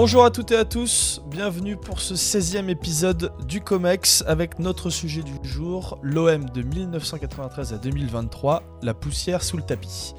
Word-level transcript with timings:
Bonjour 0.00 0.24
à 0.24 0.30
toutes 0.30 0.52
et 0.52 0.56
à 0.56 0.64
tous, 0.64 1.20
bienvenue 1.26 1.76
pour 1.76 2.00
ce 2.00 2.14
16e 2.14 2.68
épisode 2.68 3.32
du 3.48 3.60
COMEX 3.60 4.22
avec 4.28 4.60
notre 4.60 4.90
sujet 4.90 5.24
du 5.24 5.32
jour, 5.42 5.98
l'OM 6.04 6.48
de 6.50 6.62
1993 6.62 7.72
à 7.72 7.78
2023, 7.78 8.62
la 8.82 8.94
poussière 8.94 9.42
sous 9.42 9.56
le 9.56 9.64
tapis. 9.64 10.14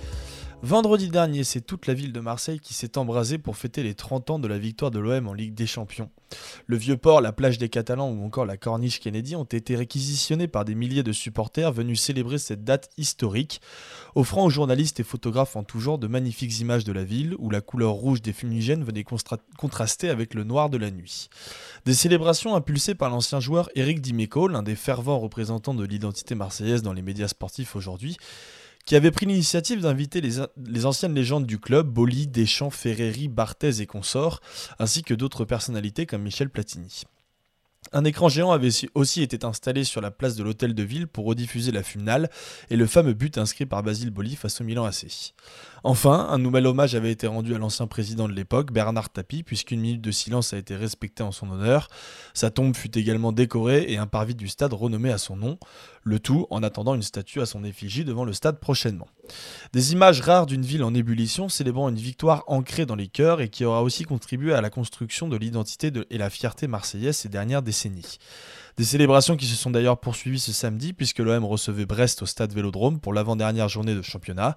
Vendredi 0.61 1.07
dernier, 1.07 1.45
c'est 1.45 1.61
toute 1.61 1.87
la 1.87 1.93
ville 1.93 2.11
de 2.11 2.19
Marseille 2.19 2.59
qui 2.59 2.73
s'est 2.73 2.97
embrasée 2.97 3.37
pour 3.37 3.55
fêter 3.55 3.81
les 3.81 3.95
30 3.95 4.29
ans 4.29 4.39
de 4.39 4.47
la 4.47 4.57
victoire 4.57 4.91
de 4.91 4.99
l'OM 4.99 5.29
en 5.29 5.33
Ligue 5.33 5.53
des 5.53 5.65
Champions. 5.65 6.09
Le 6.67 6.75
Vieux-Port, 6.75 7.21
la 7.21 7.31
plage 7.31 7.57
des 7.57 7.69
Catalans 7.69 8.11
ou 8.11 8.25
encore 8.25 8.45
la 8.45 8.57
Corniche 8.57 8.99
Kennedy 8.99 9.37
ont 9.37 9.45
été 9.45 9.77
réquisitionnés 9.77 10.49
par 10.49 10.65
des 10.65 10.75
milliers 10.75 11.01
de 11.01 11.13
supporters 11.13 11.71
venus 11.71 12.01
célébrer 12.01 12.37
cette 12.37 12.65
date 12.65 12.89
historique, 12.97 13.61
offrant 14.15 14.43
aux 14.43 14.49
journalistes 14.49 14.99
et 14.99 15.03
photographes 15.03 15.55
en 15.55 15.63
tout 15.63 15.79
genre 15.79 15.97
de 15.97 16.07
magnifiques 16.07 16.59
images 16.59 16.83
de 16.83 16.91
la 16.91 17.05
ville 17.05 17.35
où 17.39 17.49
la 17.49 17.61
couleur 17.61 17.93
rouge 17.93 18.21
des 18.21 18.33
fumigènes 18.33 18.83
venait 18.83 19.05
contraster 19.57 20.09
avec 20.09 20.33
le 20.33 20.43
noir 20.43 20.69
de 20.69 20.77
la 20.77 20.91
nuit. 20.91 21.29
Des 21.85 21.93
célébrations 21.93 22.53
impulsées 22.53 22.95
par 22.95 23.09
l'ancien 23.09 23.39
joueur 23.39 23.69
Eric 23.75 24.01
Dimeco, 24.01 24.49
l'un 24.49 24.61
des 24.61 24.75
fervents 24.75 25.19
représentants 25.19 25.73
de 25.73 25.85
l'identité 25.85 26.35
marseillaise 26.35 26.81
dans 26.81 26.93
les 26.93 27.01
médias 27.01 27.29
sportifs 27.29 27.77
aujourd'hui, 27.77 28.17
qui 28.89 28.95
avait 28.95 29.11
pris 29.11 29.27
l'initiative 29.27 29.81
d'inviter 29.81 30.19
les, 30.19 30.85
anciennes 30.87 31.13
légendes 31.13 31.45
du 31.45 31.59
club, 31.59 31.87
Boli, 31.87 32.25
Deschamps, 32.25 32.71
Ferreri, 32.71 33.27
Barthez 33.27 33.81
et 33.81 33.85
consorts, 33.85 34.41
ainsi 34.79 35.03
que 35.03 35.13
d'autres 35.13 35.45
personnalités 35.45 36.07
comme 36.07 36.23
Michel 36.23 36.49
Platini. 36.49 37.03
Un 37.93 38.03
écran 38.03 38.29
géant 38.29 38.51
avait 38.51 38.71
aussi 38.95 39.21
été 39.21 39.45
installé 39.45 39.83
sur 39.83 40.01
la 40.01 40.09
place 40.09 40.35
de 40.35 40.43
l'hôtel 40.43 40.73
de 40.73 40.81
ville 40.81 41.07
pour 41.07 41.25
rediffuser 41.25 41.71
la 41.71 41.83
finale 41.83 42.31
et 42.71 42.75
le 42.75 42.87
fameux 42.87 43.13
but 43.13 43.37
inscrit 43.37 43.67
par 43.67 43.83
Basile 43.83 44.09
Boli 44.09 44.35
face 44.35 44.59
au 44.59 44.63
Milan 44.63 44.85
AC. 44.85 45.35
Enfin, 45.83 46.27
un 46.29 46.37
nouvel 46.37 46.67
hommage 46.67 46.95
avait 46.95 47.11
été 47.11 47.27
rendu 47.27 47.55
à 47.55 47.57
l'ancien 47.57 47.87
président 47.87 48.27
de 48.27 48.33
l'époque, 48.33 48.71
Bernard 48.71 49.09
Tapie, 49.09 49.43
puisqu'une 49.43 49.79
minute 49.79 50.01
de 50.01 50.11
silence 50.11 50.53
a 50.53 50.57
été 50.57 50.75
respectée 50.75 51.23
en 51.23 51.31
son 51.31 51.49
honneur. 51.49 51.87
Sa 52.33 52.51
tombe 52.51 52.75
fut 52.75 52.97
également 52.97 53.31
décorée 53.31 53.85
et 53.87 53.97
un 53.97 54.07
parvis 54.07 54.35
du 54.35 54.47
stade 54.47 54.73
renommé 54.73 55.11
à 55.11 55.17
son 55.17 55.37
nom, 55.37 55.57
le 56.03 56.19
tout 56.19 56.47
en 56.49 56.63
attendant 56.63 56.95
une 56.95 57.01
statue 57.01 57.41
à 57.41 57.45
son 57.45 57.63
effigie 57.63 58.03
devant 58.03 58.25
le 58.25 58.33
stade 58.33 58.59
prochainement. 58.59 59.07
Des 59.73 59.93
images 59.93 60.21
rares 60.21 60.45
d'une 60.47 60.63
ville 60.63 60.83
en 60.83 60.93
ébullition 60.93 61.49
célébrant 61.49 61.89
une 61.89 61.95
victoire 61.95 62.43
ancrée 62.47 62.85
dans 62.85 62.95
les 62.95 63.07
cœurs 63.07 63.41
et 63.41 63.49
qui 63.49 63.63
aura 63.65 63.83
aussi 63.83 64.03
contribué 64.03 64.53
à 64.53 64.61
la 64.61 64.69
construction 64.69 65.27
de 65.27 65.37
l'identité 65.37 65.91
et 66.09 66.17
la 66.17 66.29
fierté 66.29 66.67
marseillaise 66.67 67.17
ces 67.17 67.29
dernières 67.29 67.61
décennies. 67.61 68.17
Des 68.79 68.85
célébrations 68.85 69.35
qui 69.35 69.45
se 69.45 69.57
sont 69.57 69.71
d'ailleurs 69.71 69.99
poursuivies 69.99 70.39
ce 70.39 70.53
samedi 70.53 70.93
puisque 70.93 71.19
l'OM 71.19 71.43
recevait 71.43 71.85
Brest 71.85 72.21
au 72.21 72.25
stade 72.25 72.53
Vélodrome 72.53 73.01
pour 73.01 73.11
l'avant-dernière 73.13 73.67
journée 73.67 73.93
de 73.93 74.01
championnat. 74.01 74.55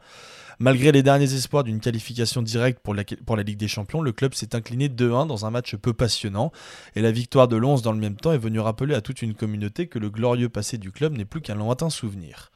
Malgré 0.60 0.92
les 0.92 1.02
derniers 1.02 1.34
espoirs 1.34 1.64
d'une 1.64 1.80
qualification 1.80 2.40
directe 2.40 2.78
pour 2.84 2.94
la, 2.94 3.42
Ligue 3.42 3.58
des 3.58 3.66
Champions, 3.66 4.00
le 4.00 4.12
club 4.12 4.34
s'est 4.34 4.54
incliné 4.54 4.88
2-1 4.88 5.26
dans 5.26 5.44
un 5.44 5.50
match 5.50 5.74
peu 5.74 5.92
passionnant 5.92 6.52
et 6.94 7.02
la 7.02 7.10
victoire 7.10 7.48
de 7.48 7.56
Lons 7.56 7.80
dans 7.80 7.90
le 7.90 7.98
même 7.98 8.14
temps 8.14 8.30
est 8.30 8.38
venue 8.38 8.60
rappeler 8.60 8.94
à 8.94 9.00
toute 9.00 9.22
une 9.22 9.34
communauté 9.34 9.88
que 9.88 9.98
le 9.98 10.08
glorieux 10.08 10.48
passé 10.48 10.78
du 10.78 10.92
club 10.92 11.18
n'est 11.18 11.24
plus 11.24 11.40
qu'un 11.40 11.56
lointain 11.56 11.90
souvenir. 11.90 12.52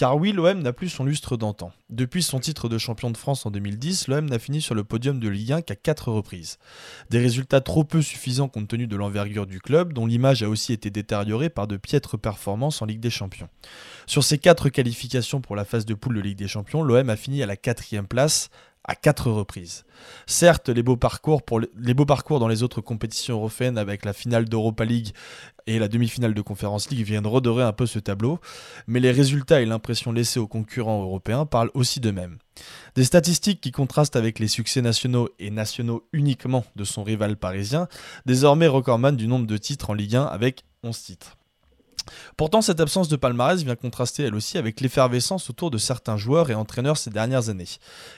Car 0.00 0.16
oui, 0.16 0.32
l'OM 0.32 0.62
n'a 0.62 0.72
plus 0.72 0.88
son 0.88 1.04
lustre 1.04 1.36
d'antan. 1.36 1.72
Depuis 1.90 2.22
son 2.22 2.40
titre 2.40 2.70
de 2.70 2.78
champion 2.78 3.10
de 3.10 3.18
France 3.18 3.44
en 3.44 3.50
2010, 3.50 4.08
l'OM 4.08 4.24
n'a 4.24 4.38
fini 4.38 4.62
sur 4.62 4.74
le 4.74 4.82
podium 4.82 5.20
de 5.20 5.28
Ligue 5.28 5.52
1 5.52 5.60
qu'à 5.60 5.76
4 5.76 6.10
reprises. 6.10 6.58
Des 7.10 7.18
résultats 7.18 7.60
trop 7.60 7.84
peu 7.84 8.00
suffisants 8.00 8.48
compte 8.48 8.66
tenu 8.66 8.86
de 8.86 8.96
l'envergure 8.96 9.46
du 9.46 9.60
club, 9.60 9.92
dont 9.92 10.06
l'image 10.06 10.42
a 10.42 10.48
aussi 10.48 10.72
été 10.72 10.88
détériorée 10.88 11.50
par 11.50 11.66
de 11.66 11.76
piètres 11.76 12.16
performances 12.16 12.80
en 12.80 12.86
Ligue 12.86 13.00
des 13.00 13.10
Champions. 13.10 13.50
Sur 14.06 14.24
ces 14.24 14.38
4 14.38 14.70
qualifications 14.70 15.42
pour 15.42 15.54
la 15.54 15.66
phase 15.66 15.84
de 15.84 15.92
poule 15.92 16.16
de 16.16 16.22
Ligue 16.22 16.38
des 16.38 16.48
Champions, 16.48 16.82
l'OM 16.82 17.10
a 17.10 17.16
fini 17.16 17.42
à 17.42 17.46
la 17.46 17.58
quatrième 17.58 18.06
place, 18.06 18.48
à 18.90 18.96
quatre 18.96 19.30
reprises. 19.30 19.84
Certes, 20.26 20.68
les 20.68 20.82
beaux, 20.82 20.96
parcours 20.96 21.40
dans 22.40 22.48
les 22.48 22.62
autres 22.64 22.80
compétitions 22.80 23.36
européennes 23.36 23.78
avec 23.78 24.04
la 24.04 24.12
finale 24.12 24.48
d'Europa 24.48 24.84
League 24.84 25.12
et 25.68 25.78
la 25.78 25.86
demi-finale 25.86 26.34
de 26.34 26.42
Conference 26.42 26.90
League 26.90 27.06
viennent 27.06 27.26
redorer 27.28 27.62
un 27.62 27.72
peu 27.72 27.86
ce 27.86 28.00
tableau, 28.00 28.40
mais 28.88 28.98
les 28.98 29.12
résultats 29.12 29.60
et 29.60 29.64
l'impression 29.64 30.10
laissée 30.10 30.40
aux 30.40 30.48
concurrents 30.48 31.02
européens 31.02 31.46
parlent 31.46 31.70
aussi 31.74 32.00
d'eux-mêmes. 32.00 32.38
Des 32.96 33.04
statistiques 33.04 33.60
qui 33.60 33.70
contrastent 33.70 34.16
avec 34.16 34.40
les 34.40 34.48
succès 34.48 34.82
nationaux 34.82 35.28
et 35.38 35.52
nationaux 35.52 36.08
uniquement 36.12 36.64
de 36.74 36.82
son 36.82 37.04
rival 37.04 37.36
parisien, 37.36 37.86
désormais 38.26 38.66
recordman 38.66 39.14
du 39.14 39.28
nombre 39.28 39.46
de 39.46 39.56
titres 39.56 39.90
en 39.90 39.94
Ligue 39.94 40.16
1 40.16 40.24
avec 40.24 40.64
11 40.82 41.00
titres. 41.00 41.36
Pourtant, 42.36 42.62
cette 42.62 42.80
absence 42.80 43.08
de 43.08 43.16
palmarès 43.16 43.62
vient 43.62 43.76
contraster 43.76 44.24
elle 44.24 44.34
aussi 44.34 44.58
avec 44.58 44.80
l'effervescence 44.80 45.50
autour 45.50 45.70
de 45.70 45.78
certains 45.78 46.16
joueurs 46.16 46.50
et 46.50 46.54
entraîneurs 46.54 46.96
ces 46.96 47.10
dernières 47.10 47.48
années. 47.48 47.68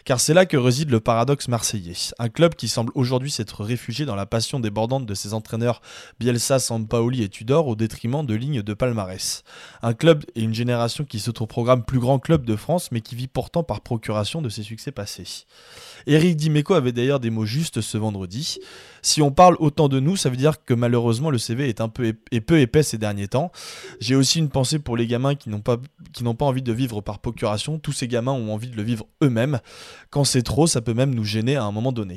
Car 0.04 0.20
c'est 0.20 0.34
là 0.34 0.46
que 0.46 0.56
réside 0.56 0.90
le 0.90 1.00
paradoxe 1.00 1.48
marseillais. 1.48 2.12
Un 2.18 2.28
club 2.28 2.54
qui 2.54 2.68
semble 2.68 2.92
aujourd'hui 2.94 3.30
s'être 3.30 3.64
réfugié 3.64 4.06
dans 4.06 4.14
la 4.14 4.26
passion 4.26 4.60
débordante 4.60 5.06
de 5.06 5.14
ses 5.14 5.34
entraîneurs 5.34 5.80
Bielsa, 6.20 6.58
Sampaoli 6.58 7.22
et 7.22 7.28
Tudor 7.28 7.68
au 7.68 7.76
détriment 7.76 8.24
de 8.24 8.34
lignes 8.34 8.62
de 8.62 8.74
palmarès. 8.74 9.42
Un 9.82 9.94
club 9.94 10.24
et 10.34 10.42
une 10.42 10.54
génération 10.54 11.04
qui 11.04 11.20
s'autoprogramme 11.20 11.84
plus 11.84 11.98
grand 11.98 12.18
club 12.18 12.44
de 12.44 12.56
France 12.56 12.90
mais 12.92 13.00
qui 13.00 13.14
vit 13.14 13.28
pourtant 13.28 13.62
par 13.62 13.80
procuration 13.80 14.42
de 14.42 14.48
ses 14.48 14.62
succès 14.62 14.92
passés. 14.92 15.46
Eric 16.06 16.36
Dimeco 16.36 16.74
avait 16.74 16.92
d'ailleurs 16.92 17.20
des 17.20 17.30
mots 17.30 17.46
justes 17.46 17.80
ce 17.80 17.98
vendredi. 17.98 18.58
Si 19.02 19.22
on 19.22 19.30
parle 19.30 19.56
autant 19.58 19.88
de 19.88 20.00
nous, 20.00 20.16
ça 20.16 20.30
veut 20.30 20.36
dire 20.36 20.64
que 20.64 20.74
malheureusement 20.74 21.30
le 21.30 21.38
CV 21.38 21.68
est 21.68 21.80
un 21.80 21.88
peu 21.88 22.12
peu 22.46 22.60
épais 22.60 22.82
ces 22.82 22.98
derniers 22.98 23.28
temps. 23.28 23.52
J'ai 24.00 24.14
aussi 24.14 24.38
une 24.38 24.48
pensée 24.48 24.78
pour 24.78 24.96
les 24.96 25.06
gamins 25.06 25.34
qui 25.34 25.50
n'ont 25.50 25.60
pas 25.60 26.44
envie 26.44 26.62
de 26.62 26.72
vivre 26.72 27.00
par 27.00 27.18
procuration. 27.18 27.78
Tous 27.78 27.92
ces 27.92 28.08
gamins 28.08 28.32
ont 28.32 28.52
envie 28.52 28.68
de 28.68 28.76
le 28.76 28.82
vivre 28.82 29.06
eux-mêmes. 29.22 29.60
Quand 30.10 30.24
c'est 30.24 30.42
trop, 30.42 30.66
ça 30.66 30.80
peut 30.80 30.94
même 30.94 31.14
nous 31.14 31.24
gêner 31.24 31.56
à 31.56 31.64
un 31.64 31.72
moment 31.72 31.92
donné. 31.92 32.16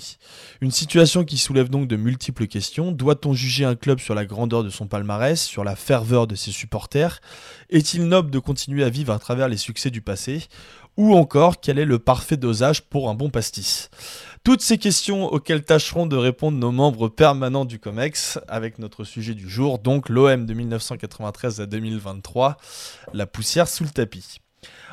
Une 0.61 0.71
situation 0.71 1.23
qui 1.23 1.37
soulève 1.37 1.69
donc 1.69 1.87
de 1.87 1.95
multiples 1.95 2.47
questions. 2.47 2.91
Doit-on 2.91 3.33
juger 3.33 3.65
un 3.65 3.75
club 3.75 3.99
sur 3.99 4.15
la 4.15 4.25
grandeur 4.25 4.63
de 4.63 4.69
son 4.69 4.87
palmarès, 4.87 5.41
sur 5.41 5.63
la 5.63 5.75
ferveur 5.75 6.27
de 6.27 6.35
ses 6.35 6.51
supporters? 6.51 7.21
Est-il 7.69 8.07
noble 8.07 8.31
de 8.31 8.39
continuer 8.39 8.83
à 8.83 8.89
vivre 8.89 9.13
à 9.13 9.19
travers 9.19 9.47
les 9.47 9.57
succès 9.57 9.89
du 9.89 10.01
passé? 10.01 10.47
Ou 10.97 11.15
encore, 11.15 11.59
quel 11.59 11.79
est 11.79 11.85
le 11.85 11.99
parfait 11.99 12.37
dosage 12.37 12.83
pour 12.83 13.09
un 13.09 13.13
bon 13.13 13.29
pastis? 13.29 13.89
Toutes 14.43 14.61
ces 14.61 14.77
questions 14.77 15.25
auxquelles 15.25 15.63
tâcheront 15.63 16.05
de 16.05 16.15
répondre 16.15 16.57
nos 16.57 16.71
membres 16.71 17.09
permanents 17.09 17.65
du 17.65 17.79
COMEX 17.79 18.39
avec 18.47 18.79
notre 18.79 19.03
sujet 19.03 19.33
du 19.33 19.49
jour, 19.49 19.79
donc 19.79 20.07
l'OM 20.07 20.45
de 20.45 20.53
1993 20.53 21.61
à 21.61 21.65
2023, 21.65 22.57
la 23.13 23.25
poussière 23.25 23.67
sous 23.67 23.83
le 23.83 23.89
tapis. 23.89 24.39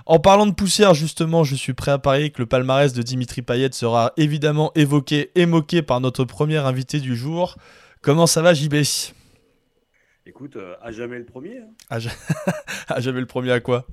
En 0.06 0.18
parlant 0.18 0.46
de 0.46 0.52
poussière, 0.54 0.94
justement, 0.94 1.44
je 1.44 1.54
suis 1.54 1.74
prêt 1.74 1.92
à 1.92 1.98
parier 1.98 2.30
que 2.30 2.42
le 2.42 2.46
palmarès 2.46 2.92
de 2.92 3.02
Dimitri 3.02 3.42
Payet 3.42 3.70
sera 3.72 4.12
évidemment 4.16 4.72
évoqué 4.74 5.30
et 5.34 5.46
moqué 5.46 5.82
par 5.82 6.00
notre 6.00 6.24
premier 6.24 6.58
invité 6.58 6.98
du 6.98 7.14
jour. 7.14 7.56
Comment 8.00 8.26
ça 8.26 8.42
va, 8.42 8.54
JB 8.54 8.82
Écoute, 10.24 10.54
euh, 10.54 10.76
à 10.80 10.92
jamais 10.92 11.18
le 11.18 11.24
premier. 11.24 11.58
Hein. 11.58 11.70
À, 11.90 11.98
jamais 13.00 13.20
le 13.20 13.26
premier 13.26 13.50
à 13.50 13.58
quoi? 13.58 13.86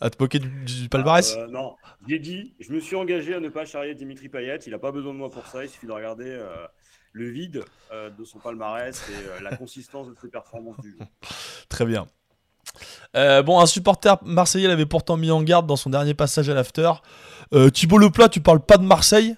À 0.00 0.10
te 0.10 0.20
moquer 0.20 0.40
du, 0.40 0.88
palmarès? 0.88 1.36
Euh, 1.36 1.46
Non, 1.46 1.76
j'ai 2.08 2.18
dit, 2.18 2.54
je 2.58 2.72
me 2.72 2.80
suis 2.80 2.96
engagé 2.96 3.34
à 3.34 3.40
ne 3.40 3.48
pas 3.48 3.64
charrier 3.64 3.94
Dimitri 3.94 4.28
Payet. 4.28 4.58
Il 4.66 4.72
n'a 4.72 4.80
pas 4.80 4.90
besoin 4.90 5.12
de 5.12 5.18
moi 5.18 5.30
pour 5.30 5.46
ça. 5.46 5.64
Il 5.64 5.70
suffit 5.70 5.86
de 5.86 5.92
regarder 5.92 6.26
euh, 6.26 6.66
le 7.12 7.28
vide 7.28 7.64
de 7.92 8.24
son 8.24 8.38
palmarès 8.40 9.00
et 9.08 9.42
la 9.42 9.56
consistance 9.56 10.08
de 10.08 10.14
ses 10.20 10.28
performances 10.28 10.80
du 10.80 10.90
jeu. 10.90 10.98
Très 11.68 11.86
bien. 11.86 12.06
bon, 13.14 13.60
un 13.60 13.66
supporter 13.66 14.18
marseillais 14.24 14.66
l'avait 14.66 14.86
pourtant 14.86 15.16
mis 15.16 15.30
en 15.30 15.42
garde 15.42 15.66
dans 15.66 15.76
son 15.76 15.90
dernier 15.90 16.14
passage 16.14 16.48
à 16.48 16.54
l'after. 16.54 16.90
Thibaut 17.72 17.98
Leplat, 17.98 18.28
tu 18.28 18.40
parles 18.40 18.64
pas 18.64 18.78
de 18.78 18.84
Marseille? 18.84 19.36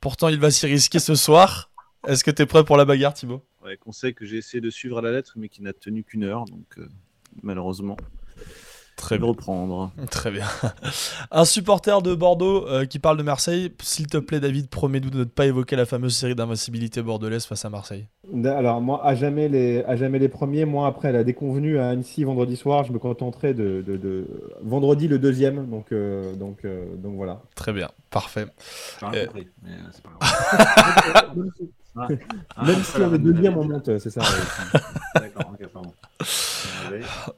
Pourtant, 0.00 0.28
il 0.28 0.38
va 0.38 0.52
s'y 0.52 0.66
risquer 0.66 1.00
ce 1.00 1.16
soir. 1.16 1.70
Est-ce 2.06 2.22
que 2.22 2.30
tu 2.30 2.42
es 2.42 2.46
prêt 2.46 2.64
pour 2.64 2.76
la 2.76 2.84
bagarre, 2.84 3.12
Thibaut? 3.12 3.44
Ouais, 3.64 3.76
conseil 3.76 4.14
que 4.14 4.24
j'ai 4.24 4.38
essayé 4.38 4.60
de 4.60 4.70
suivre 4.70 4.98
à 4.98 5.02
la 5.02 5.12
lettre, 5.12 5.34
mais 5.36 5.48
qui 5.48 5.62
n'a 5.62 5.72
tenu 5.72 6.02
qu'une 6.02 6.24
heure, 6.24 6.46
donc 6.46 6.78
euh, 6.78 6.88
malheureusement. 7.42 7.96
Très 9.00 9.18
bien. 9.18 9.28
reprendre. 9.28 9.92
Très 10.10 10.30
bien. 10.30 10.46
Un 11.30 11.46
supporter 11.46 12.02
de 12.02 12.14
Bordeaux 12.14 12.66
euh, 12.68 12.84
qui 12.84 12.98
parle 12.98 13.16
de 13.16 13.22
Marseille. 13.22 13.72
S'il 13.80 14.06
te 14.06 14.18
plaît, 14.18 14.40
David, 14.40 14.68
promets-nous 14.68 15.08
de 15.08 15.18
ne 15.20 15.24
pas 15.24 15.46
évoquer 15.46 15.74
la 15.74 15.86
fameuse 15.86 16.14
série 16.14 16.34
d'invincibilité 16.34 17.00
bordelaise 17.00 17.46
face 17.46 17.64
à 17.64 17.70
Marseille. 17.70 18.06
Alors, 18.44 18.82
moi, 18.82 19.04
à 19.04 19.14
jamais 19.14 19.48
les, 19.48 19.82
à 19.84 19.96
jamais 19.96 20.18
les 20.18 20.28
premiers. 20.28 20.66
Moi, 20.66 20.86
après 20.86 21.12
la 21.12 21.24
déconvenue 21.24 21.78
à 21.78 21.88
Annecy 21.88 22.24
vendredi 22.24 22.56
soir, 22.56 22.84
je 22.84 22.92
me 22.92 22.98
contenterai 22.98 23.54
de, 23.54 23.82
de, 23.82 24.26
vendredi 24.62 25.08
le 25.08 25.18
deuxième. 25.18 25.66
Donc, 25.70 25.92
euh, 25.92 26.34
donc, 26.34 26.66
donc 26.98 27.16
voilà. 27.16 27.40
Très 27.54 27.72
bien. 27.72 27.88
Parfait. 28.10 28.46
Pas 29.00 29.12
Même 32.64 32.84
si 32.84 32.96
on 32.98 33.14
est 33.14 33.18
deuxième, 33.18 33.56
on 33.56 33.64
monte, 33.64 33.98
c'est 33.98 34.10
ça. 34.10 34.20
D'accord, 35.14 35.52
ok, 35.52 35.68
pardon. 35.68 35.92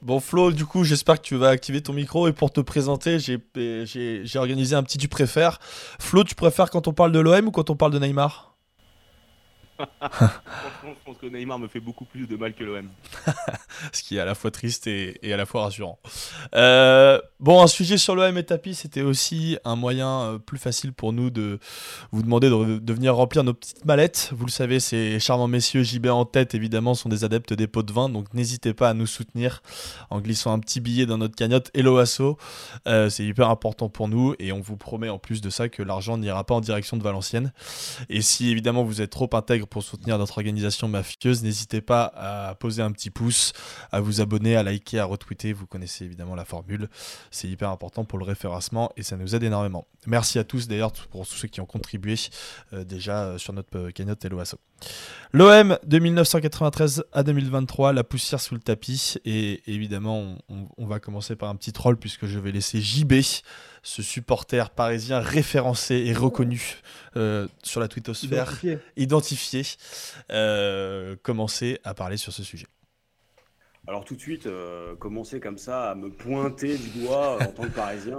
Bon 0.01 0.19
Flo, 0.19 0.51
du 0.51 0.65
coup, 0.65 0.83
j'espère 0.83 1.21
que 1.21 1.25
tu 1.25 1.35
vas 1.35 1.49
activer 1.49 1.81
ton 1.81 1.93
micro 1.93 2.27
et 2.27 2.33
pour 2.33 2.51
te 2.51 2.61
présenter, 2.61 3.19
j'ai 3.19 4.37
organisé 4.37 4.75
un 4.75 4.83
petit 4.83 4.97
tu 4.97 5.07
préfères. 5.07 5.59
Flo, 5.99 6.23
tu 6.23 6.35
préfères 6.35 6.69
quand 6.69 6.87
on 6.87 6.93
parle 6.93 7.11
de 7.11 7.19
l'OM 7.19 7.47
ou 7.47 7.51
quand 7.51 7.69
on 7.69 7.75
parle 7.75 7.91
de 7.91 7.99
Neymar? 7.99 8.52
Je 9.79 10.89
pense 11.05 11.17
que 11.17 11.27
Neymar 11.27 11.59
me 11.59 11.67
fait 11.67 11.79
beaucoup 11.79 12.05
plus 12.05 12.27
de 12.27 12.35
mal 12.35 12.53
que 12.53 12.63
l'OM. 12.63 12.89
Ce 13.93 14.03
qui 14.03 14.17
est 14.17 14.19
à 14.19 14.25
la 14.25 14.35
fois 14.35 14.51
triste 14.51 14.87
et, 14.87 15.33
à 15.33 15.37
la 15.37 15.45
fois 15.45 15.63
rassurant. 15.63 15.99
Euh, 16.55 17.19
bon, 17.39 17.61
un 17.61 17.67
sujet 17.67 17.97
sur 17.97 18.15
l'OM 18.15 18.37
et 18.37 18.43
tapis, 18.43 18.75
c'était 18.75 19.01
aussi 19.01 19.57
un 19.65 19.75
moyen 19.75 20.21
euh, 20.21 20.37
plus 20.39 20.57
facile 20.57 20.93
pour 20.93 21.13
nous 21.13 21.29
de 21.29 21.59
vous 22.11 22.21
demander 22.21 22.49
de, 22.49 22.79
de 22.79 22.93
venir 22.93 23.15
remplir 23.15 23.43
nos 23.43 23.53
petites 23.53 23.85
mallettes. 23.85 24.31
Vous 24.35 24.45
le 24.45 24.51
savez, 24.51 24.79
ces 24.79 25.19
charmants 25.19 25.47
messieurs 25.47 25.83
JB 25.83 26.07
en 26.07 26.25
tête, 26.25 26.53
évidemment, 26.55 26.93
sont 26.93 27.09
des 27.09 27.23
adeptes 27.23 27.53
des 27.53 27.67
pots 27.67 27.83
de 27.83 27.91
vin, 27.91 28.09
donc 28.09 28.33
n'hésitez 28.33 28.73
pas 28.73 28.89
à 28.89 28.93
nous 28.93 29.07
soutenir 29.07 29.61
en 30.09 30.19
glissant 30.19 30.53
un 30.53 30.59
petit 30.59 30.79
billet 30.79 31.05
dans 31.05 31.17
notre 31.17 31.35
cagnotte 31.35 31.71
Hello 31.73 31.97
Asso. 31.97 32.37
Euh, 32.87 33.09
c'est 33.09 33.25
hyper 33.25 33.49
important 33.49 33.89
pour 33.89 34.07
nous 34.07 34.35
et 34.39 34.51
on 34.51 34.61
vous 34.61 34.77
promet 34.77 35.09
en 35.09 35.19
plus 35.19 35.41
de 35.41 35.49
ça 35.49 35.69
que 35.69 35.83
l'argent 35.83 36.17
n'ira 36.17 36.43
pas 36.43 36.55
en 36.55 36.61
direction 36.61 36.97
de 36.97 37.03
Valenciennes. 37.03 37.53
Et 38.09 38.21
si 38.21 38.49
évidemment 38.49 38.83
vous 38.83 39.01
êtes 39.01 39.09
trop 39.09 39.29
intègre 39.33 39.62
pour 39.67 39.83
soutenir 39.83 40.17
notre 40.17 40.37
organisation 40.37 40.87
mafieuse, 40.87 41.43
n'hésitez 41.43 41.81
pas 41.81 42.11
à 42.15 42.55
poser 42.55 42.81
un 42.81 42.91
petit 42.91 43.09
pouce, 43.09 43.53
à 43.91 43.99
vous 43.99 44.21
abonner, 44.21 44.55
à 44.55 44.63
liker, 44.63 44.99
à 44.99 45.05
retweeter. 45.05 45.53
Vous 45.53 45.65
connaissez 45.65 46.05
évidemment 46.05 46.35
la 46.35 46.45
formule. 46.45 46.89
C'est 47.31 47.47
hyper 47.47 47.69
important 47.69 48.05
pour 48.05 48.19
le 48.19 48.25
référencement 48.25 48.91
et 48.97 49.03
ça 49.03 49.17
nous 49.17 49.35
aide 49.35 49.43
énormément. 49.43 49.87
Merci 50.05 50.39
à 50.39 50.43
tous 50.43 50.67
d'ailleurs 50.67 50.91
pour 50.91 51.27
tous 51.27 51.35
ceux 51.35 51.47
qui 51.47 51.61
ont 51.61 51.65
contribué 51.65 52.15
euh, 52.73 52.83
déjà 52.83 53.23
euh, 53.23 53.37
sur 53.37 53.53
notre 53.53 53.77
euh, 53.77 53.91
cagnotte 53.91 54.23
Hello 54.25 54.39
Asso. 54.39 54.55
L'OM 55.31 55.77
de 55.85 55.99
1993 55.99 57.05
à 57.13 57.23
2023, 57.23 57.93
la 57.93 58.03
poussière 58.03 58.41
sous 58.41 58.53
le 58.53 58.59
tapis. 58.59 59.15
Et 59.23 59.63
évidemment, 59.65 60.37
on 60.77 60.85
va 60.85 60.99
commencer 60.99 61.35
par 61.35 61.49
un 61.49 61.55
petit 61.55 61.71
troll 61.71 61.97
puisque 61.97 62.25
je 62.25 62.37
vais 62.37 62.51
laisser 62.51 62.81
JB, 62.81 63.13
ce 63.83 64.01
supporter 64.01 64.69
parisien 64.71 65.19
référencé 65.19 65.95
et 66.07 66.13
reconnu 66.13 66.81
euh, 67.15 67.47
sur 67.63 67.79
la 67.79 67.87
twittosphère, 67.87 68.49
Identifié. 68.53 68.79
identifié, 68.95 69.61
euh, 70.31 71.15
commencer 71.21 71.79
à 71.83 71.93
parler 71.93 72.17
sur 72.17 72.33
ce 72.33 72.43
sujet. 72.43 72.65
Alors 73.85 74.05
tout 74.05 74.15
de 74.15 74.21
suite, 74.21 74.47
euh, 74.47 74.95
commencer 74.95 75.41
comme 75.41 75.57
ça 75.57 75.91
à 75.91 75.95
me 75.95 76.09
pointer 76.09 76.77
du 76.77 77.01
doigt 77.01 77.35
euh, 77.35 77.43
en 77.43 77.51
tant 77.51 77.63
que 77.63 77.67
Parisien, 77.75 78.17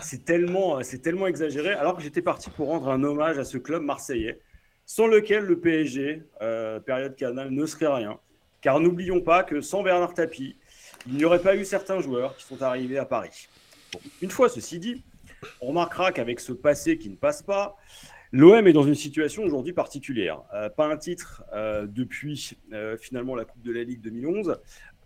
c'est 0.00 0.24
tellement, 0.24 0.82
c'est 0.82 0.98
tellement 0.98 1.28
exagéré. 1.28 1.72
Alors 1.72 1.96
que 1.96 2.02
j'étais 2.02 2.22
parti 2.22 2.50
pour 2.50 2.66
rendre 2.66 2.88
un 2.88 3.02
hommage 3.04 3.38
à 3.38 3.44
ce 3.44 3.56
club 3.56 3.82
marseillais, 3.82 4.40
sans 4.86 5.06
lequel 5.06 5.44
le 5.44 5.60
PSG, 5.60 6.24
euh, 6.42 6.80
période 6.80 7.14
canal, 7.14 7.50
ne 7.50 7.64
serait 7.64 7.86
rien. 7.86 8.18
Car 8.60 8.80
n'oublions 8.80 9.20
pas 9.20 9.44
que 9.44 9.60
sans 9.60 9.84
Bernard 9.84 10.14
Tapie, 10.14 10.56
il 11.06 11.14
n'y 11.14 11.24
aurait 11.24 11.38
pas 11.42 11.54
eu 11.54 11.64
certains 11.64 12.00
joueurs 12.00 12.36
qui 12.36 12.44
sont 12.44 12.60
arrivés 12.62 12.98
à 12.98 13.04
Paris. 13.04 13.48
Une 14.22 14.30
fois 14.30 14.48
ceci 14.48 14.78
dit, 14.78 15.02
on 15.60 15.68
remarquera 15.68 16.12
qu'avec 16.12 16.40
ce 16.40 16.52
passé 16.52 16.98
qui 16.98 17.10
ne 17.10 17.16
passe 17.16 17.42
pas, 17.42 17.76
l'OM 18.32 18.66
est 18.66 18.72
dans 18.72 18.82
une 18.82 18.94
situation 18.94 19.44
aujourd'hui 19.44 19.72
particulière. 19.72 20.42
Euh, 20.54 20.68
pas 20.68 20.86
un 20.86 20.96
titre 20.96 21.44
euh, 21.52 21.86
depuis 21.86 22.56
euh, 22.72 22.96
finalement 22.96 23.34
la 23.34 23.44
Coupe 23.44 23.62
de 23.62 23.72
la 23.72 23.84
Ligue 23.84 24.00
2011 24.00 24.58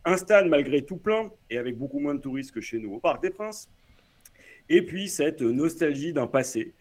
un 0.04 0.16
stade 0.16 0.46
malgré 0.46 0.82
tout 0.82 0.96
plein 0.96 1.30
et 1.50 1.58
avec 1.58 1.76
beaucoup 1.76 1.98
moins 1.98 2.14
de 2.14 2.20
touristes 2.20 2.52
que 2.52 2.60
chez 2.60 2.78
nous 2.78 2.94
au 2.94 2.98
Parc 2.98 3.22
des 3.22 3.30
Princes. 3.30 3.68
Et 4.70 4.82
puis 4.82 5.08
cette 5.08 5.42
nostalgie 5.42 6.14
d'un 6.14 6.26
passé, 6.26 6.72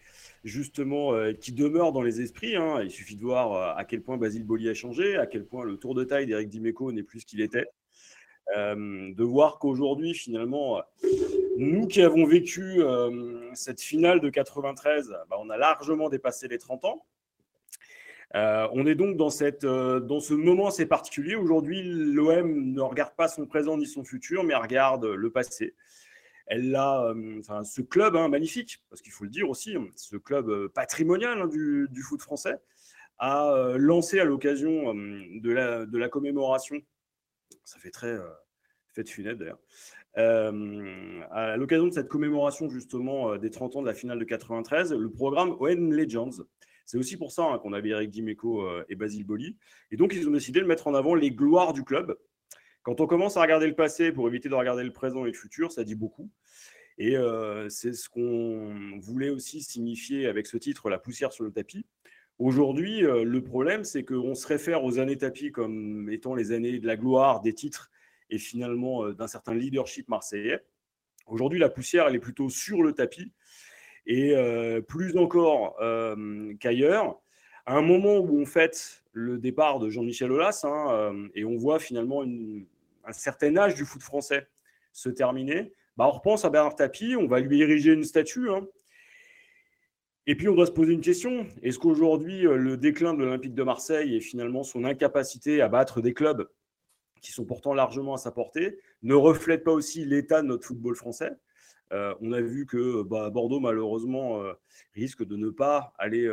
justement, 0.44 1.12
qui 1.38 1.52
demeure 1.52 1.92
dans 1.92 2.00
les 2.00 2.22
esprits. 2.22 2.56
hein. 2.56 2.80
Il 2.82 2.90
suffit 2.90 3.16
de 3.16 3.22
voir 3.22 3.76
à 3.76 3.84
quel 3.84 4.00
point 4.02 4.16
Basile 4.16 4.44
Boli 4.44 4.68
a 4.70 4.74
changé, 4.74 5.16
à 5.16 5.26
quel 5.26 5.44
point 5.44 5.64
le 5.64 5.76
tour 5.76 5.94
de 5.94 6.04
taille 6.04 6.26
d'Éric 6.26 6.48
Dimeco 6.48 6.92
n'est 6.92 7.02
plus 7.02 7.20
ce 7.20 7.26
qu'il 7.26 7.40
était. 7.42 7.66
Euh, 8.56 9.12
de 9.14 9.24
voir 9.24 9.58
qu'aujourd'hui, 9.58 10.14
finalement, 10.14 10.82
nous 11.58 11.86
qui 11.86 12.00
avons 12.00 12.24
vécu 12.24 12.80
euh, 12.80 13.50
cette 13.54 13.80
finale 13.80 14.20
de 14.20 14.30
93, 14.30 15.14
bah, 15.28 15.36
on 15.38 15.50
a 15.50 15.58
largement 15.58 16.08
dépassé 16.08 16.48
les 16.48 16.58
30 16.58 16.84
ans. 16.86 17.06
Euh, 18.34 18.66
on 18.72 18.86
est 18.86 18.94
donc 18.94 19.16
dans, 19.16 19.30
cette, 19.30 19.66
dans 19.66 20.20
ce 20.20 20.32
moment 20.32 20.68
assez 20.68 20.86
particulier. 20.86 21.34
Aujourd'hui, 21.34 21.82
l'OM 21.82 22.72
ne 22.72 22.80
regarde 22.80 23.14
pas 23.16 23.28
son 23.28 23.46
présent 23.46 23.76
ni 23.76 23.86
son 23.86 24.02
futur, 24.02 24.44
mais 24.44 24.54
regarde 24.54 25.04
le 25.04 25.30
passé. 25.30 25.74
Elle 26.46 26.74
a, 26.74 27.12
enfin, 27.38 27.64
ce 27.64 27.82
club 27.82 28.16
hein, 28.16 28.28
magnifique, 28.28 28.82
parce 28.88 29.02
qu'il 29.02 29.12
faut 29.12 29.24
le 29.24 29.30
dire 29.30 29.50
aussi, 29.50 29.76
ce 29.96 30.16
club 30.16 30.68
patrimonial 30.68 31.42
hein, 31.42 31.46
du, 31.46 32.02
foot 32.02 32.22
français, 32.22 32.56
a 33.18 33.74
lancé 33.76 34.20
à 34.20 34.24
l'occasion 34.24 34.94
de 34.94 35.98
la 35.98 36.08
commémoration, 36.08 36.80
ça 37.68 37.78
fait 37.78 37.90
très 37.90 38.08
euh, 38.08 38.26
fête 38.94 39.10
funèbre 39.10 39.40
d'ailleurs, 39.40 39.60
euh, 40.16 41.20
à 41.30 41.56
l'occasion 41.58 41.86
de 41.86 41.92
cette 41.92 42.08
commémoration 42.08 42.70
justement 42.70 43.32
euh, 43.32 43.38
des 43.38 43.50
30 43.50 43.76
ans 43.76 43.82
de 43.82 43.86
la 43.86 43.94
finale 43.94 44.18
de 44.18 44.24
93, 44.24 44.94
le 44.94 45.10
programme 45.10 45.54
OM 45.60 45.92
Legends. 45.92 46.30
C'est 46.86 46.96
aussi 46.96 47.18
pour 47.18 47.30
ça 47.30 47.44
hein, 47.44 47.58
qu'on 47.58 47.74
avait 47.74 47.90
Eric 47.90 48.10
Dimeco 48.10 48.66
et 48.88 48.94
Basile 48.94 49.24
Boli. 49.24 49.58
Et 49.90 49.98
donc, 49.98 50.14
ils 50.14 50.26
ont 50.26 50.30
décidé 50.30 50.60
de 50.60 50.64
mettre 50.64 50.86
en 50.86 50.94
avant 50.94 51.14
les 51.14 51.30
gloires 51.30 51.74
du 51.74 51.84
club. 51.84 52.16
Quand 52.82 53.02
on 53.02 53.06
commence 53.06 53.36
à 53.36 53.42
regarder 53.42 53.66
le 53.66 53.74
passé 53.74 54.10
pour 54.10 54.26
éviter 54.26 54.48
de 54.48 54.54
regarder 54.54 54.84
le 54.84 54.92
présent 54.94 55.26
et 55.26 55.28
le 55.28 55.34
futur, 55.34 55.70
ça 55.70 55.84
dit 55.84 55.94
beaucoup. 55.94 56.30
Et 56.96 57.14
c'est 57.68 57.92
ce 57.92 58.08
qu'on 58.08 58.98
voulait 59.00 59.28
aussi 59.28 59.60
signifier 59.60 60.28
avec 60.28 60.46
ce 60.46 60.56
titre, 60.56 60.88
La 60.88 60.98
poussière 60.98 61.30
sur 61.30 61.44
le 61.44 61.52
tapis. 61.52 61.84
Aujourd'hui, 62.38 63.04
euh, 63.04 63.24
le 63.24 63.42
problème, 63.42 63.82
c'est 63.82 64.04
qu'on 64.04 64.36
se 64.36 64.46
réfère 64.46 64.84
aux 64.84 65.00
années 65.00 65.18
tapis 65.18 65.50
comme 65.50 66.08
étant 66.08 66.36
les 66.36 66.52
années 66.52 66.78
de 66.78 66.86
la 66.86 66.96
gloire, 66.96 67.40
des 67.40 67.52
titres 67.52 67.90
et 68.30 68.38
finalement 68.38 69.04
euh, 69.04 69.12
d'un 69.12 69.26
certain 69.26 69.54
leadership 69.54 70.08
marseillais. 70.08 70.64
Aujourd'hui, 71.26 71.58
la 71.58 71.68
poussière, 71.68 72.06
elle 72.06 72.14
est 72.14 72.20
plutôt 72.20 72.48
sur 72.48 72.82
le 72.84 72.92
tapis 72.92 73.32
et 74.06 74.36
euh, 74.36 74.80
plus 74.80 75.16
encore 75.18 75.76
qu'ailleurs, 76.60 77.20
à 77.66 77.76
un 77.76 77.82
moment 77.82 78.18
où 78.18 78.40
on 78.40 78.46
fête 78.46 79.02
le 79.12 79.36
départ 79.36 79.80
de 79.80 79.90
Jean-Michel 79.90 80.32
Aulas, 80.32 80.64
hein, 80.64 81.12
et 81.34 81.44
on 81.44 81.56
voit 81.56 81.78
finalement 81.78 82.22
un 82.22 83.12
certain 83.12 83.54
âge 83.58 83.74
du 83.74 83.84
foot 83.84 84.00
français 84.00 84.46
se 84.92 85.10
terminer, 85.10 85.72
bah, 85.98 86.06
on 86.06 86.12
repense 86.12 86.46
à 86.46 86.50
Bernard 86.50 86.76
Tapie, 86.76 87.16
on 87.16 87.26
va 87.26 87.40
lui 87.40 87.60
ériger 87.60 87.92
une 87.92 88.04
statue. 88.04 88.48
hein. 88.50 88.66
Et 90.30 90.34
puis 90.34 90.46
on 90.46 90.54
doit 90.54 90.66
se 90.66 90.72
poser 90.72 90.92
une 90.92 91.00
question, 91.00 91.46
est-ce 91.62 91.78
qu'aujourd'hui 91.78 92.46
euh, 92.46 92.56
le 92.58 92.76
déclin 92.76 93.14
de 93.14 93.20
l'Olympique 93.24 93.54
de 93.54 93.62
Marseille 93.62 94.14
et 94.14 94.20
finalement 94.20 94.62
son 94.62 94.84
incapacité 94.84 95.62
à 95.62 95.68
battre 95.68 96.02
des 96.02 96.12
clubs 96.12 96.46
qui 97.22 97.32
sont 97.32 97.46
pourtant 97.46 97.72
largement 97.72 98.12
à 98.12 98.18
sa 98.18 98.30
portée 98.30 98.78
ne 99.02 99.14
reflète 99.14 99.64
pas 99.64 99.72
aussi 99.72 100.04
l'état 100.04 100.42
de 100.42 100.46
notre 100.48 100.66
football 100.66 100.94
français? 100.96 101.32
Euh, 101.94 102.14
on 102.20 102.32
a 102.32 102.42
vu 102.42 102.66
que 102.66 103.02
bah, 103.04 103.30
Bordeaux, 103.30 103.58
malheureusement, 103.58 104.42
euh, 104.42 104.52
risque 104.94 105.24
de 105.24 105.34
ne 105.34 105.48
pas 105.48 105.94
aller 105.96 106.30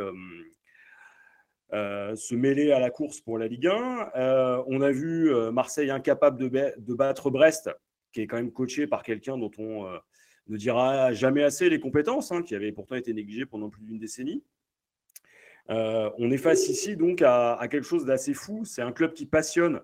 se 1.72 2.34
mêler 2.34 2.72
à 2.72 2.78
la 2.78 2.90
course 2.90 3.22
pour 3.22 3.38
la 3.38 3.48
Ligue 3.48 3.68
1. 3.68 4.10
Euh, 4.14 4.62
on 4.66 4.82
a 4.82 4.90
vu 4.90 5.32
Marseille 5.52 5.90
incapable 5.90 6.38
de, 6.38 6.48
ba- 6.48 6.76
de 6.76 6.94
battre 6.94 7.30
Brest, 7.30 7.70
qui 8.12 8.20
est 8.20 8.26
quand 8.26 8.36
même 8.36 8.52
coaché 8.52 8.86
par 8.86 9.02
quelqu'un 9.02 9.38
dont 9.38 9.50
on 9.56 9.86
ne 10.48 10.56
dira 10.56 11.12
jamais 11.12 11.42
assez 11.42 11.68
les 11.68 11.80
compétences, 11.80 12.32
hein, 12.32 12.42
qui 12.42 12.54
avait 12.54 12.72
pourtant 12.72 12.94
été 12.94 13.12
négligé 13.12 13.46
pendant 13.46 13.68
plus 13.68 13.82
d'une 13.82 13.98
décennie. 13.98 14.42
Euh, 15.70 16.10
on 16.18 16.30
est 16.30 16.38
face 16.38 16.68
ici 16.68 16.96
donc 16.96 17.22
à, 17.22 17.58
quelque 17.70 17.86
chose 17.86 18.04
d'assez 18.04 18.34
fou. 18.34 18.64
C'est 18.64 18.82
un 18.82 18.92
club 18.92 19.12
qui 19.12 19.26
passionne 19.26 19.80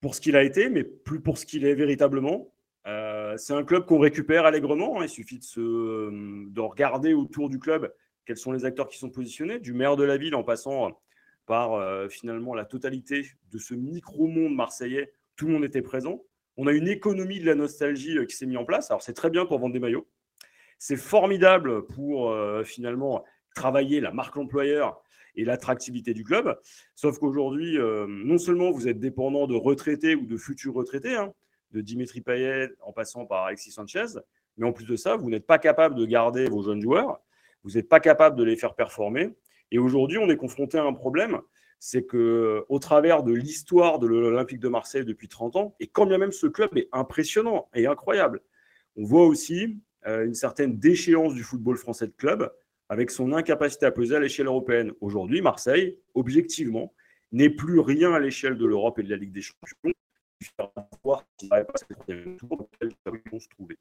pour 0.00 0.14
ce 0.14 0.20
qu'il 0.20 0.36
a 0.36 0.42
été, 0.42 0.68
mais 0.68 0.84
plus 0.84 1.20
pour 1.20 1.38
ce 1.38 1.46
qu'il 1.46 1.64
est 1.64 1.74
véritablement. 1.74 2.52
Euh, 2.86 3.36
c'est 3.36 3.52
un 3.52 3.62
club 3.64 3.86
qu'on 3.86 3.98
récupère 3.98 4.46
allègrement. 4.46 5.02
Il 5.02 5.08
suffit 5.08 5.38
de 5.38 6.60
regarder 6.60 7.12
autour 7.12 7.48
du 7.48 7.58
club 7.58 7.92
quels 8.24 8.36
sont 8.36 8.52
les 8.52 8.64
acteurs 8.64 8.88
qui 8.88 8.98
sont 8.98 9.10
positionnés, 9.10 9.58
du 9.58 9.72
maire 9.72 9.96
de 9.96 10.04
la 10.04 10.16
ville 10.16 10.34
en 10.34 10.44
passant 10.44 10.98
par 11.46 11.74
euh, 11.74 12.08
finalement 12.08 12.54
la 12.54 12.64
totalité 12.64 13.26
de 13.50 13.58
ce 13.58 13.74
micro-monde 13.74 14.54
marseillais. 14.54 15.12
Tout 15.36 15.46
le 15.46 15.52
monde 15.52 15.64
était 15.64 15.82
présent. 15.82 16.22
On 16.56 16.66
a 16.66 16.72
une 16.72 16.88
économie 16.88 17.40
de 17.40 17.46
la 17.46 17.54
nostalgie 17.54 18.18
euh, 18.18 18.24
qui 18.24 18.36
s'est 18.36 18.46
mise 18.46 18.58
en 18.58 18.64
place. 18.64 18.90
Alors 18.90 19.02
c'est 19.02 19.14
très 19.14 19.30
bien 19.30 19.46
pour 19.46 19.58
vendre 19.58 19.72
des 19.72 19.80
maillots. 19.80 20.06
C'est 20.78 20.96
formidable 20.96 21.86
pour 21.86 22.30
euh, 22.30 22.64
finalement 22.64 23.24
travailler 23.54 24.00
la 24.00 24.10
marque 24.10 24.36
employeur 24.36 25.02
et 25.34 25.44
l'attractivité 25.44 26.12
du 26.14 26.24
club. 26.24 26.58
Sauf 26.94 27.18
qu'aujourd'hui, 27.18 27.78
euh, 27.78 28.06
non 28.08 28.38
seulement 28.38 28.70
vous 28.70 28.88
êtes 28.88 28.98
dépendant 28.98 29.46
de 29.46 29.54
retraités 29.54 30.14
ou 30.14 30.26
de 30.26 30.36
futurs 30.36 30.74
retraités, 30.74 31.16
hein, 31.16 31.32
de 31.70 31.80
Dimitri 31.80 32.20
Payet 32.20 32.70
en 32.80 32.92
passant 32.92 33.24
par 33.24 33.46
Alexis 33.46 33.70
Sanchez, 33.70 34.18
mais 34.56 34.66
en 34.66 34.72
plus 34.72 34.84
de 34.84 34.96
ça, 34.96 35.16
vous 35.16 35.30
n'êtes 35.30 35.46
pas 35.46 35.58
capable 35.58 35.94
de 35.94 36.04
garder 36.04 36.46
vos 36.46 36.62
jeunes 36.62 36.82
joueurs, 36.82 37.20
vous 37.64 37.72
n'êtes 37.72 37.88
pas 37.88 38.00
capable 38.00 38.36
de 38.36 38.44
les 38.44 38.56
faire 38.56 38.74
performer. 38.74 39.30
Et 39.70 39.78
aujourd'hui, 39.78 40.18
on 40.18 40.28
est 40.28 40.36
confronté 40.36 40.76
à 40.76 40.84
un 40.84 40.92
problème, 40.92 41.40
c'est 41.84 42.04
que 42.04 42.64
au 42.68 42.78
travers 42.78 43.24
de 43.24 43.32
l'histoire 43.32 43.98
de 43.98 44.06
l'Olympique 44.06 44.60
de 44.60 44.68
Marseille 44.68 45.04
depuis 45.04 45.26
30 45.26 45.56
ans, 45.56 45.74
et 45.80 45.88
quand 45.88 46.06
bien 46.06 46.16
même 46.16 46.30
ce 46.30 46.46
club 46.46 46.70
est 46.78 46.88
impressionnant 46.92 47.68
et 47.74 47.88
incroyable, 47.88 48.40
on 48.94 49.02
voit 49.02 49.26
aussi 49.26 49.80
euh, 50.06 50.24
une 50.24 50.34
certaine 50.34 50.78
déchéance 50.78 51.34
du 51.34 51.42
football 51.42 51.76
français 51.76 52.06
de 52.06 52.12
club 52.12 52.52
avec 52.88 53.10
son 53.10 53.32
incapacité 53.32 53.84
à 53.84 53.90
peser 53.90 54.14
à 54.14 54.20
l'échelle 54.20 54.46
européenne. 54.46 54.92
Aujourd'hui, 55.00 55.42
Marseille, 55.42 55.98
objectivement, 56.14 56.94
n'est 57.32 57.50
plus 57.50 57.80
rien 57.80 58.12
à 58.12 58.20
l'échelle 58.20 58.56
de 58.56 58.64
l'Europe 58.64 59.00
et 59.00 59.02
de 59.02 59.10
la 59.10 59.16
Ligue 59.16 59.32
des 59.32 59.42
Champions. 59.42 59.92
Il 60.40 60.46
faudra 60.46 60.88
voir 61.02 61.24
s'ils 61.36 61.48
n'arrivent 61.48 61.66
pas 61.66 61.72
à 61.80 62.38
tour 62.38 62.58
dans 62.58 62.68
lequel 62.80 63.20
ils 63.26 63.30
vont 63.32 63.40
se 63.40 63.48
trouver. 63.48 63.76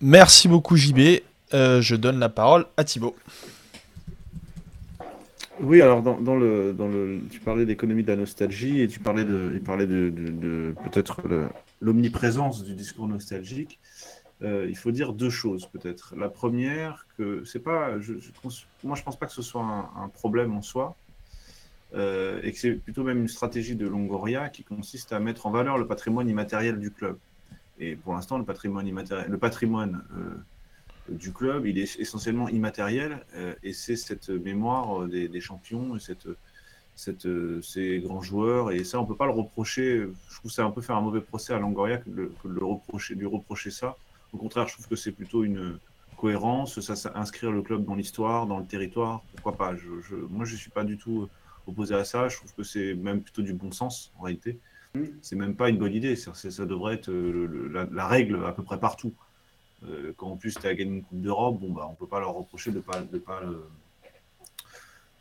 Merci 0.00 0.46
beaucoup 0.46 0.76
JB. 0.76 1.20
Euh, 1.52 1.80
je 1.80 1.96
donne 1.96 2.20
la 2.20 2.28
parole 2.28 2.66
à 2.76 2.84
Thibaut. 2.84 3.16
Oui, 5.60 5.82
alors 5.82 6.02
dans, 6.02 6.36
le, 6.36 7.20
tu 7.30 7.40
parlais 7.40 7.66
d'économie 7.66 8.02
de 8.02 8.08
la 8.08 8.16
nostalgie 8.16 8.80
et 8.80 8.88
tu 8.88 9.00
parlais 9.00 9.24
de, 9.24 9.50
il 9.54 9.60
parlait 9.60 9.86
de, 9.86 10.74
peut-être 10.84 11.20
l'omniprésence 11.80 12.62
du 12.62 12.74
discours 12.74 13.08
nostalgique. 13.08 13.78
Euh, 14.42 14.66
il 14.68 14.76
faut 14.76 14.92
dire 14.92 15.12
deux 15.12 15.30
choses 15.30 15.66
peut-être. 15.66 16.14
La 16.16 16.28
première, 16.28 17.06
que 17.16 17.42
c'est 17.44 17.58
pas, 17.58 17.98
je, 17.98 18.14
je 18.18 18.30
moi 18.84 18.94
je 18.94 19.02
pense 19.02 19.18
pas 19.18 19.26
que 19.26 19.32
ce 19.32 19.42
soit 19.42 19.62
un, 19.62 19.90
un 20.00 20.08
problème 20.08 20.54
en 20.54 20.62
soi, 20.62 20.94
euh, 21.94 22.40
et 22.44 22.52
que 22.52 22.58
c'est 22.58 22.72
plutôt 22.74 23.02
même 23.02 23.18
une 23.18 23.28
stratégie 23.28 23.74
de 23.74 23.88
Longoria 23.88 24.50
qui 24.50 24.62
consiste 24.62 25.12
à 25.12 25.18
mettre 25.18 25.46
en 25.46 25.50
valeur 25.50 25.76
le 25.76 25.86
patrimoine 25.86 26.28
immatériel 26.28 26.78
du 26.78 26.92
club. 26.92 27.18
Et 27.80 27.96
pour 27.96 28.14
l'instant, 28.14 28.38
le 28.38 28.44
patrimoine 28.44 28.86
immatériel, 28.86 29.28
le 29.28 29.38
patrimoine 29.38 30.04
euh, 30.16 30.36
du 31.08 31.32
club, 31.32 31.66
il 31.66 31.78
est 31.78 31.98
essentiellement 31.98 32.48
immatériel, 32.48 33.24
euh, 33.34 33.54
et 33.62 33.72
c'est 33.72 33.96
cette 33.96 34.28
mémoire 34.28 35.02
euh, 35.02 35.08
des, 35.08 35.40
champions, 35.40 35.96
et 35.96 36.00
cette, 36.00 36.28
cette, 36.94 37.26
euh, 37.26 37.60
ces 37.62 38.00
grands 38.00 38.22
joueurs, 38.22 38.70
et 38.70 38.84
ça, 38.84 39.00
on 39.00 39.06
peut 39.06 39.16
pas 39.16 39.26
le 39.26 39.32
reprocher. 39.32 40.08
Je 40.28 40.36
trouve 40.36 40.50
que 40.50 40.54
c'est 40.54 40.62
un 40.62 40.70
peu 40.70 40.80
faire 40.80 40.96
un 40.96 41.00
mauvais 41.00 41.20
procès 41.20 41.52
à 41.54 41.58
Longoria 41.58 41.98
que 41.98 42.10
le- 42.10 42.32
reprocher, 42.64 43.14
lui 43.14 43.26
reprocher 43.26 43.70
ça. 43.70 43.96
Au 44.32 44.36
contraire, 44.36 44.66
je 44.68 44.74
trouve 44.74 44.88
que 44.88 44.96
c'est 44.96 45.12
plutôt 45.12 45.44
une 45.44 45.78
cohérence, 46.16 46.80
ça, 46.80 46.96
ça 46.96 47.12
inscrire 47.14 47.52
le 47.52 47.62
club 47.62 47.84
dans 47.84 47.94
l'histoire, 47.94 48.46
dans 48.46 48.58
le 48.58 48.66
territoire, 48.66 49.22
pourquoi 49.34 49.56
pas. 49.56 49.74
Moi, 50.30 50.44
je 50.44 50.56
suis 50.56 50.70
pas 50.70 50.84
du 50.84 50.98
tout 50.98 51.28
opposé 51.66 51.94
à 51.94 52.04
ça. 52.04 52.28
Je 52.28 52.36
trouve 52.38 52.52
que 52.54 52.62
c'est 52.64 52.94
même 52.94 53.22
plutôt 53.22 53.42
du 53.42 53.52
bon 53.52 53.70
sens 53.70 54.12
en 54.18 54.22
réalité. 54.24 54.58
C'est 55.22 55.36
même 55.36 55.54
pas 55.54 55.68
une 55.68 55.78
bonne 55.78 55.94
idée. 55.94 56.16
Ça 56.16 56.66
devrait 56.66 56.94
être 56.94 57.10
la 57.10 58.06
règle 58.08 58.44
à 58.44 58.52
peu 58.52 58.64
près 58.64 58.80
partout. 58.80 59.14
Euh, 59.84 60.12
quand 60.16 60.28
en 60.28 60.36
plus 60.36 60.54
tu 60.54 60.66
as 60.66 60.74
gagné 60.74 60.90
une 60.96 61.02
Coupe 61.04 61.20
d'Europe, 61.20 61.60
bon, 61.60 61.72
bah, 61.72 61.86
on 61.90 61.94
peut 61.94 62.06
pas 62.06 62.18
leur 62.20 62.34
reprocher 62.34 62.70
de 62.72 62.80
pas, 62.80 63.00
de 63.00 63.18
pas, 63.18 63.40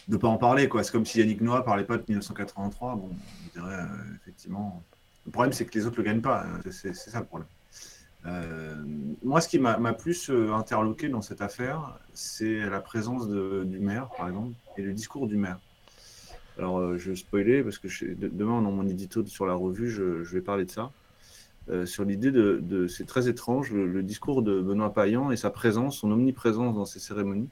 de 0.07 0.17
pas 0.17 0.27
en 0.27 0.37
parler. 0.37 0.67
quoi. 0.67 0.83
C'est 0.83 0.91
comme 0.91 1.05
si 1.05 1.19
Yannick 1.19 1.41
Noah 1.41 1.63
parlait 1.63 1.83
pas 1.83 1.97
de 1.97 2.03
1983. 2.07 2.95
Bon, 2.95 3.09
euh, 3.57 3.85
effectivement. 4.21 4.83
Le 5.25 5.31
problème, 5.31 5.53
c'est 5.53 5.65
que 5.65 5.77
les 5.77 5.85
autres 5.85 5.97
le 5.97 6.03
gagnent 6.03 6.21
pas. 6.21 6.45
C'est- 6.71 6.93
C'est 6.93 7.09
ça 7.09 7.19
le 7.19 7.25
problème. 7.25 7.47
Euh, 8.25 8.83
moi, 9.23 9.41
ce 9.41 9.47
qui 9.47 9.59
m'a 9.59 9.93
plus 9.93 10.29
euh, 10.29 10.51
interloqué 10.53 11.07
dans 11.07 11.21
cette 11.21 11.41
affaire, 11.41 11.99
c'est 12.13 12.59
la 12.61 12.81
présence 12.81 13.27
du 13.29 13.79
maire, 13.79 14.09
par 14.17 14.27
exemple, 14.27 14.53
et 14.77 14.81
le 14.81 14.93
discours 14.93 15.27
du 15.27 15.37
maire. 15.37 15.59
Alors, 16.57 16.79
euh, 16.79 16.97
je 16.97 17.11
vais 17.11 17.15
spoiler 17.15 17.61
parce 17.63 17.77
que 17.77 17.87
je- 17.87 18.05
de- 18.05 18.27
demain, 18.29 18.61
dans 18.63 18.71
mon 18.71 18.87
édito 18.87 19.23
sur 19.27 19.45
la 19.45 19.53
revue, 19.53 19.89
je 19.89 20.03
vais 20.33 20.41
parler 20.41 20.65
de 20.65 20.71
ça. 20.71 20.91
Euh, 21.69 21.85
sur 21.85 22.05
l'idée 22.05 22.31
de, 22.31 22.87
c'est 22.87 23.05
très 23.05 23.27
étrange, 23.27 23.71
le, 23.71 24.01
discours 24.03 24.41
de 24.41 24.61
Benoît 24.61 24.93
Payan 24.93 25.31
et 25.31 25.37
sa 25.37 25.49
présence, 25.49 25.97
son 25.97 26.11
omniprésence 26.11 26.75
dans 26.75 26.85
ces 26.85 26.99
cérémonies. 26.99 27.49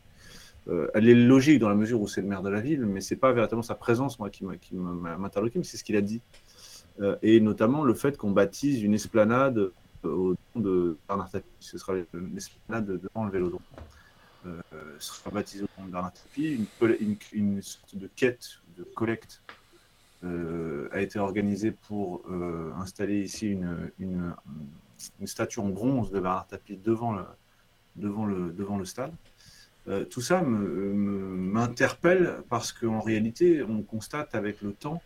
Euh, 0.68 0.88
elle 0.94 1.08
est 1.10 1.16
logique 1.16 1.60
dans 1.60 1.70
la 1.70 1.76
mesure 1.76 2.02
où 2.02 2.08
c'est 2.08 2.22
le 2.22 2.28
maire 2.28 2.42
de 2.42 2.50
la 2.50 2.62
ville, 2.62 2.86
mais 2.86 3.02
c'est 3.02 3.18
pas 3.18 3.34
véritablement 3.34 3.62
sa 3.62 3.76
présence 3.76 4.18
moi 4.20 4.30
qui 4.30 4.44
interloqué, 5.24 5.60
mais 5.60 5.66
c'est 5.66 5.78
ce 5.78 5.84
qu'il 5.84 5.96
a 5.96 6.02
dit. 6.02 6.22
Euh, 7.02 7.18
et 7.22 7.42
notamment 7.42 7.84
le 7.84 7.94
fait 7.94 8.18
qu'on 8.18 8.32
baptise 8.32 8.82
une 8.82 8.94
esplanade 8.94 9.72
au 10.04 10.36
nom 10.56 10.62
de 10.62 10.98
Bernard 11.08 11.30
Tapie. 11.30 11.46
Ce 11.60 11.78
sera 11.78 11.94
l'esplanade 12.34 12.86
devant 12.86 13.26
le 13.26 13.32
Vélodrome. 13.32 13.62
Sera 15.00 15.32
baptisé 15.32 15.64
au 15.64 15.82
nom 15.82 15.88
de 15.88 15.92
Bernard 15.92 16.14
Tapie. 16.14 16.68
Une, 17.34 17.62
sorte 17.62 17.96
de 17.96 18.08
quête, 18.16 18.62
de 18.78 18.84
collecte 18.84 19.42
a 20.92 21.02
été 21.02 21.20
organisée 21.20 21.72
pour 21.72 22.22
euh, 22.30 22.72
installer 22.78 23.22
ici 23.22 23.58
une, 24.00 24.34
statue 25.26 25.60
en 25.60 25.70
bronze 25.70 26.12
de 26.12 26.20
Bernard 26.20 26.48
Tapie 26.48 26.78
devant 26.78 27.14
le, 27.14 27.24
devant 27.96 28.26
le, 28.26 28.52
devant 28.52 28.78
le 28.78 28.86
stade. 28.86 29.14
Euh, 29.88 30.04
tout 30.04 30.22
ça 30.22 30.42
m'interpelle 30.42 32.38
parce 32.50 32.72
qu'en 32.72 33.02
réalité, 33.02 33.62
on 33.64 33.84
constate 33.84 34.34
avec 34.34 34.62
le 34.62 34.72
temps 34.72 35.02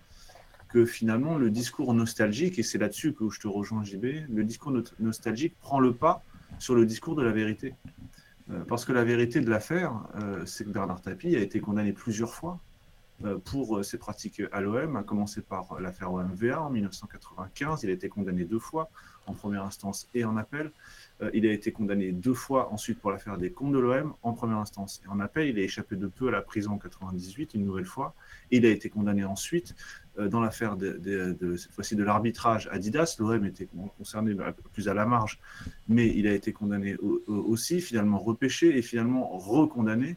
que 0.69 0.85
finalement 0.85 1.37
le 1.37 1.49
discours 1.49 1.93
nostalgique, 1.93 2.59
et 2.59 2.63
c'est 2.63 2.77
là-dessus 2.77 3.13
que 3.13 3.29
je 3.29 3.39
te 3.39 3.47
rejoins 3.47 3.83
JB, 3.83 4.29
le 4.29 4.43
discours 4.43 4.71
no- 4.71 4.83
nostalgique 4.99 5.55
prend 5.59 5.79
le 5.79 5.93
pas 5.93 6.23
sur 6.59 6.75
le 6.75 6.85
discours 6.85 7.15
de 7.15 7.23
la 7.23 7.31
vérité. 7.31 7.73
Euh, 8.51 8.63
parce 8.67 8.85
que 8.85 8.93
la 8.93 9.03
vérité 9.03 9.41
de 9.41 9.49
l'affaire, 9.49 9.93
euh, 10.15 10.45
c'est 10.45 10.63
que 10.63 10.69
Bernard 10.69 11.01
Tapie 11.01 11.35
a 11.35 11.39
été 11.39 11.59
condamné 11.59 11.91
plusieurs 11.91 12.33
fois 12.33 12.53
euh, 12.53 12.68
pour 13.43 13.77
euh, 13.77 13.83
ses 13.83 13.97
pratiques 13.97 14.41
à 14.51 14.61
l'OM, 14.61 14.95
à 14.95 15.03
commencer 15.03 15.41
par 15.41 15.73
euh, 15.73 15.79
l'affaire 15.81 16.13
OMVA 16.13 16.61
en 16.61 16.69
1995. 16.69 17.83
Il 17.83 17.89
a 17.89 17.93
été 17.93 18.09
condamné 18.09 18.45
deux 18.45 18.59
fois, 18.59 18.89
en 19.27 19.33
première 19.33 19.63
instance 19.63 20.07
et 20.13 20.23
en 20.25 20.37
appel. 20.37 20.71
Euh, 21.21 21.29
il 21.33 21.45
a 21.45 21.51
été 21.51 21.71
condamné 21.71 22.11
deux 22.11 22.33
fois 22.33 22.71
ensuite 22.71 22.99
pour 22.99 23.11
l'affaire 23.11 23.37
des 23.37 23.51
comptes 23.51 23.73
de 23.73 23.79
l'OM, 23.79 24.13
en 24.23 24.33
première 24.33 24.57
instance 24.57 25.01
et 25.05 25.07
en 25.09 25.19
appel. 25.19 25.47
Il 25.49 25.59
a 25.59 25.61
échappé 25.63 25.95
de 25.95 26.07
peu 26.07 26.29
à 26.29 26.31
la 26.31 26.41
prison 26.41 26.71
en 26.73 26.77
98, 26.77 27.53
une 27.55 27.65
nouvelle 27.65 27.85
fois. 27.85 28.13
Il 28.51 28.65
a 28.65 28.69
été 28.69 28.89
condamné 28.89 29.23
ensuite 29.25 29.75
euh, 30.17 30.27
dans 30.29 30.39
l'affaire 30.39 30.77
de, 30.77 30.93
de- 30.93 31.35
de- 31.39 31.55
cette 31.57 31.71
fois-ci 31.73 31.95
de 31.95 32.03
l'arbitrage 32.03 32.69
Adidas. 32.71 33.17
L'OM 33.19 33.43
était 33.45 33.67
concerné 33.97 34.33
peu 34.33 34.53
plus 34.73 34.87
à 34.87 34.93
la 34.93 35.05
marge, 35.05 35.39
mais 35.87 36.07
il 36.07 36.25
a 36.27 36.33
été 36.33 36.53
condamné 36.53 36.95
au- 36.97 37.21
au- 37.27 37.33
aussi, 37.51 37.81
finalement 37.81 38.17
repêché 38.19 38.77
et 38.77 38.81
finalement 38.81 39.27
recondamné 39.37 40.15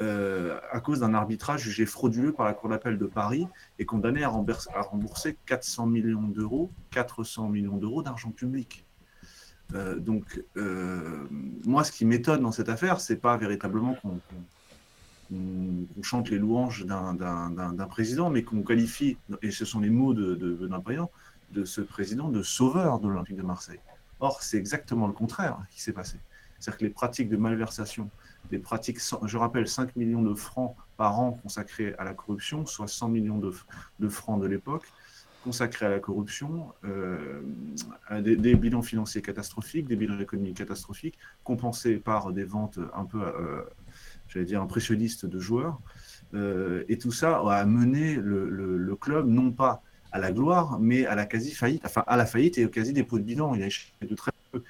euh, 0.00 0.58
à 0.70 0.80
cause 0.80 1.00
d'un 1.00 1.14
arbitrage 1.14 1.62
jugé 1.62 1.86
frauduleux 1.86 2.32
par 2.32 2.44
la 2.44 2.52
Cour 2.52 2.68
d'appel 2.68 2.98
de 2.98 3.06
Paris 3.06 3.46
et 3.78 3.86
condamné 3.86 4.24
à 4.24 4.28
rembourser, 4.28 4.68
à 4.74 4.82
rembourser 4.82 5.36
400 5.46 5.86
millions 5.86 6.28
d'euros, 6.28 6.70
400 6.90 7.48
millions 7.48 7.76
d'euros 7.76 8.02
d'argent 8.02 8.30
public. 8.30 8.84
Euh, 9.74 9.96
donc, 9.96 10.42
euh, 10.56 11.26
moi, 11.64 11.82
ce 11.82 11.92
qui 11.92 12.04
m'étonne 12.04 12.42
dans 12.42 12.52
cette 12.52 12.68
affaire, 12.68 13.00
c'est 13.00 13.16
pas 13.16 13.36
véritablement 13.36 13.94
qu'on 13.94 14.20
chante 16.02 16.30
les 16.30 16.38
louanges 16.38 16.84
d'un- 16.86 17.86
président, 17.88 18.30
mais 18.30 18.42
qu'on 18.42 18.62
qualifie, 18.62 19.16
et 19.42 19.50
ce 19.50 19.64
sont 19.64 19.80
les 19.80 19.90
mots 19.90 20.14
de, 20.14 20.34
Benoît 20.34 21.10
de 21.52 21.64
ce 21.64 21.80
président 21.80 22.28
de 22.28 22.42
sauveur 22.42 23.00
de 23.00 23.08
l'Olympique 23.08 23.36
de 23.36 23.42
Marseille. 23.42 23.80
Or, 24.20 24.42
c'est 24.42 24.56
exactement 24.58 25.06
le 25.06 25.12
contraire 25.12 25.58
qui 25.70 25.80
s'est 25.80 25.92
passé. 25.92 26.18
C'est-à-dire 26.58 26.78
que 26.78 26.84
les 26.84 26.90
pratiques 26.90 27.28
de 27.28 27.36
malversation, 27.36 28.08
des 28.50 28.58
pratiques, 28.58 28.98
je 29.24 29.36
rappelle, 29.36 29.68
5 29.68 29.96
millions 29.96 30.22
de 30.22 30.34
francs 30.34 30.76
par 30.96 31.20
an 31.20 31.32
consacrés 31.42 31.94
à 31.98 32.04
la 32.04 32.14
corruption, 32.14 32.66
soit 32.66 32.88
100 32.88 33.08
millions 33.08 33.38
de, 33.38 34.08
francs 34.08 34.40
de 34.40 34.46
l'époque, 34.46 34.84
consacrés 35.44 35.86
à 35.86 35.90
la 35.90 36.00
corruption, 36.00 36.72
euh, 36.84 37.40
à 38.08 38.20
des, 38.20 38.54
bilans 38.54 38.82
financiers 38.82 39.22
catastrophiques, 39.22 39.86
des 39.86 39.96
bilans 39.96 40.18
économiques 40.18 40.56
catastrophiques, 40.56 41.18
compensés 41.44 41.96
par 41.96 42.32
des 42.32 42.44
ventes 42.44 42.78
un 42.94 43.04
peu, 43.04 43.22
euh, 43.22 43.62
j'allais 44.28 44.46
dire, 44.46 44.62
impressionnistes 44.62 45.26
de 45.26 45.38
joueurs. 45.38 45.78
Euh, 46.34 46.84
et 46.88 46.98
tout 46.98 47.12
ça 47.12 47.38
a 47.38 47.54
amené 47.54 48.16
le, 48.16 48.96
club, 49.00 49.28
non 49.28 49.52
pas 49.52 49.82
à 50.12 50.18
la 50.18 50.32
gloire, 50.32 50.78
mais 50.80 51.06
à 51.06 51.14
la 51.14 51.26
quasi-faillite, 51.26 51.82
enfin 51.84 52.02
à 52.06 52.16
la 52.16 52.26
faillite 52.26 52.58
et 52.58 52.64
au 52.64 52.68
quasi-dépôt 52.68 53.18
de 53.18 53.24
bilan. 53.24 53.54
Il 53.54 53.62
a 53.62 53.66
échappé 53.66 54.06
de 54.06 54.14
très 54.14 54.32
peu, 54.50 54.62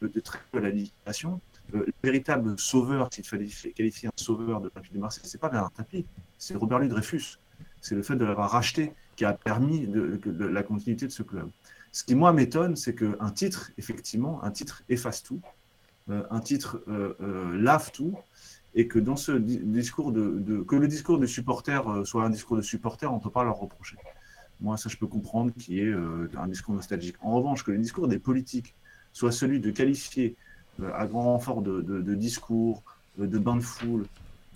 de 0.00 0.20
très 0.20 0.38
peu 0.50 0.58
à 0.58 0.62
la 0.62 0.70
liquidation. 0.70 1.40
Le 1.74 1.86
véritable 2.02 2.58
sauveur, 2.58 3.08
s'il 3.12 3.26
fallait 3.26 3.48
qualifier 3.74 4.08
un 4.08 4.12
sauveur 4.16 4.60
de 4.60 4.68
l'Olympique 4.68 4.92
de 4.92 4.98
Marseille, 4.98 5.24
c'est 5.24 5.40
pas 5.40 5.48
Bernard 5.48 5.72
Tapie, 5.72 6.06
c'est 6.38 6.54
Robert 6.54 6.78
Louis 6.78 6.88
Dreyfus. 6.88 7.38
C'est 7.80 7.94
le 7.94 8.02
fait 8.02 8.16
de 8.16 8.24
l'avoir 8.24 8.50
racheté 8.50 8.92
qui 9.16 9.24
a 9.24 9.32
permis 9.32 9.86
de, 9.86 10.44
la 10.44 10.62
continuité 10.62 11.06
de 11.06 11.12
ce 11.12 11.22
club. 11.22 11.48
Ce 11.92 12.04
qui, 12.04 12.14
moi, 12.14 12.32
m'étonne, 12.32 12.76
c'est 12.76 12.94
qu'un 12.94 13.30
titre, 13.30 13.72
effectivement, 13.76 14.42
un 14.42 14.50
titre 14.50 14.82
efface 14.88 15.22
tout, 15.22 15.40
euh, 16.10 16.22
un 16.30 16.40
titre 16.40 16.82
euh, 16.88 17.14
euh, 17.20 17.56
lave 17.60 17.90
tout, 17.92 18.16
et 18.74 18.88
que 18.88 18.98
dans 18.98 19.16
ce 19.16 19.32
di- 19.32 19.60
discours 19.60 20.12
de, 20.12 20.62
que 20.66 20.76
le 20.76 20.88
discours 20.88 21.18
des 21.18 21.28
supporters 21.28 22.06
soit 22.06 22.24
un 22.24 22.30
discours 22.30 22.56
de 22.56 22.62
supporters, 22.62 23.12
on 23.12 23.16
ne 23.16 23.22
peut 23.22 23.30
pas 23.30 23.44
leur 23.44 23.56
reprocher. 23.56 23.96
Moi, 24.60 24.76
ça, 24.76 24.88
je 24.88 24.96
peux 24.96 25.06
comprendre 25.06 25.52
qu'il 25.52 25.74
y 25.74 25.80
ait 25.80 25.84
euh, 25.84 26.30
un 26.36 26.48
discours 26.48 26.74
nostalgique. 26.74 27.16
En 27.20 27.34
revanche, 27.34 27.64
que 27.64 27.70
le 27.70 27.78
discours 27.78 28.08
des 28.08 28.18
politiques 28.18 28.74
soit 29.12 29.32
celui 29.32 29.60
de 29.60 29.70
qualifier 29.70 30.36
à 30.94 31.06
grand 31.06 31.24
renfort 31.24 31.62
de, 31.62 32.14
discours, 32.14 32.82
euh, 33.20 33.26
de 33.26 33.38
bains 33.38 33.56
de 33.56 33.62
foule, 33.62 34.06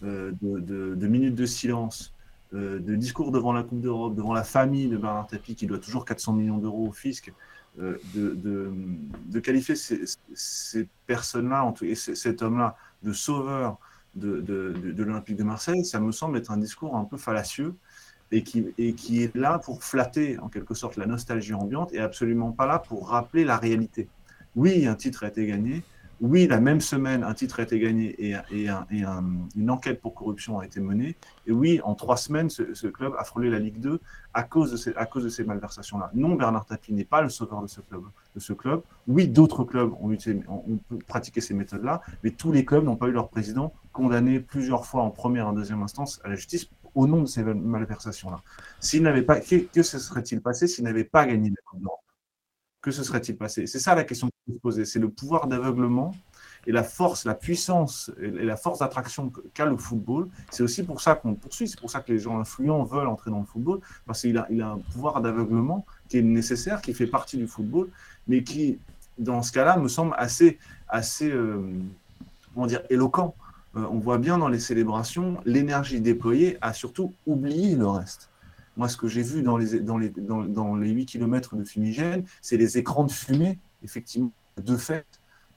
euh, 0.05 0.31
de, 0.41 1.07
minutes 1.09 1.35
de 1.35 1.47
silence, 1.47 2.13
euh, 2.55 2.79
de 2.79 2.95
discours 2.95 3.33
devant 3.33 3.53
la 3.53 3.65
Coupe 3.65 3.81
d'Europe, 3.81 4.15
devant 4.15 4.33
la 4.33 4.45
famille 4.45 4.89
de 4.89 4.97
Bernard 4.97 5.27
Tapie 5.27 5.57
qui 5.57 5.67
doit 5.67 5.79
toujours 5.79 6.05
400 6.05 6.35
millions 6.35 6.59
d'euros 6.59 6.89
au 6.89 6.93
fisc, 6.93 7.33
euh, 7.81 7.99
de, 8.15 9.41
qualifier 9.41 9.75
ces, 9.77 10.89
personnes-là, 11.07 11.73
et 11.83 11.95
cet 11.97 12.43
homme-là, 12.43 12.77
de 13.03 13.13
sauveur 13.13 13.79
de 14.15 14.95
l'Olympique 14.97 15.37
de 15.37 15.45
Marseille, 15.45 15.85
ça 15.85 15.99
me 15.99 16.13
semble 16.13 16.39
être 16.39 16.53
un 16.53 16.59
discours 16.59 16.97
un 16.97 17.05
peu 17.05 17.17
fallacieux 17.17 17.75
et 18.31 18.43
qui, 18.43 18.67
et 18.79 18.93
qui 18.93 19.23
est 19.23 19.35
là 19.35 19.59
pour 19.59 19.83
flatter 19.83 20.39
en 20.39 20.49
quelque 20.49 20.75
sorte 20.75 20.97
la 20.97 21.07
nostalgie 21.07 21.55
ambiante 21.55 21.93
et 21.93 21.99
absolument 21.99 22.53
pas 22.53 22.67
là 22.67 22.79
pour 22.79 23.09
rappeler 23.09 23.45
la 23.45 23.57
réalité. 23.57 24.09
Oui, 24.55 24.87
un 24.87 24.95
titre 24.95 25.25
a 25.25 25.29
été 25.29 25.47
gagné. 25.47 25.83
Oui, 26.21 26.49
la 26.49 26.61
même 26.61 26.81
semaine, 26.81 27.23
un 27.23 27.33
titre 27.33 27.61
a 27.61 27.63
été 27.63 27.79
gagné 27.79 28.07
et, 28.19 28.35
et 28.51 28.69
un- 28.69 28.87
et 28.91 29.03
un- 29.05 29.25
une 29.55 29.71
enquête 29.71 30.01
pour 30.01 30.15
corruption 30.15 30.59
a 30.59 30.67
été 30.67 30.81
menée. 30.81 31.17
Et 31.47 31.53
oui, 31.53 31.81
en 31.85 31.95
trois 31.95 32.17
semaines, 32.17 32.51
ce, 32.51 32.87
club 32.89 33.13
a 33.17 33.23
frôlé 33.23 33.51
la 33.51 33.61
Ligue 33.61 33.79
2 33.79 34.01
à 34.35 34.43
cause 34.43 34.73
de 34.73 35.29
ces, 35.29 35.45
malversations-là. 35.45 36.11
Non, 36.15 36.35
Bernard 36.35 36.67
Tapie 36.67 36.93
n'est 36.93 37.05
pas 37.05 37.23
le 37.23 37.29
sauveur 37.29 37.63
de 37.63 37.69
ce 37.69 38.53
club. 38.53 38.83
Oui, 39.07 39.29
d'autres 39.29 39.63
clubs 39.65 39.93
ont, 40.01 40.11
pratiqué 41.07 41.41
ces 41.41 41.55
méthodes-là, 41.55 42.01
mais 42.25 42.31
tous 42.31 42.51
les 42.51 42.65
clubs 42.65 42.85
n'ont 42.85 42.97
pas 42.97 43.07
eu 43.07 43.13
leur 43.13 43.29
président 43.29 43.73
condamné 43.93 44.41
plusieurs 44.41 44.87
fois 44.87 45.03
en 45.03 45.11
première 45.11 45.45
et 45.45 45.49
en 45.49 45.53
deuxième 45.53 45.83
instance 45.83 46.21
à 46.25 46.29
la 46.29 46.35
justice 46.35 46.69
au 46.95 47.07
nom 47.07 47.21
de 47.23 47.27
ces 47.27 47.43
malversations-là. 47.45 48.43
S'il 48.81 49.03
n'avait 49.03 49.23
pas, 49.23 49.41
que, 49.41 49.57
que 49.57 49.83
se 49.83 49.99
serait-il 49.99 50.41
passé 50.41 50.67
s'il 50.67 50.85
n'avait 50.85 51.05
pas 51.05 51.27
gagné 51.27 51.51
la 51.51 51.57
Coupe 51.65 51.83
Que 52.81 52.91
se 52.91 53.03
serait-il 53.03 53.37
passé? 53.37 53.67
C'est 53.67 53.81
ça 53.81 53.95
la 53.95 54.05
question 54.05 54.29
faut 54.47 54.55
se 54.55 54.61
poser. 54.61 54.85
C'est 54.85 54.99
le 54.99 55.09
pouvoir 55.09 55.47
d'aveuglement 55.47 56.15
et 56.67 56.73
la 56.73 56.83
force, 56.83 57.25
la 57.25 57.35
puissance 57.35 58.11
et 58.21 58.45
la 58.45 58.57
force 58.57 58.81
d'attraction 58.81 59.33
qu'a 59.55 59.65
le 59.67 59.77
football. 59.77 60.29
C'est 60.51 60.63
aussi 60.63 60.83
pour 60.83 61.01
ça 61.01 61.15
qu'on 61.15 61.35
poursuit. 61.35 61.69
C'est 61.69 61.81
pour 61.81 61.91
ça 61.91 62.01
que 62.01 62.13
les 62.13 62.19
gens 62.19 62.39
influents 62.39 62.85
veulent 62.85 63.07
entrer 63.07 63.31
dans 63.31 63.41
le 63.41 63.47
football 63.47 63.81
parce 64.07 64.21
qu'il 64.21 64.37
a, 64.37 64.43
a 64.43 64.67
un 64.67 64.79
pouvoir 64.79 65.21
d'aveuglement 65.21 65.87
qui 66.09 66.19
est 66.19 66.23
nécessaire, 66.23 66.81
qui 66.83 66.95
fait 66.95 67.07
partie 67.07 67.37
du 67.37 67.47
football, 67.47 67.89
mais 68.27 68.43
qui, 68.43 68.79
dans 69.19 69.43
ce 69.43 69.53
cas-là, 69.53 69.77
me 69.77 69.89
semble 69.89 70.15
assez, 70.19 70.59
assez, 70.89 71.31
euh, 71.31 71.73
comment 72.55 72.67
dire, 72.67 72.83
éloquent. 72.91 73.35
Euh, 73.77 73.87
on 73.91 73.99
voit 73.99 74.19
bien 74.19 74.39
dans 74.39 74.49
les 74.49 74.61
célébrations 74.61 75.39
l'énergie 75.45 76.01
déployée 76.01 76.59
à 76.61 76.73
surtout 76.73 77.13
oublier 77.27 77.77
le 77.77 77.89
reste. 77.89 78.31
Moi, 78.79 78.89
ce 78.89 78.97
que 78.97 79.09
j'ai 79.09 79.23
vu 79.23 79.43
dans 79.43 79.59
les, 79.59 79.81
dans, 79.81 79.99
les, 79.99 80.09
dans, 80.09 80.77
les 80.77 80.91
8 80.91 81.05
km 81.07 81.57
de 81.57 81.65
fumigène, 81.65 82.25
c'est 82.41 82.57
les 82.57 82.79
écrans 82.79 83.05
de 83.05 83.11
fumée, 83.11 83.59
effectivement, 83.83 84.31
de 84.57 84.77
fait, 84.77 85.05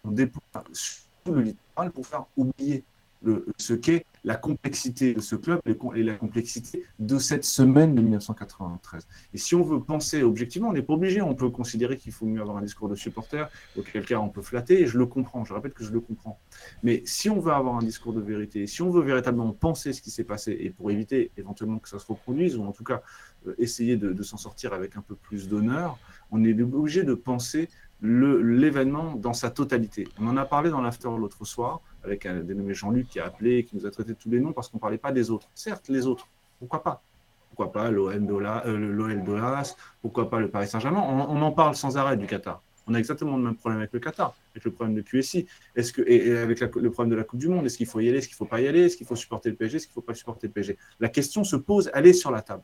on 0.03 0.09
déploie 0.11 0.41
sur 0.73 1.33
le 1.33 1.41
littoral 1.41 1.91
pour 1.91 2.05
faire 2.05 2.25
oublier 2.35 2.83
le, 3.21 3.45
ce 3.57 3.73
qu'est 3.73 4.05
la 4.23 4.35
complexité 4.35 5.13
de 5.13 5.21
ce 5.21 5.35
club 5.35 5.59
et 5.65 6.03
la 6.03 6.15
complexité 6.15 6.85
de 6.99 7.17
cette 7.17 7.43
semaine 7.43 7.95
de 7.95 8.01
1993. 8.01 9.07
Et 9.33 9.37
si 9.37 9.55
on 9.55 9.63
veut 9.63 9.81
penser 9.81 10.21
objectivement, 10.21 10.69
on 10.69 10.73
n'est 10.73 10.81
pas 10.81 10.93
obligé, 10.93 11.21
on 11.21 11.33
peut 11.33 11.49
considérer 11.49 11.97
qu'il 11.97 12.11
faut 12.11 12.25
mieux 12.25 12.41
avoir 12.41 12.57
un 12.57 12.61
discours 12.61 12.87
de 12.87 12.95
supporter, 12.95 13.49
auquel 13.77 14.05
cas 14.05 14.19
on 14.19 14.29
peut 14.29 14.41
flatter, 14.41 14.81
et 14.81 14.85
je 14.85 14.97
le 14.97 15.05
comprends, 15.05 15.43
je 15.43 15.53
répète 15.53 15.73
que 15.73 15.83
je 15.83 15.91
le 15.91 15.99
comprends. 15.99 16.39
Mais 16.83 17.01
si 17.05 17.29
on 17.29 17.39
veut 17.39 17.51
avoir 17.51 17.75
un 17.75 17.83
discours 17.83 18.13
de 18.13 18.21
vérité, 18.21 18.67
si 18.67 18.81
on 18.81 18.91
veut 18.91 19.03
véritablement 19.03 19.53
penser 19.53 19.93
ce 19.93 20.01
qui 20.01 20.11
s'est 20.11 20.23
passé, 20.23 20.55
et 20.59 20.69
pour 20.69 20.91
éviter 20.91 21.31
éventuellement 21.37 21.79
que 21.79 21.89
ça 21.89 21.97
se 21.97 22.05
reproduise, 22.05 22.57
ou 22.57 22.63
en 22.63 22.71
tout 22.71 22.83
cas 22.83 23.01
euh, 23.47 23.55
essayer 23.57 23.97
de, 23.97 24.13
de 24.13 24.23
s'en 24.23 24.37
sortir 24.37 24.73
avec 24.73 24.97
un 24.97 25.01
peu 25.01 25.15
plus 25.15 25.49
d'honneur, 25.49 25.97
on 26.29 26.43
est 26.43 26.59
obligé 26.61 27.03
de 27.03 27.13
penser 27.13 27.69
l'événement 28.01 29.13
dans 29.15 29.33
sa 29.33 29.51
totalité. 29.51 30.07
On 30.19 30.27
en 30.27 30.37
a 30.37 30.45
parlé 30.45 30.69
dans 30.69 30.81
l'after 30.81 31.09
l'autre 31.17 31.45
soir, 31.45 31.81
avec 32.03 32.25
un 32.25 32.39
dénommé 32.39 32.73
Jean-Luc 32.73 33.07
qui 33.07 33.19
a 33.19 33.25
appelé, 33.25 33.63
qui 33.63 33.75
nous 33.75 33.85
a 33.85 33.91
traité 33.91 34.13
de 34.13 34.17
tous 34.17 34.29
les 34.29 34.39
noms 34.39 34.53
parce 34.53 34.69
qu'on 34.69 34.77
ne 34.77 34.81
parlait 34.81 34.97
pas 34.97 35.11
des 35.11 35.29
autres. 35.29 35.47
Certes, 35.53 35.87
les 35.87 36.07
autres, 36.07 36.27
pourquoi 36.59 36.81
pas? 36.81 37.01
Pourquoi 37.49 37.71
pas 37.71 37.91
l'OM 37.91 38.27
euh, 38.65 39.63
Pourquoi 40.01 40.29
pas 40.29 40.39
le 40.39 40.47
Paris 40.49 40.67
Saint-Germain? 40.67 41.01
On, 41.01 41.41
en 41.41 41.51
parle 41.51 41.75
sans 41.75 41.97
arrêt 41.97 42.17
du 42.17 42.25
Qatar. 42.25 42.61
On 42.87 42.93
a 42.93 42.97
exactement 42.97 43.37
le 43.37 43.43
même 43.43 43.55
problème 43.55 43.79
avec 43.79 43.93
le 43.93 43.99
Qatar, 43.99 44.33
avec 44.53 44.63
le 44.63 44.71
problème 44.71 44.95
de 44.95 45.01
QSI, 45.01 45.45
est-ce 45.75 45.93
que, 45.93 46.01
avec 46.41 46.59
le 46.59 46.91
problème 46.91 47.11
de 47.11 47.15
la 47.15 47.23
Coupe 47.23 47.39
du 47.39 47.49
Monde. 47.49 47.65
Est-ce 47.65 47.77
qu'il 47.77 47.85
faut 47.85 47.99
y 47.99 48.09
aller 48.09 48.17
Est-ce 48.17 48.27
qu'il 48.27 48.35
ne 48.35 48.37
faut 48.37 48.45
pas 48.45 48.61
y 48.61 48.67
aller 48.67 48.85
Est-ce 48.85 48.97
qu'il 48.97 49.05
faut 49.05 49.15
supporter 49.15 49.49
le 49.49 49.55
PSG 49.55 49.77
Est-ce 49.77 49.85
qu'il 49.85 49.91
ne 49.91 49.95
faut 49.95 50.01
pas 50.01 50.15
supporter 50.15 50.47
le 50.47 50.53
PSG 50.53 50.77
La 50.99 51.09
question 51.09 51.43
se 51.43 51.57
pose, 51.57 51.91
elle 51.93 52.07
est 52.07 52.13
sur 52.13 52.31
la 52.31 52.41
table. 52.41 52.63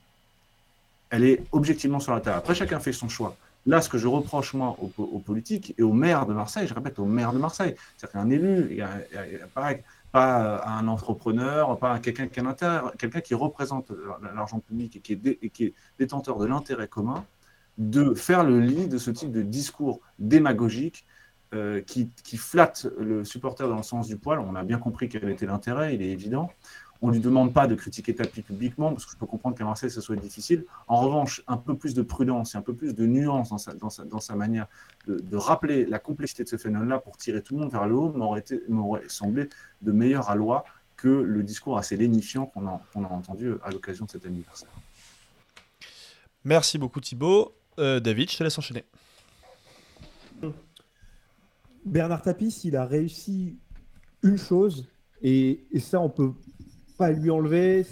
Elle 1.10 1.26
est 1.26 1.44
objectivement 1.52 2.00
sur 2.00 2.14
la 2.14 2.22
table. 2.22 2.38
Après, 2.38 2.56
chacun 2.56 2.80
fait 2.80 2.94
son 2.94 3.10
choix. 3.10 3.36
Là, 3.68 3.82
ce 3.82 3.90
que 3.90 3.98
je 3.98 4.08
reproche, 4.08 4.54
moi, 4.54 4.78
aux, 4.98 5.20
politiques 5.20 5.76
et 5.78 5.84
aux 5.84 5.92
maires 5.92 6.26
de 6.26 6.34
Marseille, 6.34 6.68
je 6.68 6.74
répète, 6.74 7.00
aux 7.00 7.06
maires 7.06 7.34
de 7.34 7.38
Marseille, 7.38 7.76
c'est 7.98 8.10
qu'un 8.10 8.30
élu, 8.30 8.68
il 8.72 8.88
pas 10.12 10.66
un 10.66 10.88
entrepreneur, 10.88 11.78
pas 11.78 12.00
quelqu'un 12.00 12.28
qui, 12.28 13.34
représente 13.34 13.92
l'argent 14.34 14.60
public 14.60 14.96
et 14.96 15.00
qui 15.50 15.64
est, 15.64 15.74
détenteur 16.00 16.38
de 16.38 16.46
l'intérêt 16.46 16.88
commun, 16.88 17.26
de 17.78 18.14
faire 18.14 18.44
le 18.44 18.62
lit 18.62 18.88
de 18.88 18.98
ce 18.98 19.12
type 19.12 19.32
de 19.32 19.42
discours 19.42 20.00
démagogique 20.18 21.06
euh, 21.54 21.82
qui, 21.82 22.10
flatte 22.38 22.88
le 23.00 23.24
supporter 23.26 23.68
dans 23.68 23.78
le 23.78 23.84
sens 23.84 24.08
du 24.08 24.18
poil. 24.18 24.40
On 24.40 24.56
a 24.56 24.64
bien 24.64 24.80
compris 24.80 25.10
quel 25.10 25.30
était 25.30 25.46
l'intérêt, 25.46 25.94
il 25.94 26.02
est 26.02 26.10
évident. 26.10 26.52
On 27.02 27.08
ne 27.08 27.14
lui 27.14 27.20
demande 27.20 27.54
pas 27.54 27.68
de 27.68 27.76
critiquer 27.76 28.16
Tapi 28.16 28.42
publiquement, 28.42 28.92
parce 28.92 29.06
que 29.06 29.12
je 29.12 29.18
peux 29.18 29.26
comprendre 29.26 29.56
qu'à 29.56 29.66
Marseille, 29.66 29.92
ce 29.92 30.02
soit 30.02 30.16
difficile. 30.16 30.66
En 30.88 31.02
revanche, 31.02 31.44
un 31.48 31.58
peu 31.58 31.76
plus 31.76 31.94
de 31.94 32.02
prudence 32.02 32.56
et 32.56 32.58
un 32.58 32.62
peu 32.62 32.74
plus 32.74 32.96
de 32.96 33.06
nuance 33.06 33.50
dans 33.50 33.58
sa, 33.58 33.74
dans 33.74 33.90
sa, 33.90 34.06
dans 34.06 34.20
sa 34.20 34.36
manière 34.36 34.68
de, 35.06 35.38
rappeler 35.38 35.86
la 35.86 36.00
complexité 36.00 36.44
de 36.44 36.50
ce 36.50 36.58
phénomène-là 36.58 37.00
pour 37.00 37.18
tirer 37.18 37.42
tout 37.42 37.56
le 37.56 37.62
monde 37.62 37.72
vers 37.72 37.88
le 37.88 37.96
haut 37.96 38.12
m'aurait 38.12 39.04
semblé 39.08 39.50
de 39.82 39.92
meilleure 39.92 40.36
loi 40.36 40.66
que 40.96 41.08
le 41.08 41.44
discours 41.44 41.78
assez 41.78 41.96
lénifiant 41.96 42.48
qu'on 42.48 42.68
a, 42.68 42.82
a, 42.96 43.00
entendu 43.00 43.54
à 43.64 43.70
l'occasion 43.70 44.06
de 44.06 44.12
cet 44.12 44.26
anniversaire. 44.26 44.70
Merci 46.44 46.78
beaucoup 46.78 47.00
Thibaut. 47.00 47.54
Euh, 47.80 48.00
David, 48.00 48.32
je 48.32 48.38
te 48.38 48.44
laisse 48.44 48.58
enchaîner. 48.58 48.84
Bernard 51.86 52.22
Tapie, 52.22 52.62
il 52.64 52.76
a 52.76 52.86
réussi 52.86 53.58
une 54.24 54.38
chose, 54.38 54.88
et, 55.22 55.66
et 55.72 55.80
ça, 55.80 56.02
on 56.02 56.10
peut 56.10 56.34
pas 56.98 57.12
lui 57.12 57.30
enlever. 57.30 57.86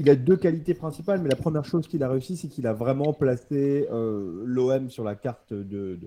Il 0.00 0.10
a, 0.10 0.16
deux 0.16 0.36
qualités 0.36 0.74
principales, 0.74 1.20
mais 1.20 1.28
la 1.28 1.36
première 1.36 1.64
chose 1.64 1.86
qu'il 1.86 2.02
a 2.02 2.08
réussi, 2.08 2.36
c'est 2.36 2.48
qu'il 2.48 2.66
a 2.66 2.72
vraiment 2.72 3.12
placé 3.12 3.86
euh, 3.92 4.42
l'OM 4.44 4.90
sur 4.90 5.04
la 5.04 5.14
carte 5.14 5.52
de, 5.52 5.98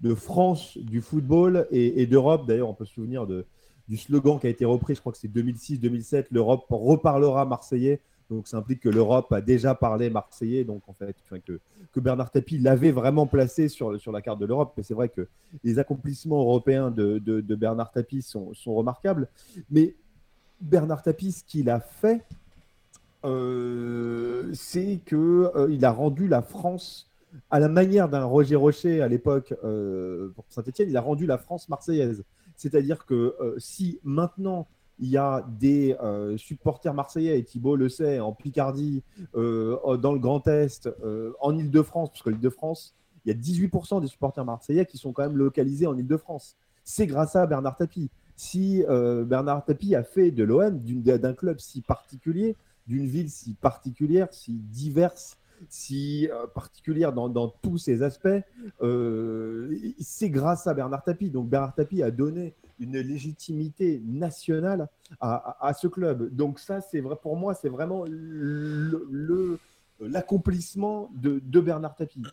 de, 0.00 0.14
France 0.14 0.76
du 0.76 1.00
football 1.00 1.66
et, 1.70 2.06
d'Europe. 2.06 2.46
D'ailleurs, 2.46 2.68
on 2.68 2.74
peut 2.74 2.84
se 2.84 2.94
souvenir 2.94 3.26
de, 3.26 3.46
du 3.88 3.96
slogan 3.96 4.38
qui 4.38 4.46
a 4.46 4.50
été 4.50 4.64
repris, 4.64 4.94
je 4.94 5.00
crois 5.00 5.12
que 5.12 5.18
c'est 5.18 5.32
2006-2007, 5.32 6.26
l'Europe 6.30 6.66
reparlera 6.68 7.44
marseillais. 7.46 8.00
Donc 8.30 8.48
ça 8.48 8.56
implique 8.56 8.80
que 8.80 8.88
l'Europe 8.88 9.30
a 9.32 9.42
déjà 9.42 9.74
parlé 9.74 10.08
marseillais, 10.08 10.64
donc 10.64 10.82
en 10.88 10.94
fait 10.94 11.14
que, 11.46 11.60
que 11.92 12.00
Bernard 12.00 12.30
Tapie 12.30 12.58
l'avait 12.58 12.90
vraiment 12.90 13.26
placé 13.26 13.68
sur, 13.68 14.00
sur 14.00 14.12
la 14.12 14.22
carte 14.22 14.38
de 14.38 14.46
l'Europe. 14.46 14.72
Mais 14.76 14.82
c'est 14.82 14.94
vrai 14.94 15.10
que 15.10 15.28
les 15.62 15.78
accomplissements 15.78 16.40
européens 16.40 16.90
de, 16.90 17.18
de, 17.18 17.42
de 17.42 17.54
Bernard 17.54 17.92
Tapie 17.92 18.22
sont, 18.22 18.54
sont, 18.54 18.74
remarquables. 18.74 19.28
Mais 19.70 19.94
Bernard 20.60 21.02
Tapie, 21.02 21.32
ce 21.32 21.44
qu'il 21.44 21.68
a 21.70 21.80
fait, 21.80 22.24
euh, 23.24 24.50
c'est 24.52 25.00
qu'il 25.06 25.18
euh, 25.18 25.78
a 25.82 25.90
rendu 25.90 26.28
la 26.28 26.42
France, 26.42 27.08
à 27.50 27.58
la 27.58 27.68
manière 27.68 28.08
d'un 28.08 28.24
Roger 28.24 28.56
Rocher 28.56 29.00
à 29.00 29.08
l'époque 29.08 29.54
euh, 29.64 30.28
pour 30.34 30.44
Saint-Etienne, 30.50 30.88
il 30.90 30.96
a 30.96 31.00
rendu 31.00 31.26
la 31.26 31.38
France 31.38 31.68
marseillaise. 31.68 32.22
C'est-à-dire 32.56 33.04
que 33.06 33.34
si 33.58 33.98
maintenant 34.04 34.68
il 35.00 35.08
y 35.08 35.16
a 35.16 35.44
des 35.58 35.96
supporters 36.36 36.94
marseillais, 36.94 37.36
et 37.36 37.42
Thibault 37.42 37.74
le 37.74 37.88
sait, 37.88 38.20
en 38.20 38.32
Picardie, 38.32 39.02
dans 39.34 40.12
le 40.12 40.18
Grand 40.20 40.46
Est, 40.46 40.88
en 41.40 41.58
Ile-de-France, 41.58 42.10
parce 42.10 42.22
que 42.22 42.30
l'Ile-de-France, 42.30 42.94
il 43.24 43.32
y 43.32 43.36
a 43.36 43.36
18% 43.36 44.00
des 44.00 44.06
supporters 44.06 44.44
marseillais 44.44 44.86
qui 44.86 44.98
sont 44.98 45.12
quand 45.12 45.24
même 45.24 45.36
localisés 45.36 45.88
en 45.88 45.96
Ile-de-France. 45.98 46.56
C'est 46.84 47.08
grâce 47.08 47.34
à 47.34 47.44
Bernard 47.44 47.76
Tapie 47.76 48.08
si 48.36 48.84
euh, 48.88 49.24
Bernard 49.24 49.64
Tapie 49.64 49.94
a 49.94 50.02
fait 50.02 50.30
de 50.30 50.44
l'OM, 50.44 50.78
d'un 50.80 51.34
club 51.34 51.58
si 51.60 51.80
particulier, 51.80 52.56
d'une 52.86 53.06
ville 53.06 53.30
si 53.30 53.54
particulière, 53.54 54.28
si 54.32 54.52
diverse, 54.52 55.36
si 55.68 56.28
euh, 56.30 56.46
particulière 56.46 57.12
dans, 57.12 57.48
tous 57.48 57.78
ses 57.78 58.02
aspects, 58.02 58.28
euh, 58.82 59.74
c'est 60.00 60.30
grâce 60.30 60.66
à 60.66 60.74
Bernard 60.74 61.04
Tapie. 61.04 61.30
Donc 61.30 61.48
Bernard 61.48 61.74
Tapie 61.74 62.02
a 62.02 62.10
donné 62.10 62.54
une 62.80 62.98
légitimité 62.98 64.02
nationale 64.04 64.88
à, 65.20 65.72
ce 65.80 65.86
club. 65.86 66.34
Donc 66.34 66.58
ça, 66.58 66.80
c'est 66.80 67.00
vrai 67.00 67.16
pour 67.20 67.36
moi, 67.36 67.54
c'est 67.54 67.68
vraiment 67.68 68.04
l'accomplissement 70.00 71.10
de, 71.14 71.40
de 71.44 71.60
Bernard 71.60 71.94
Tapie. 71.94 72.24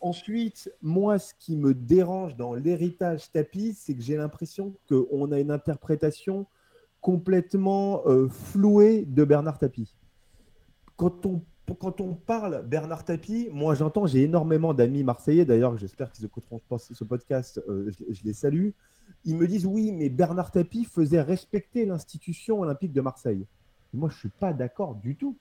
Ensuite, 0.00 0.72
moi, 0.80 1.18
ce 1.18 1.34
qui 1.38 1.56
me 1.56 1.74
dérange 1.74 2.34
dans 2.36 2.54
l'héritage 2.54 3.30
tapis, 3.30 3.74
c'est 3.74 3.94
que 3.94 4.00
j'ai 4.00 4.16
l'impression 4.16 4.74
qu'on 4.88 5.30
a 5.30 5.38
une 5.38 5.50
interprétation 5.50 6.46
complètement 7.02 8.02
euh, 8.06 8.28
flouée 8.28 9.04
de 9.04 9.24
Bernard 9.24 9.58
Tapie. 9.58 9.94
Quand 10.96 11.26
on, 11.26 12.14
parle 12.14 12.66
Bernard 12.66 13.04
Tapie, 13.04 13.48
moi 13.52 13.74
j'entends, 13.74 14.06
j'ai 14.06 14.22
énormément 14.22 14.74
d'amis 14.74 15.04
marseillais, 15.04 15.44
d'ailleurs 15.44 15.78
j'espère 15.78 16.10
qu'ils 16.10 16.24
écouteront 16.24 16.60
ce 16.78 17.04
podcast, 17.04 17.62
euh, 17.68 17.90
je, 18.08 18.24
les 18.24 18.32
salue. 18.32 18.70
Ils 19.24 19.36
me 19.36 19.46
disent 19.46 19.66
oui, 19.66 19.92
mais 19.92 20.08
Bernard 20.08 20.50
Tapie 20.50 20.84
faisait 20.84 21.22
respecter 21.22 21.86
l'institution 21.86 22.60
olympique 22.60 22.92
de 22.92 23.00
Marseille. 23.00 23.46
moi 23.94 24.08
je 24.08 24.14
ne 24.14 24.18
suis 24.18 24.28
pas 24.28 24.52
d'accord 24.52 24.96
du 24.96 25.16
tout 25.16 25.36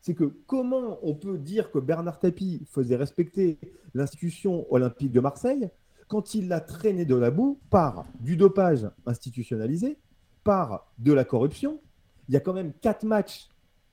c'est 0.00 0.14
que 0.14 0.24
comment 0.46 0.98
on 1.02 1.14
peut 1.14 1.38
dire 1.38 1.70
que 1.70 1.78
Bernard 1.78 2.18
Tapie 2.18 2.62
faisait 2.66 2.96
respecter 2.96 3.58
l'institution 3.94 4.66
olympique 4.72 5.12
de 5.12 5.20
Marseille 5.20 5.70
quand 6.08 6.34
il 6.34 6.48
l'a 6.48 6.60
traîné 6.60 7.04
de 7.04 7.14
la 7.14 7.30
boue 7.30 7.58
par 7.70 8.04
du 8.18 8.36
dopage 8.36 8.88
institutionnalisé, 9.06 9.98
par 10.42 10.90
de 10.98 11.12
la 11.12 11.24
corruption? 11.24 11.80
Il 12.28 12.34
y 12.34 12.36
a 12.36 12.40
quand 12.40 12.54
même 12.54 12.72
quatre 12.80 13.04
matchs 13.04 13.48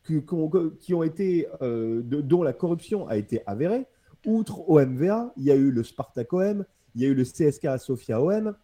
qui, 0.06 0.94
ont 0.94 1.04
été, 1.04 1.48
euh, 1.62 2.02
dont 2.04 2.42
la 2.42 2.54
corruption 2.54 3.08
a 3.08 3.18
été 3.18 3.42
avérée. 3.46 3.86
Outre 4.26 4.70
OMVA, 4.70 5.34
il 5.36 5.44
y 5.44 5.52
a 5.52 5.56
eu 5.56 5.72
le 5.72 5.84
Spartak 5.84 6.32
OM, 6.32 6.66
il 6.96 7.02
y 7.02 7.06
a 7.06 7.10
eu 7.10 7.14
le 7.14 7.24
CSK 7.24 7.78
Sofia 7.78 8.22
OM, 8.22 8.56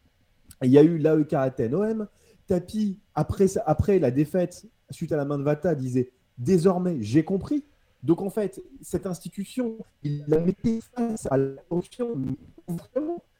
il 0.62 0.72
y 0.72 0.78
a 0.78 0.84
eu 0.84 0.98
l'AEK 0.98 1.34
Athènes 1.34 1.76
OM. 1.76 2.08
Tapie, 2.48 3.00
après, 3.16 3.46
après 3.66 4.00
la 4.00 4.12
défaite 4.12 4.66
suite 4.90 5.12
à 5.12 5.18
la 5.18 5.26
main 5.26 5.38
de 5.38 5.44
Vata, 5.44 5.76
disait 5.76 6.12
Désormais, 6.38 6.98
j'ai 7.02 7.24
compris. 7.24 7.64
Donc 8.02 8.22
en 8.22 8.30
fait, 8.30 8.62
cette 8.82 9.06
institution, 9.06 9.78
il 10.04 10.26
la 10.28 10.40
mettait 10.40 10.80
face 10.96 11.28
à 11.32 11.38
la 11.38 11.62
corruption. 11.70 12.18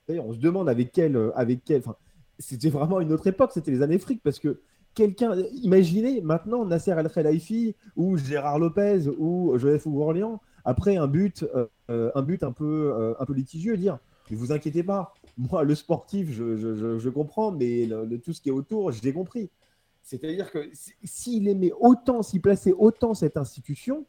D'ailleurs, 0.08 0.26
on 0.26 0.34
se 0.34 0.40
demande 0.40 0.70
avec 0.70 0.92
quelle, 0.92 1.32
avec 1.36 1.64
quelle. 1.64 1.80
Enfin, 1.80 1.96
c'était 2.40 2.70
vraiment 2.70 3.02
une 3.02 3.12
autre 3.12 3.28
époque. 3.28 3.52
C'était 3.54 3.72
les 3.72 3.82
années 3.82 4.00
fric 4.00 4.22
parce 4.24 4.40
que 4.40 4.62
quelqu'un, 4.94 5.36
imaginez 5.64 6.22
maintenant 6.22 6.66
Nasser 6.66 6.92
El 6.92 7.10
Khelaifi 7.10 7.76
ou 7.96 8.18
Gérard 8.18 8.60
Lopez 8.60 9.08
ou 9.18 9.58
Joseph 9.58 9.88
Orléans 9.88 10.42
après 10.66 10.96
un 10.96 11.08
but, 11.08 11.46
euh, 11.90 12.12
un 12.16 12.22
but 12.22 12.44
un 12.44 12.54
peu, 12.54 13.16
un 13.20 13.26
peu 13.26 13.34
litigieux, 13.34 13.76
dire 13.76 14.00
ne 14.32 14.38
vous 14.38 14.52
inquiétez 14.52 14.84
pas, 14.84 15.14
moi 15.38 15.64
le 15.64 15.76
sportif 15.76 16.32
je, 16.32 17.10
comprends, 17.10 17.52
mais 17.52 17.90
tout 18.24 18.34
ce 18.34 18.42
qui 18.42 18.50
est 18.50 18.54
autour, 18.54 18.92
j'ai 18.92 19.14
compris. 19.14 19.50
C'est-à-dire 20.04 20.52
que 20.52 20.70
s'il 21.04 21.48
aimait 21.48 21.72
autant, 21.80 22.22
s'il 22.22 22.42
plaçait 22.42 22.74
autant 22.74 23.14
cette 23.14 23.38
institution, 23.38 24.06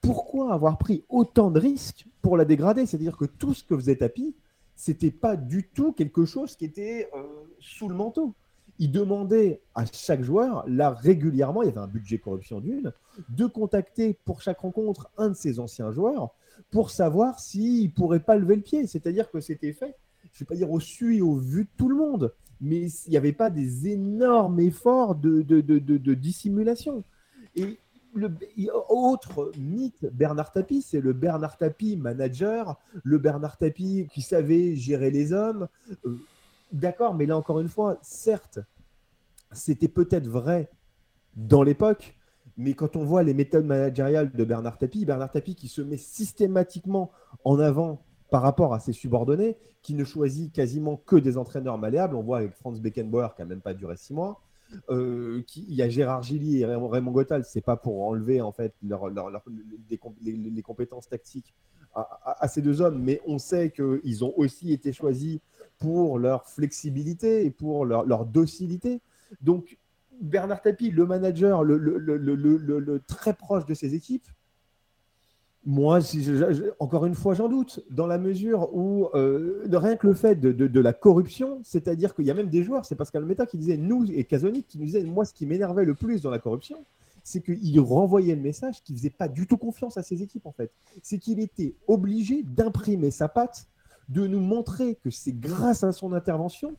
pourquoi 0.00 0.52
avoir 0.52 0.78
pris 0.78 1.04
autant 1.08 1.50
de 1.50 1.58
risques 1.58 2.06
pour 2.22 2.36
la 2.36 2.44
dégrader? 2.44 2.86
C'est-à-dire 2.86 3.16
que 3.16 3.24
tout 3.24 3.52
ce 3.52 3.64
que 3.64 3.76
faisait 3.76 3.96
Tapi, 3.96 4.34
c'était 4.76 5.10
pas 5.10 5.36
du 5.36 5.68
tout 5.68 5.92
quelque 5.92 6.24
chose 6.24 6.56
qui 6.56 6.64
était 6.64 7.10
euh, 7.14 7.22
sous 7.58 7.88
le 7.88 7.94
manteau. 7.94 8.34
Il 8.78 8.90
demandait 8.90 9.60
à 9.74 9.84
chaque 9.86 10.22
joueur, 10.22 10.64
là 10.66 10.90
régulièrement, 10.90 11.62
il 11.62 11.66
y 11.66 11.68
avait 11.68 11.78
un 11.78 11.86
budget 11.86 12.18
corruption 12.18 12.60
d'une, 12.60 12.92
de 13.28 13.46
contacter 13.46 14.18
pour 14.24 14.40
chaque 14.40 14.60
rencontre 14.60 15.10
un 15.16 15.30
de 15.30 15.34
ses 15.34 15.60
anciens 15.60 15.92
joueurs 15.92 16.34
pour 16.70 16.90
savoir 16.90 17.38
s'il 17.40 17.84
ne 17.84 17.90
pourrait 17.90 18.20
pas 18.20 18.36
lever 18.36 18.56
le 18.56 18.62
pied. 18.62 18.86
C'est-à-dire 18.86 19.30
que 19.30 19.40
c'était 19.40 19.72
fait, 19.72 19.96
je 20.34 20.42
ne 20.42 20.46
vais 20.46 20.48
pas 20.48 20.56
dire 20.56 20.70
au 20.70 20.80
su 20.80 21.16
et 21.16 21.22
au 21.22 21.36
vu 21.36 21.64
de 21.64 21.70
tout 21.76 21.88
le 21.88 21.94
monde, 21.94 22.34
mais 22.60 22.88
il 22.88 23.10
n'y 23.10 23.16
avait 23.16 23.32
pas 23.32 23.50
des 23.50 23.88
énormes 23.88 24.58
efforts 24.58 25.14
de, 25.14 26.14
dissimulation. 26.14 27.04
Et 27.54 27.78
le, 28.14 28.30
autre 28.88 29.52
mythe, 29.56 30.06
Bernard 30.12 30.52
Tapie, 30.52 30.82
c'est 30.82 31.00
le 31.00 31.12
Bernard 31.12 31.56
Tapie 31.56 31.96
manager, 31.96 32.80
le 33.04 33.18
Bernard 33.18 33.58
Tapie 33.58 34.08
qui 34.12 34.22
savait 34.22 34.74
gérer 34.74 35.10
les 35.10 35.32
hommes. 35.32 35.68
Euh, 36.04 36.16
d'accord, 36.72 37.14
mais 37.14 37.26
là 37.26 37.36
encore 37.36 37.60
une 37.60 37.68
fois, 37.68 37.98
certes, 38.02 38.58
c'était 39.52 39.88
peut-être 39.88 40.26
vrai 40.26 40.68
dans 41.36 41.62
l'époque, 41.62 42.16
mais 42.56 42.74
quand 42.74 42.96
on 42.96 43.04
voit 43.04 43.22
les 43.22 43.34
méthodes 43.34 43.66
managériales 43.66 44.32
de 44.32 44.44
Bernard 44.44 44.78
Tapie, 44.78 45.04
Bernard 45.04 45.30
Tapie 45.30 45.54
qui 45.54 45.68
se 45.68 45.80
met 45.80 45.96
systématiquement 45.96 47.12
en 47.44 47.60
avant 47.60 48.03
par 48.30 48.42
rapport 48.42 48.74
à 48.74 48.80
ses 48.80 48.92
subordonnés, 48.92 49.56
qui 49.82 49.94
ne 49.94 50.04
choisit 50.04 50.52
quasiment 50.52 50.96
que 50.96 51.16
des 51.16 51.36
entraîneurs 51.36 51.78
malléables. 51.78 52.16
On 52.16 52.22
voit 52.22 52.38
avec 52.38 52.54
Franz 52.54 52.80
Beckenbauer 52.80 53.34
qui 53.34 53.42
n'a 53.42 53.46
même 53.46 53.60
pas 53.60 53.74
duré 53.74 53.96
six 53.96 54.14
mois. 54.14 54.40
Euh, 54.90 55.42
il 55.56 55.74
y 55.74 55.82
a 55.82 55.88
Gérard 55.88 56.22
Gilly 56.22 56.60
et 56.60 56.66
Raymond, 56.66 57.12
Gottal, 57.12 57.44
c'est 57.44 57.60
pas 57.60 57.76
pour 57.76 58.02
enlever 58.02 58.40
en 58.40 58.52
fait 58.52 58.74
les, 58.82 60.62
compétences 60.62 61.08
tactiques 61.08 61.54
à, 61.94 62.48
ces 62.48 62.60
deux 62.60 62.80
hommes, 62.80 63.00
mais 63.00 63.20
on 63.26 63.38
sait 63.38 63.70
qu'ils 63.70 64.24
ont 64.24 64.32
aussi 64.36 64.72
été 64.72 64.92
choisis 64.92 65.38
pour 65.78 66.18
leur 66.18 66.48
flexibilité 66.48 67.44
et 67.44 67.50
pour 67.50 67.84
leur, 67.84 68.26
docilité. 68.26 69.00
Donc 69.40 69.78
Bernard 70.20 70.62
Tapie, 70.62 70.90
le 70.90 71.06
manager, 71.06 71.62
le, 71.62 73.00
très 73.06 73.34
proche 73.34 73.64
de 73.66 73.74
ses 73.74 73.94
équipes, 73.94 74.26
moi, 75.66 76.00
encore 76.78 77.06
une 77.06 77.14
fois, 77.14 77.34
j'en 77.34 77.48
doute, 77.48 77.80
dans 77.90 78.06
la 78.06 78.18
mesure 78.18 78.74
où 78.74 79.08
euh, 79.14 79.66
rien 79.72 79.96
que 79.96 80.06
le 80.06 80.14
fait 80.14 80.38
de, 80.38 80.80
la 80.80 80.92
corruption, 80.92 81.60
c'est-à-dire 81.62 82.14
qu'il 82.14 82.26
y 82.26 82.30
a 82.30 82.34
même 82.34 82.50
des 82.50 82.62
joueurs, 82.62 82.84
c'est 82.84 82.96
Pascal 82.96 83.24
Meta 83.24 83.46
qui 83.46 83.56
disait, 83.56 83.76
nous, 83.76 84.04
et 84.10 84.24
Casonic 84.24 84.66
qui 84.66 84.78
nous 84.78 84.84
disait, 84.84 85.02
moi, 85.04 85.24
ce 85.24 85.32
qui 85.32 85.46
m'énervait 85.46 85.84
le 85.84 85.94
plus 85.94 86.20
dans 86.20 86.30
la 86.30 86.38
corruption, 86.38 86.84
c'est 87.22 87.40
qu'il 87.40 87.80
renvoyait 87.80 88.34
le 88.34 88.42
message 88.42 88.82
qu'il 88.82 88.94
ne 88.94 88.98
faisait 88.98 89.10
pas 89.10 89.28
du 89.28 89.46
tout 89.46 89.56
confiance 89.56 89.96
à 89.96 90.02
ses 90.02 90.22
équipes, 90.22 90.46
en 90.46 90.52
fait. 90.52 90.70
C'est 91.02 91.18
qu'il 91.18 91.40
était 91.40 91.74
obligé 91.88 92.42
d'imprimer 92.42 93.10
sa 93.10 93.28
patte, 93.28 93.66
de 94.10 94.26
nous 94.26 94.40
montrer 94.40 94.96
que 94.96 95.10
c'est 95.10 95.32
grâce 95.32 95.82
à 95.82 95.92
son 95.92 96.12
intervention 96.12 96.74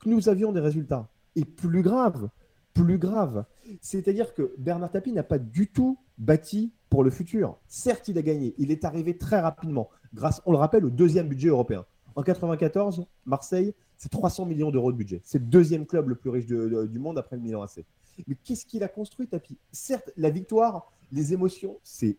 que 0.00 0.08
nous 0.08 0.28
avions 0.28 0.50
des 0.50 0.60
résultats. 0.60 1.06
Et 1.36 1.44
plus 1.44 1.82
grave, 1.82 2.28
plus 2.74 2.98
grave, 2.98 3.44
c'est-à-dire 3.80 4.34
que 4.34 4.52
Bernard 4.58 4.90
Tapie 4.90 5.12
n'a 5.12 5.22
pas 5.22 5.38
du 5.38 5.68
tout 5.68 5.98
bâti 6.18 6.72
pour 6.90 7.04
le 7.04 7.10
futur. 7.10 7.56
Certes, 7.68 8.08
il 8.08 8.18
a 8.18 8.22
gagné. 8.22 8.54
Il 8.58 8.70
est 8.70 8.84
arrivé 8.84 9.16
très 9.16 9.40
rapidement, 9.40 9.88
grâce, 10.12 10.42
on 10.44 10.52
le 10.52 10.58
rappelle, 10.58 10.84
au 10.84 10.90
deuxième 10.90 11.28
budget 11.28 11.48
européen. 11.48 11.86
En 12.16 12.22
94, 12.22 13.06
Marseille, 13.24 13.74
c'est 13.96 14.10
300 14.10 14.46
millions 14.46 14.70
d'euros 14.70 14.92
de 14.92 14.96
budget. 14.96 15.20
C'est 15.24 15.38
le 15.38 15.46
deuxième 15.46 15.86
club 15.86 16.08
le 16.08 16.14
plus 16.16 16.30
riche 16.30 16.46
du 16.46 16.98
monde 16.98 17.18
après 17.18 17.36
le 17.36 17.42
Milan 17.42 17.62
AC. 17.62 17.84
Mais 18.28 18.36
qu'est-ce 18.44 18.66
qu'il 18.66 18.82
a 18.82 18.88
construit, 18.88 19.26
Tapi 19.26 19.56
Certes, 19.72 20.12
la 20.16 20.30
victoire, 20.30 20.92
les 21.10 21.32
émotions, 21.32 21.78
c'est 21.82 22.16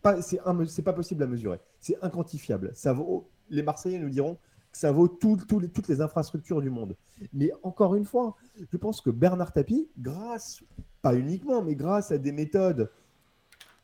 pas, 0.00 0.20
c'est 0.22 0.82
pas 0.82 0.92
possible 0.92 1.22
à 1.22 1.26
mesurer. 1.26 1.58
C'est 1.80 1.96
inquantifiable. 2.02 2.72
Ça 2.74 2.92
vaut, 2.92 3.28
les 3.50 3.62
Marseillais 3.62 3.98
nous 3.98 4.10
diront 4.10 4.38
ça 4.76 4.92
vaut 4.92 5.08
toutes 5.08 5.88
les 5.88 6.00
infrastructures 6.00 6.60
du 6.60 6.70
monde. 6.70 6.96
Mais 7.32 7.50
encore 7.62 7.94
une 7.94 8.04
fois, 8.04 8.36
je 8.70 8.76
pense 8.76 9.00
que 9.00 9.10
Bernard 9.10 9.52
Tapie, 9.52 9.88
grâce, 9.98 10.62
pas 11.00 11.14
uniquement, 11.14 11.62
mais 11.62 11.74
grâce 11.74 12.10
à 12.10 12.18
des 12.18 12.32
méthodes 12.32 12.90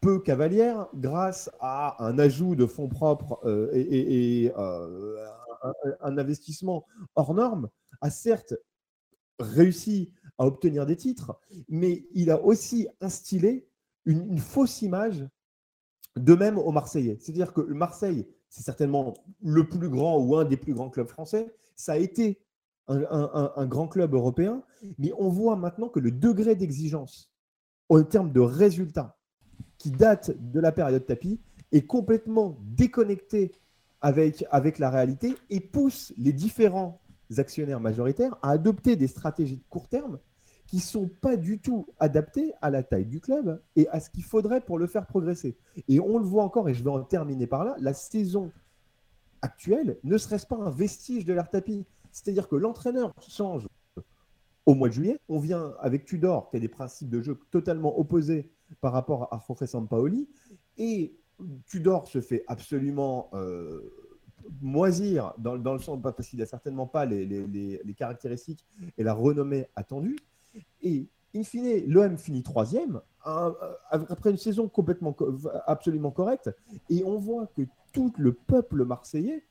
peu 0.00 0.18
cavalière 0.18 0.88
grâce 0.94 1.50
à 1.61 2.03
un 2.05 2.18
ajout 2.18 2.57
de 2.57 2.66
fonds 2.66 2.88
propres 2.88 3.38
euh, 3.44 3.70
et, 3.74 4.50
euh, 4.57 5.26
un, 6.00 6.16
investissement 6.16 6.87
hors 7.14 7.35
norme, 7.35 7.68
a 8.00 8.11
certes 8.11 8.55
réussi 9.38 10.12
à 10.38 10.46
obtenir 10.46 10.87
des 10.87 10.96
titres, 10.96 11.38
mais 11.68 12.07
il 12.14 12.31
a 12.31 12.42
aussi 12.42 12.88
instillé 13.00 13.68
une, 14.07 14.38
fausse 14.38 14.81
image 14.81 15.26
de 16.16 16.35
même 16.35 16.57
aux 16.57 16.72
Marseillais. 16.72 17.18
C'est-à-dire 17.20 17.53
que 17.53 17.61
le 17.61 17.74
Marseille, 17.74 18.26
c'est 18.50 18.62
certainement 18.62 19.14
le 19.42 19.66
plus 19.66 19.88
grand 19.88 20.18
ou 20.18 20.36
un 20.36 20.44
des 20.44 20.56
plus 20.56 20.74
grands 20.74 20.90
clubs 20.90 21.08
français. 21.08 21.54
Ça 21.76 21.92
a 21.92 21.96
été 21.96 22.38
un 22.88 23.66
grand 23.66 23.86
club 23.86 24.14
européen, 24.14 24.62
mais 24.98 25.12
on 25.16 25.28
voit 25.28 25.54
maintenant 25.54 25.88
que 25.88 26.00
le 26.00 26.10
degré 26.10 26.56
d'exigence 26.56 27.30
en 27.88 28.02
termes 28.02 28.32
de 28.32 28.40
résultats 28.40 29.16
qui 29.78 29.90
date 29.92 30.32
de 30.52 30.60
la 30.60 30.72
période 30.72 31.06
tapis 31.06 31.40
est 31.72 31.86
complètement 31.86 32.58
déconnecté 32.62 33.52
avec, 34.00 34.44
avec 34.50 34.78
la 34.78 34.90
réalité 34.90 35.36
et 35.50 35.60
pousse 35.60 36.12
les 36.18 36.32
différents 36.32 37.00
actionnaires 37.36 37.80
majoritaires 37.80 38.36
à 38.42 38.50
adopter 38.50 38.96
des 38.96 39.06
stratégies 39.06 39.56
de 39.56 39.64
court 39.68 39.88
terme 39.88 40.18
qui 40.70 40.78
sont 40.78 41.09
pas 41.09 41.37
du 41.37 41.59
tout 41.59 41.88
adaptées 41.98 42.52
à 42.62 42.70
la 42.70 42.85
taille 42.85 43.04
du 43.04 43.20
club 43.20 43.61
et 43.74 43.88
à 43.88 43.98
ce 43.98 44.09
qu'il 44.09 44.22
faudrait 44.22 44.61
pour 44.61 44.78
le 44.78 44.87
faire 44.87 45.04
progresser. 45.04 45.56
Et 45.88 45.98
on 45.98 46.16
le 46.16 46.24
voit 46.24 46.44
encore, 46.44 46.68
et 46.68 46.74
je 46.74 46.85
vais 46.85 46.90
en 46.90 47.02
terminer 47.02 47.48
par 47.48 47.64
là, 47.64 47.74
la 47.80 47.92
saison 47.92 48.52
actuelle 49.42 49.98
ne 50.04 50.16
serait-ce 50.16 50.46
pas 50.46 50.54
un 50.54 50.70
vestige 50.70 51.24
de 51.24 51.33
l'art 51.33 51.50
tapis 51.50 51.85
C'est-à-dire 52.12 52.48
que 52.48 52.54
l'entraîneur 52.54 53.12
change 53.28 53.66
au 54.64 54.74
mois 54.76 54.88
de 54.88 54.94
juillet, 54.94 55.18
on 55.28 55.40
vient 55.40 55.74
avec 55.80 56.04
Tudor, 56.04 56.50
qui 56.50 56.56
a 56.56 56.61
des 56.61 56.68
principes 56.68 57.11
de 57.11 57.20
jeu 57.20 57.37
totalement 57.50 57.98
opposés 57.98 58.52
par 58.80 58.92
rapport 58.92 59.33
à 59.35 59.42
Jorge 59.44 59.66
Sampaoli. 59.66 60.28
Et 60.78 61.16
Tudor 61.66 62.06
se 62.06 62.20
fait 62.20 62.44
absolument 62.46 63.28
euh, 63.35 63.92
moisir 64.61 65.35
dans, 65.38 65.56
le 65.56 65.80
sens 65.80 66.00
parce 66.00 66.28
qu'il 66.28 66.38
n'a 66.38 66.46
certainement 66.46 66.87
pas 66.87 67.06
les, 67.06 67.80
caractéristiques 67.96 68.64
et 68.96 69.02
la 69.02 69.14
renommée 69.14 69.66
attendue. 69.74 70.16
Et 70.82 71.08
in 71.34 71.42
fine, 71.42 71.84
l'OM 71.86 72.18
finit 72.18 72.42
troisième 72.42 73.00
euh, 73.26 73.52
après 73.90 74.30
une 74.30 74.38
saison 74.38 74.68
complètement 74.68 75.16
absolument 75.66 76.10
correcte. 76.10 76.50
Et 76.88 77.04
on 77.04 77.18
voit 77.18 77.46
que 77.48 77.62
tout 77.92 78.12
le 78.18 78.32
peuple 78.32 78.84
marseillais 78.84 79.44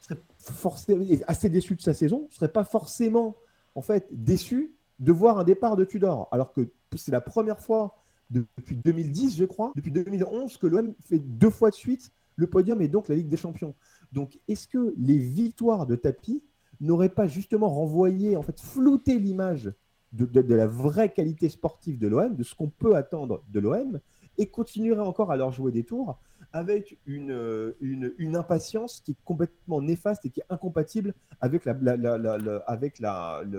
serait 0.00 0.20
forcément 0.38 1.04
assez 1.26 1.48
déçu 1.48 1.74
de 1.74 1.82
sa 1.82 1.94
saison, 1.94 2.28
serait 2.30 2.52
pas 2.52 2.64
forcément 2.64 3.36
en 3.74 3.82
fait 3.82 4.08
déçu 4.10 4.74
de 4.98 5.12
voir 5.12 5.38
un 5.38 5.44
départ 5.44 5.76
de 5.76 5.84
Tudor, 5.84 6.28
alors 6.30 6.52
que 6.52 6.70
c'est 6.96 7.12
la 7.12 7.20
première 7.20 7.60
fois 7.60 8.02
depuis 8.30 8.76
2010, 8.76 9.36
je 9.36 9.44
crois, 9.44 9.72
depuis 9.76 9.92
2011, 9.92 10.56
que 10.56 10.66
l'OM 10.66 10.94
fait 11.04 11.18
deux 11.18 11.50
fois 11.50 11.70
de 11.70 11.74
suite 11.74 12.10
le 12.36 12.46
podium 12.46 12.80
et 12.82 12.88
donc 12.88 13.08
la 13.08 13.14
Ligue 13.14 13.28
des 13.28 13.36
Champions. 13.36 13.74
Donc, 14.12 14.38
est-ce 14.48 14.68
que 14.68 14.94
les 14.96 15.18
victoires 15.18 15.86
de 15.86 15.96
tapis 15.96 16.42
n'auraient 16.80 17.08
pas 17.08 17.26
justement 17.26 17.68
renvoyé, 17.68 18.36
en 18.36 18.42
fait, 18.42 18.60
flouté 18.60 19.18
l'image 19.18 19.72
de, 20.12 20.54
la 20.54 20.66
vraie 20.66 21.12
qualité 21.12 21.48
sportive 21.48 21.98
de 21.98 22.08
l'OM, 22.08 22.34
de 22.34 22.42
ce 22.42 22.54
qu'on 22.54 22.68
peut 22.68 22.96
attendre 22.96 23.42
de 23.48 23.60
l'OM, 23.60 24.00
et 24.38 24.48
continuerait 24.48 25.00
encore 25.00 25.30
à 25.30 25.36
leur 25.36 25.52
jouer 25.52 25.72
des 25.72 25.84
tours 25.84 26.18
avec 26.52 26.98
une, 27.06 27.74
une, 27.80 28.36
impatience 28.36 29.00
qui 29.00 29.12
est 29.12 29.16
complètement 29.24 29.82
néfaste 29.82 30.24
et 30.24 30.30
qui 30.30 30.40
est 30.40 30.46
incompatible 30.48 31.14
avec 31.40 31.64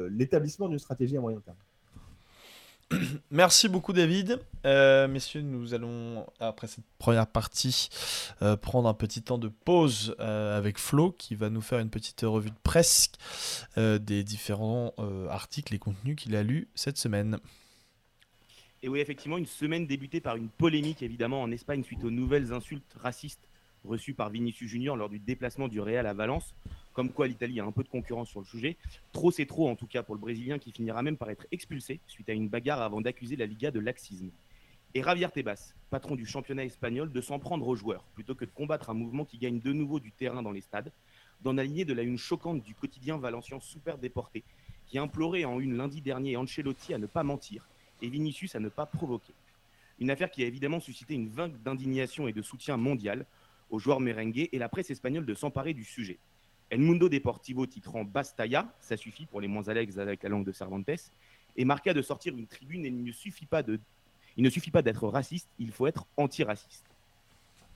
l'établissement 0.10 0.70
d'une 0.70 0.80
stratégie 0.80 1.18
à 1.18 1.22
moyen 1.22 1.40
terme. 1.42 1.58
Merci 3.32 3.67
beaucoup 3.67 3.91
David. 3.91 4.39
Euh, 4.65 5.08
messieurs, 5.08 5.41
nous 5.41 5.73
allons, 5.73 6.26
après 6.39 6.67
cette 6.67 6.86
première 6.97 7.28
partie, 7.28 7.89
euh, 8.41 8.56
prendre 8.56 8.88
un 8.88 8.93
petit 8.93 9.21
temps 9.21 9.38
de 9.38 9.50
pause 9.50 10.15
euh, 10.19 10.58
avec 10.58 10.78
Flo 10.78 11.12
qui 11.12 11.36
va 11.36 11.50
nous 11.50 11.62
faire 11.62 11.80
une 11.80 11.89
petite 11.89 12.21
revue 12.21 12.50
de 12.50 12.56
presse 12.63 13.12
des 13.76 14.23
différents 14.23 14.93
articles 15.30 15.73
et 15.73 15.80
contenus 15.80 16.15
qu'il 16.15 16.36
a 16.36 16.43
lus 16.43 16.67
cette 16.76 16.97
semaine. 16.97 17.38
Et 18.84 18.89
oui, 18.89 19.00
effectivement, 19.00 19.38
une 19.38 19.45
semaine 19.45 19.88
débutée 19.88 20.21
par 20.21 20.36
une 20.36 20.50
polémique 20.50 21.02
évidemment 21.02 21.41
en 21.41 21.52
Espagne 21.52 21.84
suite 21.84 22.04
aux 22.04 22.12
nouvelles 22.12 22.54
insultes 22.54 22.95
racistes 23.00 23.47
reçu 23.88 24.13
par 24.13 24.30
Vinicius 24.30 24.69
Junior 24.69 24.95
lors 24.95 25.10
du 25.10 25.19
déplacement 25.19 25.67
du 25.67 25.80
Real 25.80 26.06
à 26.06 26.13
Valence, 26.13 26.54
comme 26.93 27.12
quoi 27.12 27.28
l'Italie 27.28 27.60
a 27.60 27.65
un 27.65 27.71
peu 27.71 27.84
de 27.84 27.89
concurrence 27.89 28.30
sur 28.30 28.39
le 28.39 28.45
sujet. 28.45 28.78
Trop 29.12 29.32
c'est 29.32 29.45
trop 29.45 29.69
en 29.69 29.76
tout 29.76 29.88
cas 29.88 30.04
pour 30.04 30.15
le 30.15 30.21
Brésilien 30.21 30.60
qui 30.60 30.71
finira 30.71 31.02
même 31.02 31.17
par 31.17 31.30
être 31.30 31.47
expulsé 31.52 32.00
suite 32.08 32.30
à 32.30 32.34
une 32.34 32.50
bagarre 32.50 32.82
avant 32.82 33.02
d'accuser 33.02 33.36
la 33.36 33.45
Liga 33.45 33.71
de 33.71 33.80
laxisme. 33.80 34.30
Et 34.93 35.04
Javier 35.04 35.28
Tebas, 35.34 35.73
patron 35.89 36.15
du 36.15 36.26
championnat 36.26 36.65
espagnol, 36.65 37.12
de 37.12 37.21
s'en 37.21 37.39
prendre 37.39 37.67
aux 37.67 37.76
joueurs 37.76 38.04
plutôt 38.13 38.36
que 38.36 38.45
de 38.45 38.52
combattre 38.52 38.89
un 38.89 38.93
mouvement 38.93 39.26
qui 39.26 39.38
gagne 39.38 39.60
de 39.60 39.73
nouveau 39.73 40.00
du 40.00 40.12
terrain 40.12 40.41
dans 40.41 40.52
les 40.52 40.62
stades, 40.62 40.91
d'en 41.41 41.58
aligner 41.58 41.86
de 41.86 41.93
la 41.93 42.04
une 42.04 42.17
choquante 42.17 42.63
du 42.63 42.73
quotidien 42.73 43.17
valencien 43.17 43.60
super 43.60 43.97
déporté, 43.97 44.43
qui 44.88 44.97
implorait 44.97 45.45
en 45.45 45.60
une 45.60 45.78
lundi 45.78 46.02
dernier 46.02 46.38
Ancelotti 46.38 46.93
à 46.93 46.97
ne 46.97 47.06
pas 47.06 47.23
mentir 47.23 47.67
et 48.02 48.10
Vinicius 48.10 48.56
à 48.56 48.60
ne 48.60 48.69
pas 48.69 48.86
provoquer. 48.86 49.34
Une 50.00 50.12
affaire 50.12 50.32
qui 50.32 50.43
a 50.43 50.47
évidemment 50.47 50.80
suscité 50.80 51.15
une 51.15 51.30
vague 51.30 51.62
d'indignation 51.63 52.28
et 52.28 52.34
de 52.34 52.41
soutien 52.41 52.78
mondial 52.78 53.26
aux 53.70 53.80
joueurs 53.80 54.00
merengues 54.00 54.50
et 54.52 54.60
la 54.60 54.70
presse 54.70 54.90
espagnole 54.90 55.26
de 55.26 55.34
s'emparer 55.34 55.74
du 55.74 55.84
sujet. 55.84 56.18
El 56.70 56.80
Mundo 56.80 57.08
Deportivo 57.08 57.66
titrant 57.66 58.04
Bastaya, 58.04 58.74
ça 58.80 58.98
suffit 58.98 59.26
pour 59.26 59.40
les 59.40 59.48
moins 59.48 59.68
à 59.68 59.72
avec 59.72 60.24
la 60.24 60.30
langue 60.30 60.46
de 60.46 60.52
Cervantes, 60.52 61.12
et 61.56 61.66
marqua 61.66 61.94
de 61.94 62.02
sortir 62.02 62.38
une 62.38 62.48
tribune 62.48 62.86
et 62.86 62.90
il 62.90 63.04
ne 63.04 63.12
suffit 63.12 63.46
pas 63.46 63.64
de 63.64 63.80
il 64.36 64.44
ne 64.44 64.50
suffit 64.52 64.70
pas 64.70 64.84
d'être 64.84 65.08
raciste, 65.08 65.50
il 65.58 65.72
faut 65.72 65.88
être 65.88 66.06
antiraciste. 66.16 66.86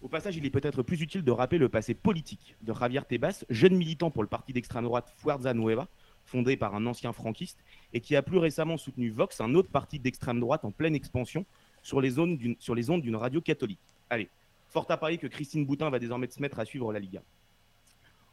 Au 0.04 0.08
passage, 0.08 0.38
il 0.38 0.46
est 0.46 0.52
peut-être 0.52 0.84
plus 0.84 1.02
utile 1.02 1.24
de 1.24 1.32
rappeler 1.32 1.58
le 1.58 1.70
passé 1.70 1.96
politique 1.96 2.56
de 2.62 2.72
Javier 2.72 3.02
Tebas, 3.08 3.44
jeune 3.50 3.76
militant 3.76 4.12
pour 4.12 4.22
le 4.22 4.30
parti 4.30 4.54
d'extrême 4.54 4.84
droite 4.84 5.12
Fuerza 5.18 5.56
Nueva, 5.56 5.88
fondé 6.24 6.58
par 6.58 6.76
un 6.76 6.86
ancien 6.86 7.14
franquiste, 7.14 7.58
et 7.94 8.00
qui 8.00 8.16
a 8.16 8.22
plus 8.22 8.38
récemment 8.38 8.78
soutenu 8.78 9.10
Vox, 9.10 9.42
un 9.42 9.56
autre 9.56 9.70
parti 9.70 9.98
d'extrême 9.98 10.40
droite 10.40 10.64
en 10.64 10.72
pleine 10.72 10.94
expansion, 10.94 11.46
sur 11.82 12.00
les 12.00 12.20
ondes 12.20 12.38
d'une 12.38 13.16
radio 13.16 13.42
catholique. 13.42 13.80
Allez, 14.12 14.30
fort 14.72 14.90
à 14.90 14.98
parier 14.98 15.18
que 15.18 15.28
Christine 15.28 15.66
Boutin 15.66 15.90
va 15.90 16.00
désormais 16.00 16.28
se 16.30 16.42
mettre 16.42 16.60
à 16.60 16.66
suivre 16.66 16.92
la 16.94 17.00
Liga. 17.00 17.22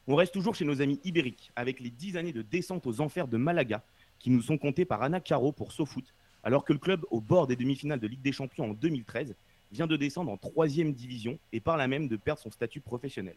On 0.07 0.15
reste 0.15 0.33
toujours 0.33 0.55
chez 0.55 0.65
nos 0.65 0.81
amis 0.81 1.01
ibériques, 1.05 1.51
avec 1.57 1.81
les 1.81 1.91
10 1.91 2.17
années 2.17 2.33
de 2.33 2.43
descente 2.43 2.87
aux 2.87 3.01
enfers 3.01 3.29
de 3.29 3.37
Malaga, 3.37 3.83
qui 4.19 4.31
nous 4.31 4.41
sont 4.41 4.57
comptées 4.57 4.85
par 4.85 5.03
Anna 5.03 5.21
Caro 5.21 5.53
pour 5.53 5.73
SoFoot, 5.73 6.15
alors 6.45 6.65
que 6.65 6.73
le 6.73 6.79
club, 6.79 7.05
au 7.11 7.21
bord 7.21 7.47
des 7.47 7.57
demi-finales 7.57 8.01
de 8.01 8.07
Ligue 8.07 8.23
des 8.23 8.33
Champions 8.33 8.71
en 8.71 8.75
2013, 8.75 9.35
vient 9.73 9.87
de 9.87 9.97
descendre 9.97 10.31
en 10.31 10.37
troisième 10.37 10.93
division 10.93 11.39
et 11.53 11.61
par 11.61 11.77
là 11.77 11.89
même 11.89 12.09
de 12.09 12.17
perdre 12.17 12.41
son 12.41 12.51
statut 12.51 12.81
professionnel. 12.81 13.37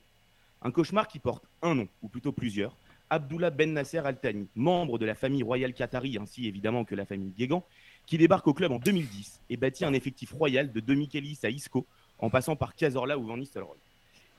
Un 0.62 0.72
cauchemar 0.72 1.08
qui 1.08 1.20
porte 1.20 1.46
un 1.64 1.74
nom, 1.74 1.88
ou 2.04 2.08
plutôt 2.08 2.32
plusieurs, 2.32 2.78
Abdullah 3.10 3.50
Ben 3.50 3.74
Nasser 3.74 3.98
Al 3.98 4.18
Thani, 4.18 4.48
membre 4.56 4.98
de 4.98 5.06
la 5.06 5.16
famille 5.16 5.44
royale 5.44 5.74
qatari 5.74 6.18
ainsi 6.18 6.48
évidemment 6.48 6.86
que 6.86 6.96
la 6.96 7.06
famille 7.06 7.34
Guégan, 7.34 7.66
qui 8.06 8.18
débarque 8.18 8.48
au 8.48 8.54
club 8.54 8.72
en 8.72 8.80
2010 8.80 9.42
et 9.50 9.58
bâtit 9.58 9.84
un 9.84 9.94
effectif 9.94 10.32
royal 10.32 10.72
de 10.72 10.80
Demi 10.80 11.10
à 11.44 11.50
Isco, 11.50 11.86
en 12.22 12.30
passant 12.30 12.56
par 12.56 12.76
Cazorla 12.76 13.18
ou 13.18 13.26
Van 13.26 13.38
Nistelrooy. 13.38 13.78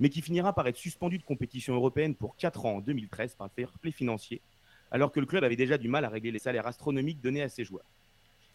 Mais 0.00 0.08
qui 0.08 0.22
finira 0.22 0.52
par 0.52 0.66
être 0.66 0.76
suspendu 0.76 1.18
de 1.18 1.22
compétition 1.22 1.74
européenne 1.74 2.14
pour 2.14 2.36
4 2.36 2.66
ans 2.66 2.76
en 2.76 2.80
2013 2.80 3.34
par 3.34 3.48
le 3.48 3.52
fair 3.54 3.72
play 3.78 3.90
financier, 3.90 4.40
alors 4.90 5.12
que 5.12 5.20
le 5.20 5.26
club 5.26 5.44
avait 5.44 5.56
déjà 5.56 5.76
du 5.76 5.88
mal 5.88 6.04
à 6.04 6.08
régler 6.08 6.30
les 6.30 6.38
salaires 6.38 6.66
astronomiques 6.66 7.20
donnés 7.20 7.42
à 7.42 7.48
ses 7.48 7.64
joueurs. 7.64 7.84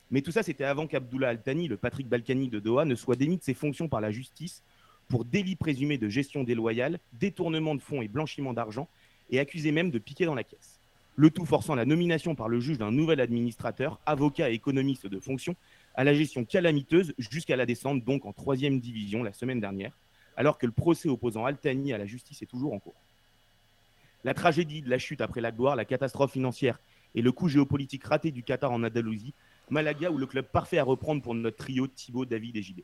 Mais 0.10 0.22
tout 0.22 0.32
ça, 0.32 0.42
c'était 0.42 0.64
avant 0.64 0.88
qu'Abdullah 0.88 1.30
Al-Thani, 1.30 1.68
le 1.68 1.78
Patrick 1.78 2.08
Balkany 2.08 2.48
de 2.48 2.60
Doha, 2.60 2.86
ne 2.86 2.96
soit 2.96 3.18
démis 3.18 3.38
de 3.38 3.44
ses 3.44 3.54
fonctions 3.54 3.90
par 3.90 4.02
la 4.02 4.12
justice 4.12 4.64
pour 5.10 5.26
délit 5.26 5.56
présumé 5.56 5.98
de 5.98 6.10
gestion 6.10 6.44
déloyale, 6.44 7.00
détournement 7.14 7.76
de 7.76 7.82
fonds 7.82 8.02
et 8.02 8.08
blanchiment 8.08 8.54
d'argent, 8.54 8.88
et 9.30 9.40
accusé 9.40 9.72
même 9.72 9.92
de 9.92 10.00
piquer 10.00 10.26
dans 10.26 10.36
la 10.36 10.44
caisse. 10.44 10.80
Le 11.16 11.30
tout 11.30 11.46
forçant 11.46 11.76
la 11.76 11.86
nomination 11.86 12.36
par 12.36 12.48
le 12.48 12.60
juge 12.60 12.78
d'un 12.78 12.92
nouvel 12.92 13.20
administrateur, 13.20 14.00
avocat 14.06 14.50
et 14.50 14.54
économiste 14.54 15.08
de 15.08 15.20
fonction, 15.20 15.56
à 15.98 16.04
la 16.04 16.14
gestion 16.14 16.46
calamiteuse 16.46 17.14
jusqu'à 17.18 17.56
la 17.56 17.66
descente 17.66 18.06
donc 18.06 18.26
en 18.26 18.32
troisième 18.32 18.80
division 18.80 19.24
la 19.24 19.34
semaine 19.34 19.60
dernière, 19.60 19.92
alors 20.38 20.60
que 20.60 20.68
le 20.68 20.72
procès 20.72 21.10
opposant 21.10 21.46
Altani 21.46 21.92
à 21.92 21.98
la 21.98 22.06
justice 22.06 22.42
est 22.44 22.46
toujours 22.46 22.74
en 22.74 22.80
cours. 22.80 23.02
La 24.24 24.36
tragédie 24.36 24.84
de 24.84 24.90
la 24.90 25.00
chute 25.00 25.22
après 25.22 25.42
la 25.42 25.52
gloire, 25.52 25.76
la 25.76 25.86
catastrophe 25.86 26.32
financière 26.32 26.80
et 27.16 27.22
le 27.24 27.32
coup 27.32 27.50
géopolitique 27.50 28.04
raté 28.04 28.32
du 28.32 28.44
Qatar 28.44 28.72
en 28.72 28.84
Andalousie 28.84 29.34
Malaga 29.70 30.12
ou 30.12 30.18
le 30.18 30.28
club 30.28 30.46
parfait 30.46 30.78
à 30.78 30.84
reprendre 30.84 31.22
pour 31.22 31.34
notre 31.36 31.58
trio 31.58 31.88
Thibaut, 31.88 32.26
David 32.26 32.56
et 32.56 32.62
JB. 32.62 32.82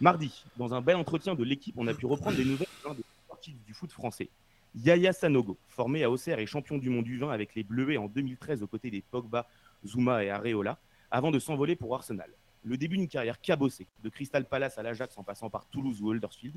Mardi, 0.00 0.44
dans 0.56 0.72
un 0.72 0.80
bel 0.80 0.96
entretien 0.96 1.34
de 1.34 1.44
l'équipe, 1.44 1.74
on 1.76 1.86
a 1.88 1.94
pu 1.94 2.06
reprendre 2.06 2.36
des 2.36 2.44
nouvelles 2.44 2.68
de 2.84 3.02
sportifs 3.24 3.56
du 3.66 3.74
foot 3.74 3.92
français. 3.92 4.28
Yaya 4.76 5.12
Sanogo, 5.12 5.58
formé 5.68 6.04
à 6.04 6.10
Auxerre 6.10 6.38
et 6.38 6.46
champion 6.46 6.78
du 6.78 6.90
monde 6.90 7.04
du 7.04 7.18
vin 7.18 7.30
avec 7.30 7.54
les 7.54 7.62
Bleuets 7.64 7.96
en 7.96 8.06
2013 8.06 8.62
aux 8.62 8.66
côtés 8.66 8.90
des 8.90 9.02
Pogba, 9.02 9.46
Zuma 9.86 10.24
et 10.24 10.30
Areola, 10.30 10.78
avant 11.10 11.30
de 11.30 11.38
s'envoler 11.38 11.76
pour 11.76 11.94
Arsenal. 11.94 12.30
Le 12.64 12.76
début 12.76 12.96
d'une 12.96 13.08
carrière 13.08 13.40
cabossée, 13.40 13.86
de 14.02 14.08
Crystal 14.08 14.44
Palace 14.44 14.78
à 14.78 14.82
l'Ajax 14.82 15.18
en 15.18 15.22
passant 15.22 15.50
par 15.50 15.66
Toulouse 15.66 16.00
ou 16.00 16.12
Huddersfield, 16.12 16.56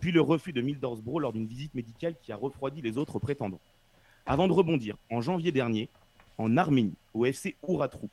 puis 0.00 0.10
le 0.10 0.20
refus 0.20 0.52
de 0.52 0.60
Middlesbrough 0.60 1.20
lors 1.20 1.32
d'une 1.32 1.46
visite 1.46 1.74
médicale 1.74 2.16
qui 2.22 2.32
a 2.32 2.36
refroidi 2.36 2.82
les 2.82 2.98
autres 2.98 3.18
prétendants. 3.18 3.60
Avant 4.26 4.48
de 4.48 4.52
rebondir, 4.52 4.96
en 5.10 5.20
janvier 5.20 5.52
dernier, 5.52 5.88
en 6.38 6.56
Arménie, 6.56 6.94
au 7.12 7.24
FC 7.24 7.56
Ouratrou, 7.62 8.08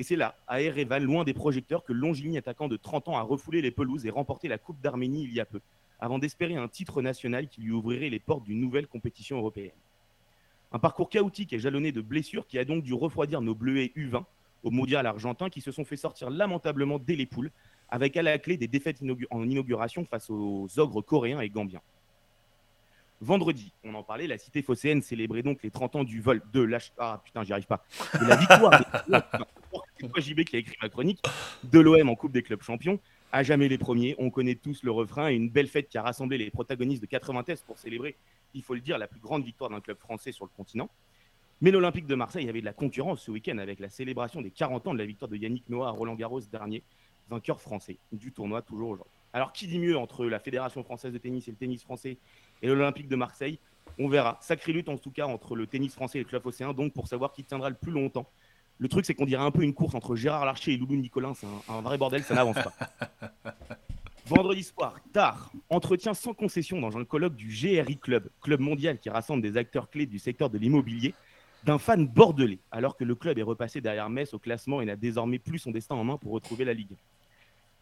et 0.00 0.02
c'est 0.02 0.16
là, 0.16 0.34
à 0.48 0.62
Erevan, 0.62 1.02
loin 1.02 1.24
des 1.24 1.34
projecteurs, 1.34 1.84
que 1.84 1.92
le 1.92 1.98
longiligne 1.98 2.38
attaquant 2.38 2.68
de 2.68 2.78
30 2.78 3.08
ans 3.08 3.16
a 3.18 3.20
refoulé 3.20 3.60
les 3.60 3.70
pelouses 3.70 4.06
et 4.06 4.10
remporté 4.10 4.48
la 4.48 4.56
Coupe 4.56 4.80
d'Arménie 4.80 5.24
il 5.24 5.34
y 5.34 5.40
a 5.40 5.44
peu, 5.44 5.60
avant 5.98 6.18
d'espérer 6.18 6.56
un 6.56 6.68
titre 6.68 7.02
national 7.02 7.48
qui 7.48 7.60
lui 7.60 7.72
ouvrirait 7.72 8.08
les 8.08 8.18
portes 8.18 8.44
d'une 8.44 8.60
nouvelle 8.60 8.86
compétition 8.86 9.36
européenne. 9.36 9.76
Un 10.72 10.78
parcours 10.78 11.10
chaotique 11.10 11.52
et 11.52 11.58
jalonné 11.58 11.92
de 11.92 12.00
blessures 12.00 12.46
qui 12.46 12.58
a 12.58 12.64
donc 12.64 12.82
dû 12.82 12.94
refroidir 12.94 13.42
nos 13.42 13.54
bleuets 13.54 13.92
U20 13.94 14.24
au 14.62 14.70
mondial 14.70 15.06
argentin 15.06 15.48
qui 15.48 15.60
se 15.60 15.72
sont 15.72 15.84
fait 15.84 15.96
sortir 15.96 16.30
lamentablement 16.30 16.98
dès 16.98 17.16
les 17.16 17.26
poules, 17.26 17.50
avec 17.88 18.16
à 18.16 18.22
la 18.22 18.38
clé 18.38 18.56
des 18.56 18.68
défaites 18.68 19.00
en 19.30 19.48
inauguration 19.48 20.04
face 20.04 20.30
aux 20.30 20.68
ogres 20.78 21.02
coréens 21.02 21.40
et 21.40 21.48
gambiens. 21.48 21.82
Vendredi, 23.22 23.72
on 23.84 23.94
en 23.94 24.02
parlait, 24.02 24.26
la 24.26 24.38
cité 24.38 24.62
phocéenne 24.62 25.02
célébrait 25.02 25.42
donc 25.42 25.62
les 25.62 25.70
30 25.70 25.96
ans 25.96 26.04
du 26.04 26.22
vol 26.22 26.40
de 26.54 26.62
l'H. 26.62 26.92
Ah 26.96 27.20
putain, 27.22 27.44
j'y 27.44 27.52
arrive 27.52 27.66
pas. 27.66 27.84
De 28.18 28.26
la 28.26 28.36
victoire. 28.36 28.72
JB 30.16 30.44
qui 30.44 30.56
a 30.56 30.58
écrit 30.58 30.76
ma 30.80 30.88
chronique 30.88 31.22
de 31.64 31.80
l'OM 31.80 32.08
en 32.08 32.14
Coupe 32.14 32.32
des 32.32 32.42
clubs 32.42 32.62
champions. 32.62 32.98
À 33.30 33.42
jamais 33.42 33.68
les 33.68 33.76
premiers, 33.76 34.14
on 34.18 34.30
connaît 34.30 34.54
tous 34.54 34.82
le 34.82 34.90
refrain 34.90 35.28
et 35.30 35.34
une 35.34 35.50
belle 35.50 35.68
fête 35.68 35.88
qui 35.88 35.98
a 35.98 36.02
rassemblé 36.02 36.38
les 36.38 36.50
protagonistes 36.50 37.02
de 37.02 37.06
93 37.06 37.62
pour 37.62 37.78
célébrer, 37.78 38.16
il 38.54 38.62
faut 38.62 38.74
le 38.74 38.80
dire, 38.80 38.98
la 38.98 39.06
plus 39.06 39.20
grande 39.20 39.44
victoire 39.44 39.70
d'un 39.70 39.80
club 39.80 39.98
français 39.98 40.32
sur 40.32 40.44
le 40.46 40.50
continent. 40.56 40.88
Mais 41.62 41.70
l'Olympique 41.70 42.06
de 42.06 42.14
Marseille 42.14 42.48
avait 42.48 42.60
de 42.60 42.64
la 42.64 42.72
concurrence 42.72 43.22
ce 43.22 43.30
week-end 43.30 43.58
avec 43.58 43.80
la 43.80 43.90
célébration 43.90 44.40
des 44.40 44.50
40 44.50 44.86
ans 44.86 44.94
de 44.94 44.98
la 44.98 45.04
victoire 45.04 45.28
de 45.28 45.36
Yannick 45.36 45.68
Noah 45.68 45.88
à 45.88 45.90
Roland 45.90 46.14
Garros 46.14 46.40
dernier, 46.40 46.82
vainqueur 47.28 47.60
français 47.60 47.98
du 48.12 48.32
tournoi 48.32 48.62
toujours 48.62 48.90
aujourd'hui. 48.90 49.14
Alors 49.32 49.52
qui 49.52 49.66
dit 49.66 49.78
mieux 49.78 49.98
entre 49.98 50.24
la 50.24 50.38
Fédération 50.40 50.82
française 50.82 51.12
de 51.12 51.18
tennis 51.18 51.46
et 51.48 51.50
le 51.50 51.56
tennis 51.58 51.82
français 51.82 52.16
et 52.62 52.66
l'Olympique 52.66 53.08
de 53.08 53.16
Marseille? 53.16 53.58
On 53.98 54.08
verra. 54.08 54.38
Sacrée 54.40 54.72
lutte 54.72 54.88
en 54.88 54.96
tout 54.96 55.10
cas 55.10 55.26
entre 55.26 55.54
le 55.54 55.66
tennis 55.66 55.94
français 55.94 56.18
et 56.18 56.22
le 56.22 56.28
club 56.28 56.46
océan, 56.46 56.72
donc 56.72 56.94
pour 56.94 57.06
savoir 57.08 57.32
qui 57.32 57.44
tiendra 57.44 57.68
le 57.68 57.76
plus 57.76 57.92
longtemps. 57.92 58.26
Le 58.78 58.88
truc, 58.88 59.04
c'est 59.04 59.14
qu'on 59.14 59.26
dirait 59.26 59.42
un 59.42 59.50
peu 59.50 59.62
une 59.62 59.74
course 59.74 59.94
entre 59.94 60.16
Gérard 60.16 60.46
Larcher 60.46 60.72
et 60.72 60.78
Loulou 60.78 60.96
Nicolin. 60.96 61.34
C'est 61.34 61.46
un, 61.68 61.82
vrai 61.82 61.98
bordel, 61.98 62.22
ça 62.22 62.34
n'avance 62.34 62.56
pas. 62.56 62.72
Vendredi 64.26 64.62
soir, 64.62 64.96
tard, 65.12 65.52
entretien 65.68 66.14
sans 66.14 66.32
concession 66.32 66.80
dans 66.80 66.96
un 66.96 67.04
colloque 67.04 67.34
du 67.34 67.48
GRI 67.48 67.98
Club, 67.98 68.30
club 68.40 68.60
mondial 68.60 68.98
qui 68.98 69.10
rassemble 69.10 69.42
des 69.42 69.58
acteurs 69.58 69.90
clés 69.90 70.06
du 70.06 70.18
secteur 70.18 70.48
de 70.48 70.56
l'immobilier, 70.56 71.14
d'un 71.64 71.78
fan 71.78 72.06
bordelais, 72.06 72.58
alors 72.70 72.96
que 72.96 73.04
le 73.04 73.14
club 73.14 73.38
est 73.38 73.42
repassé 73.42 73.80
derrière 73.80 74.08
Metz 74.08 74.32
au 74.34 74.38
classement 74.38 74.80
et 74.80 74.84
n'a 74.84 74.96
désormais 74.96 75.38
plus 75.38 75.58
son 75.58 75.70
destin 75.70 75.94
en 75.94 76.04
main 76.04 76.16
pour 76.16 76.32
retrouver 76.32 76.64
la 76.64 76.72
Ligue. 76.72 76.96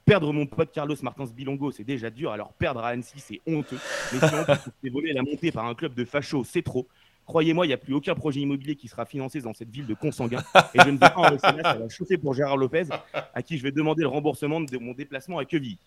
Perdre 0.05 0.33
mon 0.33 0.47
pote 0.47 0.73
Carlos 0.73 0.97
Martins 1.03 1.27
Bilongo, 1.27 1.71
c'est 1.71 1.85
déjà 1.85 2.09
dur. 2.09 2.33
Alors 2.33 2.55
perdre 2.55 2.81
à 2.81 2.89
Annecy, 2.89 3.21
c'est 3.21 3.41
honteux. 3.47 3.79
Mais 4.13 4.27
si 4.27 4.35
on 4.35 4.45
peut 4.45 4.91
volé 4.91 5.13
la 5.13 5.23
montée 5.23 5.53
par 5.53 5.67
un 5.67 5.75
club 5.75 5.95
de 5.95 6.05
fachos, 6.05 6.45
c'est 6.45 6.63
trop. 6.63 6.89
Croyez-moi, 7.27 7.67
il 7.67 7.69
n'y 7.69 7.75
a 7.75 7.79
plus 7.79 7.93
aucun 7.93 8.15
projet 8.15 8.41
immobilier 8.41 8.75
qui 8.75 8.89
sera 8.89 9.05
financé 9.05 9.43
dans 9.43 9.53
cette 9.53 9.69
ville 9.69 9.87
de 9.87 9.93
consanguin. 9.93 10.43
Et 10.75 10.81
je 10.81 10.89
ne 10.89 10.93
vais 10.93 10.99
pas 10.99 11.15
en 11.15 11.29
laisser 11.29 11.53
là, 11.53 11.63
ça 11.63 11.75
va 11.75 11.89
chauffer 11.91 12.17
pour 12.17 12.33
Gérard 12.33 12.57
Lopez, 12.57 12.85
à 13.13 13.43
qui 13.43 13.59
je 13.59 13.63
vais 13.63 13.71
demander 13.71 14.01
le 14.01 14.09
remboursement 14.09 14.63
de 14.63 14.79
mon 14.79 14.95
déplacement 14.95 15.37
à 15.37 15.45
Quevilly. 15.45 15.79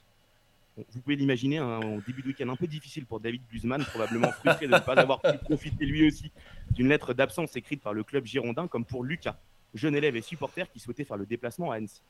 Vous 0.90 1.02
pouvez 1.02 1.16
l'imaginer, 1.16 1.58
un 1.58 1.98
début 2.06 2.22
de 2.22 2.28
week-end 2.28 2.50
un 2.50 2.56
peu 2.56 2.68
difficile 2.68 3.06
pour 3.06 3.20
David 3.20 3.42
Guzman, 3.52 3.84
probablement 3.86 4.32
frustré 4.32 4.68
de 4.68 4.74
ne 4.74 4.80
pas 4.80 4.94
avoir 4.94 5.22
pu 5.22 5.38
profiter 5.38 5.86
lui 5.86 6.08
aussi 6.08 6.32
d'une 6.72 6.90
lettre 6.90 7.14
d'absence 7.14 7.56
écrite 7.56 7.82
par 7.82 7.94
le 7.94 8.04
club 8.04 8.26
girondin, 8.26 8.68
comme 8.68 8.86
pour 8.86 9.04
Lucas, 9.04 9.40
jeune 9.74 9.96
élève 9.96 10.16
et 10.16 10.22
supporter 10.22 10.70
qui 10.72 10.80
souhaitait 10.80 11.04
faire 11.04 11.18
le 11.18 11.26
déplacement 11.26 11.72
à 11.72 11.76
Annecy. 11.76 12.02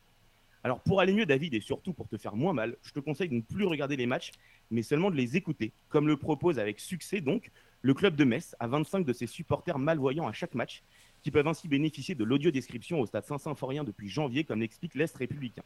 Alors 0.63 0.79
pour 0.81 0.99
aller 0.99 1.13
mieux, 1.13 1.25
David, 1.25 1.53
et 1.53 1.59
surtout 1.59 1.93
pour 1.93 2.07
te 2.07 2.17
faire 2.17 2.35
moins 2.35 2.53
mal, 2.53 2.77
je 2.83 2.91
te 2.91 2.99
conseille 2.99 3.29
de 3.29 3.35
ne 3.35 3.41
plus 3.41 3.65
regarder 3.65 3.95
les 3.95 4.05
matchs, 4.05 4.31
mais 4.69 4.83
seulement 4.83 5.09
de 5.09 5.15
les 5.15 5.35
écouter, 5.35 5.73
comme 5.89 6.07
le 6.07 6.17
propose 6.17 6.59
avec 6.59 6.79
succès 6.79 7.19
donc 7.21 7.51
le 7.81 7.93
club 7.95 8.15
de 8.15 8.23
Metz 8.23 8.55
à 8.59 8.67
25 8.67 9.05
de 9.05 9.13
ses 9.13 9.25
supporters 9.25 9.79
malvoyants 9.79 10.27
à 10.27 10.33
chaque 10.33 10.53
match, 10.53 10.83
qui 11.23 11.31
peuvent 11.31 11.47
ainsi 11.47 11.67
bénéficier 11.67 12.13
de 12.13 12.23
l'audio-description 12.23 12.99
au 12.99 13.05
stade 13.05 13.25
Saint-Symphorien 13.25 13.83
depuis 13.83 14.07
janvier, 14.07 14.43
comme 14.43 14.59
l'explique 14.59 14.95
l'Est 14.95 15.15
républicain. 15.15 15.63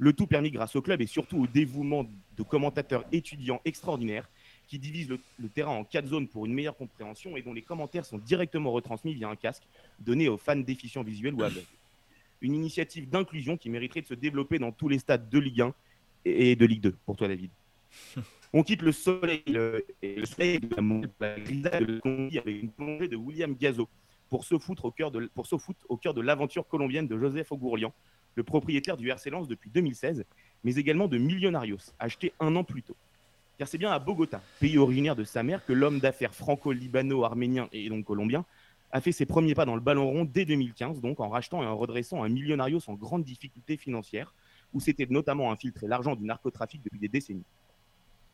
Le 0.00 0.14
tout 0.14 0.26
permis 0.26 0.50
grâce 0.50 0.74
au 0.76 0.80
club 0.80 1.02
et 1.02 1.06
surtout 1.06 1.42
au 1.42 1.46
dévouement 1.46 2.06
de 2.38 2.42
commentateurs 2.42 3.04
étudiants 3.12 3.60
extraordinaires 3.66 4.30
qui 4.66 4.78
divisent 4.78 5.10
le, 5.10 5.20
le, 5.38 5.50
terrain 5.50 5.72
en 5.72 5.84
quatre 5.84 6.06
zones 6.06 6.26
pour 6.26 6.46
une 6.46 6.54
meilleure 6.54 6.76
compréhension 6.76 7.36
et 7.36 7.42
dont 7.42 7.52
les 7.52 7.60
commentaires 7.60 8.06
sont 8.06 8.16
directement 8.16 8.72
retransmis 8.72 9.12
via 9.12 9.28
un 9.28 9.36
casque 9.36 9.64
donné 9.98 10.26
aux 10.26 10.38
fans 10.38 10.56
déficients 10.56 11.02
visuels 11.02 11.34
ou 11.34 11.42
aveugles. 11.42 11.66
Une 12.40 12.54
initiative 12.54 13.10
d'inclusion 13.10 13.58
qui 13.58 13.68
mériterait 13.68 14.00
de 14.00 14.06
se 14.06 14.14
développer 14.14 14.58
dans 14.58 14.72
tous 14.72 14.88
les 14.88 14.98
stades 14.98 15.28
de 15.28 15.38
Ligue 15.38 15.60
1 15.60 15.74
et 16.24 16.56
de 16.56 16.64
Ligue 16.64 16.80
2 16.80 16.96
pour 17.04 17.16
toi, 17.16 17.28
David. 17.28 17.50
On 18.54 18.62
quitte 18.62 18.80
le 18.80 18.92
soleil 18.92 19.42
le, 19.48 19.84
et 20.00 20.14
le 20.16 20.24
soleil 20.24 20.60
de 20.60 20.68
la, 21.20 21.38
grisaille 21.38 21.84
de 21.84 21.92
la 21.92 22.00
Colombie 22.00 22.38
avec 22.38 22.62
une 22.62 22.70
plongée 22.70 23.08
de 23.08 23.16
William 23.16 23.54
Gazo 23.54 23.86
pour 24.30 24.44
se 24.44 24.58
foutre 24.58 24.86
au 24.86 24.90
cœur 24.90 25.10
de, 25.10 25.30
pour 25.34 25.46
se 25.46 25.58
foutre 25.58 25.84
au 25.90 25.98
cœur 25.98 26.14
de 26.14 26.22
l'aventure 26.22 26.66
colombienne 26.66 27.06
de 27.06 27.18
Joseph 27.18 27.52
Ogourlian, 27.52 27.92
le 28.40 28.44
propriétaire 28.44 28.96
du 28.96 29.10
RC 29.10 29.28
Lens 29.28 29.48
depuis 29.48 29.68
2016, 29.68 30.24
mais 30.64 30.74
également 30.76 31.08
de 31.08 31.18
Millonarios, 31.18 31.92
acheté 31.98 32.32
un 32.40 32.56
an 32.56 32.64
plus 32.64 32.82
tôt. 32.82 32.96
Car 33.58 33.68
c'est 33.68 33.76
bien 33.76 33.90
à 33.90 33.98
Bogota, 33.98 34.40
pays 34.60 34.78
originaire 34.78 35.14
de 35.14 35.24
sa 35.24 35.42
mère, 35.42 35.62
que 35.66 35.74
l'homme 35.74 36.00
d'affaires 36.00 36.34
franco-libano-arménien 36.34 37.68
et 37.72 37.90
donc 37.90 38.06
colombien 38.06 38.46
a 38.92 39.02
fait 39.02 39.12
ses 39.12 39.26
premiers 39.26 39.54
pas 39.54 39.66
dans 39.66 39.74
le 39.74 39.82
ballon 39.82 40.08
rond 40.10 40.24
dès 40.24 40.46
2015, 40.46 41.02
donc 41.02 41.20
en 41.20 41.28
rachetant 41.28 41.62
et 41.62 41.66
en 41.66 41.76
redressant 41.76 42.24
un 42.24 42.30
Millonarios 42.30 42.80
en 42.88 42.94
grande 42.94 43.24
difficulté 43.24 43.76
financière, 43.76 44.34
où 44.72 44.80
s'était 44.80 45.06
notamment 45.10 45.52
infiltré 45.52 45.86
l'argent 45.86 46.16
du 46.16 46.24
narcotrafic 46.24 46.82
depuis 46.82 46.98
des 46.98 47.08
décennies. 47.08 47.44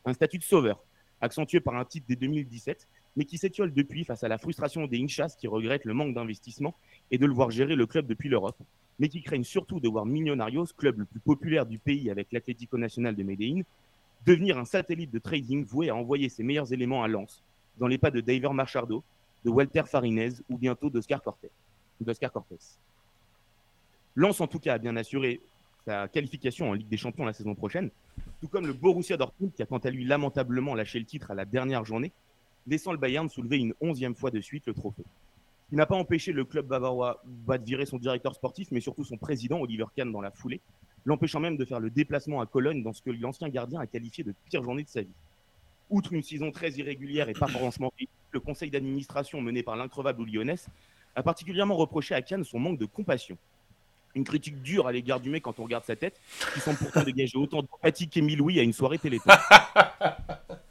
Un 0.05 0.13
statut 0.13 0.37
de 0.37 0.43
sauveur, 0.43 0.81
accentué 1.19 1.59
par 1.59 1.75
un 1.75 1.83
titre 1.83 2.05
dès 2.07 2.15
2017, 2.15 2.87
mais 3.17 3.25
qui 3.25 3.37
s'étiole 3.37 3.73
depuis 3.73 4.05
face 4.05 4.23
à 4.23 4.27
la 4.27 4.37
frustration 4.37 4.85
des 4.85 5.01
Inchas 5.01 5.35
qui 5.37 5.47
regrettent 5.47 5.85
le 5.85 5.93
manque 5.95 6.13
d'investissement 6.13 6.75
et 7.09 7.17
de 7.17 7.25
le 7.25 7.33
voir 7.33 7.49
gérer 7.49 7.75
le 7.75 7.87
club 7.87 8.05
depuis 8.05 8.29
l'Europe, 8.29 8.57
mais 8.99 9.09
qui 9.09 9.23
craignent 9.23 9.43
surtout 9.43 9.79
de 9.79 9.89
voir 9.89 10.05
Millonarios, 10.05 10.67
club 10.77 10.99
le 10.99 11.05
plus 11.05 11.19
populaire 11.19 11.65
du 11.65 11.79
pays 11.79 12.11
avec 12.11 12.31
l'Atlético 12.31 12.77
Nacional 12.77 13.15
de 13.15 13.23
Medellín, 13.23 13.63
devenir 14.25 14.59
un 14.59 14.65
satellite 14.65 15.09
de 15.09 15.17
trading 15.17 15.65
voué 15.65 15.89
à 15.89 15.95
envoyer 15.95 16.29
ses 16.29 16.43
meilleurs 16.43 16.71
éléments 16.71 17.03
à 17.03 17.07
Lens, 17.07 17.41
dans 17.79 17.87
les 17.87 17.97
pas 17.97 18.11
de 18.11 18.21
David 18.21 18.51
Marchardo, 18.51 19.03
de 19.43 19.49
Walter 19.49 19.83
Farinez 19.87 20.33
ou 20.47 20.57
bientôt 20.57 20.89
d'Oscar 20.91 21.21
Cortés. 21.23 21.49
Lens, 24.15 24.41
en 24.41 24.47
tout 24.47 24.59
cas, 24.59 24.75
a 24.75 24.77
bien 24.77 24.95
assuré 24.95 25.41
sa 25.85 26.07
qualification 26.07 26.69
en 26.69 26.73
Ligue 26.73 26.87
des 26.87 26.97
Champions 26.97 27.25
la 27.25 27.33
saison 27.33 27.55
prochaine, 27.55 27.89
tout 28.41 28.47
comme 28.47 28.67
le 28.67 28.73
Borussia 28.73 29.17
Dortmund 29.17 29.53
qui 29.55 29.63
a 29.63 29.65
quant 29.65 29.77
à 29.77 29.89
lui 29.89 30.05
lamentablement 30.05 30.75
lâché 30.75 30.99
le 30.99 31.05
titre 31.05 31.31
à 31.31 31.35
la 31.35 31.45
dernière 31.45 31.83
journée, 31.83 32.11
laissant 32.67 32.91
le 32.91 32.97
Bayern 32.97 33.29
soulever 33.29 33.57
une 33.57 33.73
onzième 33.81 34.15
fois 34.15 34.31
de 34.31 34.41
suite 34.41 34.65
le 34.67 34.73
trophée. 34.73 35.05
Il 35.71 35.77
n'a 35.77 35.85
pas 35.85 35.95
empêché 35.95 36.31
le 36.31 36.45
club 36.45 36.67
bavarois 36.67 37.21
de 37.25 37.63
virer 37.65 37.85
son 37.85 37.97
directeur 37.97 38.35
sportif, 38.35 38.69
mais 38.71 38.79
surtout 38.79 39.03
son 39.03 39.17
président, 39.17 39.59
Oliver 39.59 39.85
Kahn, 39.95 40.11
dans 40.11 40.21
la 40.21 40.31
foulée, 40.31 40.61
l'empêchant 41.05 41.39
même 41.39 41.57
de 41.57 41.65
faire 41.65 41.79
le 41.79 41.89
déplacement 41.89 42.39
à 42.41 42.45
Cologne 42.45 42.83
dans 42.83 42.93
ce 42.93 43.01
que 43.01 43.09
l'ancien 43.09 43.49
gardien 43.49 43.79
a 43.79 43.87
qualifié 43.87 44.23
de 44.23 44.33
pire 44.49 44.63
journée 44.63 44.83
de 44.83 44.89
sa 44.89 45.01
vie. 45.01 45.13
Outre 45.89 46.13
une 46.13 46.23
saison 46.23 46.51
très 46.51 46.71
irrégulière 46.71 47.29
et 47.29 47.33
pas 47.33 47.47
franchement 47.47 47.91
le 48.31 48.39
conseil 48.39 48.69
d'administration 48.69 49.41
mené 49.41 49.63
par 49.63 49.75
l'increvable 49.75 50.25
Lyonnais 50.25 50.55
a 51.15 51.23
particulièrement 51.23 51.75
reproché 51.75 52.13
à 52.13 52.21
Kahn 52.21 52.43
son 52.43 52.59
manque 52.59 52.77
de 52.77 52.85
compassion. 52.85 53.37
Une 54.15 54.23
critique 54.23 54.61
dure 54.61 54.87
à 54.87 54.91
l'égard 54.91 55.19
du 55.19 55.29
mec 55.29 55.43
quand 55.43 55.59
on 55.59 55.63
regarde 55.63 55.85
sa 55.85 55.95
tête, 55.95 56.19
qui 56.53 56.59
semble 56.59 56.77
pourtant 56.77 57.03
dégager 57.03 57.37
autant 57.37 57.61
de 57.61 57.67
fatigue 57.81 58.09
qu'Emile 58.09 58.39
Louis 58.39 58.59
à 58.59 58.63
une 58.63 58.73
soirée 58.73 58.99
téléthon. 58.99 59.29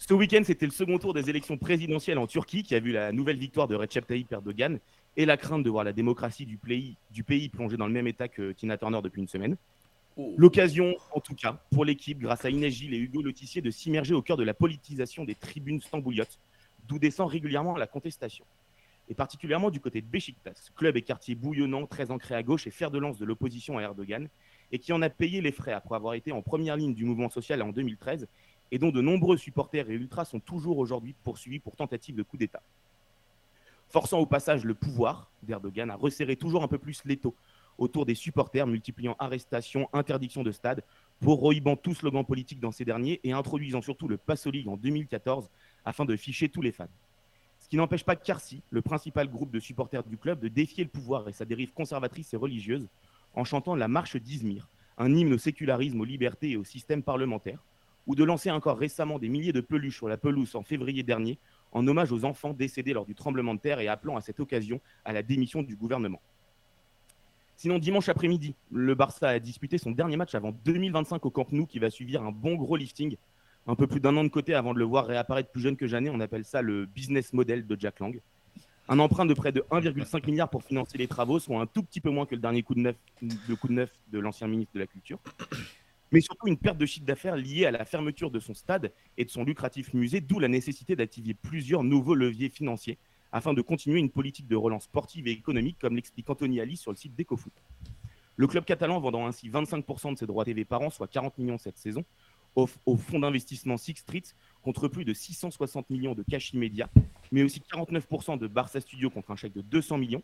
Ce 0.00 0.14
week-end, 0.14 0.42
c'était 0.44 0.64
le 0.64 0.72
second 0.72 0.96
tour 0.98 1.12
des 1.12 1.28
élections 1.28 1.58
présidentielles 1.58 2.18
en 2.18 2.28
Turquie 2.28 2.62
qui 2.62 2.76
a 2.76 2.80
vu 2.80 2.92
la 2.92 3.10
nouvelle 3.10 3.36
victoire 3.36 3.66
de 3.66 3.74
Recep 3.74 4.06
Tayyip 4.06 4.30
Erdogan 4.30 4.78
et 5.16 5.26
la 5.26 5.36
crainte 5.36 5.64
de 5.64 5.70
voir 5.70 5.82
la 5.82 5.92
démocratie 5.92 6.46
du 6.46 6.56
pays, 6.56 6.96
du 7.10 7.24
pays 7.24 7.48
plonger 7.48 7.76
dans 7.76 7.88
le 7.88 7.92
même 7.92 8.06
état 8.06 8.28
que 8.28 8.52
Tina 8.52 8.78
Turner 8.78 9.00
depuis 9.02 9.20
une 9.20 9.28
semaine. 9.28 9.56
Oh. 10.16 10.34
L'occasion, 10.36 10.94
en 11.12 11.20
tout 11.20 11.34
cas, 11.34 11.60
pour 11.72 11.84
l'équipe, 11.84 12.20
grâce 12.20 12.44
à 12.44 12.50
Inès 12.50 12.72
Gilles 12.72 12.94
et 12.94 12.98
Hugo 12.98 13.22
Lotissier, 13.22 13.60
de 13.60 13.72
s'immerger 13.72 14.14
au 14.14 14.22
cœur 14.22 14.36
de 14.36 14.44
la 14.44 14.54
politisation 14.54 15.24
des 15.24 15.34
tribunes 15.34 15.80
stambouliotes, 15.80 16.38
d'où 16.86 17.00
descend 17.00 17.28
régulièrement 17.28 17.76
la 17.76 17.88
contestation. 17.88 18.44
Et 19.08 19.14
particulièrement 19.14 19.70
du 19.70 19.80
côté 19.80 20.00
de 20.00 20.06
Beşiktaş, 20.06 20.54
club 20.76 20.96
et 20.96 21.02
quartier 21.02 21.34
bouillonnant, 21.34 21.86
très 21.86 22.12
ancré 22.12 22.36
à 22.36 22.42
gauche 22.44 22.68
et 22.68 22.70
fer 22.70 22.92
de 22.92 22.98
lance 22.98 23.18
de 23.18 23.24
l'opposition 23.24 23.78
à 23.78 23.82
Erdogan, 23.82 24.28
et 24.70 24.78
qui 24.78 24.92
en 24.92 25.02
a 25.02 25.10
payé 25.10 25.40
les 25.40 25.52
frais 25.52 25.72
après 25.72 25.96
avoir 25.96 26.14
été 26.14 26.30
en 26.30 26.42
première 26.42 26.76
ligne 26.76 26.94
du 26.94 27.04
mouvement 27.04 27.30
social 27.30 27.62
en 27.62 27.70
2013, 27.70 28.28
et 28.70 28.78
dont 28.78 28.90
de 28.90 29.00
nombreux 29.00 29.36
supporters 29.36 29.90
et 29.90 29.94
ultras 29.94 30.24
sont 30.24 30.40
toujours 30.40 30.78
aujourd'hui 30.78 31.14
poursuivis 31.24 31.58
pour 31.58 31.76
tentative 31.76 32.16
de 32.16 32.22
coup 32.22 32.36
d'État. 32.36 32.62
Forçant 33.88 34.18
au 34.18 34.26
passage 34.26 34.64
le 34.64 34.74
pouvoir 34.74 35.30
d'Erdogan 35.42 35.90
à 35.90 35.96
resserrer 35.96 36.36
toujours 36.36 36.62
un 36.62 36.68
peu 36.68 36.78
plus 36.78 37.02
l'étau 37.04 37.34
autour 37.78 38.04
des 38.04 38.14
supporters, 38.14 38.66
multipliant 38.66 39.16
arrestations, 39.18 39.88
interdictions 39.92 40.42
de 40.42 40.52
stade, 40.52 40.82
pour 41.20 41.38
prohibant 41.38 41.76
tout 41.76 41.94
slogan 41.94 42.24
politique 42.24 42.60
dans 42.60 42.72
ces 42.72 42.84
derniers 42.84 43.20
et 43.24 43.32
introduisant 43.32 43.80
surtout 43.80 44.08
le 44.08 44.16
Passoligue 44.16 44.68
en 44.68 44.76
2014 44.76 45.48
afin 45.84 46.04
de 46.04 46.16
ficher 46.16 46.48
tous 46.48 46.60
les 46.60 46.72
fans. 46.72 46.88
Ce 47.60 47.68
qui 47.68 47.76
n'empêche 47.76 48.04
pas 48.04 48.16
Karsi, 48.16 48.62
le 48.70 48.82
principal 48.82 49.28
groupe 49.28 49.50
de 49.50 49.60
supporters 49.60 50.04
du 50.04 50.16
club, 50.16 50.40
de 50.40 50.48
défier 50.48 50.84
le 50.84 50.90
pouvoir 50.90 51.28
et 51.28 51.32
sa 51.32 51.44
dérive 51.44 51.72
conservatrice 51.72 52.34
et 52.34 52.36
religieuse 52.36 52.88
en 53.34 53.44
chantant 53.44 53.74
la 53.74 53.88
marche 53.88 54.16
d'Izmir, 54.16 54.68
un 54.96 55.14
hymne 55.14 55.34
au 55.34 55.38
sécularisme, 55.38 56.00
aux 56.00 56.04
libertés 56.04 56.50
et 56.50 56.56
au 56.56 56.64
système 56.64 57.02
parlementaire, 57.02 57.62
ou 58.08 58.14
de 58.14 58.24
lancer 58.24 58.50
encore 58.50 58.78
récemment 58.78 59.18
des 59.18 59.28
milliers 59.28 59.52
de 59.52 59.60
peluches 59.60 59.98
sur 59.98 60.08
la 60.08 60.16
pelouse 60.16 60.56
en 60.56 60.62
février 60.62 61.04
dernier 61.04 61.38
en 61.72 61.86
hommage 61.86 62.10
aux 62.10 62.24
enfants 62.24 62.54
décédés 62.54 62.94
lors 62.94 63.04
du 63.04 63.14
tremblement 63.14 63.54
de 63.54 63.60
terre 63.60 63.78
et 63.80 63.86
appelant 63.86 64.16
à 64.16 64.22
cette 64.22 64.40
occasion 64.40 64.80
à 65.04 65.12
la 65.12 65.22
démission 65.22 65.62
du 65.62 65.76
gouvernement. 65.76 66.20
Sinon, 67.56 67.78
dimanche 67.78 68.08
après-midi, 68.08 68.54
le 68.70 68.94
Barça 68.94 69.28
a 69.28 69.38
disputé 69.38 69.76
son 69.76 69.90
dernier 69.90 70.16
match 70.16 70.34
avant 70.34 70.52
2025 70.64 71.26
au 71.26 71.30
Camp 71.30 71.52
Nou 71.52 71.66
qui 71.66 71.78
va 71.78 71.90
suivre 71.90 72.22
un 72.22 72.32
bon 72.32 72.54
gros 72.54 72.76
lifting. 72.76 73.16
Un 73.66 73.74
peu 73.74 73.86
plus 73.86 74.00
d'un 74.00 74.16
an 74.16 74.24
de 74.24 74.28
côté 74.28 74.54
avant 74.54 74.72
de 74.72 74.78
le 74.78 74.84
voir 74.86 75.06
réapparaître 75.06 75.50
plus 75.50 75.60
jeune 75.60 75.76
que 75.76 75.86
jamais, 75.86 76.08
on 76.08 76.20
appelle 76.20 76.46
ça 76.46 76.62
le 76.62 76.86
business 76.86 77.34
model 77.34 77.66
de 77.66 77.76
Jack 77.78 78.00
Lang. 78.00 78.18
Un 78.88 78.98
emprunt 79.00 79.26
de 79.26 79.34
près 79.34 79.52
de 79.52 79.60
1,5 79.70 80.24
milliard 80.24 80.48
pour 80.48 80.62
financer 80.62 80.96
les 80.96 81.08
travaux, 81.08 81.38
soit 81.38 81.60
un 81.60 81.66
tout 81.66 81.82
petit 81.82 82.00
peu 82.00 82.08
moins 82.08 82.24
que 82.24 82.34
le 82.34 82.40
dernier 82.40 82.62
coup 82.62 82.74
de 82.74 82.80
neuf, 82.80 82.96
le 83.20 83.56
coup 83.56 83.68
de 83.68 83.74
neuf 83.74 83.90
de 84.10 84.18
l'ancien 84.18 84.46
ministre 84.46 84.72
de 84.72 84.78
la 84.78 84.86
Culture. 84.86 85.18
Mais 86.10 86.20
surtout 86.20 86.46
une 86.46 86.56
perte 86.56 86.78
de 86.78 86.86
chiffre 86.86 87.04
d'affaires 87.04 87.36
liée 87.36 87.66
à 87.66 87.70
la 87.70 87.84
fermeture 87.84 88.30
de 88.30 88.40
son 88.40 88.54
stade 88.54 88.92
et 89.16 89.24
de 89.24 89.30
son 89.30 89.44
lucratif 89.44 89.92
musée, 89.92 90.20
d'où 90.20 90.38
la 90.38 90.48
nécessité 90.48 90.96
d'activer 90.96 91.34
plusieurs 91.34 91.84
nouveaux 91.84 92.14
leviers 92.14 92.48
financiers 92.48 92.98
afin 93.30 93.52
de 93.52 93.60
continuer 93.60 93.98
une 93.98 94.10
politique 94.10 94.48
de 94.48 94.56
relance 94.56 94.84
sportive 94.84 95.28
et 95.28 95.32
économique, 95.32 95.76
comme 95.78 95.96
l'explique 95.96 96.30
Anthony 96.30 96.60
Ali 96.60 96.76
sur 96.76 96.90
le 96.90 96.96
site 96.96 97.14
d'EcoFoot. 97.14 97.52
Le 98.36 98.46
club 98.46 98.64
catalan 98.64 99.00
vendant 99.00 99.26
ainsi 99.26 99.50
25% 99.50 100.14
de 100.14 100.18
ses 100.18 100.26
droits 100.26 100.44
TV 100.44 100.64
par 100.64 100.80
an, 100.80 100.90
soit 100.90 101.08
40 101.08 101.36
millions 101.38 101.58
cette 101.58 101.76
saison, 101.76 102.04
au, 102.54 102.96
fonds 102.96 103.18
d'investissement 103.18 103.76
Six 103.76 103.96
Street, 103.96 104.22
contre 104.62 104.88
plus 104.88 105.04
de 105.04 105.12
660 105.12 105.90
millions 105.90 106.14
de 106.14 106.22
cash 106.22 106.52
immédiat, 106.52 106.88
mais 107.30 107.42
aussi 107.42 107.60
49% 107.60 108.38
de 108.38 108.46
Barça 108.46 108.80
Studio 108.80 109.10
contre 109.10 109.30
un 109.30 109.36
chèque 109.36 109.52
de 109.52 109.60
200 109.60 109.98
millions, 109.98 110.22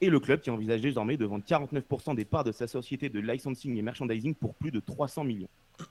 et 0.00 0.10
le 0.10 0.20
club 0.20 0.40
qui 0.40 0.50
envisage 0.50 0.80
désormais 0.80 1.16
de 1.16 1.24
vendre 1.24 1.44
49% 1.44 2.14
des 2.14 2.24
parts 2.24 2.44
de 2.44 2.52
sa 2.52 2.66
société 2.66 3.08
de 3.08 3.20
licensing 3.20 3.76
et 3.76 3.82
merchandising 3.82 4.34
pour 4.34 4.54
plus 4.54 4.70
de 4.70 4.80
300 4.80 5.24
millions. 5.24 5.48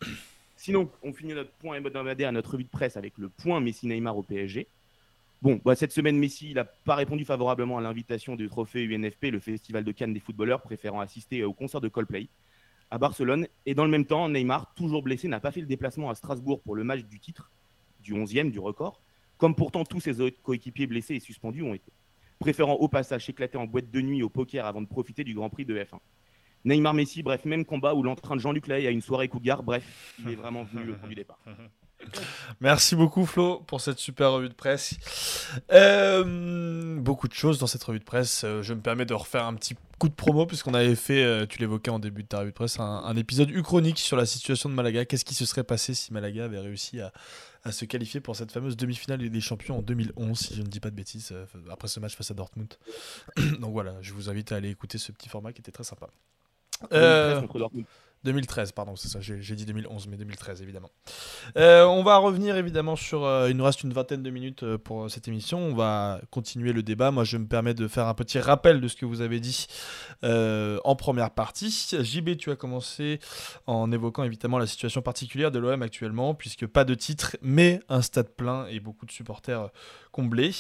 Sinon, 0.58 0.90
on 1.04 1.14
finit 1.14 1.34
notre 1.34 1.52
point 1.52 1.78
hebdomadaire 1.78 2.30
à 2.30 2.32
notre 2.32 2.52
revue 2.52 2.64
de 2.64 2.70
presse 2.70 2.98
avec 2.98 3.18
le 3.18 3.30
point 3.30 3.60
Messi-Neymar 3.60 4.18
au 4.18 4.24
PSG. 4.24 4.68
Bon, 5.42 5.60
bah, 5.64 5.76
cette 5.76 5.92
semaine, 5.92 6.18
Messi 6.18 6.54
n'a 6.54 6.64
pas 6.64 6.96
répondu 6.96 7.26
favorablement 7.26 7.78
à 7.78 7.82
l'invitation 7.82 8.36
du 8.36 8.48
trophée 8.48 8.84
UNFP, 8.86 9.26
le 9.26 9.40
festival 9.40 9.84
de 9.84 9.92
Cannes 9.92 10.14
des 10.14 10.20
footballeurs, 10.20 10.62
préférant 10.62 11.02
assister 11.02 11.44
au 11.44 11.54
concert 11.54 11.82
de 11.82 11.88
Coldplay 11.88 12.28
à 12.90 12.98
Barcelone. 12.98 13.48
Et 13.66 13.76
dans 13.76 13.84
le 13.84 13.92
même 13.92 14.06
temps, 14.06 14.30
Neymar, 14.30 14.74
toujours 14.76 15.04
blessé, 15.04 15.28
n'a 15.28 15.40
pas 15.40 15.52
fait 15.52 15.62
le 15.62 15.68
déplacement 15.68 16.10
à 16.10 16.16
Strasbourg 16.16 16.62
pour 16.62 16.76
le 16.76 16.84
match 16.84 17.04
du 17.04 17.20
titre, 17.20 17.52
du 18.02 18.14
11e, 18.14 18.50
du 18.50 18.60
record, 18.60 19.02
comme 19.38 19.56
pourtant 19.56 19.84
tous 19.84 20.00
ses 20.00 20.32
coéquipiers 20.44 20.88
blessés 20.88 21.16
et 21.16 21.20
suspendus 21.20 21.64
ont 21.64 21.74
été, 21.74 21.92
préférant 22.40 22.74
au 22.74 22.88
passage 22.88 23.30
éclater 23.30 23.58
en 23.58 23.66
boîte 23.66 23.92
de 23.92 24.02
nuit 24.02 24.24
au 24.24 24.30
poker 24.30 24.66
avant 24.66 24.82
de 24.82 24.88
profiter 24.88 25.24
du 25.24 25.34
Grand 25.34 25.50
Prix 25.50 25.66
de 25.66 25.76
F1. 25.76 26.00
Neymar 26.66 26.96
Messi, 26.96 27.22
bref, 27.22 27.46
même 27.46 27.64
combat 27.64 27.94
où 27.94 28.02
l'entrain 28.02 28.36
de 28.36 28.42
Jean-Luc 28.42 28.68
Lahaye 28.68 28.88
à 28.88 28.92
une 28.92 29.02
soirée 29.02 29.28
cougar, 29.28 29.62
bref, 29.62 30.16
il 30.20 30.32
est 30.32 30.36
vraiment 30.36 30.64
venu 30.64 30.84
le 30.84 30.98
point 30.98 31.10
du 31.10 31.16
départ. 31.16 31.40
Merci 32.62 32.96
beaucoup 32.96 33.26
Flo 33.26 33.60
pour 33.68 33.82
cette 33.82 34.00
super 34.00 34.32
revue 34.32 34.50
de 34.50 34.54
presse. 34.54 34.96
Euh, 35.72 37.00
beaucoup 37.00 37.28
de 37.28 37.34
choses 37.34 37.60
dans 37.60 37.68
cette 37.68 37.84
revue 37.84 38.00
de 38.00 38.04
presse. 38.04 38.44
Euh, 38.44 38.62
je 38.62 38.74
me 38.74 38.82
permets 38.82 39.06
de 39.06 39.14
refaire 39.14 39.46
un 39.46 39.54
petit 39.56 39.76
coup 40.00 40.10
de 40.10 40.14
promo 40.14 40.46
puisqu'on 40.46 40.74
avait 40.74 40.96
fait, 40.96 41.24
euh, 41.24 41.46
tu 41.46 41.60
l'évoquais 41.60 41.92
en 41.92 42.00
début 42.00 42.24
de 42.24 42.28
ta 42.28 42.40
revue 42.40 42.52
de 42.52 42.56
presse, 42.56 42.80
un, 42.80 43.16
épisode 43.16 43.50
uchronique 43.50 44.00
sur 44.00 44.18
la 44.18 44.26
situation 44.26 44.70
de 44.70 44.76
Malaga. 44.76 45.06
Qu'est-ce 45.06 45.26
qui 45.26 45.36
se 45.36 45.46
serait 45.46 45.64
passé 45.64 45.94
si 45.94 46.14
Malaga 46.14 46.46
avait 46.46 46.60
réussi 46.60 47.00
à, 47.02 47.12
se 47.72 47.86
qualifier 47.86 48.20
pour 48.20 48.36
cette 48.36 48.52
fameuse 48.52 48.78
demi-finale 48.78 49.28
des 49.28 49.42
champions 49.42 49.80
en 49.80 49.82
2011, 49.82 50.38
si 50.38 50.54
je 50.54 50.62
ne 50.62 50.68
dis 50.68 50.80
pas 50.80 50.92
de 50.92 50.96
bêtises, 50.96 51.34
après 51.72 51.88
ce 51.88 52.00
match 52.00 52.16
face 52.16 52.30
à 52.30 52.36
Dortmund. 52.36 52.72
Donc 53.60 53.72
voilà, 53.72 53.96
je 54.02 54.14
vous 54.14 54.30
invite 54.30 54.52
à 54.52 54.58
aller 54.58 54.70
écouter 54.70 55.00
ce 55.00 55.12
petit 55.12 55.30
format 55.30 55.52
qui 55.52 55.62
était 55.62 55.72
très 55.72 55.84
sympa. 55.84 56.08
2013, 58.26 58.72
pardon, 58.74 58.96
c'est 58.96 59.08
ça, 59.08 59.20
j'ai 59.22 59.56
dit 59.56 59.66
2011, 59.66 60.08
mais 60.08 60.18
2013 60.18 60.62
évidemment. 60.62 60.90
Euh, 61.58 61.86
on 61.86 62.04
va 62.04 62.18
revenir 62.18 62.58
évidemment 62.58 62.96
sur. 62.96 63.24
Euh, 63.24 63.50
il 63.50 63.56
nous 63.56 63.64
reste 63.64 63.84
une 63.84 63.94
vingtaine 63.94 64.24
de 64.24 64.30
minutes 64.30 64.64
euh, 64.64 64.78
pour 64.78 65.10
cette 65.10 65.28
émission. 65.28 65.60
On 65.60 65.76
va 65.76 66.20
continuer 66.32 66.74
le 66.74 66.84
débat. 66.84 67.12
Moi, 67.12 67.24
je 67.24 67.38
me 67.38 67.48
permets 67.48 67.74
de 67.74 67.88
faire 67.88 68.08
un 68.08 68.14
petit 68.14 68.40
rappel 68.40 68.82
de 68.82 68.88
ce 68.88 68.96
que 68.96 69.06
vous 69.06 69.22
avez 69.22 69.40
dit 69.40 69.68
en 70.24 70.96
première 70.96 71.32
partie. 71.32 71.70
JB, 71.70 72.38
tu 72.38 72.52
as 72.52 72.56
commencé 72.56 73.20
en 73.68 73.92
évoquant 73.92 74.24
évidemment 74.24 74.58
la 74.58 74.66
situation 74.66 75.02
particulière 75.02 75.52
de 75.52 75.60
l'OM 75.60 75.82
actuellement, 75.82 76.34
puisque 76.34 76.66
pas 76.66 76.84
de 76.84 76.96
titre, 76.96 77.38
mais 77.42 77.80
un 77.90 78.02
stade 78.02 78.30
plein 78.30 78.66
et 78.68 78.80
beaucoup 78.80 79.06
de 79.06 79.12
supporters 79.12 79.70
comblés. 80.12 80.52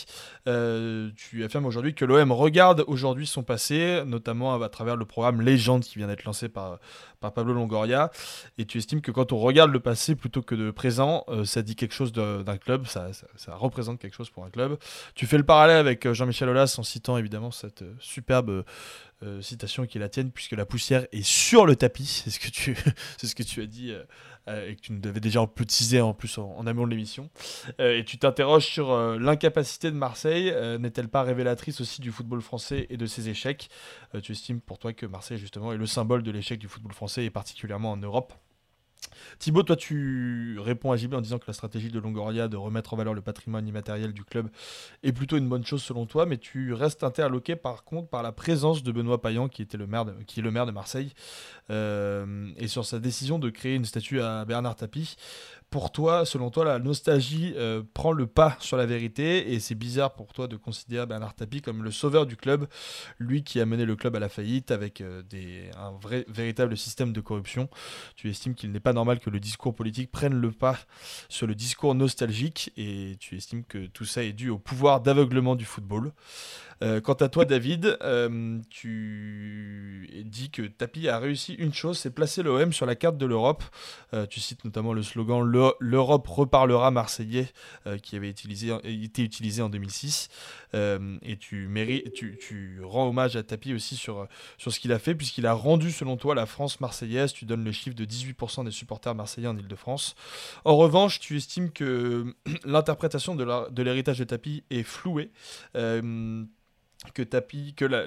tu 0.45 1.43
affirmes 1.43 1.65
aujourd'hui 1.65 1.95
que 1.95 2.05
l'OM 2.05 2.31
regarde 2.31 2.83
aujourd'hui 2.87 3.25
son 3.25 3.43
passé, 3.43 4.03
notamment 4.05 4.61
à, 4.61 4.69
travers 4.69 4.95
le 4.95 5.05
programme 5.05 5.41
Légende 5.41 5.83
qui 5.83 5.97
vient 5.97 6.07
d'être 6.07 6.25
lancé 6.25 6.47
par, 6.49 6.79
par 7.19 7.33
Pablo 7.33 7.54
Longoria, 7.55 8.11
et 8.57 8.65
tu 8.65 8.77
estimes 8.77 9.01
que 9.01 9.11
quand 9.11 9.31
on 9.31 9.39
regarde 9.39 9.71
le 9.71 9.79
passé 9.79 10.15
plutôt 10.15 10.41
que 10.41 10.55
le 10.55 10.71
présent, 10.71 11.25
ça 11.43 11.61
dit 11.61 11.75
quelque 11.75 11.93
chose 11.93 12.11
d'un 12.11 12.57
club, 12.57 12.85
ça, 12.85 13.09
ça, 13.35 13.55
représente 13.55 13.99
quelque 13.99 14.15
chose 14.15 14.29
pour 14.29 14.45
un 14.45 14.49
club. 14.49 14.77
Tu 15.15 15.25
fais 15.25 15.37
le 15.37 15.43
parallèle 15.43 15.77
avec 15.77 16.11
Jean-Michel 16.11 16.49
Aulas 16.49 16.75
en 16.77 16.83
citant 16.83 17.17
évidemment 17.17 17.51
cette 17.51 17.83
superbe 17.99 18.63
euh, 19.23 19.41
citation 19.41 19.85
qui 19.85 19.97
est 19.97 20.01
la 20.01 20.09
tienne, 20.09 20.29
puisque 20.29 20.51
la 20.51 20.65
poussière 20.65 21.07
est 21.13 21.23
sur 21.23 21.65
le 21.65 21.75
tapis. 21.75 22.23
C'est 22.23 22.29
ce 22.29 22.39
que 22.39 22.49
tu, 22.49 22.75
c'est 23.17 23.27
ce 23.27 23.35
que 23.35 23.43
tu 23.43 23.61
as 23.61 23.65
dit 23.65 23.91
euh, 23.91 24.03
euh, 24.49 24.69
et 24.69 24.75
que 24.75 24.81
tu 24.81 24.91
nous 24.91 25.07
avais 25.07 25.21
déjà 25.21 25.45
teasé 25.47 26.01
en 26.01 26.13
plus 26.13 26.37
en, 26.37 26.53
en 26.57 26.67
amont 26.67 26.85
de 26.85 26.91
l'émission. 26.91 27.29
et 27.79 28.03
tu 28.05 28.17
t'interroges 28.17 28.65
sur 28.65 28.95
l'incapacité 29.17 29.89
de 29.89 29.95
Marseille. 29.95 30.53
N'est-elle 30.79 31.07
pas 31.07 31.23
révélatrice 31.23 31.81
aussi 31.81 32.01
du 32.01 32.11
football 32.11 32.41
français 32.41 32.87
et 32.89 32.97
de 32.97 33.05
ses 33.05 33.29
échecs? 33.29 33.69
Tu 34.21 34.33
estimes 34.33 34.61
pour 34.61 34.77
toi 34.77 34.93
que 34.93 35.05
Marseille 35.05 35.37
justement 35.37 35.73
est 35.73 35.77
le 35.77 35.87
symbole 35.87 36.21
de 36.21 36.31
l'échec 36.31 36.59
du 36.59 36.67
football 36.67 36.93
français 36.93 37.25
et 37.25 37.29
particulièrement 37.29 37.91
en 37.91 37.97
Europe? 37.97 38.33
Thibaut, 39.39 39.63
toi 39.63 39.75
tu 39.75 40.57
réponds 40.59 40.91
à 40.91 40.97
JB 40.97 41.13
en 41.13 41.21
disant 41.21 41.39
que 41.39 41.45
la 41.47 41.53
stratégie 41.53 41.89
de 41.89 41.99
Longoria 41.99 42.47
de 42.47 42.57
remettre 42.57 42.93
en 42.93 42.97
valeur 42.97 43.13
le 43.13 43.21
patrimoine 43.21 43.67
immatériel 43.67 44.13
du 44.13 44.23
club 44.23 44.49
est 45.03 45.11
plutôt 45.11 45.37
une 45.37 45.47
bonne 45.47 45.65
chose 45.65 45.83
selon 45.83 46.05
toi, 46.05 46.25
mais 46.25 46.37
tu 46.37 46.73
restes 46.73 47.03
interloqué 47.03 47.55
par 47.55 47.83
contre 47.83 48.09
par 48.09 48.23
la 48.23 48.31
présence 48.31 48.83
de 48.83 48.91
Benoît 48.91 49.21
Payan 49.21 49.47
qui, 49.47 49.61
était 49.61 49.77
le 49.77 49.87
maire 49.87 50.05
qui 50.27 50.39
est 50.39 50.43
le 50.43 50.51
maire 50.51 50.65
de 50.65 50.71
Marseille 50.71 51.13
euh, 51.69 52.49
et 52.57 52.67
sur 52.67 52.85
sa 52.85 52.99
décision 52.99 53.39
de 53.39 53.49
créer 53.49 53.75
une 53.75 53.85
statue 53.85 54.21
à 54.21 54.45
Bernard 54.45 54.75
Tapie 54.75 55.15
pour 55.75 55.91
toi, 55.91 56.25
selon 56.25 56.51
toi, 56.51 56.63
la 56.63 56.79
nostalgie 56.79 57.53
euh, 57.57 57.83
prend 57.93 58.13
le 58.13 58.27
pas 58.27 58.55
sur 58.61 58.77
la 58.77 58.85
vérité 58.85 59.51
et 59.51 59.59
c'est 59.59 59.75
bizarre 59.75 60.13
pour 60.13 60.31
toi 60.31 60.47
de 60.47 60.55
considérer 60.55 61.05
Bernard 61.05 61.33
Tapie 61.33 61.61
comme 61.61 61.83
le 61.83 61.91
sauveur 61.91 62.25
du 62.25 62.37
club, 62.37 62.69
lui 63.19 63.43
qui 63.43 63.59
a 63.59 63.65
mené 63.65 63.83
le 63.83 63.97
club 63.97 64.15
à 64.15 64.19
la 64.19 64.29
faillite 64.29 64.71
avec 64.71 65.01
euh, 65.01 65.21
un 65.77 65.91
vrai, 65.91 66.23
véritable 66.29 66.77
système 66.77 67.11
de 67.11 67.19
corruption. 67.19 67.67
Tu 68.15 68.29
estimes 68.29 68.55
qu'il 68.55 68.71
n'est 68.71 68.79
pas 68.79 68.93
normal 68.93 69.19
que 69.19 69.29
le 69.29 69.41
discours 69.41 69.75
politique 69.75 70.13
prenne 70.13 70.39
le 70.39 70.53
pas 70.53 70.79
sur 71.27 71.45
le 71.45 71.55
discours 71.55 71.93
nostalgique 71.93 72.71
et 72.77 73.17
tu 73.19 73.35
estimes 73.35 73.65
que 73.65 73.87
tout 73.87 74.05
ça 74.05 74.23
est 74.23 74.31
dû 74.31 74.49
au 74.49 74.57
pouvoir 74.57 75.01
d'aveuglement 75.01 75.57
du 75.57 75.65
football. 75.65 76.13
Euh, 76.83 76.99
quant 77.01 77.13
à 77.13 77.29
toi, 77.29 77.45
David, 77.45 77.97
euh, 78.01 78.59
tu 78.69 80.09
dis 80.25 80.49
que 80.49 80.63
Tapi 80.63 81.07
a 81.07 81.19
réussi 81.19 81.53
une 81.53 81.73
chose, 81.73 81.97
c'est 81.97 82.11
placer 82.11 82.43
l'OM 82.43 82.73
sur 82.73 82.85
la 82.85 82.95
carte 82.95 83.17
de 83.17 83.25
l'Europe. 83.25 83.63
Euh, 84.13 84.25
tu 84.25 84.39
cites 84.39 84.65
notamment 84.65 84.93
le 84.93 85.03
slogan 85.03 85.41
L'Europe 85.79 86.27
reparlera 86.27 86.91
marseillais, 86.91 87.47
qui 88.01 88.15
avait 88.15 88.29
été 88.29 89.21
utilisé 89.23 89.61
en 89.61 89.69
2006. 89.69 90.29
et 90.73 91.37
tu, 91.37 92.79
rends 92.83 93.07
hommage 93.09 93.35
à 93.35 93.43
Tapi 93.43 93.73
aussi 93.73 93.95
sur, 93.95 94.27
ce 94.57 94.79
qu'il 94.79 94.91
a 94.91 94.99
fait, 94.99 95.15
puisqu'il 95.15 95.45
a 95.45 95.53
rendu, 95.53 95.91
selon 95.91 96.17
toi, 96.17 96.35
la 96.35 96.45
France 96.45 96.79
marseillaise. 96.79 97.33
Tu 97.33 97.45
donnes 97.45 97.63
le 97.63 97.71
chiffre 97.71 97.95
de 97.95 98.05
18% 98.05 98.65
des 98.65 98.71
supporters 98.71 99.15
marseillais 99.15 99.47
en 99.47 99.57
Ile-de-France. 99.57 100.15
En 100.65 100.75
revanche, 100.75 101.19
tu 101.19 101.37
estimes 101.37 101.71
que 101.71 102.33
l'interprétation 102.65 103.35
de 103.35 103.81
l'héritage 103.81 104.19
de 104.19 104.23
Tapi 104.23 104.63
est 104.69 104.83
flouée 104.83 105.31
que 107.13 107.23
Tapi, 107.23 107.73
que 107.73 107.85
la, 107.85 108.05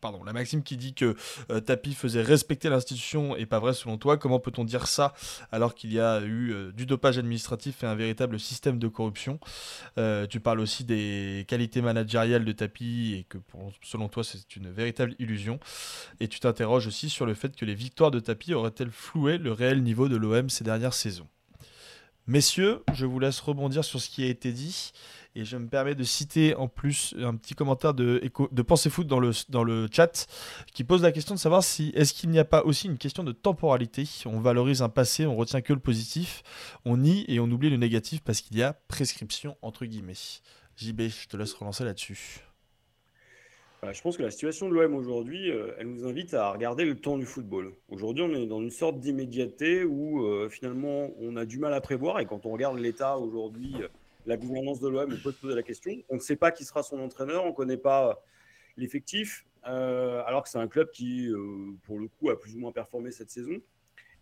pardon, 0.00 0.22
la 0.24 0.32
maxime 0.32 0.62
qui 0.62 0.76
dit 0.76 0.94
que 0.94 1.14
euh, 1.50 1.60
Tapi 1.60 1.94
faisait 1.94 2.22
respecter 2.22 2.68
l'institution 2.68 3.36
est 3.36 3.46
pas 3.46 3.58
vrai 3.58 3.74
selon 3.74 3.98
toi. 3.98 4.16
Comment 4.18 4.40
peut-on 4.40 4.64
dire 4.64 4.86
ça 4.86 5.14
alors 5.50 5.74
qu'il 5.74 5.92
y 5.92 6.00
a 6.00 6.20
eu 6.20 6.52
euh, 6.52 6.72
du 6.72 6.86
dopage 6.86 7.18
administratif 7.18 7.82
et 7.82 7.86
un 7.86 7.94
véritable 7.94 8.38
système 8.38 8.78
de 8.78 8.88
corruption? 8.88 9.38
Euh, 9.98 10.26
Tu 10.26 10.40
parles 10.40 10.60
aussi 10.60 10.84
des 10.84 11.44
qualités 11.48 11.82
managériales 11.82 12.44
de 12.44 12.52
Tapi 12.52 13.14
et 13.14 13.24
que 13.24 13.38
selon 13.82 14.08
toi 14.08 14.24
c'est 14.24 14.56
une 14.56 14.70
véritable 14.70 15.14
illusion. 15.18 15.60
Et 16.20 16.28
tu 16.28 16.40
t'interroges 16.40 16.86
aussi 16.86 17.08
sur 17.08 17.26
le 17.26 17.34
fait 17.34 17.54
que 17.54 17.64
les 17.64 17.74
victoires 17.74 18.10
de 18.10 18.20
Tapi 18.20 18.54
auraient-elles 18.54 18.90
floué 18.90 19.38
le 19.38 19.52
réel 19.52 19.82
niveau 19.82 20.08
de 20.08 20.16
l'OM 20.16 20.50
ces 20.50 20.64
dernières 20.64 20.94
saisons? 20.94 21.28
Messieurs, 22.28 22.84
je 22.94 23.04
vous 23.04 23.18
laisse 23.18 23.40
rebondir 23.40 23.84
sur 23.84 24.00
ce 24.00 24.08
qui 24.08 24.22
a 24.22 24.28
été 24.28 24.52
dit. 24.52 24.92
Et 25.34 25.46
je 25.46 25.56
me 25.56 25.66
permets 25.66 25.94
de 25.94 26.04
citer 26.04 26.54
en 26.56 26.68
plus 26.68 27.14
un 27.18 27.34
petit 27.36 27.54
commentaire 27.54 27.94
de, 27.94 28.20
de 28.50 28.62
Pensée 28.62 28.90
Foot 28.90 29.06
dans 29.06 29.18
le, 29.18 29.30
dans 29.48 29.64
le 29.64 29.88
chat 29.90 30.26
qui 30.74 30.84
pose 30.84 31.02
la 31.02 31.10
question 31.10 31.34
de 31.34 31.40
savoir 31.40 31.64
si 31.64 31.90
est-ce 31.94 32.12
qu'il 32.12 32.28
n'y 32.28 32.38
a 32.38 32.44
pas 32.44 32.62
aussi 32.64 32.86
une 32.86 32.98
question 32.98 33.24
de 33.24 33.32
temporalité? 33.32 34.06
On 34.26 34.40
valorise 34.40 34.82
un 34.82 34.90
passé, 34.90 35.24
on 35.24 35.34
retient 35.34 35.62
que 35.62 35.72
le 35.72 35.78
positif, 35.78 36.42
on 36.84 36.98
nie 36.98 37.24
et 37.28 37.40
on 37.40 37.44
oublie 37.44 37.70
le 37.70 37.78
négatif 37.78 38.20
parce 38.22 38.42
qu'il 38.42 38.58
y 38.58 38.62
a 38.62 38.74
prescription 38.88 39.56
entre 39.62 39.86
guillemets. 39.86 40.12
JB, 40.76 41.02
je 41.08 41.28
te 41.28 41.36
laisse 41.38 41.54
relancer 41.54 41.84
là-dessus. 41.84 42.40
Bah, 43.82 43.92
je 43.92 44.00
pense 44.00 44.16
que 44.16 44.22
la 44.22 44.30
situation 44.30 44.68
de 44.68 44.74
l'OM 44.74 44.94
aujourd'hui, 44.94 45.50
euh, 45.50 45.72
elle 45.78 45.88
nous 45.88 46.06
invite 46.06 46.34
à 46.34 46.52
regarder 46.52 46.84
le 46.84 46.94
temps 46.94 47.18
du 47.18 47.26
football. 47.26 47.72
Aujourd'hui, 47.88 48.22
on 48.22 48.32
est 48.34 48.46
dans 48.46 48.60
une 48.60 48.70
sorte 48.70 49.00
d'immédiateté 49.00 49.82
où 49.82 50.24
euh, 50.24 50.48
finalement 50.48 51.08
on 51.18 51.36
a 51.36 51.46
du 51.46 51.58
mal 51.58 51.74
à 51.74 51.80
prévoir 51.80 52.20
et 52.20 52.26
quand 52.26 52.46
on 52.46 52.52
regarde 52.52 52.78
l'état 52.78 53.18
aujourd'hui 53.18 53.74
la 54.26 54.36
gouvernance 54.36 54.80
de 54.80 54.88
l'OM, 54.88 55.12
on 55.12 55.22
peut 55.22 55.32
se 55.32 55.40
poser 55.40 55.54
la 55.54 55.62
question. 55.62 55.92
On 56.08 56.16
ne 56.16 56.20
sait 56.20 56.36
pas 56.36 56.50
qui 56.52 56.64
sera 56.64 56.82
son 56.82 56.98
entraîneur, 57.00 57.44
on 57.44 57.48
ne 57.48 57.54
connaît 57.54 57.76
pas 57.76 58.22
l'effectif, 58.76 59.46
euh, 59.66 60.22
alors 60.26 60.42
que 60.42 60.48
c'est 60.48 60.58
un 60.58 60.68
club 60.68 60.90
qui, 60.90 61.28
euh, 61.28 61.72
pour 61.84 61.98
le 61.98 62.08
coup, 62.08 62.30
a 62.30 62.38
plus 62.38 62.54
ou 62.54 62.58
moins 62.58 62.72
performé 62.72 63.10
cette 63.10 63.30
saison. 63.30 63.60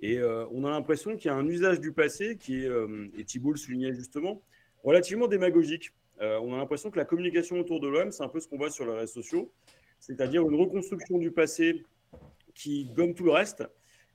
Et 0.01 0.19
euh, 0.19 0.47
on 0.51 0.65
a 0.65 0.71
l'impression 0.71 1.17
qu'il 1.17 1.27
y 1.27 1.29
a 1.29 1.35
un 1.35 1.47
usage 1.47 1.81
du 1.81 1.93
passé 1.93 2.37
qui 2.39 2.65
est, 2.65 2.71
et 3.19 3.25
Thibault 3.25 3.53
le 3.53 3.59
soulignait 3.59 3.95
justement, 3.95 4.43
relativement 4.83 5.29
démagogique. 5.29 5.93
on 6.21 6.55
a 6.55 6.57
l'impression 6.57 6.91
que 6.91 6.99
la 6.99 7.05
communication 7.05 7.59
autour 7.59 7.81
de 7.81 7.89
l'OM, 7.89 8.11
c'est 8.11 8.23
un 8.23 8.29
peu 8.29 8.41
ce 8.41 8.49
qu'on 8.49 8.57
voit 8.57 8.71
sur 8.71 8.87
les 8.87 8.93
réseaux 8.93 9.23
sociaux, 9.23 9.53
c'est-à-dire 9.99 10.49
une 10.49 10.55
reconstruction 10.55 11.19
du 11.19 11.31
passé 11.31 11.85
qui 12.55 12.87
gomme 12.87 13.15
tout 13.15 13.25
le 13.25 13.33
reste. 13.33 13.65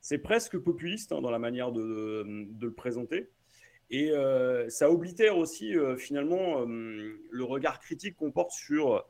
C'est 0.02 0.18
presque 0.18 0.58
populiste 0.58 1.12
hein, 1.12 1.22
dans 1.22 1.32
la 1.32 1.40
manière 1.40 1.72
de 1.72 2.26
le 2.60 2.72
présenter. 2.72 3.30
Et 3.90 4.12
euh, 4.12 4.68
ça 4.70 4.90
oblitère 4.90 5.38
aussi 5.38 5.78
euh, 5.78 5.96
finalement 5.96 6.62
euh, 6.62 7.20
le 7.30 7.44
regard 7.44 7.80
critique 7.80 8.16
qu'on 8.16 8.32
porte 8.32 8.52
sur 8.52 9.06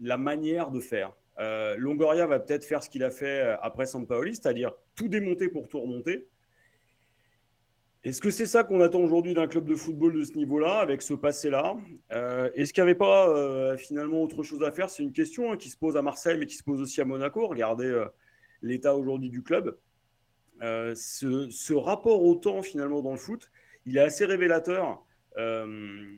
la 0.00 0.16
manière 0.16 0.70
de 0.70 0.80
faire. 0.80 1.12
Longoria 1.76 2.26
va 2.26 2.38
peut-être 2.38 2.64
faire 2.64 2.82
ce 2.82 2.90
qu'il 2.90 3.02
a 3.02 3.10
fait 3.10 3.40
après 3.62 3.86
Sampaoli, 3.86 4.36
c'est-à-dire 4.36 4.72
tout 4.94 5.08
démonter 5.08 5.48
pour 5.48 5.68
tout 5.68 5.80
remonter. 5.80 6.28
Est-ce 8.04 8.20
que 8.20 8.30
c'est 8.30 8.46
ça 8.46 8.64
qu'on 8.64 8.80
attend 8.80 9.00
aujourd'hui 9.00 9.34
d'un 9.34 9.46
club 9.46 9.64
de 9.64 9.74
football 9.74 10.14
de 10.14 10.24
ce 10.24 10.34
niveau-là, 10.34 10.78
avec 10.78 11.02
ce 11.02 11.14
passé-là? 11.14 11.76
Est-ce 12.54 12.72
qu'il 12.72 12.82
n'y 12.82 12.90
avait 12.90 12.98
pas 12.98 13.76
finalement 13.76 14.22
autre 14.22 14.42
chose 14.42 14.62
à 14.62 14.70
faire? 14.72 14.90
C'est 14.90 15.02
une 15.02 15.12
question 15.12 15.52
hein, 15.52 15.56
qui 15.56 15.68
se 15.68 15.76
pose 15.76 15.96
à 15.96 16.02
Marseille, 16.02 16.38
mais 16.38 16.46
qui 16.46 16.56
se 16.56 16.64
pose 16.64 16.80
aussi 16.80 17.00
à 17.00 17.04
Monaco. 17.04 17.46
Regardez 17.46 18.04
l'état 18.60 18.94
aujourd'hui 18.94 19.30
du 19.30 19.42
club. 19.42 19.76
Ce, 20.60 21.48
ce, 21.50 21.74
rapport 21.74 22.22
au 22.24 22.34
temps 22.36 22.62
finalement 22.62 23.00
dans 23.00 23.12
le 23.12 23.18
foot, 23.18 23.50
il 23.86 23.96
est 23.96 24.00
assez 24.00 24.24
révélateur 24.24 25.04
euh, 25.38 26.16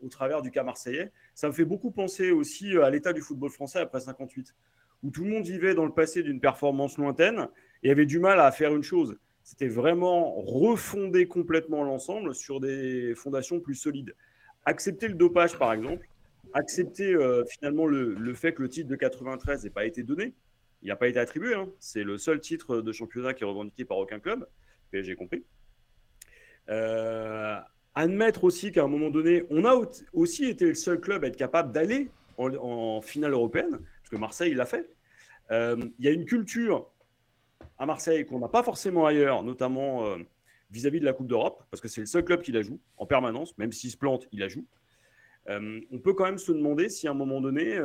au 0.00 0.08
travers 0.08 0.42
du 0.42 0.50
cas 0.50 0.62
marseillais. 0.62 1.12
Ça 1.34 1.48
me 1.48 1.52
fait 1.52 1.64
beaucoup 1.64 1.90
penser 1.90 2.30
aussi 2.30 2.76
à 2.78 2.90
l'état 2.90 3.12
du 3.12 3.20
football 3.20 3.50
français 3.50 3.80
après 3.80 4.00
58, 4.00 4.54
où 5.02 5.10
tout 5.10 5.24
le 5.24 5.30
monde 5.30 5.44
vivait 5.44 5.74
dans 5.74 5.84
le 5.84 5.92
passé 5.92 6.22
d'une 6.22 6.40
performance 6.40 6.98
lointaine 6.98 7.48
et 7.82 7.90
avait 7.90 8.06
du 8.06 8.18
mal 8.18 8.40
à 8.40 8.50
faire 8.52 8.74
une 8.74 8.82
chose. 8.82 9.16
C'était 9.42 9.68
vraiment 9.68 10.40
refonder 10.40 11.26
complètement 11.28 11.84
l'ensemble 11.84 12.34
sur 12.34 12.60
des 12.60 13.14
fondations 13.14 13.60
plus 13.60 13.74
solides. 13.74 14.14
Accepter 14.64 15.08
le 15.08 15.14
dopage, 15.14 15.58
par 15.58 15.72
exemple, 15.72 16.08
accepter 16.54 17.14
euh, 17.14 17.44
finalement 17.44 17.86
le, 17.86 18.34
fait 18.34 18.54
que 18.54 18.62
le 18.62 18.68
titre 18.68 18.88
de 18.88 18.96
93 18.96 19.64
n'ait 19.64 19.70
pas 19.70 19.84
été 19.84 20.02
donné. 20.02 20.32
Il 20.82 20.88
n'a 20.88 20.96
pas 20.96 21.08
été 21.08 21.18
attribué. 21.18 21.54
Hein. 21.54 21.68
C'est 21.78 22.04
le 22.04 22.16
seul 22.16 22.40
titre 22.40 22.80
de 22.80 22.92
championnat 22.92 23.34
qui 23.34 23.44
est 23.44 23.46
revendiqué 23.46 23.84
par 23.84 23.98
aucun 23.98 24.18
club. 24.18 24.46
PSG 24.90 25.16
compris. 25.16 25.44
Euh, 26.68 27.56
admettre 27.94 28.44
aussi 28.44 28.72
qu'à 28.72 28.84
un 28.84 28.88
moment 28.88 29.10
donné, 29.10 29.44
on 29.50 29.64
a 29.64 29.80
aussi 30.12 30.46
été 30.46 30.66
le 30.66 30.74
seul 30.74 31.00
club 31.00 31.24
à 31.24 31.28
être 31.28 31.36
capable 31.36 31.72
d'aller 31.72 32.10
en, 32.36 33.00
finale 33.00 33.32
européenne, 33.32 33.70
parce 33.70 34.10
que 34.10 34.16
Marseille 34.16 34.54
l'a 34.54 34.66
fait. 34.66 34.90
Euh, 35.50 35.76
il 35.98 36.04
y 36.04 36.08
a 36.08 36.10
une 36.10 36.24
culture 36.24 36.90
à 37.78 37.86
Marseille 37.86 38.26
qu'on 38.26 38.40
n'a 38.40 38.48
pas 38.48 38.62
forcément 38.62 39.06
ailleurs, 39.06 39.44
notamment 39.44 40.06
euh, 40.06 40.16
vis-à-vis 40.70 40.98
de 41.00 41.04
la 41.04 41.12
Coupe 41.12 41.28
d'Europe, 41.28 41.62
parce 41.70 41.80
que 41.80 41.88
c'est 41.88 42.00
le 42.00 42.06
seul 42.06 42.24
club 42.24 42.42
qui 42.42 42.50
la 42.50 42.62
joue 42.62 42.80
en 42.96 43.06
permanence, 43.06 43.56
même 43.58 43.70
s'il 43.70 43.90
se 43.90 43.96
plante, 43.96 44.26
il 44.32 44.40
la 44.40 44.48
joue. 44.48 44.66
on 45.48 45.98
peut 46.02 46.14
quand 46.14 46.24
même 46.24 46.38
se 46.38 46.50
demander 46.50 46.88
si 46.88 47.06
à 47.06 47.12
un 47.12 47.14
moment 47.14 47.40
donné, 47.40 47.78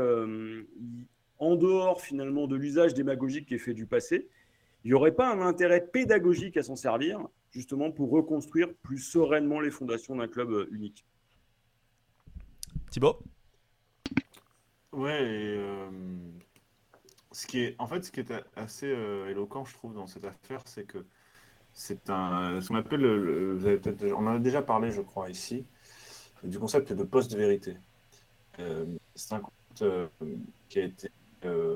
en 1.38 1.56
dehors 1.56 2.02
finalement 2.02 2.48
de 2.48 2.56
l'usage 2.56 2.96
démagogique 2.96 3.48
qui 3.48 3.56
est 3.56 3.60
fait 3.60 3.76
du 3.76 3.86
passé, 3.86 4.28
il 4.84 4.88
n'y 4.88 4.94
aurait 4.94 5.12
pas 5.12 5.30
un 5.30 5.42
intérêt 5.42 5.86
pédagogique 5.86 6.58
à 6.58 6.64
s'en 6.64 6.76
servir 6.76 7.20
justement 7.52 7.92
pour 7.92 8.10
reconstruire 8.12 8.74
plus 8.84 9.00
sereinement 9.00 9.60
les 9.60 9.72
fondations 9.72 10.16
d'un 10.16 10.28
club 10.28 10.52
euh, 10.52 10.68
unique. 10.72 11.06
Thibaut? 12.90 13.20
Ouais, 14.92 15.20
euh, 15.22 15.90
ce 17.32 17.46
qui 17.46 17.60
est, 17.60 17.76
en 17.80 17.88
fait, 17.88 18.04
ce 18.04 18.12
qui 18.12 18.22
est 18.22 18.32
assez 18.56 18.88
euh, 18.88 19.30
éloquent, 19.30 19.66
je 19.66 19.74
trouve, 19.74 19.94
dans 19.94 20.08
cette 20.08 20.26
affaire, 20.26 20.62
c'est 20.66 20.86
que 20.86 21.06
c'est 21.74 22.10
un, 22.10 22.60
ce 22.62 22.68
qu'on 22.68 22.76
appelle, 22.76 23.02
le, 23.02 23.82
on 24.16 24.26
en 24.28 24.36
a 24.36 24.40
déjà 24.40 24.62
parlé, 24.62 24.92
je 24.92 25.02
crois, 25.02 25.30
ici, 25.30 25.66
du 26.44 26.58
concept 26.58 26.92
de 26.94 27.04
poste 27.04 27.32
de 27.32 27.38
vérité. 27.38 27.78
c'est 29.16 29.34
un 29.34 29.40
concept 29.40 29.86
qui 30.68 30.80
a 30.80 30.84
été 30.84 31.08
euh, 31.08 31.19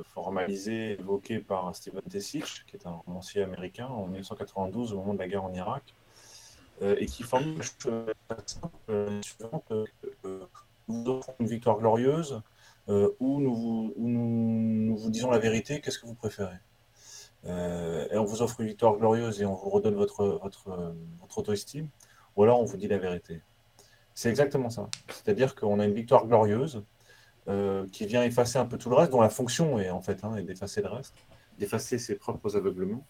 formalisé, 0.05 0.99
évoqué 0.99 1.39
par 1.39 1.75
Steven 1.75 2.01
Tessich, 2.01 2.65
qui 2.67 2.75
est 2.75 2.87
un 2.87 3.01
romancier 3.05 3.43
américain 3.43 3.87
en 3.87 4.05
1992 4.07 4.93
au 4.93 4.97
moment 4.97 5.13
de 5.13 5.19
la 5.19 5.27
guerre 5.27 5.43
en 5.43 5.53
Irak, 5.53 5.83
euh, 6.81 6.95
et 6.99 7.05
qui 7.05 7.23
formule 7.23 7.63
la 8.29 9.21
suivante 9.21 9.71
nous 10.89 11.07
offrons 11.07 11.35
une 11.39 11.47
victoire 11.47 11.77
glorieuse 11.77 12.41
ou, 12.89 13.39
nous 13.39 13.55
vous, 13.55 13.93
nous, 13.95 14.97
vous, 14.97 15.09
disons 15.09 15.31
la 15.31 15.39
vérité, 15.39 15.79
qu'est-ce 15.79 15.99
que 15.99 16.05
vous 16.05 16.15
préférez? 16.15 16.57
Et 17.45 18.17
on 18.17 18.25
vous 18.25 18.41
offre 18.41 18.59
une 18.59 18.67
victoire 18.67 18.97
glorieuse 18.97 19.41
et 19.41 19.45
on 19.45 19.55
vous 19.55 19.69
redonne 19.69 19.95
votre, 19.95 20.25
votre, 20.25 20.93
votre 21.21 21.37
auto-estime, 21.37 21.87
ou 22.35 22.43
alors 22.43 22.59
on 22.59 22.65
vous 22.65 22.75
dit 22.75 22.89
la 22.89 22.97
vérité. 22.97 23.41
C'est 24.13 24.29
exactement 24.29 24.69
ça. 24.69 24.89
C'est-à-dire 25.07 25.55
qu'on 25.55 25.79
a 25.79 25.85
une 25.85 25.93
victoire 25.93 26.27
glorieuse 26.27 26.83
euh, 27.49 27.85
qui 27.91 28.05
vient 28.05 28.23
effacer 28.23 28.57
un 28.57 28.65
peu 28.65 28.77
tout 28.77 28.89
le 28.89 28.95
reste, 28.95 29.11
dont 29.11 29.21
la 29.21 29.29
fonction 29.29 29.79
est 29.79 29.89
en 29.89 30.01
fait 30.01 30.23
hein, 30.23 30.41
d'effacer 30.41 30.81
le 30.81 30.87
reste, 30.87 31.13
d'effacer 31.59 31.97
ses 31.97 32.15
propres 32.15 32.55
aveuglements, 32.55 33.05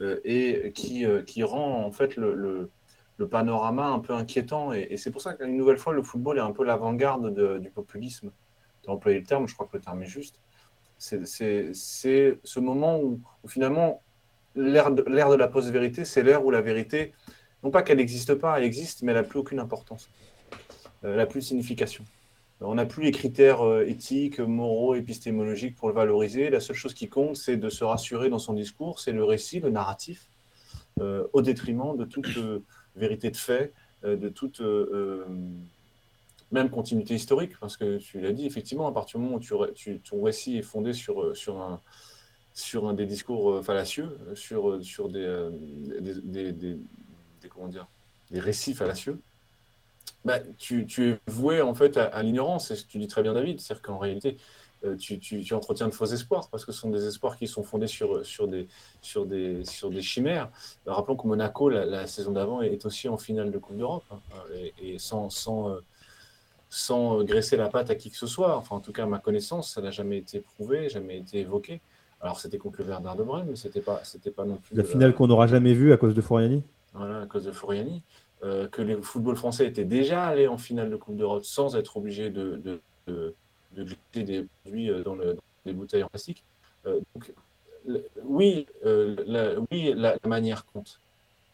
euh, 0.00 0.20
et 0.24 0.72
qui, 0.74 1.06
euh, 1.06 1.22
qui 1.22 1.42
rend 1.42 1.84
en 1.84 1.92
fait 1.92 2.16
le, 2.16 2.70
panorama 3.30 3.86
un 3.86 4.00
peu 4.00 4.14
inquiétant. 4.14 4.72
Et, 4.72 4.96
c'est 4.96 5.12
pour 5.12 5.22
ça 5.22 5.34
qu'une 5.34 5.56
nouvelle 5.56 5.78
fois, 5.78 5.92
le 5.92 6.02
football 6.02 6.38
est 6.38 6.42
un 6.42 6.50
peu 6.50 6.64
l'avant-garde 6.64 7.60
du 7.60 7.70
populisme. 7.70 8.32
Tu 8.82 8.90
as 8.90 8.92
employé 8.92 9.20
le 9.20 9.24
terme, 9.24 9.46
je 9.46 9.54
crois 9.54 9.68
que 9.70 9.76
le 9.76 9.82
terme 9.82 10.02
est 10.02 10.06
juste. 10.06 10.40
C'est 10.98 11.24
ce 11.24 12.60
moment 12.60 13.00
où, 13.00 13.20
finalement 13.46 14.02
l'ère 14.54 14.90
de, 14.90 15.02
de 15.02 15.36
la 15.36 15.48
post-vérité, 15.48 16.04
c'est 16.04 16.22
l'ère 16.22 16.44
où 16.44 16.50
la 16.50 16.60
vérité, 16.60 17.12
non 17.62 17.70
pas 17.70 17.82
qu'elle 17.82 17.98
n'existe 17.98 18.34
pas, 18.34 18.58
elle 18.58 18.64
existe, 18.64 19.02
mais 19.02 19.12
elle 19.12 19.18
n'a 19.18 19.24
plus 19.24 19.38
aucune 19.38 19.60
importance. 19.60 20.10
Euh, 21.04 21.16
la 21.16 21.26
plus 21.26 21.40
de 21.40 21.44
signification. 21.44 22.04
On 22.64 22.74
n'a 22.74 22.86
plus 22.86 23.02
les 23.04 23.10
critères 23.12 23.62
euh, 23.62 23.86
éthiques, 23.86 24.38
moraux, 24.40 24.94
épistémologiques 24.94 25.76
pour 25.76 25.88
le 25.88 25.94
valoriser. 25.94 26.50
La 26.50 26.60
seule 26.60 26.76
chose 26.76 26.94
qui 26.94 27.08
compte, 27.08 27.36
c'est 27.36 27.56
de 27.56 27.68
se 27.68 27.84
rassurer 27.84 28.30
dans 28.30 28.38
son 28.38 28.52
discours, 28.52 29.00
c'est 29.00 29.12
le 29.12 29.24
récit, 29.24 29.60
le 29.60 29.70
narratif, 29.70 30.28
euh, 31.00 31.26
au 31.32 31.42
détriment 31.42 31.96
de 31.96 32.04
toute 32.04 32.28
vérité 32.96 33.30
de 33.30 33.36
fait, 33.36 33.72
de 34.04 34.28
toute 34.28 34.60
même 36.50 36.68
continuité 36.68 37.14
historique, 37.14 37.58
parce 37.58 37.76
que 37.76 37.98
tu 37.98 38.20
l'as 38.20 38.32
dit, 38.32 38.44
effectivement, 38.46 38.86
à 38.86 38.92
partir 38.92 39.18
du 39.18 39.24
moment 39.24 39.38
où 39.38 39.98
ton 40.04 40.22
récit 40.22 40.58
est 40.58 40.62
fondé 40.62 40.92
sur, 40.92 41.32
des 42.94 43.06
discours 43.06 43.64
fallacieux, 43.64 44.18
sur, 44.34 44.78
des 45.08 45.48
récits 48.34 48.74
fallacieux, 48.74 49.18
bah, 50.24 50.38
tu, 50.58 50.86
es 50.98 51.18
voué 51.26 51.60
en 51.60 51.74
fait 51.74 51.96
à, 51.96 52.22
l'ignorance, 52.22 52.70
et 52.70 52.76
tu 52.76 52.98
dis 52.98 53.08
très 53.08 53.22
bien 53.22 53.32
David, 53.32 53.60
c'est-à-dire 53.60 53.82
qu'en 53.82 53.98
réalité, 53.98 54.36
euh, 54.84 54.96
tu, 54.96 55.54
entretiens 55.54 55.88
de 55.88 55.94
faux 55.94 56.06
espoirs, 56.06 56.48
parce 56.48 56.64
que 56.64 56.72
ce 56.72 56.80
sont 56.80 56.90
des 56.90 57.06
espoirs 57.06 57.36
qui 57.36 57.46
sont 57.46 57.62
fondés 57.62 57.86
sur, 57.86 58.24
sur, 58.24 58.48
des, 58.48 58.68
sur, 59.00 59.26
des, 59.26 59.64
sur 59.64 59.90
des 59.90 60.02
chimères. 60.02 60.50
Bah, 60.86 60.94
rappelons 60.94 61.16
que 61.16 61.26
Monaco, 61.26 61.68
la, 61.68 62.06
saison 62.06 62.32
d'avant, 62.32 62.62
est 62.62 62.84
aussi 62.86 63.08
en 63.08 63.16
finale 63.16 63.50
de 63.50 63.58
Coupe 63.58 63.76
d'Europe, 63.76 64.04
hein, 64.10 64.16
et, 64.80 64.98
sans, 64.98 65.30
sans, 65.30 65.70
euh, 65.70 65.80
sans 66.68 67.22
graisser 67.24 67.56
la 67.56 67.68
patte 67.68 67.90
à 67.90 67.94
qui 67.94 68.10
que 68.10 68.16
ce 68.16 68.26
soit. 68.26 68.56
Enfin, 68.56 68.76
en 68.76 68.80
tout 68.80 68.92
cas, 68.92 69.04
à 69.04 69.06
ma 69.06 69.18
connaissance, 69.18 69.72
ça 69.72 69.80
n'a 69.80 69.90
jamais 69.90 70.18
été 70.18 70.40
prouvé, 70.40 70.88
jamais 70.88 71.18
été 71.18 71.40
évoqué. 71.40 71.80
Alors, 72.20 72.38
c'était 72.38 72.58
contre 72.58 72.80
le 72.80 72.88
Werder 72.88 73.10
de 73.18 73.24
Brême, 73.24 73.46
mais 73.48 73.56
c'était 73.56 73.80
pas, 73.80 74.00
c'était 74.04 74.30
pas 74.30 74.44
non 74.44 74.56
plus. 74.56 74.76
La 74.76 74.84
finale 74.84 75.14
qu'on 75.14 75.26
n'aura 75.26 75.48
jamais 75.48 75.74
vue 75.74 75.92
à 75.92 75.96
cause 75.96 76.14
de 76.14 76.20
Foriani? 76.20 76.62
Voilà, 76.94 77.22
à 77.22 77.26
cause 77.26 77.44
de 77.44 77.52
Foriani. 77.52 78.02
Euh, 78.44 78.66
que 78.66 78.82
le 78.82 79.00
football 79.02 79.36
français 79.36 79.66
était 79.66 79.84
déjà 79.84 80.24
allé 80.24 80.48
en 80.48 80.58
finale 80.58 80.90
de 80.90 80.96
Coupe 80.96 81.16
d'Europe 81.16 81.44
sans 81.44 81.76
être 81.76 81.96
obligé 81.96 82.28
de, 82.28 82.56
de, 82.56 82.80
de, 83.06 83.34
glisser 83.84 84.24
des 84.24 84.46
produits 84.62 84.90
euh, 84.90 85.04
dans, 85.04 85.16
des 85.64 85.72
bouteilles 85.72 86.02
en 86.02 86.08
plastique. 86.08 86.42
Euh, 86.86 86.98
donc, 87.14 87.32
oui, 88.24 88.66
la, 88.82 89.54
oui 89.70 89.94
la, 89.94 90.16
manière 90.26 90.66
compte. 90.66 90.98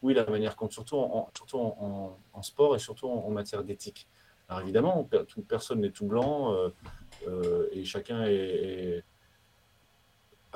Oui, 0.01 0.15
la 0.15 0.25
manière 0.25 0.57
compte, 0.57 0.73
surtout 0.73 0.97
en, 0.97 1.29
surtout 1.37 1.59
en, 1.59 2.43
sport 2.43 2.75
et 2.75 2.79
surtout 2.79 3.09
en, 3.09 3.31
matière 3.31 3.65
d'éthique. 3.65 4.07
Alors 4.49 4.63
évidemment, 4.63 5.07
personne 5.47 5.81
n'est 5.81 5.91
tout 5.91 6.07
blanc 6.07 6.55
et 7.73 7.85
chacun 7.85 8.25
est, 8.25 9.03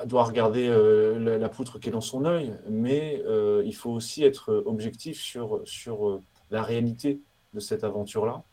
doit 0.05 0.23
regarder 0.23 0.67
la, 0.67 1.37
la, 1.37 1.49
poutre 1.49 1.79
qui 1.79 1.89
est 1.89 1.91
dans 1.91 2.01
son 2.01 2.25
œil, 2.25 2.55
mais 2.69 3.21
il 3.63 3.75
faut 3.75 3.91
aussi 3.91 4.23
être 4.23 4.63
objectif 4.65 5.21
sur, 5.21 5.61
sur 5.65 6.19
la 6.51 6.63
réalité 6.63 7.19
de 7.53 7.59
cette 7.59 7.83
aventure-là 7.83 8.43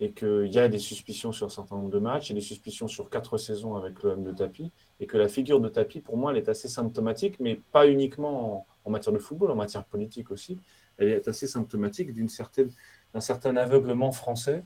et 0.00 0.12
qu'il 0.12 0.46
y 0.46 0.58
a 0.58 0.68
des 0.68 0.78
suspicions 0.78 1.30
sur 1.30 1.46
un 1.46 1.50
certain 1.50 1.76
nombre 1.76 1.90
de 1.90 1.98
matchs, 1.98 2.30
a 2.30 2.34
des 2.34 2.40
suspicions 2.40 2.88
sur 2.88 3.10
quatre 3.10 3.36
saisons 3.36 3.76
avec 3.76 4.02
le 4.02 4.12
M 4.12 4.24
de 4.24 4.32
tapis, 4.32 4.72
et 4.98 5.06
que 5.06 5.18
la 5.18 5.28
figure 5.28 5.60
de 5.60 5.68
tapis, 5.68 6.00
pour 6.00 6.16
moi, 6.16 6.32
elle 6.32 6.38
est 6.38 6.48
assez 6.48 6.68
symptomatique, 6.68 7.38
mais 7.38 7.60
pas 7.70 7.86
uniquement 7.86 8.66
en, 8.84 8.90
matière 8.90 9.12
de 9.12 9.18
football, 9.18 9.50
en 9.50 9.56
matière 9.56 9.84
politique 9.84 10.30
aussi. 10.30 10.58
Elle 10.96 11.08
est 11.08 11.28
assez 11.28 11.46
symptomatique 11.46 12.14
d'un 12.14 13.20
certain 13.20 13.56
aveuglement 13.56 14.10
français 14.10 14.64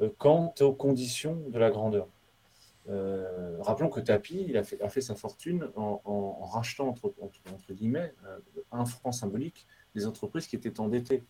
euh, 0.00 0.08
quant 0.16 0.54
aux 0.60 0.72
conditions 0.72 1.36
de 1.48 1.58
la 1.58 1.70
grandeur. 1.70 2.08
Euh, 2.90 3.56
rappelons 3.60 3.88
que 3.88 4.00
Tapi 4.00 4.56
a, 4.56 4.62
fait, 4.62 5.00
sa 5.00 5.14
fortune 5.14 5.68
en, 5.76 6.48
rachetant, 6.52 6.88
entre, 6.88 7.72
guillemets, 7.72 8.12
euh, 8.26 8.38
un 8.72 8.84
franc 8.84 9.12
symbolique 9.12 9.66
des 9.94 10.06
entreprises 10.06 10.46
qui 10.46 10.56
étaient 10.56 10.80
endettées 10.80 11.22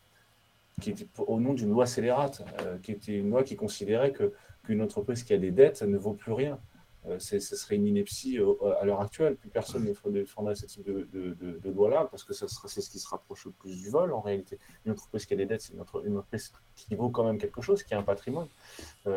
au 1.18 1.40
nom 1.40 1.52
d'une 1.52 1.70
loi 1.70 1.84
scélérate, 1.86 2.42
euh, 2.62 2.78
qui 2.78 2.92
était 2.92 3.18
une 3.18 3.30
loi 3.30 3.42
qui 3.42 3.56
considérait 3.56 4.12
qu'une 4.12 4.80
entreprise 4.80 5.22
qui 5.22 5.34
a 5.34 5.38
des 5.38 5.50
dettes, 5.50 5.82
ne 5.82 5.98
vaut 5.98 6.14
plus 6.14 6.32
rien. 6.32 6.58
Euh, 7.06 7.18
ce 7.18 7.38
serait 7.38 7.76
une 7.76 7.86
ineptie 7.86 8.38
euh, 8.38 8.54
à 8.80 8.84
l'heure 8.84 9.00
actuelle. 9.00 9.36
Plus 9.36 9.48
personne 9.48 9.84
ne 9.84 10.10
défendrait 10.10 10.54
ce 10.54 10.66
type 10.66 10.84
de, 10.84 11.08
de, 11.12 11.70
loi-là, 11.70 12.06
parce 12.10 12.24
que 12.24 12.34
c'est 12.34 12.46
ce 12.48 12.90
qui 12.90 12.98
se 12.98 13.08
rapproche 13.08 13.46
le 13.46 13.52
plus 13.52 13.80
du 13.80 13.88
vol 13.88 14.12
en 14.12 14.20
réalité. 14.20 14.58
Une 14.84 14.92
entreprise 14.92 15.24
qui 15.24 15.34
a 15.34 15.36
des 15.36 15.46
dettes, 15.46 15.62
c'est 15.62 15.72
une, 15.72 15.80
entreprise 15.80 16.52
qui 16.74 16.94
vaut 16.94 17.10
quand 17.10 17.24
même 17.24 17.38
quelque 17.38 17.62
chose, 17.62 17.82
qui 17.82 17.94
a 17.94 17.98
un 17.98 18.02
patrimoine. 18.02 18.48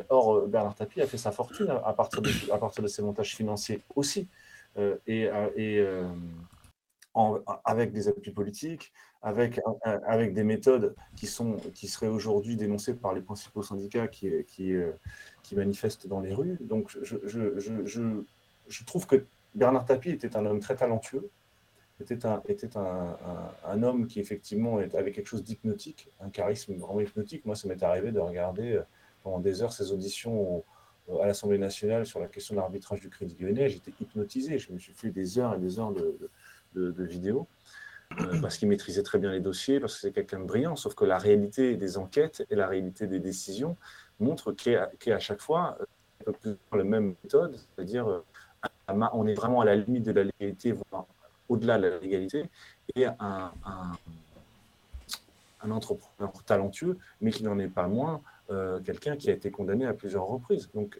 or, 0.09 0.47
Bernard 0.47 0.75
Tapie 0.75 1.01
a 1.01 1.07
fait 1.07 1.17
sa 1.17 1.31
fortune 1.31 1.69
à, 1.69 1.93
partir, 1.93 2.21
de, 2.21 2.29
à 2.51 2.57
partir 2.57 2.83
de 2.83 2.87
ses 2.87 3.01
montages 3.01 3.35
financiers 3.35 3.81
aussi. 3.95 4.29
et, 5.07 5.29
et 5.55 5.85
avec 7.65 7.91
des 7.91 8.07
appuis 8.07 8.31
politiques, 8.31 8.93
avec, 9.23 10.33
des 10.33 10.43
méthodes 10.43 10.95
qui, 11.15 11.27
sont, 11.27 11.55
qui 11.73 11.87
seraient 11.87 12.07
aujourd'hui 12.07 12.57
dénoncées 12.57 12.93
par 12.93 13.13
les 13.13 13.21
principaux 13.21 13.63
syndicats 13.63 14.07
qui, 14.09 14.29
qui, 14.45 14.73
euh, 14.73 14.91
manifestent 15.53 16.07
dans 16.07 16.19
les 16.19 16.33
rues. 16.33 16.57
Donc 16.59 16.91
je, 17.01 17.15
je, 17.23 17.57
je, 17.57 18.23
je, 18.67 18.83
trouve 18.83 19.07
que 19.07 19.25
Bernard 19.55 19.85
Tapie 19.85 20.09
était 20.09 20.35
un 20.35 20.45
homme 20.45 20.59
très 20.59 20.75
talentueux, 20.75 21.29
était 22.01 22.25
un, 22.25 22.41
était 22.49 22.75
un, 22.75 23.17
un, 23.65 23.83
homme 23.83 24.07
qui 24.07 24.19
effectivement 24.19 24.77
avait 24.77 25.11
quelque 25.13 25.27
chose 25.27 25.43
d'hypnotique, 25.43 26.09
un 26.19 26.29
charisme 26.29 26.75
vraiment 26.75 26.99
hypnotique. 26.99 27.45
Moi, 27.45 27.55
ça 27.55 27.69
m'est 27.69 27.81
arrivé 27.81 28.11
de 28.11 28.19
regarder 28.19 28.73
euh, 28.73 28.81
pendant 29.23 29.39
des 29.39 29.61
heures 29.61 29.71
ses 29.71 29.93
auditions 29.93 30.65
à 31.21 31.27
l'Assemblée 31.27 31.57
nationale 31.57 32.05
sur 32.05 32.19
la 32.19 32.27
question 32.27 32.55
de 32.55 32.59
l'arbitrage 32.59 32.99
du 32.99 33.09
Crédit 33.09 33.37
Lyonnais. 33.39 33.69
J'étais 33.69 33.93
hypnotisé, 34.01 34.57
je 34.57 34.73
me 34.73 34.79
suis 34.79 34.93
fait 34.93 35.11
des 35.11 35.39
heures 35.39 35.53
et 35.53 35.59
des 35.59 35.79
heures 35.79 35.93
de, 35.93 36.29
de 36.73 37.03
vidéos. 37.03 37.47
Euh, 38.19 38.41
parce 38.41 38.57
qu'il 38.57 38.67
maîtrisait 38.67 39.03
très 39.03 39.17
bien 39.17 39.31
les 39.31 39.39
dossiers, 39.39 39.79
parce 39.79 39.95
que 39.95 40.01
c'est 40.01 40.11
quelqu'un 40.11 40.39
de 40.39 40.45
brillant, 40.45 40.75
sauf 40.75 40.95
que 40.95 41.05
la 41.05 41.17
réalité 41.17 41.77
des 41.77 41.97
enquêtes 41.97 42.45
et 42.49 42.55
la 42.55 42.67
réalité 42.67 43.07
des 43.07 43.19
décisions 43.19 43.77
montrent 44.19 44.51
qu'à 44.51 44.89
à 45.07 45.19
chaque 45.19 45.41
fois 45.41 45.77
euh, 46.45 46.55
la 46.73 46.83
même 46.83 47.15
méthode, 47.23 47.57
c'est-à-dire 47.57 48.07
euh, 48.07 48.23
on 48.87 49.27
est 49.27 49.33
vraiment 49.33 49.61
à 49.61 49.65
la 49.65 49.75
limite 49.75 50.03
de 50.03 50.11
la 50.11 50.23
légalité, 50.23 50.73
voire 50.73 51.05
au-delà 51.49 51.77
de 51.77 51.87
la 51.87 51.99
légalité, 51.99 52.49
et 52.95 53.05
un, 53.05 53.51
un, 53.65 53.91
entrepreneur 55.71 56.31
talentueux, 56.45 56.97
mais 57.21 57.31
qui 57.31 57.43
n'en 57.43 57.57
est 57.57 57.69
pas 57.69 57.87
moins 57.87 58.21
quelqu'un 58.85 59.15
qui 59.15 59.29
a 59.29 59.33
été 59.33 59.49
condamné 59.51 59.85
à 59.85 59.93
plusieurs 59.93 60.25
reprises. 60.25 60.69
Donc 60.73 60.99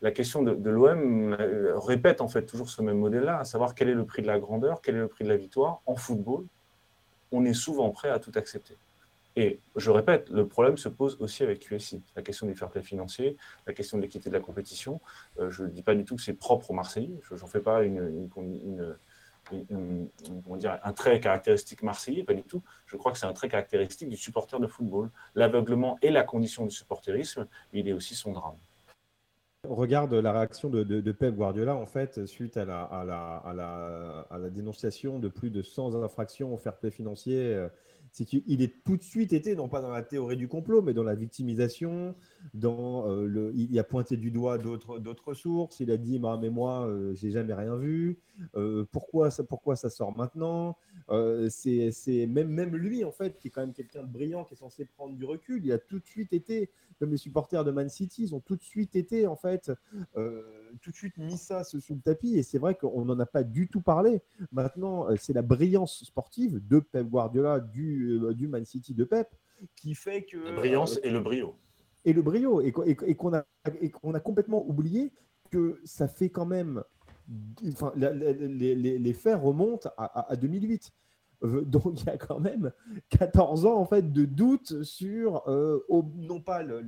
la 0.00 0.12
question 0.12 0.42
de, 0.42 0.70
l'OM 0.70 1.32
euh, 1.32 1.76
répète 1.76 2.20
en 2.20 2.28
fait 2.28 2.46
toujours 2.46 2.70
ce 2.70 2.82
même 2.82 2.98
modèle-là, 2.98 3.40
à 3.40 3.44
savoir 3.44 3.74
quel 3.74 3.88
est 3.88 3.94
le 3.94 4.04
prix 4.04 4.22
de 4.22 4.28
la 4.28 4.38
grandeur, 4.38 4.80
quel 4.80 4.94
est 4.94 5.00
le 5.00 5.08
prix 5.08 5.24
de 5.24 5.28
la 5.28 5.36
victoire. 5.36 5.82
En 5.86 5.96
football, 5.96 6.46
on 7.32 7.44
est 7.44 7.54
souvent 7.54 7.90
prêt 7.90 8.10
à 8.10 8.18
tout 8.20 8.32
accepter. 8.36 8.76
Et 9.34 9.60
je 9.76 9.90
répète, 9.90 10.30
le 10.30 10.46
problème 10.46 10.76
se 10.76 10.88
pose 10.88 11.16
aussi 11.20 11.42
avec 11.42 11.60
QSI. 11.60 12.02
La 12.16 12.22
question 12.22 12.46
du 12.46 12.54
fair 12.54 12.70
play 12.70 12.82
financier, 12.82 13.36
la 13.66 13.72
question 13.72 13.96
de 13.96 14.02
l'équité 14.02 14.30
de 14.30 14.34
la 14.34 14.40
compétition. 14.40 15.00
Euh, 15.38 15.50
je 15.50 15.64
ne 15.64 15.68
dis 15.68 15.82
pas 15.82 15.94
du 15.94 16.04
tout 16.04 16.16
que 16.16 16.22
c'est 16.22 16.32
propre 16.32 16.70
aux 16.70 16.74
Marseillais. 16.74 17.20
Je 17.22 17.34
n'en 17.34 17.46
fais 17.46 17.60
pas 17.60 17.82
une, 17.82 18.30
dire, 19.52 20.78
un 20.82 20.92
trait 20.92 21.20
caractéristique 21.20 21.82
marseillais, 21.82 22.24
pas 22.24 22.34
du 22.34 22.42
tout. 22.42 22.62
Je 22.86 22.96
crois 22.96 23.12
que 23.12 23.18
c'est 23.18 23.26
un 23.26 23.32
trait 23.32 23.48
caractéristique 23.48 24.08
du 24.08 24.16
supporter 24.16 24.60
de 24.60 24.66
football. 24.66 25.10
L'aveuglement 25.34 25.98
et 26.02 26.10
la 26.10 26.22
condition 26.22 26.64
du 26.64 26.70
supporterisme, 26.70 27.46
il 27.72 27.88
est 27.88 27.92
aussi 27.92 28.14
son 28.14 28.32
drame 28.32 28.56
regarde 29.68 30.14
la 30.14 30.32
réaction 30.32 30.70
de, 30.70 31.12
Pep 31.12 31.34
Guardiola, 31.34 31.76
en 31.76 31.86
fait, 31.86 32.26
suite 32.26 32.56
à 32.56 32.64
la, 32.64 32.82
à, 32.82 33.04
la, 33.04 34.24
à, 34.30 34.38
la, 34.38 34.50
dénonciation 34.50 35.18
de 35.18 35.28
plus 35.28 35.50
de 35.50 35.62
100 35.62 36.02
infractions 36.02 36.54
au 36.54 36.58
fair 36.58 36.76
play 36.76 36.90
financier 36.90 37.54
euh, 37.54 37.68
c'est 38.12 38.24
qu'il 38.24 38.62
est 38.62 38.82
tout 38.84 38.96
de 38.96 39.02
suite 39.02 39.32
été, 39.32 39.54
non 39.54 39.68
pas 39.68 39.80
dans 39.80 39.90
la 39.90 40.02
théorie 40.02 40.36
du 40.36 40.48
complot, 40.48 40.82
mais 40.82 40.94
dans 40.94 41.02
la 41.02 41.14
victimisation, 41.14 42.14
dans 42.54 43.08
euh, 43.08 43.26
le, 43.26 43.52
il 43.54 43.78
a 43.78 43.84
pointé 43.84 44.16
du 44.16 44.30
doigt 44.30 44.58
d'autres, 44.58 45.34
sources, 45.34 45.80
il 45.80 45.90
a 45.90 45.96
dit, 45.96 46.18
bah, 46.18 46.38
mais 46.40 46.50
moi, 46.50 46.86
euh, 46.86 47.14
j'ai 47.14 47.30
jamais 47.30 47.54
rien 47.54 47.76
vu, 47.76 48.18
euh, 48.56 48.84
pourquoi, 48.90 49.30
ça, 49.30 49.44
pourquoi 49.44 49.76
ça 49.76 49.90
sort 49.90 50.16
maintenant? 50.16 50.76
C'est, 51.48 51.90
c'est 51.90 52.26
même, 52.26 52.48
même 52.48 52.76
lui, 52.76 53.04
en 53.04 53.12
fait, 53.12 53.38
qui 53.38 53.48
est 53.48 53.50
quand 53.50 53.62
même 53.62 53.72
quelqu'un 53.72 54.02
de 54.02 54.12
brillant, 54.12 54.44
qui 54.44 54.54
est 54.54 54.58
censé 54.58 54.84
prendre 54.84 55.14
du 55.14 55.24
recul, 55.24 55.64
il 55.64 55.72
a 55.72 55.78
tout 55.78 55.98
de 55.98 56.06
suite 56.06 56.32
été, 56.32 56.70
comme 56.98 57.10
les 57.10 57.16
supporters 57.16 57.64
de 57.64 57.70
Man 57.70 57.88
City, 57.88 58.24
ils 58.24 58.34
ont 58.34 58.40
tout 58.40 58.56
de 58.56 58.62
suite 58.62 58.96
été, 58.96 59.26
en 59.26 59.36
fait, 59.36 59.72
tout 60.80 60.90
de 60.90 60.96
suite 60.96 61.16
mis 61.18 61.36
ça 61.36 61.64
sous 61.64 61.80
le 61.90 62.00
tapis, 62.00 62.36
et 62.36 62.42
c'est 62.42 62.58
vrai 62.58 62.74
qu'on 62.74 63.04
n'en 63.04 63.18
a 63.18 63.26
pas 63.26 63.42
du 63.42 63.68
tout 63.68 63.80
parlé. 63.80 64.22
Maintenant, 64.52 65.06
c'est 65.16 65.32
la 65.32 65.42
brillance 65.42 66.04
sportive 66.04 66.60
de 66.66 66.80
Pep 66.80 67.06
Guardiola, 67.06 67.60
du 67.60 68.20
euh, 68.22 68.34
du, 68.34 68.48
Man 68.48 68.64
City 68.64 68.94
de 68.94 69.04
Pep 69.04 69.28
qui 69.76 69.94
fait 69.94 70.24
que. 70.24 70.36
La 70.36 70.52
brillance 70.52 70.96
euh, 70.98 71.04
et 71.04 71.10
le 71.10 71.20
brio. 71.20 71.56
Et 72.04 72.12
le 72.12 72.22
brio. 72.22 72.60
Et, 72.60 72.72
qu'on 72.72 73.34
a, 73.34 73.44
qu'on 73.92 74.14
a 74.14 74.20
complètement 74.20 74.66
oublié 74.68 75.12
que 75.50 75.80
ça 75.84 76.08
fait 76.08 76.30
quand 76.30 76.46
même. 76.46 76.82
Enfin, 77.66 77.92
les, 77.96 78.74
les, 78.74 79.12
faits 79.12 79.38
remontent 79.38 79.90
à, 79.98 80.34
2008. 80.36 80.92
Euh, 81.42 81.62
donc 81.66 82.00
il 82.00 82.06
y 82.06 82.10
a 82.10 82.16
quand 82.16 82.40
même 82.40 82.72
14 83.10 83.66
ans 83.66 83.76
en 83.76 83.86
fait 83.86 84.12
de 84.12 84.24
doute 84.24 84.82
sur 84.82 85.44
non 86.16 86.40
pas 86.40 86.62
le, 86.62 86.80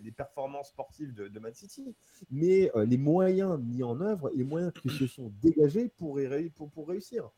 les 0.00 0.12
performances 0.12 0.68
sportives 0.68 1.14
de, 1.14 1.40
Man 1.40 1.54
City, 1.54 1.94
mais 2.30 2.70
les 2.86 2.98
moyens 2.98 3.58
mis 3.58 3.82
en 3.82 4.00
œuvre 4.00 4.30
et 4.32 4.36
les 4.36 4.44
moyens 4.44 4.72
qui 4.80 4.90
se 4.90 5.06
sont 5.06 5.32
dégagés 5.42 5.88
pour, 5.88 6.20
pour, 6.54 6.70
pour 6.70 6.88
réussir 6.88 7.30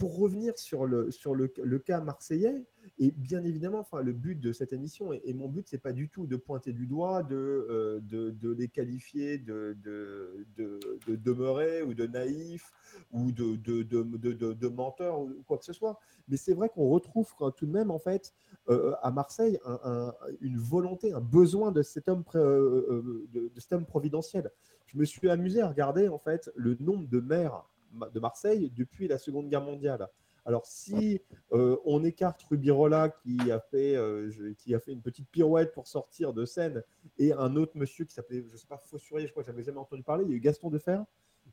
pour 0.00 0.16
revenir 0.16 0.56
sur 0.56 0.86
le, 0.86 1.10
sur 1.10 1.34
le, 1.34 1.52
le, 1.62 1.78
cas 1.78 2.00
marseillais, 2.00 2.64
et 2.98 3.10
bien 3.10 3.44
évidemment, 3.44 3.80
enfin, 3.80 4.00
le 4.00 4.14
but 4.14 4.40
de 4.40 4.50
cette 4.50 4.72
émission, 4.72 5.12
et, 5.12 5.34
mon 5.34 5.46
but, 5.46 5.68
c'est 5.68 5.76
pas 5.76 5.92
du 5.92 6.08
tout 6.08 6.26
de 6.26 6.36
pointer 6.36 6.72
du 6.72 6.86
doigt, 6.86 7.22
de, 7.22 7.36
euh, 7.68 8.00
de, 8.00 8.50
les 8.50 8.68
qualifier 8.68 9.36
de, 9.36 9.76
de, 9.84 10.46
de, 10.56 11.16
demeurer 11.16 11.82
ou 11.82 11.92
de 11.92 12.06
naïfs 12.06 12.72
ou 13.12 13.30
de, 13.30 13.56
de, 13.56 14.68
menteurs 14.68 15.20
ou 15.20 15.42
quoi 15.46 15.58
que 15.58 15.66
ce 15.66 15.74
soit. 15.74 16.00
Mais 16.28 16.38
c'est 16.38 16.54
vrai 16.54 16.70
qu'on 16.70 16.88
retrouve 16.88 17.30
tout 17.54 17.66
de 17.66 17.70
même, 17.70 17.90
en 17.90 17.98
fait, 17.98 18.32
euh, 18.70 18.94
à 19.02 19.10
Marseille, 19.10 19.58
un, 19.66 20.14
une 20.40 20.56
volonté, 20.56 21.12
un 21.12 21.20
besoin 21.20 21.72
de 21.72 21.82
cet, 21.82 22.08
homme, 22.08 22.24
euh, 22.36 23.28
de 23.30 23.60
cet 23.60 23.74
homme 23.74 23.84
providentiel. 23.84 24.50
Je 24.86 24.96
me 24.96 25.04
suis 25.04 25.28
amusé 25.28 25.60
à 25.60 25.68
regarder, 25.68 26.08
en 26.08 26.18
fait, 26.18 26.50
le 26.56 26.74
nombre 26.80 27.06
de 27.06 27.20
maires 27.20 27.66
de 28.12 28.20
Marseille 28.20 28.70
depuis 28.74 29.08
la 29.08 29.18
Seconde 29.18 29.48
Guerre 29.48 29.62
mondiale. 29.62 30.08
Alors, 30.46 30.66
si 30.66 31.20
euh, 31.52 31.76
on 31.84 32.02
écarte 32.02 32.42
Rubirola 32.44 33.10
qui 33.10 33.50
a, 33.50 33.60
fait, 33.60 33.94
euh, 33.96 34.30
qui 34.58 34.74
a 34.74 34.80
fait 34.80 34.92
une 34.92 35.02
petite 35.02 35.28
pirouette 35.28 35.72
pour 35.72 35.86
sortir 35.86 36.32
de 36.32 36.44
scène 36.44 36.82
et 37.18 37.32
un 37.32 37.56
autre 37.56 37.72
monsieur 37.76 38.04
qui 38.04 38.14
s'appelait, 38.14 38.42
je 38.48 38.52
ne 38.52 38.56
sais 38.56 38.66
pas, 38.66 38.78
Fossurier, 38.78 39.26
je 39.26 39.32
crois 39.32 39.42
que 39.42 39.48
j'avais 39.48 39.62
jamais 39.62 39.78
entendu 39.78 40.02
parler, 40.02 40.24
il 40.24 40.30
y 40.30 40.34
a 40.34 40.36
eu 40.36 40.40
Gaston 40.40 40.70
Defer, 40.70 41.00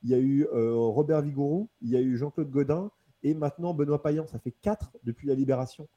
il 0.04 0.10
y 0.10 0.14
a 0.14 0.20
eu 0.20 0.46
euh, 0.54 0.74
Robert 0.74 1.22
Vigourou, 1.22 1.70
il 1.82 1.90
y 1.90 1.98
a 1.98 2.02
eu 2.02 2.18
Jean-Claude 2.18 2.50
Godin 2.50 2.92
et 3.24 3.34
maintenant 3.34 3.74
Benoît 3.74 4.02
Payan. 4.02 4.28
Ça 4.28 4.40
fait 4.40 4.54
quatre 4.62 4.96
depuis 5.04 5.28
la 5.28 5.34
Libération. 5.34 5.88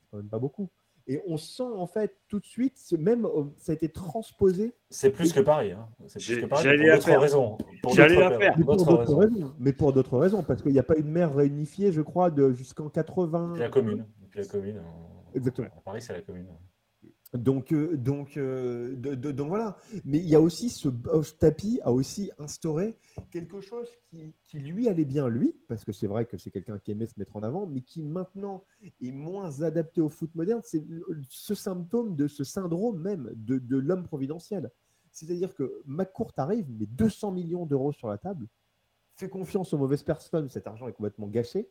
C'est 0.00 0.10
quand 0.10 0.16
même 0.16 0.28
pas 0.28 0.38
beaucoup. 0.38 0.70
Et 1.10 1.22
on 1.26 1.38
sent 1.38 1.62
en 1.62 1.86
fait 1.86 2.14
tout 2.28 2.38
de 2.38 2.44
suite, 2.44 2.78
même 2.98 3.24
euh, 3.24 3.44
ça 3.56 3.72
a 3.72 3.74
été 3.74 3.88
transposé. 3.88 4.74
C'est 4.90 5.08
plus 5.08 5.32
que 5.32 5.40
Paris. 5.40 5.72
Hein. 5.72 5.88
C'est 6.06 6.22
plus 6.22 6.42
que 6.42 6.46
Paris 6.46 6.68
pour 6.76 6.86
d'autres 6.86 7.18
raisons. 7.18 7.58
J'allais 7.94 8.16
la 8.16 8.38
faire. 8.38 8.58
Mais 8.58 8.64
pour 8.64 8.76
d'autres 8.76 9.14
raisons. 9.14 9.54
Mais 9.58 9.72
pour 9.72 9.92
d'autres 9.94 10.18
raisons, 10.18 10.42
parce 10.42 10.60
qu'il 10.60 10.72
n'y 10.72 10.78
a 10.78 10.82
pas 10.82 10.96
une 10.96 11.10
mer 11.10 11.34
réunifiée, 11.34 11.92
je 11.92 12.02
crois, 12.02 12.30
jusqu'en 12.52 12.90
80. 12.90 13.54
la 13.56 13.70
commune. 13.70 14.04
la 14.34 14.44
commune. 14.44 14.82
Exactement. 15.34 15.68
Paris, 15.82 16.02
c'est 16.02 16.12
la 16.12 16.20
commune. 16.20 16.46
Donc, 17.34 17.72
euh, 17.72 17.96
donc, 17.96 18.38
euh, 18.38 18.96
donc 18.96 19.48
voilà. 19.48 19.76
Mais 20.04 20.18
il 20.18 20.28
y 20.28 20.34
a 20.34 20.40
aussi 20.40 20.70
ce 20.70 20.88
tapis 21.38 21.78
a 21.82 21.92
aussi 21.92 22.30
instauré 22.38 22.96
quelque 23.30 23.60
chose 23.60 23.88
qui, 24.46 24.58
lui 24.58 24.88
allait 24.88 25.04
bien 25.04 25.28
lui, 25.28 25.54
parce 25.68 25.84
que 25.84 25.92
c'est 25.92 26.06
vrai 26.06 26.24
que 26.24 26.38
c'est 26.38 26.50
quelqu'un 26.50 26.78
qui 26.78 26.90
aimait 26.90 27.06
se 27.06 27.18
mettre 27.18 27.36
en 27.36 27.42
avant, 27.42 27.66
mais 27.66 27.82
qui 27.82 28.02
maintenant 28.02 28.64
est 29.02 29.12
moins 29.12 29.60
adapté 29.60 30.00
au 30.00 30.08
foot 30.08 30.34
moderne. 30.34 30.62
C'est 30.64 30.82
ce 31.28 31.54
symptôme 31.54 32.16
de 32.16 32.28
ce 32.28 32.44
syndrome 32.44 33.00
même 33.00 33.30
de, 33.34 33.76
l'homme 33.76 34.04
providentiel. 34.04 34.70
C'est-à-dire 35.12 35.54
que 35.54 35.82
McCourt 35.84 36.32
arrive, 36.38 36.70
met 36.70 36.86
200 36.86 37.32
millions 37.32 37.66
d'euros 37.66 37.92
sur 37.92 38.08
la 38.08 38.16
table, 38.16 38.46
fait 39.16 39.28
confiance 39.28 39.74
aux 39.74 39.78
mauvaises 39.78 40.02
personnes, 40.02 40.48
cet 40.48 40.66
argent 40.66 40.88
est 40.88 40.92
complètement 40.92 41.26
gâché, 41.26 41.68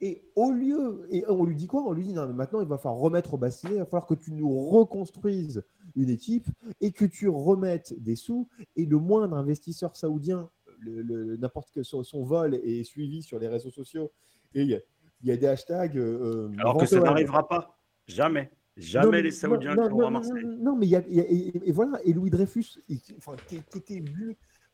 et 0.00 0.22
au 0.36 0.52
lieu, 0.52 1.06
et 1.10 1.24
on 1.28 1.44
lui 1.44 1.56
dit 1.56 1.66
quoi? 1.66 1.82
On 1.82 1.92
lui 1.92 2.04
dit 2.04 2.12
non, 2.12 2.32
maintenant 2.32 2.60
il 2.60 2.68
va 2.68 2.78
falloir 2.78 3.00
remettre 3.00 3.34
au 3.34 3.36
bassinet, 3.36 3.74
il 3.74 3.78
va 3.78 3.84
falloir 3.84 4.06
que 4.06 4.14
tu 4.14 4.32
nous 4.32 4.68
reconstruises 4.68 5.64
une 5.96 6.10
équipe 6.10 6.46
et 6.80 6.92
que 6.92 7.04
tu 7.04 7.28
remettes 7.28 8.00
des 8.00 8.14
sous. 8.14 8.48
Et 8.76 8.86
le 8.86 8.98
moindre 8.98 9.36
investisseur 9.36 9.96
saoudien, 9.96 10.48
n'importe 10.86 11.72
que 11.72 11.82
son, 11.82 12.22
vol 12.22 12.54
est 12.54 12.84
suivi 12.84 13.22
sur 13.22 13.38
les 13.38 13.48
réseaux 13.48 13.70
sociaux 13.70 14.12
et 14.54 14.62
il 14.62 14.82
y, 15.24 15.32
a 15.32 15.36
des 15.36 15.46
hashtags. 15.46 15.96
Euh, 15.96 16.48
Alors 16.58 16.78
que 16.78 16.86
ça 16.86 17.00
n'arrivera 17.00 17.48
pas, 17.48 17.76
jamais. 18.06 18.50
Jamais 18.78 19.22
les 19.22 19.32
Saoudiens 19.32 19.74
non, 19.74 19.88
non, 19.88 20.06
à 20.06 20.10
Marseille. 20.10 20.44
Non, 20.44 20.76
mais 20.76 20.86
il 20.86 20.90
y 20.90 20.96
a, 20.96 21.02
et, 21.08 21.72
voilà, 21.72 21.98
et 22.04 22.12
Louis 22.12 22.30
Dreyfus, 22.30 22.78
enfin, 23.16 23.34
qui, 23.48 23.56
était 23.56 24.00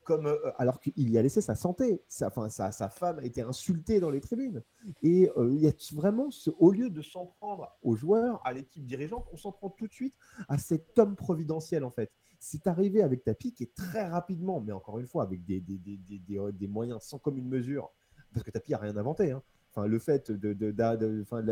comme, 0.04 0.26
euh, 0.26 0.52
alors 0.56 0.80
qu'il 0.80 1.10
y 1.10 1.18
a 1.18 1.22
laissé 1.22 1.40
sa 1.40 1.54
santé. 1.54 2.02
Sa, 2.08 2.30
femme 2.30 3.18
a 3.18 3.24
été 3.24 3.42
insultée 3.42 4.00
dans 4.00 4.10
les 4.10 4.20
tribunes. 4.20 4.62
Et 5.02 5.30
euh, 5.36 5.50
il 5.52 5.60
y 5.60 5.66
a 5.66 5.72
vraiment, 5.92 6.28
au 6.58 6.70
lieu 6.70 6.90
de 6.90 7.02
s'en 7.02 7.26
prendre 7.26 7.76
aux 7.82 7.96
joueurs, 7.96 8.40
à 8.44 8.52
l'équipe 8.52 8.86
dirigeante, 8.86 9.26
on 9.32 9.36
s'en 9.36 9.52
prend 9.52 9.70
tout 9.70 9.86
de 9.86 9.92
suite 9.92 10.14
à 10.48 10.58
cet 10.58 10.98
homme 10.98 11.16
providentiel, 11.16 11.84
en 11.84 11.90
fait. 11.90 12.12
C'est 12.38 12.66
arrivé 12.66 13.02
avec 13.02 13.24
Tapi 13.24 13.52
qui 13.52 13.64
est 13.64 13.74
très 13.74 14.06
rapidement, 14.06 14.60
mais 14.60 14.72
encore 14.72 14.98
une 14.98 15.06
fois, 15.06 15.22
avec 15.22 15.44
des, 15.44 15.60
des 15.60 16.68
moyens 16.68 17.02
sans 17.02 17.18
commune 17.18 17.48
mesure, 17.48 17.90
parce 18.32 18.44
que 18.44 18.50
Tapi 18.50 18.72
n'a 18.72 18.78
rien 18.78 18.96
inventé. 18.96 19.30
Hein. 19.30 19.42
Enfin, 19.74 19.88
le 19.88 19.98
fait 19.98 20.30
de, 20.30 20.74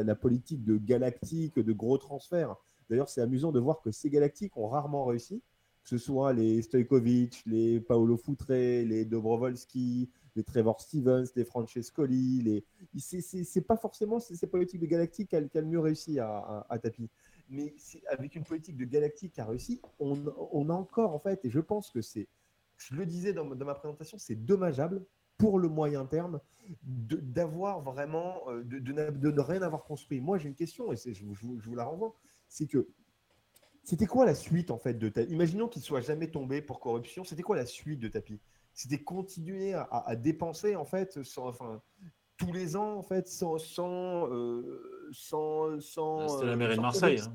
la, 0.01 0.15
politique 0.15 0.65
de 0.65 0.77
galactique, 0.77 1.59
de 1.59 1.73
gros 1.73 1.99
transferts. 1.99 2.55
D'ailleurs, 2.89 3.09
c'est 3.09 3.21
amusant 3.21 3.51
de 3.51 3.59
voir 3.59 3.81
que 3.81 3.91
ces 3.91 4.11
galactiques 4.11 4.57
ont 4.57 4.69
rarement 4.69 5.05
réussi 5.05 5.43
que 5.83 5.89
ce 5.89 5.99
soit 5.99 6.33
les 6.33 6.63
Stojkovic, 6.63 7.43
les 7.47 7.81
Paolo 7.81 8.17
Foutré, 8.17 8.85
les 8.85 9.05
Dobrovolski, 9.05 10.11
les 10.37 10.45
Trevor 10.45 10.81
Stevens, 10.81 11.25
les 11.35 11.45
Francescoli, 11.45 12.43
les... 12.43 12.65
c'est 12.99 13.67
pas 13.67 13.77
forcément 13.77 14.21
ces 14.21 14.47
politiques 14.47 14.81
de 14.81 14.87
Galactique 14.87 15.31
qui 15.31 15.37
a, 15.37 15.63
mieux 15.63 15.81
réussi 15.81 16.19
à, 16.19 16.67
à, 16.69 16.79
tapis. 16.79 17.11
Mais 17.51 17.75
avec 18.09 18.37
une 18.37 18.45
politique 18.45 18.77
de 18.77 18.85
Galactique 18.85 19.33
qui 19.33 19.41
a 19.41 19.45
réussi, 19.45 19.81
on, 19.99 20.71
a 20.71 20.73
encore 20.73 21.15
en 21.15 21.19
fait, 21.19 21.45
et 21.45 21.51
je 21.51 21.61
pense 21.61 21.91
que 21.91 22.01
c'est, 22.01 22.29
je 22.77 22.95
le 22.95 23.05
disais 23.05 23.33
dans, 23.33 23.45
ma 23.45 23.75
présentation, 23.75 24.19
c'est 24.19 24.37
dommageable 24.37 25.05
pour 25.37 25.59
le 25.59 25.69
moyen 25.69 26.07
terme 26.07 26.41
d'avoir 26.83 27.81
vraiment, 27.81 28.43
euh, 28.49 28.63
de, 28.63 28.93
ne 28.93 29.41
rien 29.41 29.63
avoir 29.63 29.85
construit. 29.85 30.21
Moi, 30.21 30.39
j'ai 30.39 30.49
une 30.49 30.55
question, 30.55 30.93
et 30.93 30.97
je, 30.97 31.13
je 31.13 31.47
vous 31.69 31.75
la 31.75 31.85
renvoie, 31.85 32.15
c'est 32.49 32.67
que 32.67 32.87
c'était 33.85 34.07
quoi 34.07 34.25
la 34.25 34.35
suite 34.35 34.71
en 34.71 34.79
fait 34.79 34.95
de 34.95 35.09
Tapi 35.09 35.33
Imaginons 35.33 35.69
qu'il 35.69 35.83
soit 35.83 36.01
jamais 36.01 36.31
tombé 36.31 36.63
pour 36.63 36.81
corruption. 36.81 37.25
C'était 37.25 37.43
quoi 37.43 37.57
la 37.57 37.67
suite 37.67 38.01
de 38.01 38.09
Tapi? 38.09 38.41
C'était 38.75 39.03
continuer 39.03 39.75
à, 39.75 40.17
dépenser 40.17 40.77
en 40.77 40.85
fait, 40.85 41.23
sans, 41.25 41.49
enfin, 41.49 41.83
tous 42.39 42.53
les 42.53 42.77
ans 42.77 42.97
en 42.97 43.03
fait, 43.03 43.29
sans, 43.29 43.59
sans, 43.59 44.29
euh, 44.31 45.11
sans, 45.13 45.79
sans 45.81 46.29
C'était 46.29 46.47
la 46.47 46.57
mairie 46.57 46.77
de 46.77 46.81
Marseille. 46.81 47.21
Hein. 47.21 47.35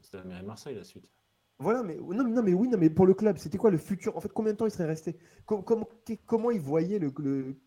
C'était 0.00 0.18
la 0.18 0.24
mairie 0.24 0.42
de 0.42 0.46
Marseille 0.46 0.76
la 0.76 0.84
suite. 0.84 1.08
Voilà, 1.58 1.82
mais 1.82 1.96
non, 1.96 2.28
non, 2.28 2.42
mais 2.42 2.52
oui, 2.52 2.68
non, 2.68 2.76
mais 2.76 2.90
pour 2.90 3.06
le 3.06 3.14
club, 3.14 3.38
c'était 3.38 3.56
quoi 3.56 3.70
le 3.70 3.78
futur? 3.78 4.14
En 4.14 4.20
fait, 4.20 4.30
combien 4.30 4.52
de 4.52 4.58
temps 4.58 4.66
il 4.66 4.70
serait 4.70 4.84
resté? 4.84 5.16
Comment, 5.46 5.88
comment 6.26 6.50
il 6.50 6.60
voyait 6.60 6.98
le, 6.98 7.10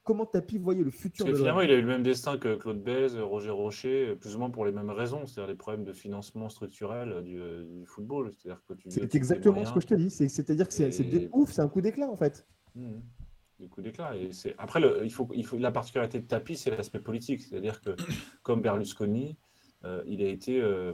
comment 0.03 0.27
Tapi 0.27 0.59
voyait 0.59 0.83
le 0.83 0.91
futur 0.91 1.25
Parce 1.25 1.33
que 1.33 1.39
finalement, 1.39 1.61
il 1.61 1.71
a 1.71 1.73
eu 1.73 1.81
le 1.81 1.87
même 1.87 2.03
destin 2.03 2.37
que 2.37 2.55
Claude 2.55 2.83
Bèze, 2.83 3.17
Roger 3.17 3.49
Rocher, 3.49 4.15
plus 4.15 4.35
ou 4.35 4.39
moins 4.39 4.51
pour 4.51 4.65
les 4.65 4.71
mêmes 4.71 4.91
raisons, 4.91 5.25
c'est-à-dire 5.25 5.49
les 5.49 5.57
problèmes 5.57 5.85
de 5.85 5.93
financement 5.93 6.49
structurel 6.49 7.23
du, 7.23 7.41
football. 7.87 8.31
C'est-à-dire 8.37 8.61
que 8.67 8.73
tu. 8.75 8.91
C'est 8.91 9.15
exactement 9.15 9.65
ce 9.65 9.73
que 9.73 9.79
je 9.79 9.87
te 9.87 9.95
dis. 9.95 10.11
C'est-à-dire 10.11 10.67
que 10.67 10.73
c'est 10.73 11.29
ouf, 11.33 11.51
c'est 11.51 11.61
un 11.61 11.69
coup 11.69 11.81
d'éclat 11.81 12.09
en 12.09 12.15
fait. 12.15 12.45
Mmh. 12.75 12.99
Des 13.59 13.67
coups 13.67 13.85
d'éclat. 13.85 14.15
Et 14.15 14.31
c'est 14.33 14.53
après, 14.59 14.79
le, 14.79 15.01
il 15.03 15.11
faut, 15.11 15.27
il 15.33 15.45
faut 15.45 15.57
la 15.57 15.71
particularité 15.71 16.19
de 16.19 16.27
Tapi, 16.27 16.55
c'est 16.55 16.69
l'aspect 16.69 16.99
politique, 16.99 17.41
c'est-à-dire 17.41 17.81
que 17.81 17.95
comme 18.43 18.61
Berlusconi, 18.61 19.35
euh, 19.83 20.03
il 20.05 20.21
a 20.21 20.27
été 20.27 20.61
euh, 20.61 20.93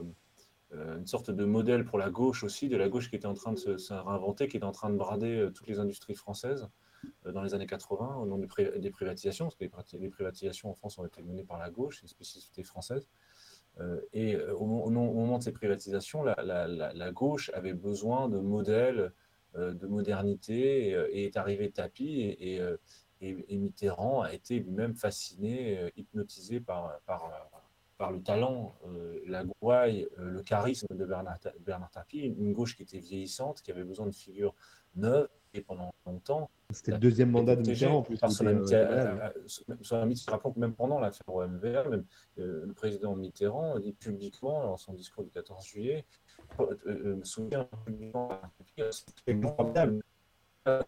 une 0.72 1.06
sorte 1.06 1.30
de 1.30 1.44
modèle 1.44 1.84
pour 1.84 1.98
la 1.98 2.10
gauche 2.10 2.42
aussi, 2.42 2.68
de 2.68 2.76
la 2.76 2.88
gauche 2.88 3.08
qui 3.08 3.16
était 3.16 3.26
en 3.26 3.34
train 3.34 3.52
de 3.52 3.58
se, 3.58 3.92
réinventer, 3.92 4.48
qui 4.48 4.56
était 4.56 4.66
en 4.66 4.72
train 4.72 4.90
de 4.90 4.96
brader 4.96 5.38
euh, 5.38 5.50
toutes 5.50 5.68
les 5.68 5.78
industries 5.78 6.14
françaises 6.14 6.68
euh, 7.24 7.32
dans 7.32 7.42
les 7.42 7.54
années 7.54 7.66
80 7.66 8.16
au 8.16 8.26
nom 8.26 8.38
des, 8.38 8.46
privatisations, 8.90 9.44
parce 9.44 9.56
que 9.56 9.96
les, 9.96 10.08
privatisations 10.08 10.70
en 10.70 10.74
France 10.74 10.98
ont 10.98 11.06
été 11.06 11.22
menées 11.22 11.44
par 11.44 11.58
la 11.58 11.70
gauche, 11.70 12.02
une 12.02 12.08
spécificité 12.08 12.62
française. 12.62 13.08
et 14.12 14.36
au, 14.36 14.64
moment 14.64 15.38
de 15.38 15.42
ces 15.42 15.52
privatisations, 15.52 16.24
la, 16.24 17.10
gauche 17.12 17.50
avait 17.54 17.74
besoin 17.74 18.28
de 18.28 18.38
modèles 18.38 19.12
de 19.54 19.86
modernité 19.86 20.88
et, 21.12 21.26
est 21.26 21.36
arrivé 21.36 21.70
tapis 21.70 22.20
et, 22.20 22.60
et, 23.20 23.56
Mitterrand 23.56 24.22
a 24.22 24.32
été 24.32 24.58
lui-même 24.58 24.94
fasciné, 24.94 25.92
hypnotisé 25.96 26.60
par 26.60 26.98
par 27.98 28.12
le 28.12 28.22
talent, 28.22 28.76
euh, 28.86 29.20
la 29.26 29.44
gouaille, 29.44 30.06
euh, 30.18 30.30
le 30.30 30.42
charisme 30.42 30.86
de 30.94 31.04
Bernard, 31.04 31.38
Ta- 31.40 31.54
Bernard 31.60 31.90
Tapie, 31.90 32.18
une 32.20 32.52
gauche 32.52 32.76
qui 32.76 32.82
était 32.82 32.98
vieillissante, 32.98 33.62
qui 33.62 33.70
avait 33.70 33.84
besoin 33.84 34.06
de 34.06 34.14
figures 34.14 34.54
neuves, 34.94 35.28
et 35.54 35.62
pendant 35.62 35.94
longtemps, 36.04 36.50
C'était 36.70 36.92
le 36.92 36.98
deuxième 36.98 37.30
mandat 37.30 37.56
de 37.56 37.62
Mitterrand 37.66 37.98
en 37.98 38.02
plus. 38.02 38.18
par 38.18 38.30
son 38.30 38.46
euh, 38.46 38.52
même 40.56 40.74
pendant 40.74 41.00
l'affaire 41.00 41.34
même, 41.48 42.04
euh, 42.38 42.66
le 42.66 42.72
président 42.74 43.16
Mitterrand 43.16 43.78
dit 43.78 43.94
publiquement, 43.94 44.62
dans 44.64 44.76
son 44.76 44.92
discours 44.92 45.24
du 45.24 45.30
14 45.30 45.64
juillet, 45.64 46.04
me 46.84 47.24
souvient 47.24 47.66
publiquement 47.86 48.38
c'est 48.76 49.40
formidable 49.40 50.02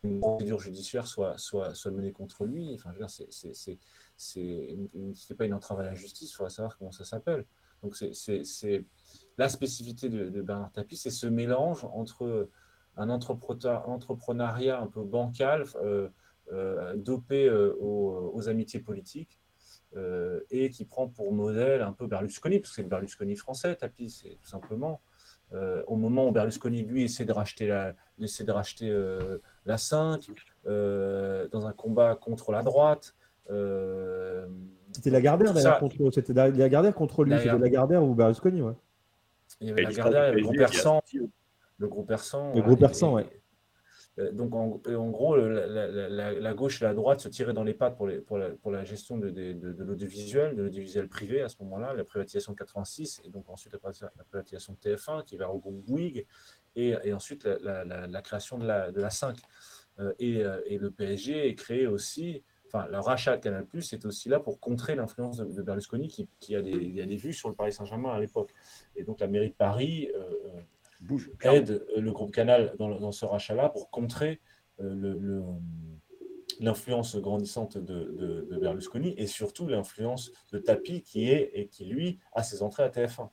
qu'une 0.03 0.21
procédure 0.21 0.61
judiciaire 0.61 1.07
soit, 1.07 1.39
soit, 1.39 1.75
soit 1.75 1.91
menée 1.91 2.13
contre 2.13 2.45
lui. 2.45 2.75
Enfin, 2.75 2.91
c'est, 3.09 3.79
c'est, 4.19 4.77
pas 5.37 5.47
une 5.47 5.55
entrave 5.55 5.81
à 5.81 5.85
la 5.85 5.95
justice, 5.95 6.31
il 6.31 6.35
faudrait 6.35 6.51
savoir 6.51 6.77
comment 6.77 6.93
ça 6.93 7.05
s'appelle. 7.05 7.45
Donc, 7.83 7.97
c'est, 7.97 8.85
la 9.39 9.49
spécificité 9.49 10.09
de, 10.09 10.43
Bernard 10.43 10.73
Tapie, 10.73 10.97
c'est 10.97 11.11
ce 11.11 11.27
mélange 11.27 11.85
entre 11.85 12.49
un 12.97 13.09
entrepreneur- 13.11 13.89
entrepreneuriat 13.89 14.81
un 14.81 14.89
peu 14.89 15.05
bancal, 15.05 15.65
euh, 15.77 16.09
euh, 16.53 16.97
dopé 16.97 17.49
euh, 17.49 17.77
aux, 17.81 18.49
amitiés 18.49 18.81
politiques, 18.81 19.39
et 20.51 20.69
qui 20.71 20.85
prend 20.85 21.09
pour 21.09 21.33
modèle 21.33 21.81
un 21.81 21.93
peu 21.93 22.07
Berlusconi, 22.07 22.59
parce 22.59 22.71
que 22.71 22.77
c'est 22.77 22.83
le 22.83 22.89
Berlusconi 22.89 23.37
français, 23.37 23.75
Tapie, 23.75 24.11
c'est 24.11 24.37
tout 24.41 24.49
simplement. 24.49 25.01
Au 25.87 25.97
moment 25.97 26.29
où 26.29 26.33
Berlusconi, 26.33 26.83
lui, 26.83 27.05
essaie 27.05 27.25
de 27.25 27.33
racheter 27.33 27.67
la, 27.67 27.95
essaie 28.21 28.45
de 28.45 28.53
racheter, 28.53 28.91
la 29.65 29.79
5, 29.79 30.29
euh, 30.69 31.49
dans 31.49 31.67
un 31.67 31.73
combat 31.73 32.15
contre 32.15 32.53
la 32.53 32.63
droite. 32.63 33.15
Euh, 33.51 34.47
C'était 34.93 35.11
Lagardère 35.11 35.53
d'ailleurs 35.55 35.79
contre 35.79 36.11
c'était 36.13 36.33
la- 36.33 36.49
Lagardère 36.51 36.95
contre 36.95 37.25
lui, 37.25 37.31
Lagardère. 37.31 37.53
c'était 37.55 37.65
Lagardère 37.65 38.05
ou 38.05 38.15
Berlusconi, 38.15 38.63
ouais. 38.63 38.73
Il 39.61 39.69
y 39.69 39.71
avait 39.71 39.81
Et 39.81 39.85
la 39.85 39.89
l'histoire 39.91 40.11
Garda, 40.13 40.31
du 40.31 40.37
le 40.39 40.43
gros 40.43 40.53
persan, 40.55 41.03
le 41.79 41.89
gros 41.89 42.03
persan. 42.05 42.55
Le 42.55 42.63
gros 42.63 42.77
persan, 42.77 43.15
ouais. 43.15 43.27
euh, 44.19 44.33
Donc 44.33 44.55
en, 44.55 44.67
gros, 45.11 45.37
la, 45.37 46.55
gauche 46.55 46.83
et 46.83 46.85
la 46.85 46.93
droite 46.95 47.21
se 47.21 47.29
tiraient 47.29 47.53
dans 47.55 47.65
les 47.65 47.75
pattes 47.75 47.97
pour, 47.97 48.07
les- 48.09 48.19
pour, 48.21 48.37
la, 48.39 48.51
pour 48.51 48.71
la 48.71 48.85
gestion 48.85 49.17
de, 49.17 49.31
de- 49.31 49.53
de- 49.53 49.73
de 49.73 49.85
l'audiovisuel, 49.85 50.57
de 50.57 50.63
l'audiovisuel 50.63 51.09
privé 51.09 51.41
à 51.43 51.49
ce 51.49 51.57
moment-là, 51.63 51.95
la 51.95 52.05
privatisation 52.05 52.53
de 52.53 52.59
86 52.59 53.21
et 53.25 53.31
donc 53.31 53.49
ensuite 53.49 53.73
la, 53.73 53.79
privatisation- 53.79 54.73
de 54.75 54.79
TF1 54.79 55.25
qui 55.25 55.37
va 55.37 55.51
au 55.51 55.59
groupe 55.59 55.85
Bouygues 55.85 56.27
et, 56.77 56.95
et 57.05 57.13
ensuite 57.13 57.45
la, 57.45 57.59
la- 57.59 57.85
la- 57.85 58.07
la 58.07 58.23
création 58.23 58.59
de 58.59 58.67
la, 58.67 58.91
de 58.93 59.01
la 59.01 59.11
5. 59.11 59.37
Euh, 60.01 60.13
et, 60.21 60.45
euh, 60.45 60.61
et 60.67 60.79
le 60.79 60.91
PSG 60.93 61.49
est 61.49 61.55
créé 61.55 61.87
aussi, 61.89 62.45
enfin 62.69 62.87
le 62.89 62.99
rachat 62.99 63.37
de 63.37 63.43
Canal 63.43 63.67
Plus 63.67 63.93
est 63.93 64.05
aussi 64.07 64.29
là 64.29 64.39
pour 64.41 64.61
contrer 64.61 64.95
l'influence 64.95 65.39
de, 65.39 65.45
de 65.45 65.63
Berlusconi 65.63 66.07
qui, 66.09 66.29
qui 66.39 66.55
a 66.55 66.63
des, 66.63 66.71
il 66.71 66.95
y 66.95 67.01
a 67.01 67.07
des 67.07 67.17
vues 67.17 67.33
sur 67.33 67.49
le 67.49 67.55
Paris 67.55 67.73
Saint-Germain 67.73 68.11
à 68.13 68.21
l'époque. 68.21 68.53
Et 68.97 69.05
donc 69.05 69.21
la 69.21 69.27
mairie 69.27 69.51
de 69.51 69.55
Paris 69.55 70.11
euh, 70.15 70.19
euh, 70.21 70.61
Bouge. 71.01 71.31
aide 71.43 71.71
euh, 71.97 72.01
le 72.01 72.13
groupe 72.13 72.31
Canal 72.33 72.75
dans, 72.79 73.13
ce 73.13 73.25
rachat-là 73.25 73.69
pour 73.71 73.91
contrer 73.91 74.41
euh, 74.81 74.95
le- 74.95 75.19
le- 75.19 75.43
l'influence 76.61 77.17
grandissante 77.17 77.79
de, 77.79 78.05
de- 78.05 78.49
de 78.51 78.57
Berlusconi 78.59 79.15
et 79.17 79.27
surtout 79.27 79.67
l'influence 79.69 80.33
de 80.53 80.59
Tapi 80.59 81.03
qui 81.03 81.29
est 81.31 81.51
et 81.55 81.69
qui 81.69 81.85
lui 81.85 82.19
a 82.33 82.43
ses 82.43 82.63
entrées 82.63 82.83
à 82.83 82.89
TF1. 82.89 83.29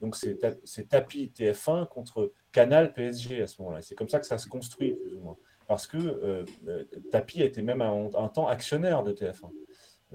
Donc 0.00 0.16
c'est 0.16 0.36
Ta- 0.38 0.54
c'est 0.64 0.88
Tapi 0.88 1.32
TF1 1.36 1.86
contre 1.88 2.32
Canal 2.52 2.92
PSG 2.94 3.42
à 3.42 3.46
ce 3.46 3.60
moment-là. 3.62 3.80
C'est 3.82 3.94
comme 3.94 4.08
ça 4.08 4.18
que 4.20 4.26
ça 4.26 4.38
se 4.38 4.48
construit 4.48 4.94
plus 4.94 5.14
ou 5.14 5.20
moins. 5.20 5.36
Parce 5.68 5.86
que 5.86 5.98
euh, 5.98 6.44
euh, 6.66 6.84
Tapi 7.12 7.42
était 7.42 7.62
même 7.62 7.82
un, 7.82 8.08
temps 8.28 8.48
actionnaire 8.48 9.04
de 9.04 9.12
TF1. 9.12 9.50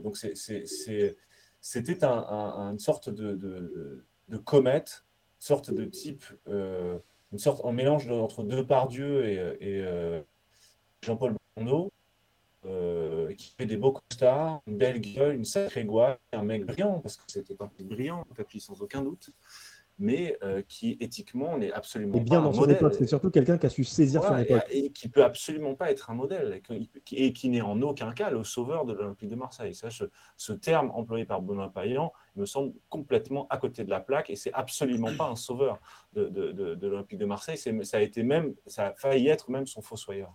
Donc 0.02 0.18
c'était 0.18 2.04
un- 2.04 2.10
un- 2.12 2.72
une 2.72 2.80
sorte 2.80 3.10
de, 3.10 3.36
de, 3.36 4.04
de 4.30 4.38
comète, 4.38 5.06
sorte 5.40 5.72
de 5.72 5.86
type, 5.86 6.26
euh, 6.48 6.98
une 7.32 7.38
sorte 7.38 7.64
un 7.66 7.72
mélange 7.72 8.10
entre 8.10 8.44
Depardieu 8.44 9.26
et, 9.26 9.36
et 9.36 9.82
euh, 9.86 10.22
Jean-Paul 11.04 11.36
Blondeau, 11.56 11.92
euh, 12.66 13.32
qui 13.36 13.54
fait 13.56 13.66
des 13.68 13.78
beaux 13.78 13.92
costards, 13.92 14.62
une 14.66 14.78
belle 14.78 15.02
gueule, 15.02 15.36
une 15.36 15.46
sacrée 15.46 15.86
gouaille, 15.86 16.16
un 16.32 16.44
mec 16.44 16.66
brillant, 16.66 17.00
parce 17.00 17.18
que 17.18 17.24
c'était 17.28 17.56
un 17.62 17.70
mec 17.78 17.88
brillant, 17.88 18.26
Tapi 18.36 18.60
sans 18.60 18.82
aucun 18.82 19.02
doute, 19.04 19.30
mais 20.04 20.38
euh, 20.44 20.62
qui 20.68 20.98
éthiquement 21.00 21.58
n'est 21.58 21.72
absolument 21.72 22.18
Et 22.18 22.20
bien 22.20 22.40
pas 22.40 22.44
dans 22.44 22.50
un 22.50 22.54
son 22.54 22.60
modèle. 22.60 22.76
époque, 22.76 22.94
c'est 22.96 23.08
surtout 23.08 23.32
quelqu'un 23.32 23.58
qui 23.58 23.66
a 23.66 23.70
su 23.70 23.86
saisir 23.86 24.20
Voilà, 24.22 24.38
son 24.40 24.44
époque. 24.44 24.68
et, 24.70 24.86
et 24.88 24.90
qui 24.92 25.08
peut 25.08 25.24
absolument 25.24 25.76
pas 25.76 25.90
être 25.92 26.10
un 26.12 26.14
modèle, 26.14 26.62
et 27.12 27.34
qui- 27.34 27.50
n'est 27.50 27.62
en 27.62 27.82
aucun 27.82 28.12
cas 28.12 28.30
le 28.30 28.44
sauveur 28.44 28.84
de 28.86 28.92
l'Olympique 28.94 29.30
de 29.30 29.36
Marseille. 29.36 29.74
Ça, 29.74 29.90
ce, 29.90 30.04
ce 30.36 30.52
terme 30.52 30.92
employé 30.94 31.24
par 31.26 31.42
Benoît 31.42 31.72
Payan 31.74 32.12
me 32.36 32.46
semble 32.46 32.74
complètement 32.90 33.48
à 33.50 33.58
côté 33.58 33.86
de 33.86 33.90
la 33.90 34.02
plaque, 34.02 34.30
et 34.30 34.36
c'est 34.36 34.54
absolument 34.54 35.16
pas 35.18 35.30
un 35.30 35.38
sauveur 35.38 35.80
de, 36.12 36.26
de, 36.26 36.52
de- 36.52 36.76
de 36.76 36.88
l'Olympique 36.88 37.18
de 37.20 37.26
Marseille. 37.26 37.58
Ça 37.58 37.98
a 37.98 38.02
été 38.02 38.24
même, 38.24 38.54
ça 38.68 38.88
a 38.88 38.94
failli 38.96 39.30
être 39.30 39.50
même 39.50 39.66
son 39.68 39.82
fossoyeur. 39.82 40.34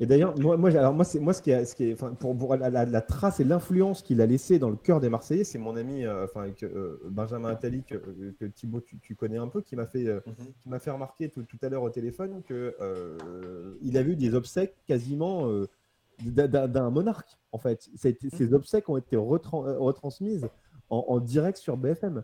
Et 0.00 0.06
d'ailleurs, 0.06 0.38
moi, 0.38 0.70
alors 0.70 0.94
moi, 0.94 1.04
c'est 1.04 1.18
moi 1.18 1.32
ce 1.32 1.42
qui 1.42 1.50
est, 1.50 1.64
ce 1.64 1.74
qui 1.74 1.84
est, 1.90 1.92
enfin, 1.94 2.14
pour, 2.14 2.36
pour 2.38 2.54
la, 2.56 2.70
la- 2.70 2.84
la 2.84 3.00
trace 3.00 3.40
et 3.40 3.44
l'influence 3.44 4.02
qu'il 4.02 4.20
a 4.20 4.26
laissé 4.26 4.60
dans 4.60 4.70
le 4.70 4.76
cœur 4.76 5.00
des 5.00 5.08
Marseillais, 5.08 5.42
c'est 5.42 5.58
mon 5.58 5.74
ami, 5.76 6.04
euh, 6.04 6.24
enfin, 6.24 6.50
que, 6.52 6.66
euh, 6.66 7.00
Benjamin 7.10 7.48
Attali, 7.48 7.82
que, 7.82 7.96
que 8.38 8.44
Thibaut 8.44 8.80
tu, 8.80 8.98
tu 9.00 9.16
connais 9.16 9.38
un 9.38 9.48
peu, 9.48 9.60
qui 9.60 9.74
m'a 9.74 9.86
fait, 9.86 10.06
euh, 10.06 10.20
qui 10.62 10.68
m'a 10.68 10.78
fait 10.78 10.92
remarquer 10.92 11.28
tout, 11.30 11.42
tout 11.42 11.58
à 11.62 11.68
l'heure 11.68 11.82
au 11.82 11.90
téléphone 11.90 12.42
que 12.46 12.76
il 13.82 13.96
a 13.98 14.02
vu 14.02 14.14
des 14.14 14.34
obsèques 14.34 14.76
quasiment 14.86 15.48
d'un- 16.20 16.90
monarque. 16.90 17.36
En 17.52 17.58
fait, 17.58 17.88
ces 17.96 18.54
obsèques 18.54 18.88
ont 18.88 18.96
été 18.98 19.16
retran- 19.16 19.76
retransmises 19.78 20.48
en, 20.90 21.04
en 21.08 21.18
direct 21.20 21.58
sur 21.58 21.76
BFM. 21.76 22.22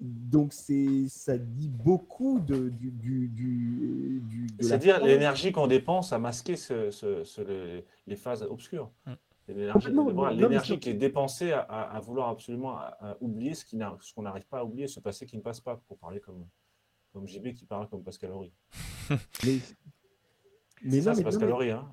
Donc 0.00 0.52
c'est, 0.54 1.06
ça 1.08 1.36
dit 1.36 1.68
beaucoup 1.68 2.40
de, 2.40 2.70
du, 2.70 2.90
du, 2.90 3.28
du, 3.28 4.20
du- 4.24 4.46
de 4.46 4.62
la 4.62 4.68
C'est-à-dire 4.68 5.04
l'énergie 5.04 5.52
qu'on 5.52 5.66
dépense 5.66 6.12
à 6.14 6.18
masquer 6.18 6.56
ce- 6.56 6.90
ce- 6.90 7.22
ce- 7.24 7.42
les, 7.42 7.84
les 8.06 8.16
phases 8.16 8.42
obscures. 8.42 8.90
Mm. 9.06 9.12
L'énergie 10.32 10.78
qui 10.78 10.90
est 10.90 10.94
dépensée 10.94 11.52
à, 11.52 11.60
à- 11.60 11.96
à 11.96 12.00
vouloir 12.00 12.28
absolument 12.30 12.78
à- 12.78 12.96
à 13.00 13.16
oublier 13.20 13.54
ce 13.54 13.64
qu'on 14.14 14.22
n'arrive 14.22 14.46
pas 14.46 14.60
à 14.60 14.64
oublier, 14.64 14.86
ce 14.88 15.00
passé 15.00 15.26
qui 15.26 15.36
ne 15.36 15.42
passe 15.42 15.60
pas, 15.60 15.76
pour 15.88 15.98
parler 15.98 16.20
comme, 16.20 16.46
comme 17.12 17.26
JB 17.26 17.52
qui 17.52 17.66
parle 17.66 17.88
comme 17.88 18.02
Pascal 18.02 18.30
Horry. 18.30 18.52
Mais, 19.44 19.58
mais 20.82 21.00
ça, 21.02 21.10
non, 21.10 21.16
c'est 21.16 21.24
Pascal 21.24 21.50
Horry. 21.50 21.70
Hein. 21.72 21.88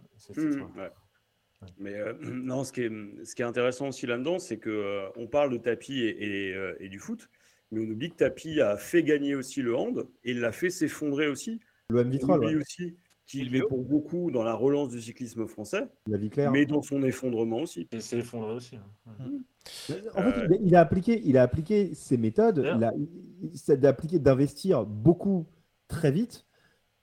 Mais 1.80 1.96
euh, 1.96 2.14
non, 2.22 2.64
ce 2.64 2.72
qui 2.72 2.82
est, 2.82 3.26
ce 3.26 3.34
qui 3.36 3.42
est 3.42 3.46
intéressant 3.46 3.88
aussi 3.90 4.06
là-dedans, 4.06 4.38
c'est 4.40 4.60
que 4.60 4.70
euh, 4.70 5.10
on 5.18 5.28
parle 5.28 5.50
de 5.52 5.58
tapis 5.58 6.00
et, 6.00 6.50
et, 6.50 6.54
euh, 6.54 6.78
et 6.80 6.88
du 6.88 7.00
foot, 7.00 7.28
mais 7.72 7.86
on 7.86 7.90
oublie 7.92 8.10
que 8.12 8.16
tapis 8.16 8.62
a 8.62 8.78
fait 8.78 9.04
gagner 9.04 9.36
aussi 9.36 9.62
le 9.62 9.76
hand 9.76 10.08
et 10.24 10.34
l'a 10.34 10.52
fait 10.52 10.70
s'effondrer 10.70 11.28
aussi. 11.28 11.60
mais 11.90 12.04
le 12.04 12.10
M 12.14 12.20
On 12.24 12.34
oublie 12.36 12.48
ouais. 12.48 12.62
aussi 12.62 12.96
qu'il 13.26 13.54
est 13.58 13.62
pour 13.62 13.84
beaucoup 13.84 14.32
dans 14.32 14.44
la 14.44 14.54
relance 14.54 14.90
du 14.90 15.02
cyclisme 15.02 15.48
français, 15.48 15.88
la 16.08 16.18
vie 16.18 16.30
claire. 16.30 16.50
mais 16.52 16.66
dans 16.66 16.82
son 16.82 17.04
effondrement 17.04 17.60
aussi. 17.60 17.88
Et 17.92 18.00
c'est 18.00 18.20
effondré 18.20 18.54
aussi. 18.54 18.78
hein. 18.78 18.86
Ouais. 19.20 20.02
En 20.16 20.22
fait, 20.32 20.46
il 20.46 20.54
a- 20.54 20.58
il 20.62 20.76
a 20.76 20.80
appliqué, 20.80 21.22
il 21.26 21.38
a 21.38 21.42
appliqué 21.44 21.94
ses 21.94 22.16
méthodes, 22.18 22.64
il 22.64 22.84
a, 22.86 22.94
il- 22.96 24.20
d'investir 24.22 24.86
beaucoup 24.86 25.46
très 25.90 26.10
vite. 26.12 26.46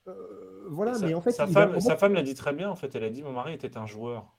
Euh, 0.09 0.15
voilà, 0.71 0.95
sa, 0.95 1.07
mais 1.07 1.13
en 1.15 1.21
fait, 1.21 1.33
sa 1.33 1.45
il 1.47 1.53
femme, 1.53 1.69
vraiment- 1.69 1.81
sa 1.81 1.97
femme 1.99 2.15
l'a 2.15 2.23
dit 2.23 2.35
très 2.35 2.55
bien, 2.55 2.71
en 2.71 2.77
fait. 2.77 2.95
Elle 2.95 3.05
a 3.05 3.11
dit 3.11 3.23
Mon 3.23 3.33
mari 3.33 3.53
était 3.53 3.77
un 3.77 3.85
joueur. 3.87 4.35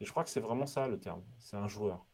Et 0.00 0.04
je 0.04 0.10
crois 0.12 0.22
que 0.24 0.30
c'est 0.30 0.40
vraiment 0.40 0.66
ça 0.66 0.86
le 0.88 0.98
terme. 0.98 1.22
C'est 1.38 1.56
un 1.56 1.66
joueur. 1.68 2.06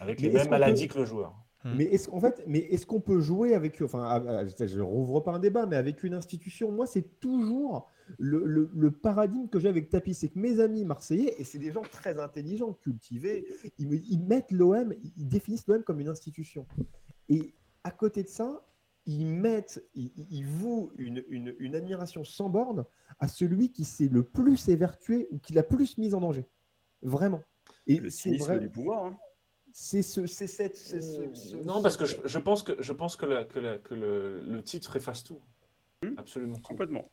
Avec 0.00 0.20
les 0.20 0.28
Mais 0.28 0.34
mêmes 0.34 0.44
peut- 0.44 0.50
maladies 0.50 0.88
que 0.88 0.98
le 0.98 1.04
joueur. 1.04 1.34
Mais 1.74 1.84
est-ce 1.84 2.08
qu'en 2.08 2.20
fait, 2.20 2.42
mais 2.46 2.58
est-ce 2.60 2.86
qu'on 2.86 3.00
peut 3.00 3.20
jouer 3.20 3.54
avec, 3.54 3.80
enfin, 3.82 4.22
je 4.58 4.80
rouvre 4.80 5.20
pas 5.20 5.32
un 5.32 5.38
débat, 5.38 5.66
mais 5.66 5.76
avec 5.76 6.02
une 6.04 6.14
institution, 6.14 6.70
moi, 6.72 6.86
c'est 6.86 7.18
toujours 7.20 7.88
le, 8.18 8.44
le- 8.44 8.70
le 8.74 8.90
paradigme 8.90 9.48
que 9.48 9.58
j'ai 9.58 9.68
avec 9.68 9.88
Tapi, 9.90 10.14
c'est 10.14 10.28
que 10.28 10.38
mes 10.38 10.60
amis 10.60 10.84
marseillais, 10.84 11.34
et 11.38 11.44
c'est 11.44 11.58
des 11.58 11.72
gens 11.72 11.82
très 11.82 12.18
intelligents, 12.18 12.72
cultivés, 12.72 13.46
ils, 13.78 13.88
me- 13.88 13.96
ils 13.96 14.20
mettent 14.20 14.50
l'OM, 14.50 14.94
ils 15.16 15.28
définissent 15.28 15.66
l'OM 15.66 15.82
comme 15.82 16.00
une 16.00 16.08
institution. 16.08 16.66
Et 17.28 17.54
à 17.84 17.90
côté 17.90 18.22
de 18.22 18.28
ça, 18.28 18.64
ils 19.06 19.26
mettent, 19.26 19.82
ils, 19.94 20.12
ils 20.30 20.46
vouent 20.46 20.90
une, 20.96 21.22
une- 21.28 21.54
une 21.58 21.74
admiration 21.74 22.24
sans 22.24 22.48
borne 22.48 22.84
à 23.20 23.28
celui 23.28 23.72
qui 23.72 23.84
s'est 23.84 24.08
le 24.08 24.22
plus 24.22 24.68
évertué 24.68 25.28
ou 25.30 25.38
qui 25.38 25.52
l'a 25.54 25.62
plus 25.62 25.98
mis 25.98 26.14
en 26.14 26.20
danger. 26.20 26.46
Vraiment. 27.02 27.40
Et 27.86 27.98
Le 28.00 28.10
cynisme 28.10 28.44
vrai, 28.44 28.58
du 28.60 28.68
pouvoir. 28.70 29.04
hein. 29.06 29.16
C'est 29.72 30.02
ce, 30.02 30.26
c'est 30.26 30.46
cette, 30.46 30.76
c'est 30.76 31.00
ce- 31.00 31.34
ce- 31.34 31.56
Non, 31.56 31.82
parce 31.82 31.96
que 31.96 32.04
je, 32.04 32.16
je 32.24 32.38
pense 32.38 32.62
que, 32.62 32.72
je 32.80 32.92
pense 32.92 33.16
que, 33.16 33.26
la- 33.26 33.44
que, 33.44 33.58
la- 33.58 33.78
que 33.78 33.94
le, 33.94 34.40
le 34.40 34.62
titre 34.62 34.96
efface 34.96 35.22
tout. 35.24 35.40
Hmm. 36.02 36.14
Absolument. 36.16 36.56
tout. 36.56 36.62
Complètement. 36.62 37.10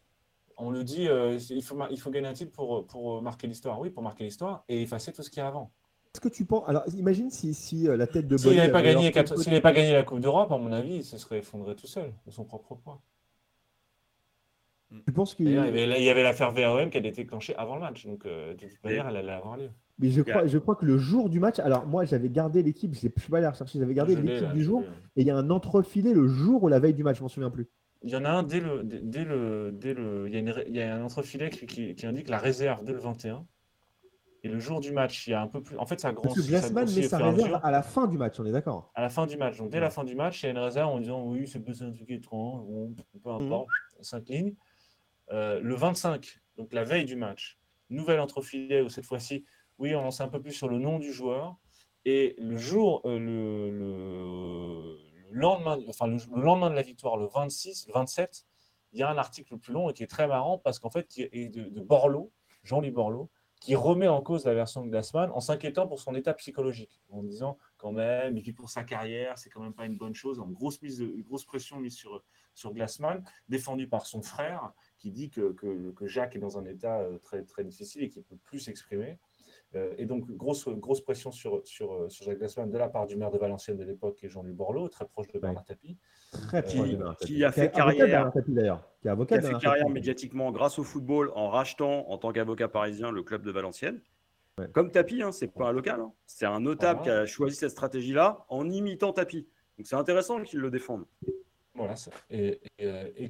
On 0.57 0.69
le 0.71 0.83
dit, 0.83 1.07
euh, 1.07 1.37
il, 1.49 1.63
faut, 1.63 1.77
il 1.89 1.99
faut 1.99 2.11
gagner 2.11 2.27
un 2.27 2.33
titre 2.33 2.51
pour, 2.53 2.85
pour 2.87 3.21
marquer 3.21 3.47
l'histoire. 3.47 3.79
Oui, 3.79 3.89
pour 3.89 4.03
marquer 4.03 4.23
l'histoire 4.23 4.63
et 4.69 4.81
effacer 4.83 5.11
tout 5.11 5.21
ce 5.21 5.29
qu'il 5.29 5.39
y 5.39 5.41
a 5.41 5.47
avant. 5.47 5.71
Est-ce 6.13 6.21
que 6.21 6.29
tu 6.29 6.45
penses 6.45 6.63
Alors, 6.67 6.83
imagine 6.95 7.29
si, 7.29 7.53
si 7.53 7.89
euh, 7.89 7.97
la 7.97 8.07
tête 8.07 8.25
de 8.27 8.37
S'il 8.37 8.55
n'avait 8.55 8.71
pas, 8.71 8.81
gagné 8.81 9.11
pas 9.11 9.73
gagné 9.73 9.91
la 9.91 10.03
Coupe 10.03 10.21
d'Europe, 10.21 10.49
à 10.51 10.57
mon 10.57 10.71
avis, 10.71 10.95
il 10.97 11.03
se 11.03 11.17
serait 11.17 11.39
effondré 11.39 11.75
tout 11.75 11.87
seul, 11.87 12.13
de 12.25 12.31
son 12.31 12.45
propre 12.45 12.75
poids. 12.75 13.01
Je 15.07 15.11
pense 15.13 15.35
qu'il. 15.35 15.45
D'ailleurs, 15.45 15.65
il 15.65 15.75
y 15.77 15.83
avait- 15.83 15.99
il 15.99 16.05
y 16.05 16.09
avait 16.09 16.23
l'affaire 16.23 16.51
VAOM 16.51 16.89
qui 16.89 16.97
a 16.97 16.99
été 16.99 17.11
déclenchée 17.11 17.55
avant 17.55 17.75
le 17.75 17.81
match. 17.81 18.05
Donc, 18.05 18.25
euh, 18.25 18.53
de 18.53 18.59
toute 18.67 18.83
manière, 18.83 19.07
elle 19.07 19.17
allait 19.17 19.31
avoir 19.31 19.57
lieu. 19.57 19.69
Mais 19.99 20.09
je 20.09 20.21
crois, 20.21 20.45
je 20.47 20.57
crois 20.57 20.75
que 20.75 20.85
le 20.85 20.97
jour 20.97 21.29
du 21.29 21.39
match, 21.39 21.59
alors 21.59 21.85
moi 21.85 22.03
j'avais 22.03 22.27
gardé 22.29 22.61
l'équipe, 22.61 22.93
je 22.93 23.07
ne 23.07 23.11
suis 23.17 23.29
pas 23.29 23.37
allé 23.37 23.43
la 23.45 23.51
rechercher, 23.51 23.79
j'avais 23.79 23.93
gardé 23.93 24.15
l'équipe 24.15 24.51
du 24.51 24.63
jour, 24.63 24.83
et 25.15 25.21
il 25.21 25.27
y 25.27 25.31
a 25.31 25.37
un 25.37 25.49
entrefilé 25.49 26.13
le 26.13 26.27
jour 26.27 26.63
ou 26.63 26.67
la 26.67 26.79
veille 26.79 26.93
du 26.93 27.03
match, 27.03 27.17
je 27.17 27.21
m'en 27.23 27.29
souviens 27.29 27.49
plus. 27.49 27.67
Il 28.03 28.09
y 28.09 28.15
en 28.17 28.25
a 28.25 28.29
un 28.29 28.43
dès 28.43 28.59
le. 28.59 28.83
Dès, 28.83 28.99
dès 29.01 29.23
le, 29.23 29.71
dès 29.71 29.93
le 29.93 30.27
il, 30.27 30.33
y 30.33 30.35
a 30.35 30.39
une 30.39 30.53
il 30.67 30.75
y 30.75 30.81
a 30.81 30.95
un 30.95 31.01
entrefilet 31.03 31.49
qui, 31.49 31.65
qui- 31.65 31.95
qui 31.95 32.05
indique 32.05 32.27
la 32.29 32.37
réserve 32.37 32.83
dès 32.83 32.91
le 32.93 32.99
21. 32.99 33.45
Et 34.43 34.47
le 34.47 34.59
jour 34.59 34.79
du 34.79 34.91
match, 34.91 35.25
il 35.25 35.31
y 35.31 35.33
a 35.33 35.41
un 35.41 35.47
peu 35.47 35.63
plus. 35.63 35.75
En 35.79 35.87
fait, 35.87 35.99
ça 35.99 36.13
Parce 36.13 36.23
grossit. 36.23 36.43
que 36.43 36.49
Glassman 36.49 36.85
met 36.85 37.01
sa 37.03 37.17
réserve 37.17 37.59
à 37.63 37.71
la 37.71 37.81
fin 37.81 38.05
du 38.05 38.15
match, 38.19 38.39
on 38.39 38.45
est 38.45 38.51
d'accord. 38.51 38.91
à 38.93 39.01
la 39.01 39.09
fin 39.09 39.25
du 39.25 39.37
match. 39.37 39.57
Donc 39.57 39.71
dès 39.71 39.79
la 39.79 39.89
fin 39.89 40.03
du 40.03 40.13
match, 40.13 40.43
il 40.43 40.45
y 40.45 40.49
a 40.49 40.51
une 40.51 40.59
réserve 40.59 40.89
en 40.93 40.99
disant 40.99 41.23
oui, 41.25 41.47
c'est 41.47 41.67
un 41.81 41.91
truc 41.91 42.11
étrange, 42.11 42.61
bon, 42.67 42.93
peu 43.23 43.29
importe, 43.31 43.69
cinq 44.01 44.27
lignes. 44.29 44.53
Euh, 45.31 45.59
le 45.59 45.75
25, 45.75 46.39
donc 46.57 46.71
la 46.73 46.83
veille 46.83 47.05
du 47.05 47.15
match, 47.15 47.57
nouvelle 47.89 48.19
entrefilet 48.19 48.81
où 48.81 48.89
cette 48.89 49.05
fois-ci, 49.05 49.45
oui, 49.79 49.95
on 49.95 50.01
lance 50.01 50.21
un 50.21 50.27
peu 50.29 50.41
plus 50.41 50.53
sur 50.53 50.67
le 50.69 50.79
nom 50.79 50.99
du 50.99 51.11
joueur. 51.11 51.57
Et 52.05 52.35
le 52.37 52.55
jour, 52.57 53.01
euh, 53.05 53.17
le, 53.17 53.71
le- 53.71 54.97
le 55.31 55.39
lendemain, 55.39 55.77
enfin 55.89 56.07
le, 56.07 56.17
le 56.35 56.41
lendemain 56.41 56.69
de 56.69 56.75
la 56.75 56.81
victoire, 56.83 57.17
le 57.17 57.25
26, 57.27 57.87
le 57.87 57.93
27, 57.93 58.45
il 58.93 58.99
y 58.99 59.03
a 59.03 59.09
un 59.09 59.17
article 59.17 59.57
plus 59.57 59.73
long 59.73 59.89
et 59.89 59.93
qui 59.93 60.03
est 60.03 60.07
très 60.07 60.27
marrant 60.27 60.57
parce 60.59 60.79
qu'en 60.79 60.89
fait, 60.89 61.07
qui 61.07 61.23
est 61.23 61.49
de, 61.49 61.63
de 61.67 61.81
Borloo, 61.81 62.31
Jean-Louis 62.63 62.91
Borloo, 62.91 63.29
qui 63.59 63.75
remet 63.75 64.07
en 64.07 64.21
cause 64.21 64.45
la 64.45 64.53
version 64.53 64.85
de 64.85 64.89
Glassman 64.89 65.31
en 65.31 65.39
s'inquiétant 65.39 65.87
pour 65.87 65.99
son 65.99 66.13
état 66.15 66.33
psychologique, 66.35 67.01
en 67.09 67.23
disant 67.23 67.57
quand 67.77 67.91
même, 67.91 68.37
et 68.37 68.41
puis 68.41 68.53
pour 68.53 68.69
sa 68.69 68.83
carrière, 68.83 69.37
c'est 69.37 69.49
quand 69.49 69.61
même 69.61 69.73
pas 69.73 69.85
une 69.85 69.97
bonne 69.97 70.13
chose, 70.13 70.39
en 70.39 70.47
grosse, 70.47 70.81
mise 70.81 70.99
de- 70.99 71.07
grosse 71.23 71.45
pression 71.45 71.79
mise 71.79 71.95
sur, 71.95 72.23
sur 72.55 72.73
Glassman, 72.73 73.23
défendu 73.49 73.87
par 73.87 74.07
son 74.07 74.23
frère, 74.23 74.71
qui 74.97 75.11
dit 75.11 75.29
que, 75.29 75.51
que, 75.51 75.91
que 75.91 76.07
Jacques 76.07 76.35
est 76.35 76.39
dans 76.39 76.57
un 76.57 76.65
état 76.65 77.01
euh, 77.01 77.19
très, 77.19 77.43
très 77.43 77.63
difficile 77.63 78.01
et 78.03 78.09
qu'il 78.09 78.21
ne 78.21 78.25
peut 78.25 78.37
plus 78.43 78.59
s'exprimer. 78.59 79.19
Euh, 79.75 79.93
et 79.97 80.05
donc, 80.05 80.31
grosse, 80.31 80.67
grosse 80.69 81.01
pression 81.01 81.31
sur, 81.31 81.61
sur, 81.67 81.93
euh, 81.93 82.09
sur 82.09 82.25
Jacques 82.25 82.37
Glassman 82.39 82.71
de 82.71 82.77
la 82.77 82.87
part 82.87 83.05
du 83.07 83.15
maire 83.17 83.29
de 83.29 83.37
Valenciennes 83.37 83.77
de 83.77 83.83
l'époque, 83.83 84.15
qui 84.15 84.25
est 84.25 84.29
Jean-Louis 84.29 84.53
Borloo, 84.53 84.87
très 84.89 85.05
proche 85.05 85.27
de 85.27 85.37
Bernard 85.39 85.65
Tapie. 85.65 85.97
Très 86.31 86.63
Qui- 86.63 86.77
proche 86.77 86.89
de 86.89 86.95
Bernard 86.95 87.17
qui 87.17 87.25
Tapie. 87.39 87.43
a 87.43 87.51
fait 87.51 87.71
carrière. 87.71 88.31
D'ailleurs. 88.47 88.89
Qui 89.01 89.09
a 89.09 89.41
fait 89.41 89.57
carrière 89.59 89.89
médiatiquement 89.89 90.51
grâce 90.51 90.79
au 90.79 90.83
football 90.83 91.31
en 91.35 91.49
rachetant 91.49 92.09
en 92.09 92.17
tant 92.17 92.31
qu'avocat 92.31 92.69
parisien 92.69 93.11
le 93.11 93.21
club 93.21 93.41
de 93.43 93.51
Valenciennes. 93.51 94.01
Ouais. 94.57 94.69
Comme 94.71 94.89
Tapi, 94.89 95.21
hein, 95.21 95.33
c'est 95.33 95.49
pas 95.49 95.67
un 95.67 95.71
local. 95.73 95.99
hein. 95.99 96.13
C'est 96.25 96.45
un 96.45 96.61
notable 96.61 97.01
Voilà. 97.03 97.17
qui 97.17 97.23
a 97.23 97.25
choisi 97.25 97.57
cette 97.57 97.71
stratégie-là 97.71 98.45
en 98.47 98.69
imitant 98.69 99.11
Tapi. 99.11 99.49
Donc 99.77 99.87
c'est 99.87 99.97
intéressant 99.97 100.41
qu'il 100.41 100.59
le 100.59 100.69
défende. 100.71 101.05
Voilà, 101.75 101.95
euh, 102.31 102.55
euh, 102.81 103.11
et 103.17 103.29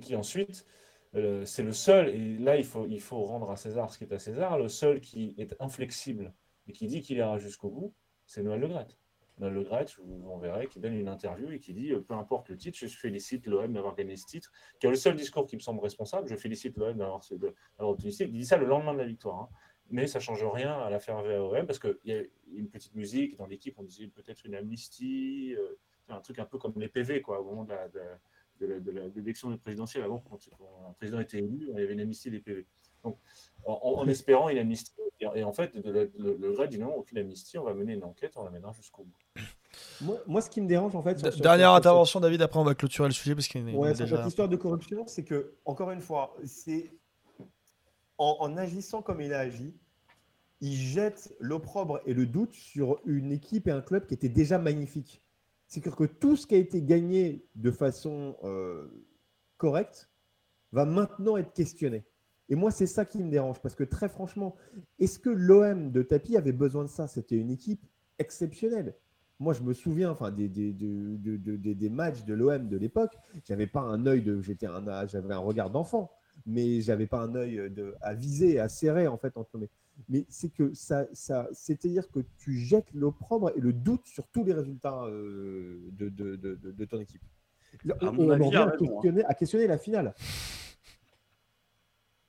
qui 0.00 0.14
ensuite, 0.14 0.66
euh, 1.14 1.44
c'est 1.46 1.62
le 1.62 1.72
seul, 1.72 2.10
et 2.10 2.36
là 2.38 2.56
il 2.58 2.64
faut, 2.64 2.86
il 2.86 3.00
faut 3.00 3.24
rendre 3.24 3.50
à 3.50 3.56
César 3.56 3.90
ce 3.90 3.96
qui 3.96 4.04
est 4.04 4.12
à 4.12 4.18
César, 4.18 4.58
le 4.58 4.68
seul 4.68 5.00
qui 5.00 5.34
est 5.38 5.56
inflexible 5.58 6.34
et 6.66 6.72
qui 6.72 6.86
dit 6.86 7.00
qu'il 7.00 7.16
ira 7.16 7.38
jusqu'au 7.38 7.70
bout, 7.70 7.94
c'est 8.26 8.42
Noël 8.42 8.60
Le 8.60 8.68
Graët. 8.68 8.98
Noël 9.38 9.54
Le 9.54 9.62
Graët, 9.62 9.96
vous, 9.98 10.18
vous 10.18 10.30
en 10.30 10.38
verrez, 10.38 10.66
qui 10.66 10.80
donne 10.80 10.94
une 10.98 11.08
interview 11.08 11.50
et 11.50 11.58
qui 11.58 11.72
dit 11.72 11.94
peu 12.06 12.12
importe 12.12 12.50
le 12.50 12.58
titre, 12.58 12.76
je 12.78 12.88
félicite 12.88 13.46
l'OM 13.46 13.72
d'avoir 13.72 13.94
gagné 13.94 14.16
ce 14.16 14.26
titre, 14.26 14.52
qui 14.78 14.86
a 14.86 14.90
le 14.90 14.96
seul 14.96 15.16
discours 15.16 15.46
qui 15.46 15.56
me 15.56 15.60
semble 15.62 15.80
responsable, 15.80 16.28
je 16.28 16.36
félicite 16.36 16.76
l'OM 16.76 16.94
d'avoir 16.98 17.22
obtenu 17.78 18.12
ce 18.12 18.18
titre. 18.18 18.30
Il 18.34 18.38
dit 18.40 18.44
ça 18.44 18.58
le 18.58 18.66
lendemain 18.66 18.92
de 18.92 18.98
la 18.98 19.06
victoire. 19.06 19.40
hein. 19.40 19.48
Mais 19.88 20.06
ça 20.08 20.18
ne 20.18 20.24
change 20.24 20.44
rien 20.44 20.78
à 20.80 20.90
l'affaire 20.90 21.22
VAOM 21.22 21.64
parce 21.64 21.78
qu'il 21.78 21.96
y 22.04 22.12
a 22.12 22.20
une 22.52 22.68
petite 22.68 22.94
musique 22.96 23.36
dans 23.38 23.46
l'équipe, 23.46 23.78
on 23.78 23.84
disait 23.84 24.08
peut-être 24.08 24.44
une 24.44 24.56
amnistie. 24.56 25.54
Un 26.08 26.20
truc 26.20 26.38
un 26.38 26.44
peu 26.44 26.58
comme 26.58 26.72
les 26.76 26.88
PV, 26.88 27.20
quoi, 27.22 27.40
au 27.40 27.44
moment 27.44 27.64
de 27.64 27.70
la- 27.70 27.88
de- 27.88 28.78
de 28.80 28.90
l'élection 29.14 29.56
présidentielle. 29.58 30.04
Avant, 30.04 30.18
quand 30.18 30.38
un 30.88 30.92
président 30.94 31.20
était 31.20 31.38
élu, 31.38 31.66
il 31.68 31.78
y 31.78 31.82
avait 31.82 31.92
une 31.92 32.00
amnistie 32.00 32.30
des 32.30 32.40
PV. 32.40 32.66
Donc, 33.04 33.18
en, 33.64 33.72
en 33.98 34.08
espérant 34.08 34.48
une 34.48 34.58
amnistie, 34.58 34.92
et, 35.20 35.26
et 35.34 35.44
en 35.44 35.52
fait, 35.52 35.74
de- 35.76 35.82
de- 35.92 36.10
le, 36.18 36.36
le 36.36 36.52
GRED 36.52 36.70
dit 36.70 36.78
non, 36.78 36.94
aucune 36.94 37.18
amnistie, 37.18 37.58
on 37.58 37.64
va 37.64 37.74
mener 37.74 37.94
une 37.94 38.04
enquête, 38.04 38.32
on 38.36 38.44
la 38.44 38.50
mènera 38.50 38.72
jusqu'au 38.72 39.04
bout. 39.04 39.42
Moi, 40.00 40.18
moi, 40.26 40.40
ce 40.40 40.48
qui 40.48 40.60
me 40.60 40.66
dérange, 40.66 40.94
en 40.96 41.02
fait. 41.02 41.18
sur- 41.18 41.28
Dernière 41.40 41.66
sur- 41.68 41.72
sur- 41.72 41.74
intervention, 41.76 42.20
David. 42.20 42.40
Après, 42.42 42.58
on 42.58 42.64
va 42.64 42.74
clôturer 42.74 43.08
le 43.08 43.14
sujet 43.14 43.34
parce 43.34 43.46
qu'il 43.48 43.68
y 43.68 43.74
Ouais, 43.74 43.92
déjà. 43.92 44.16
cette 44.18 44.26
histoire 44.26 44.48
de 44.48 44.56
corruption, 44.56 45.06
c'est 45.06 45.24
que, 45.24 45.54
encore 45.66 45.90
une 45.90 46.00
fois, 46.00 46.34
c'est 46.44 46.92
en, 48.18 48.36
en 48.40 48.56
agissant 48.56 49.02
comme 49.02 49.20
il 49.20 49.32
a 49.34 49.40
agi, 49.40 49.74
il 50.62 50.74
jette 50.74 51.34
l'opprobre 51.38 52.00
et 52.06 52.14
le 52.14 52.24
doute 52.26 52.54
sur 52.54 52.98
une 53.04 53.30
équipe 53.32 53.68
et 53.68 53.70
un 53.70 53.82
club 53.82 54.06
qui 54.06 54.14
était 54.14 54.30
déjà 54.30 54.56
magnifique. 54.58 55.22
C'est-à-dire 55.68 55.96
que 55.96 56.04
tout 56.04 56.36
ce 56.36 56.46
qui 56.46 56.54
a 56.54 56.58
été 56.58 56.82
gagné 56.82 57.44
de 57.54 57.70
façon 57.70 58.36
euh, 58.44 58.86
correcte 59.56 60.10
va 60.72 60.84
maintenant 60.84 61.36
être 61.36 61.52
questionné. 61.52 62.04
Et 62.48 62.54
moi, 62.54 62.70
c'est 62.70 62.86
ça 62.86 63.04
qui 63.04 63.22
me 63.22 63.30
dérange, 63.30 63.60
parce 63.60 63.74
que 63.74 63.82
très 63.84 64.08
franchement, 64.08 64.54
est-ce 65.00 65.18
que 65.18 65.30
l'OM 65.30 65.90
de 65.90 66.02
Tapi 66.02 66.36
avait 66.36 66.52
besoin 66.52 66.84
de 66.84 66.88
ça? 66.88 67.08
C'était 67.08 67.36
une 67.36 67.50
équipe 67.50 67.84
exceptionnelle. 68.18 68.94
Moi, 69.40 69.52
je 69.52 69.62
me 69.62 69.72
souviens 69.74 70.10
enfin, 70.12 70.30
des, 70.30 70.48
des, 70.48 70.72
de- 70.72 71.16
de- 71.16 71.36
de- 71.36 71.56
des- 71.56 71.74
des 71.74 71.90
matchs 71.90 72.24
de 72.24 72.32
l'OM 72.34 72.68
de 72.68 72.76
l'époque. 72.76 73.18
J'avais 73.44 73.66
pas 73.66 73.80
un 73.80 74.06
œil 74.06 74.22
de, 74.22 74.40
j'étais 74.40 74.66
un, 74.66 75.06
j'avais 75.08 75.34
un 75.34 75.38
regard 75.38 75.70
d'enfant, 75.70 76.10
mais 76.46 76.80
j'avais 76.80 77.06
pas 77.06 77.18
un 77.20 77.34
œil 77.34 77.70
de, 77.70 77.94
à 78.00 78.14
viser, 78.14 78.60
à 78.60 78.68
serrer 78.68 79.08
en 79.08 79.18
fait 79.18 79.36
entre 79.36 79.58
mes. 79.58 79.68
Mais 80.08 80.26
c'est 80.28 80.50
que 80.52 80.74
ça, 80.74 81.06
ça 81.14 81.48
c'est-à-dire 81.52 82.10
que 82.10 82.20
tu 82.38 82.58
jettes 82.58 82.92
l'opprobre 82.92 83.50
et 83.56 83.60
le 83.60 83.72
doute 83.72 84.06
sur 84.06 84.26
tous 84.28 84.44
les 84.44 84.52
résultats 84.52 85.04
euh, 85.04 85.80
de, 85.92 86.08
de, 86.08 86.36
de, 86.36 86.54
de- 86.54 86.70
de 86.72 86.84
ton 86.84 87.00
équipe. 87.00 87.22
On 88.02 88.12
mon 88.12 88.26
on 88.28 88.30
avis, 88.30 88.56
en 88.56 88.60
à 88.62 88.64
raison, 88.70 88.84
hein. 88.84 88.88
questionner, 88.92 89.24
à 89.24 89.34
questionner 89.34 89.66
la 89.66 89.78
finale. 89.78 90.14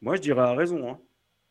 Moi, 0.01 0.15
je 0.15 0.22
dirais 0.22 0.41
à 0.41 0.53
raison. 0.53 0.89
hein. 0.89 0.99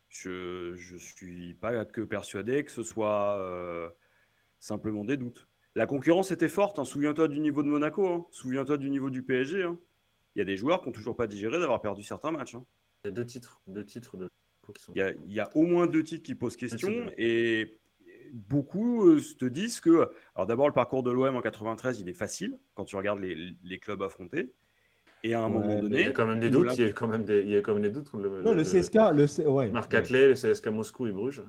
Je 0.09 0.71
ne 0.93 0.97
suis 0.97 1.53
pas 1.55 1.83
que 1.85 2.01
persuadé 2.01 2.63
que 2.63 2.71
ce 2.71 2.83
soit 2.83 3.37
euh, 3.39 3.89
simplement 4.59 5.03
des 5.03 5.17
doutes. 5.17 5.47
La 5.75 5.85
concurrence 5.85 6.31
était 6.31 6.49
forte. 6.49 6.79
hein. 6.79 6.85
Souviens-toi 6.85 7.27
du 7.27 7.39
niveau 7.39 7.61
de 7.61 7.67
Monaco. 7.67 8.07
hein. 8.07 8.25
Souviens-toi 8.31 8.77
du 8.77 8.89
niveau 8.89 9.09
du 9.09 9.21
PSG. 9.23 9.63
hein. 9.63 9.77
Il 10.35 10.39
y 10.39 10.41
a 10.41 10.45
des 10.45 10.57
joueurs 10.57 10.81
qui 10.81 10.87
n'ont 10.87 10.93
toujours 10.93 11.15
pas 11.15 11.27
digéré 11.27 11.59
d'avoir 11.59 11.81
perdu 11.81 12.03
certains 12.03 12.31
matchs. 12.31 12.55
hein. 12.55 12.65
Il 13.03 13.07
y 13.07 13.09
a 13.09 13.11
deux 13.11 13.25
titres, 13.25 13.61
deux 13.67 13.85
titres 13.85 14.17
de 14.17 14.29
sont. 14.77 14.91
Il 14.95 14.99
y, 14.99 15.01
a, 15.01 15.11
il 15.27 15.33
y 15.33 15.39
a 15.39 15.49
au 15.55 15.63
moins 15.63 15.87
deux 15.87 16.03
titres 16.03 16.23
qui 16.23 16.35
posent 16.35 16.57
question. 16.57 16.91
Et 17.17 17.77
beaucoup 18.33 19.07
euh, 19.07 19.21
te 19.39 19.45
disent 19.45 19.79
que. 19.79 20.09
Alors, 20.35 20.45
d'abord, 20.47 20.67
le 20.67 20.73
parcours 20.73 21.03
de 21.03 21.11
l'OM 21.11 21.35
en 21.35 21.41
93, 21.41 21.99
il 22.01 22.09
est 22.09 22.13
facile 22.13 22.57
quand 22.75 22.85
tu 22.85 22.95
regardes 22.95 23.19
les, 23.19 23.55
les 23.63 23.79
clubs 23.79 24.01
affrontés. 24.01 24.51
Et 25.23 25.33
à 25.33 25.41
un 25.41 25.47
Ouais, 25.47 25.53
moment 25.53 25.65
mais 25.67 25.73
Il 25.73 25.77
y 25.77 25.81
donné. 25.81 26.05
a 26.07 26.11
quand 26.11 26.27
même 26.27 26.39
des 26.39 26.49
doutes, 26.51 26.77
il 26.77 26.85
y 26.85 26.89
a 26.89 26.93
quand 26.93 27.07
même 27.07 27.25
des, 27.25 27.41
il 27.41 27.49
y 27.49 27.57
a 27.57 27.61
quand 27.61 27.73
même 27.73 27.81
des 27.81 27.89
doutes. 27.89 28.13
Le, 28.13 28.43
Non, 28.43 28.53
le 28.53 28.63
CSK, 28.63 28.95
le 29.15 29.25
C- 29.25 29.45
ouais. 29.47 29.67
Marc 29.71 29.91
ouais. 29.91 29.97
Atlet, 29.97 30.27
le 30.27 30.33
CSK 30.35 30.67
Moscou 30.67 31.07
et 31.07 31.11
Bruges, 31.11 31.41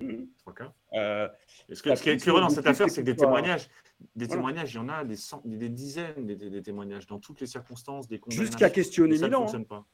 Mhm. 0.00 0.26
trois 0.38 0.54
cas. 0.54 0.72
euh, 0.94 1.28
ce, 1.70 1.82
que- 1.82 1.90
La 1.90 1.96
ce 1.96 2.02
qui 2.02 2.08
est 2.10 2.16
curieux 2.16 2.40
dans 2.40 2.48
le 2.48 2.54
cette 2.54 2.66
affaire, 2.66 2.88
c'est 2.88 3.02
que 3.02 3.06
des 3.06 3.14
témoignages, 3.14 3.68
des 4.16 4.24
Voilà. 4.24 4.38
témoignages, 4.40 4.72
il 4.72 4.76
y 4.76 4.80
en 4.80 4.88
a 4.88 5.04
des, 5.04 5.16
cent- 5.16 5.42
des 5.44 5.68
dizaines 5.68 6.26
des, 6.26 6.62
témoignages 6.62 7.06
dans 7.06 7.18
toutes 7.18 7.40
les 7.42 7.46
circonstances, 7.46 8.08
des 8.08 8.20
Jusqu'à 8.28 8.70
questionner 8.70 9.16
ça 9.16 9.24
ne 9.24 9.28
Milan, 9.28 9.38
hein. 9.38 9.42
fonctionne 9.42 9.66
pas. 9.66 9.86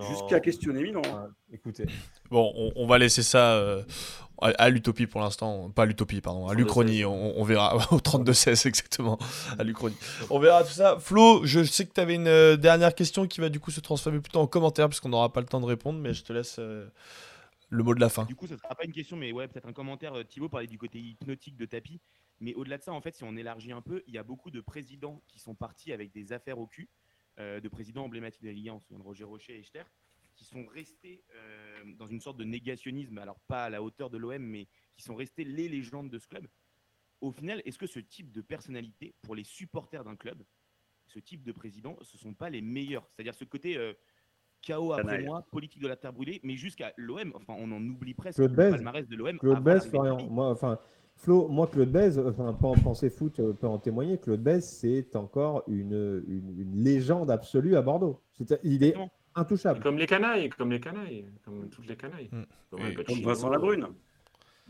Jusqu'à 0.00 0.40
questionner 0.40 0.82
Milan. 0.82 1.02
Ah, 1.06 1.26
écoutez, 1.52 1.86
Bon, 2.30 2.52
on, 2.56 2.72
on 2.76 2.86
va 2.86 2.98
laisser 2.98 3.22
ça 3.22 3.54
euh, 3.54 3.82
à, 4.40 4.48
à 4.58 4.68
l'utopie 4.70 5.06
pour 5.06 5.20
l'instant. 5.20 5.70
Pas 5.70 5.82
à 5.82 5.86
l'utopie, 5.86 6.20
pardon. 6.20 6.48
À 6.48 6.54
32-16. 6.54 6.56
l'Uchronie. 6.56 7.04
On, 7.04 7.38
on 7.38 7.44
verra. 7.44 7.76
Au 7.92 7.98
32-16, 7.98 8.66
exactement. 8.68 9.18
À 9.58 9.64
l'Uchronie. 9.64 9.96
On 10.30 10.38
verra 10.38 10.64
tout 10.64 10.72
ça. 10.72 10.98
Flo, 10.98 11.44
je 11.44 11.62
sais 11.64 11.86
que 11.86 11.92
tu 11.92 12.00
avais 12.00 12.14
une 12.14 12.28
euh, 12.28 12.56
dernière 12.56 12.94
question 12.94 13.26
qui 13.26 13.40
va 13.40 13.48
du 13.48 13.60
coup 13.60 13.70
se 13.70 13.80
transformer 13.80 14.20
plutôt 14.20 14.40
en 14.40 14.46
commentaire 14.46 14.88
puisqu'on 14.88 15.10
n'aura 15.10 15.32
pas 15.32 15.40
le 15.40 15.46
temps 15.46 15.60
de 15.60 15.66
répondre, 15.66 15.98
mais 15.98 16.14
je 16.14 16.22
te 16.24 16.32
laisse 16.32 16.56
euh, 16.58 16.86
le 17.68 17.82
mot 17.82 17.94
de 17.94 18.00
la 18.00 18.08
fin. 18.08 18.24
Du 18.24 18.34
coup, 18.34 18.46
ce 18.46 18.56
sera 18.56 18.74
pas 18.74 18.84
une 18.84 18.92
question, 18.92 19.16
mais 19.16 19.32
ouais, 19.32 19.48
peut-être 19.48 19.68
un 19.68 19.72
commentaire. 19.72 20.14
Thibaut 20.28 20.48
parlait 20.48 20.66
du 20.66 20.78
côté 20.78 20.98
hypnotique 20.98 21.56
de 21.56 21.66
Tapi. 21.66 22.00
Mais 22.40 22.54
au-delà 22.54 22.76
de 22.76 22.82
ça, 22.82 22.92
en 22.92 23.00
fait, 23.00 23.14
si 23.14 23.22
on 23.22 23.36
élargit 23.36 23.70
un 23.70 23.82
peu, 23.82 24.02
il 24.08 24.14
y 24.14 24.18
a 24.18 24.24
beaucoup 24.24 24.50
de 24.50 24.60
présidents 24.60 25.22
qui 25.28 25.38
sont 25.38 25.54
partis 25.54 25.92
avec 25.92 26.12
des 26.12 26.32
affaires 26.32 26.58
au 26.58 26.66
cul, 26.66 26.88
euh, 26.88 27.01
de 27.38 27.68
présidents 27.68 28.04
emblématiques 28.04 28.42
de 28.42 28.48
la 28.48 28.52
Ligue 28.52 28.68
1, 28.68 28.74
on 28.74 28.78
se 28.80 28.86
souvient 28.86 28.98
de 28.98 29.04
Roger 29.04 29.24
Rocher 29.24 29.54
et 29.54 29.60
Echter, 29.60 29.84
qui 30.34 30.44
sont 30.44 30.64
restés 30.66 31.24
euh, 31.34 31.84
dans 31.98 32.06
une 32.06 32.20
sorte 32.20 32.36
de 32.36 32.44
négationnisme, 32.44 33.18
alors 33.18 33.38
pas 33.40 33.64
à 33.64 33.70
la 33.70 33.82
hauteur 33.82 34.10
de 34.10 34.18
l'OM, 34.18 34.42
mais 34.42 34.66
qui 34.96 35.02
sont 35.02 35.14
restés 35.14 35.44
les 35.44 35.68
légendes 35.68 36.10
de 36.10 36.18
ce 36.18 36.28
club. 36.28 36.46
Au 37.20 37.30
final, 37.30 37.62
est-ce 37.64 37.78
que 37.78 37.86
ce 37.86 38.00
type 38.00 38.32
de 38.32 38.40
personnalité, 38.40 39.14
pour 39.22 39.34
les 39.34 39.44
supporters 39.44 40.04
d'un 40.04 40.16
club, 40.16 40.42
ce 41.06 41.18
type 41.18 41.44
de 41.44 41.52
président, 41.52 41.96
ce 42.02 42.18
sont 42.18 42.34
pas 42.34 42.50
les 42.50 42.62
meilleurs? 42.62 43.06
C'est-à-dire 43.08 43.34
ce 43.34 43.44
côté 43.44 43.76
euh, 43.76 43.92
chaos 44.60 44.92
après 44.92 45.22
moi, 45.22 45.42
politique 45.50 45.82
de 45.82 45.88
la 45.88 45.96
terre 45.96 46.12
brûlée, 46.12 46.40
mais 46.42 46.56
jusqu'à 46.56 46.92
l'OM, 46.96 47.32
enfin 47.34 47.54
on 47.58 47.70
en 47.70 47.82
oublie 47.82 48.14
presque 48.14 48.38
Claude 48.38 48.50
le 48.56 48.70
palmarès 48.70 49.08
de 49.08 49.16
l'OM. 49.16 49.38
Claude 49.38 49.62
Paris. 49.62 50.28
moi, 50.28 50.50
enfin, 50.50 50.78
Flo, 51.16 51.46
moi, 51.48 51.68
Claude 51.68 51.90
Bèze, 51.90 52.18
enfin, 52.18 52.52
pas 52.52 52.66
en 52.68 52.74
pensée 52.74 53.08
foot, 53.10 53.38
euh, 53.38 53.52
peut 53.52 53.68
en 53.68 53.78
témoigner. 53.78 54.18
Claude 54.18 54.42
Bèze, 54.42 54.68
c'est 54.68 55.14
encore 55.14 55.62
une, 55.68 56.24
une, 56.26 56.58
une 56.58 56.82
légende 56.82 57.30
absolue 57.30 57.76
à 57.76 57.82
Bordeaux. 57.82 58.20
C'est- 58.32 58.58
il 58.64 58.82
est 58.82 58.94
intouchable. 59.36 59.80
Comme 59.80 59.98
les 59.98 60.06
canailles, 60.06 60.48
comme 60.50 60.72
les 60.72 60.80
canailles, 60.80 61.26
comme 61.44 61.68
toutes 61.68 61.86
les 61.86 61.96
canailles. 61.96 62.28
Mm. 62.32 62.42
Comme. 62.70 63.04
Comme 63.04 63.18
Vincent 63.22 63.50
Labrune. 63.50 63.86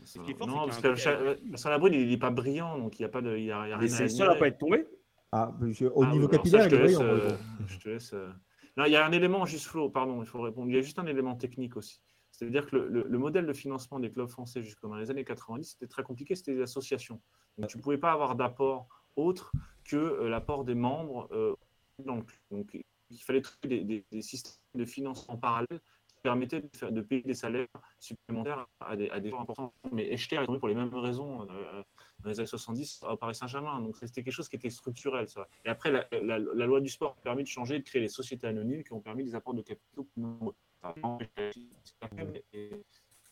C'est- 0.03 0.19
Ce 0.19 0.23
qui 0.23 0.31
est 0.31 0.33
fort, 0.35 0.47
non, 0.47 0.63
c'est 0.71 0.81
parce 0.81 0.81
que 0.81 0.95
Cha- 0.95 1.17
Vincent 1.49 1.69
Labrune, 1.69 1.93
il 1.93 2.07
n'est 2.09 2.17
pas 2.17 2.29
brillant, 2.29 2.77
donc 2.77 2.99
il 2.99 3.01
n'y 3.01 3.05
a 3.05 3.09
pas 3.09 3.21
de, 3.21 3.35
il 3.37 3.45
y 3.45 3.51
a, 3.51 3.65
il 3.65 3.69
y 3.69 3.73
a 3.73 3.77
rien 3.77 3.87
c'est 3.87 4.21
à 4.21 4.35
pas 4.35 4.47
être 4.47 4.57
tombé. 4.59 4.85
Ah, 5.31 5.51
je- 5.71 5.87
au 5.87 6.03
Ah, 6.03 6.11
niveau 6.11 6.27
ça, 6.27 6.37
capillaire, 6.37 6.61
je 6.63 6.67
il 6.67 6.69
te 6.71 6.75
est 6.75 6.83
laisse, 6.83 6.97
brillant. 6.99 7.13
euh, 7.15 7.29
je 7.67 7.79
te 7.79 7.89
laisse, 7.89 8.13
euh, 8.13 8.29
Non, 8.77 8.85
il 8.85 8.91
y 8.91 8.95
a 8.95 9.05
un 9.05 9.11
élément, 9.11 9.45
juste 9.45 9.65
Flo, 9.65 9.89
pardon, 9.89 10.21
il 10.21 10.25
faut 10.27 10.41
répondre. 10.41 10.67
Il 10.69 10.75
y 10.75 10.79
a 10.79 10.81
juste 10.81 10.97
un 10.99 11.05
élément 11.05 11.35
technique 11.35 11.77
aussi. 11.77 12.01
C'est-à-dire 12.33 12.65
que 12.65 12.75
le, 12.75 13.03
le, 13.07 13.17
modèle 13.19 13.45
de 13.45 13.53
financement 13.53 13.99
des 13.99 14.11
clubs 14.11 14.27
français 14.27 14.63
jusqu'au 14.63 14.87
dans 14.87 14.95
les 14.95 15.11
années 15.11 15.23
90, 15.23 15.73
c'était 15.73 15.87
très 15.87 16.01
compliqué, 16.01 16.35
c'était 16.35 16.55
des 16.55 16.61
associations. 16.63 17.21
Donc 17.57 17.69
tu 17.69 17.77
ne 17.77 17.83
pouvais 17.83 17.99
pas 17.99 18.11
avoir 18.11 18.35
d'apport 18.35 18.87
autre 19.15 19.51
que 19.85 19.95
euh, 19.95 20.29
l'apport 20.29 20.63
des 20.65 20.73
membres 20.73 21.27
euh, 21.31 21.55
dans 21.99 22.15
le 22.15 22.23
club. 22.23 22.39
Donc 22.49 22.77
il 23.09 23.21
fallait 23.21 23.41
trouver 23.41 23.83
des, 23.83 24.21
systèmes 24.21 24.55
de 24.73 24.85
financement 24.85 25.37
parallèles 25.37 25.79
qui 26.07 26.15
permettaient 26.23 26.61
de, 26.61 27.01
payer 27.01 27.21
des 27.21 27.35
salaires 27.35 27.67
supplémentaires 27.99 28.65
à 28.79 28.95
des, 28.95 29.11
à 29.11 29.23
gens 29.23 29.41
importants. 29.41 29.73
Mais 29.91 30.11
Echter 30.11 30.37
est 30.37 30.45
tombé 30.47 30.57
pour 30.57 30.69
les 30.69 30.75
mêmes 30.75 30.91
raisons 30.95 31.43
euh, 31.43 31.83
dans 32.19 32.29
les 32.29 32.39
années 32.39 32.47
70 32.47 33.03
au 33.07 33.17
Paris 33.17 33.35
Saint-Germain. 33.35 33.79
Donc 33.79 33.97
c'était 33.97 34.23
quelque 34.23 34.33
chose 34.33 34.49
qui 34.49 34.55
était 34.55 34.71
structurel. 34.71 35.27
Et 35.65 35.69
après, 35.69 35.91
la, 35.91 36.39
loi 36.39 36.81
du 36.81 36.89
sport 36.89 37.15
a 37.19 37.21
permis 37.21 37.43
de 37.43 37.47
changer, 37.47 37.77
de 37.77 37.83
créer 37.83 38.01
les 38.01 38.07
sociétés 38.07 38.47
anonymes 38.47 38.83
qui 38.83 38.93
ont 38.93 39.01
permis 39.01 39.23
des 39.23 39.35
apports 39.35 39.53
de 39.53 39.61
capitaux 39.61 40.07
nombreux. 40.17 40.55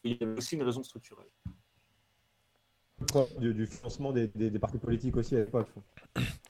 Il 0.04 0.18
y 0.20 0.24
a 0.24 0.28
aussi 0.28 0.56
une 0.56 0.64
raison 0.64 0.84
structurelle. 0.84 1.28
Du, 3.40 3.54
du 3.54 3.66
financement 3.66 4.12
des, 4.12 4.28
des, 4.28 4.52
des, 4.52 4.60
partis 4.60 4.78
politiques 4.78 5.18
aussi 5.18 5.36
à 5.36 5.40
l'époque. 5.40 5.68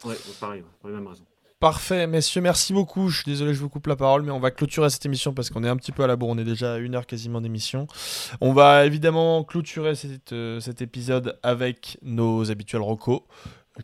Oui, 0.03 0.15
pareil, 0.39 0.63
pour 0.79 0.89
les 0.89 0.95
mêmes 0.95 1.07
raisons. 1.07 1.25
Parfait, 1.61 2.07
messieurs, 2.07 2.41
merci 2.41 2.73
beaucoup. 2.73 3.09
Je 3.09 3.17
suis 3.17 3.31
désolé, 3.31 3.53
je 3.53 3.59
vous 3.59 3.69
coupe 3.69 3.85
la 3.87 3.95
parole, 3.95 4.23
mais 4.23 4.31
on 4.31 4.39
va 4.39 4.49
clôturer 4.49 4.89
cette 4.89 5.05
émission 5.05 5.31
parce 5.33 5.49
qu'on 5.49 5.63
est 5.63 5.69
un 5.69 5.77
petit 5.77 5.91
peu 5.91 6.03
à 6.03 6.07
la 6.07 6.15
bourre. 6.15 6.29
On 6.29 6.37
est 6.39 6.43
déjà 6.43 6.73
à 6.73 6.77
une 6.77 6.95
heure 6.95 7.05
quasiment 7.05 7.39
d'émission. 7.39 7.87
On 8.41 8.51
va 8.51 8.85
évidemment 8.85 9.43
clôturer 9.43 9.93
cette, 9.95 10.33
euh, 10.33 10.59
cet 10.59 10.81
épisode 10.81 11.39
avec 11.43 11.99
nos 12.01 12.49
habituels 12.49 12.81
recos 12.81 13.21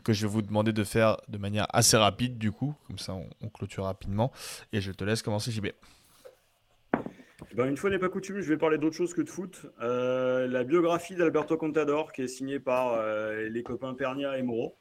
que 0.04 0.12
je 0.12 0.26
vais 0.26 0.32
vous 0.32 0.42
demander 0.42 0.74
de 0.74 0.84
faire 0.84 1.18
de 1.28 1.38
manière 1.38 1.68
assez 1.70 1.98
rapide 1.98 2.38
du 2.40 2.52
coup. 2.52 2.74
Comme 2.88 2.98
ça, 2.98 3.14
on, 3.14 3.30
on 3.42 3.50
clôture 3.50 3.84
rapidement. 3.84 4.32
Et 4.74 4.82
je 4.82 4.92
te 4.92 5.04
laisse 5.04 5.22
commencer, 5.22 5.52
JB. 5.52 5.68
Ben, 7.56 7.66
une 7.68 7.78
fois 7.78 7.90
n'est 7.90 8.00
pas 8.00 8.10
coutume, 8.10 8.42
je 8.42 8.50
vais 8.50 8.58
parler 8.58 8.78
d'autre 8.78 8.96
chose 8.96 9.14
que 9.14 9.22
de 9.22 9.30
foot. 9.30 9.66
Euh, 9.82 10.48
la 10.48 10.64
biographie 10.64 11.16
d'Alberto 11.16 11.58
Contador, 11.58 12.12
qui 12.12 12.22
est 12.22 12.28
signée 12.28 12.60
par 12.60 12.94
euh, 12.94 13.48
les 13.50 13.64
copains 13.64 13.94
Pernia 13.94 14.38
et 14.38 14.44
Moreau. 14.44 14.78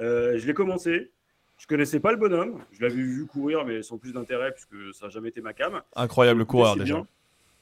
Euh, 0.00 0.38
je 0.38 0.46
l'ai 0.46 0.54
commencé. 0.54 1.12
Je 1.58 1.66
connaissais 1.66 2.00
pas 2.00 2.12
le 2.12 2.18
bonhomme. 2.18 2.64
Je 2.72 2.82
l'avais 2.82 2.94
vu 2.96 3.26
courir, 3.26 3.64
mais 3.64 3.82
sans 3.82 3.98
plus 3.98 4.12
d'intérêt, 4.12 4.52
puisque 4.52 4.94
ça 4.94 5.06
n'a 5.06 5.10
jamais 5.10 5.28
été 5.28 5.40
ma 5.40 5.52
cam. 5.52 5.80
Incroyable 5.94 6.44
coureur 6.44 6.76
déjà. 6.76 7.04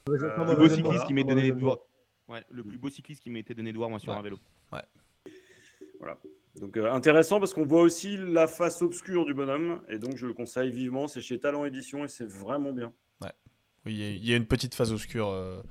le 0.07 0.17
plus 0.45 0.55
beau 0.55 0.69
cycliste 0.69 1.05
qui 1.05 1.13
m'ait 1.13 1.23
donné 1.23 1.53
Ouais, 2.27 2.43
le 2.49 2.63
plus 2.63 2.77
beau 2.77 2.89
cycliste 2.89 3.21
qui 3.21 3.29
m'a 3.29 3.39
été 3.39 3.53
donné 3.53 3.73
de 3.73 3.77
voir 3.77 3.89
moi 3.89 3.99
sur 3.99 4.13
ouais. 4.13 4.17
un 4.17 4.21
vélo. 4.21 4.39
Ouais. 4.71 4.83
Voilà. 5.99 6.17
Donc 6.59 6.77
euh, 6.77 6.91
intéressant 6.91 7.39
parce 7.39 7.53
qu'on 7.53 7.65
voit 7.65 7.81
aussi 7.81 8.17
la 8.17 8.47
face 8.47 8.81
obscure 8.81 9.25
du 9.25 9.33
bonhomme 9.33 9.81
et 9.89 9.99
donc 9.99 10.17
je 10.17 10.25
le 10.25 10.33
conseille 10.33 10.71
vivement. 10.71 11.07
C'est 11.07 11.21
chez 11.21 11.39
Talent 11.39 11.65
Édition 11.65 12.05
et 12.05 12.07
c'est 12.07 12.27
vraiment 12.27 12.71
bien. 12.71 12.93
Oui, 13.85 13.93
il 13.95 14.25
y 14.29 14.33
a 14.33 14.37
une 14.37 14.45
petite 14.45 14.75
phase 14.75 14.91
obscure 14.91 15.29
euh, 15.29 15.61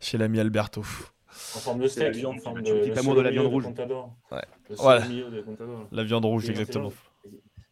chez 0.00 0.16
l'ami 0.18 0.40
Alberto. 0.40 0.80
En 0.80 1.58
forme 1.60 1.80
de 1.80 1.88
steak, 1.88 2.16
la 2.16 2.28
en 2.28 2.38
forme 2.38 2.62
de, 2.62 2.72
petit 2.72 2.98
amour 2.98 3.14
de 3.14 3.20
la 3.20 3.30
viande 3.30 3.46
rouge. 3.46 3.66
Ouais. 3.66 4.42
Le 4.68 4.76
Voilà. 4.76 5.06
de. 5.06 5.44
La 5.92 6.04
viande 6.04 6.24
rouge, 6.24 6.46
Et 6.48 6.50
exactement. 6.50 6.92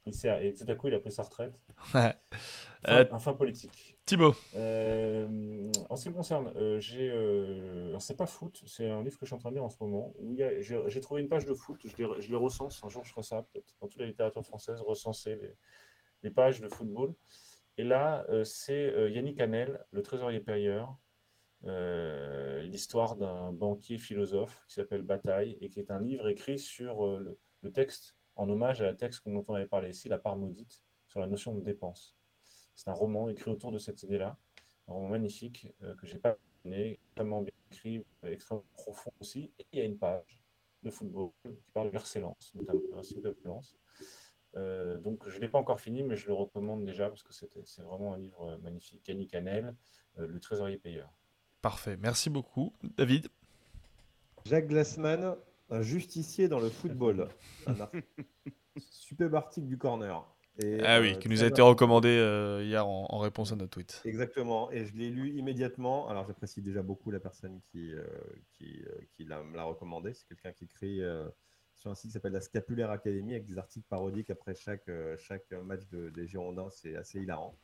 Il 0.06 0.14
et 0.42 0.54
tout 0.54 0.64
à 0.66 0.74
coup, 0.74 0.88
il 0.88 0.94
a 0.94 1.00
pris 1.00 1.12
sa 1.12 1.22
retraite. 1.22 1.54
Ouais. 1.94 2.14
Fin- 2.84 2.92
Euh, 2.92 3.04
un 3.10 3.18
fin 3.18 3.32
politique. 3.32 3.96
Thibaut, 4.06 4.34
Euh, 4.54 5.70
en 5.90 5.96
ce 5.96 6.04
qui 6.04 6.08
me 6.10 6.14
concerne, 6.14 6.52
euh, 6.56 6.78
j'ai, 6.78 7.10
euh, 7.10 7.98
c'est 7.98 8.16
pas 8.16 8.24
foot, 8.26 8.62
c'est 8.66 8.88
un 8.88 9.02
livre 9.02 9.18
que 9.18 9.26
je 9.26 9.30
suis 9.30 9.34
en 9.34 9.38
train 9.38 9.50
de 9.50 9.56
lire 9.56 9.64
en 9.64 9.68
ce 9.68 9.76
moment. 9.80 10.14
Où 10.20 10.32
il 10.32 10.38
y 10.38 10.42
a- 10.44 10.60
j'ai, 10.62 10.80
j'ai 10.86 11.00
trouvé 11.00 11.20
une 11.22 11.28
page 11.28 11.44
de 11.44 11.54
foot, 11.54 11.80
je 11.84 11.96
les, 12.02 12.22
je 12.22 12.28
les 12.30 12.36
recense. 12.36 12.80
Un 12.84 12.88
jour, 12.88 13.04
je 13.04 13.10
ferai 13.10 13.22
ça 13.24 13.42
peut-être 13.52 13.74
dans 13.80 13.88
toute 13.88 14.00
la 14.00 14.06
littérature 14.06 14.44
française, 14.44 14.80
recenser 14.80 15.34
les, 15.36 15.54
les 16.22 16.30
pages 16.30 16.60
de 16.60 16.68
football. 16.68 17.12
Et 17.78 17.84
là, 17.84 18.26
euh, 18.28 18.42
c'est 18.42 18.92
euh, 18.92 19.08
Yannick 19.08 19.40
Hanel, 19.40 19.84
le 19.92 20.02
trésorier 20.02 20.40
payeur, 20.40 20.98
euh, 21.64 22.60
l'histoire 22.62 23.14
d'un 23.16 23.52
banquier 23.52 23.98
philosophe 23.98 24.64
qui 24.66 24.74
s'appelle 24.74 25.02
Bataille 25.02 25.56
et 25.60 25.70
qui 25.70 25.78
est 25.78 25.92
un 25.92 26.00
livre 26.00 26.28
écrit 26.28 26.58
sur 26.58 27.06
le, 27.06 27.38
texte, 27.72 28.16
en 28.34 28.48
hommage 28.50 28.80
à 28.80 28.84
la 28.84 28.94
texte 28.94 29.28
dont 29.28 29.44
on 29.46 29.54
avait 29.54 29.66
parlé 29.66 29.90
ici, 29.90 30.08
La 30.08 30.18
part 30.18 30.36
maudite, 30.36 30.82
sur 31.06 31.20
la 31.20 31.28
notion 31.28 31.54
de 31.54 31.60
dépense. 31.60 32.16
C'est 32.74 32.90
un 32.90 32.94
roman 32.94 33.28
écrit 33.28 33.50
autour 33.50 33.70
de 33.70 33.78
cette 33.78 34.02
idée-là, 34.02 34.36
un 34.88 34.92
roman 34.92 35.10
magnifique 35.10 35.68
euh, 35.82 35.94
que 35.94 36.06
j'ai 36.06 36.18
pas 36.18 36.36
donné, 36.64 36.94
extrêmement 36.94 37.42
bien 37.42 37.54
écrit, 37.70 38.04
extrêmement 38.24 38.64
profond 38.72 39.12
aussi. 39.20 39.52
Et 39.60 39.66
il 39.72 39.78
y 39.78 39.82
a 39.82 39.84
une 39.84 39.98
page 39.98 40.42
de 40.82 40.90
football 40.90 41.30
qui 41.44 41.70
parle 41.72 41.90
de 41.90 41.94
l'excellence, 41.94 42.52
notamment 42.56 42.80
de 42.80 43.20
de 43.20 43.36
violence. 43.40 43.76
Euh, 44.58 44.98
donc 44.98 45.28
je 45.28 45.36
ne 45.36 45.40
l'ai 45.42 45.48
pas 45.48 45.58
encore 45.58 45.80
fini, 45.80 46.02
mais 46.02 46.16
je 46.16 46.26
le 46.26 46.32
recommande 46.34 46.84
déjà 46.84 47.08
parce 47.08 47.22
que 47.22 47.32
c'est 47.32 47.82
vraiment 47.82 48.14
un 48.14 48.18
livre 48.18 48.42
euh, 48.54 48.58
magnifique. 48.58 49.06
Yannick 49.06 49.30
Canel, 49.30 49.74
euh, 50.18 50.26
Le 50.26 50.40
trésorier 50.40 50.78
payeur. 50.78 51.10
parfait. 51.62 51.96
Merci 51.96 52.28
beaucoup. 52.30 52.72
David, 52.96 53.28
Jacques 54.44 54.66
Glassman, 54.68 55.36
un 55.70 55.82
justicier 55.82 56.48
dans 56.48 56.60
le 56.60 56.70
football. 56.70 57.28
Un 57.66 57.80
ar- 57.80 57.90
superbe 58.90 59.34
article 59.34 59.66
du 59.68 59.78
corner. 59.78 60.24
Et, 60.60 60.80
ah 60.82 61.00
oui, 61.00 61.12
euh, 61.12 61.18
qui 61.18 61.28
nous 61.28 61.44
a 61.44 61.46
été 61.46 61.62
recommandé 61.62 62.08
euh, 62.08 62.64
hier 62.64 62.84
en, 62.84 63.06
en 63.10 63.18
réponse 63.18 63.52
à 63.52 63.56
notre 63.56 63.70
tweet. 63.70 64.02
Exactement, 64.04 64.70
et 64.72 64.86
je 64.86 64.96
l'ai 64.96 65.08
lu 65.10 65.30
immédiatement. 65.38 66.08
Alors 66.08 66.26
j'apprécie 66.26 66.62
déjà 66.62 66.82
beaucoup 66.82 67.12
la 67.12 67.20
personne 67.20 67.60
qui, 67.70 67.92
euh, 67.92 68.04
qui, 68.56 68.82
euh, 68.88 68.98
qui 69.12 69.24
l'a 69.24 69.42
me 69.44 69.56
l'a 69.56 69.62
recommandé. 69.64 70.14
C'est 70.14 70.26
quelqu'un 70.26 70.52
qui 70.52 70.64
écrit 70.64 71.00
euh, 71.02 71.28
sur 71.78 71.90
un 71.90 71.94
site 71.94 72.10
qui 72.10 72.12
s'appelle 72.14 72.32
la 72.32 72.40
Scapulaire 72.40 72.90
Academy 72.90 73.32
avec 73.34 73.46
des 73.46 73.56
articles 73.58 73.86
parodiques 73.88 74.30
après 74.30 74.54
chaque, 74.54 74.88
euh, 74.88 75.16
chaque 75.16 75.50
match 75.64 75.86
de- 75.88 76.10
des 76.10 76.26
Girondins. 76.26 76.68
C'est 76.70 76.96
assez 76.96 77.20
hilarant. 77.20 77.56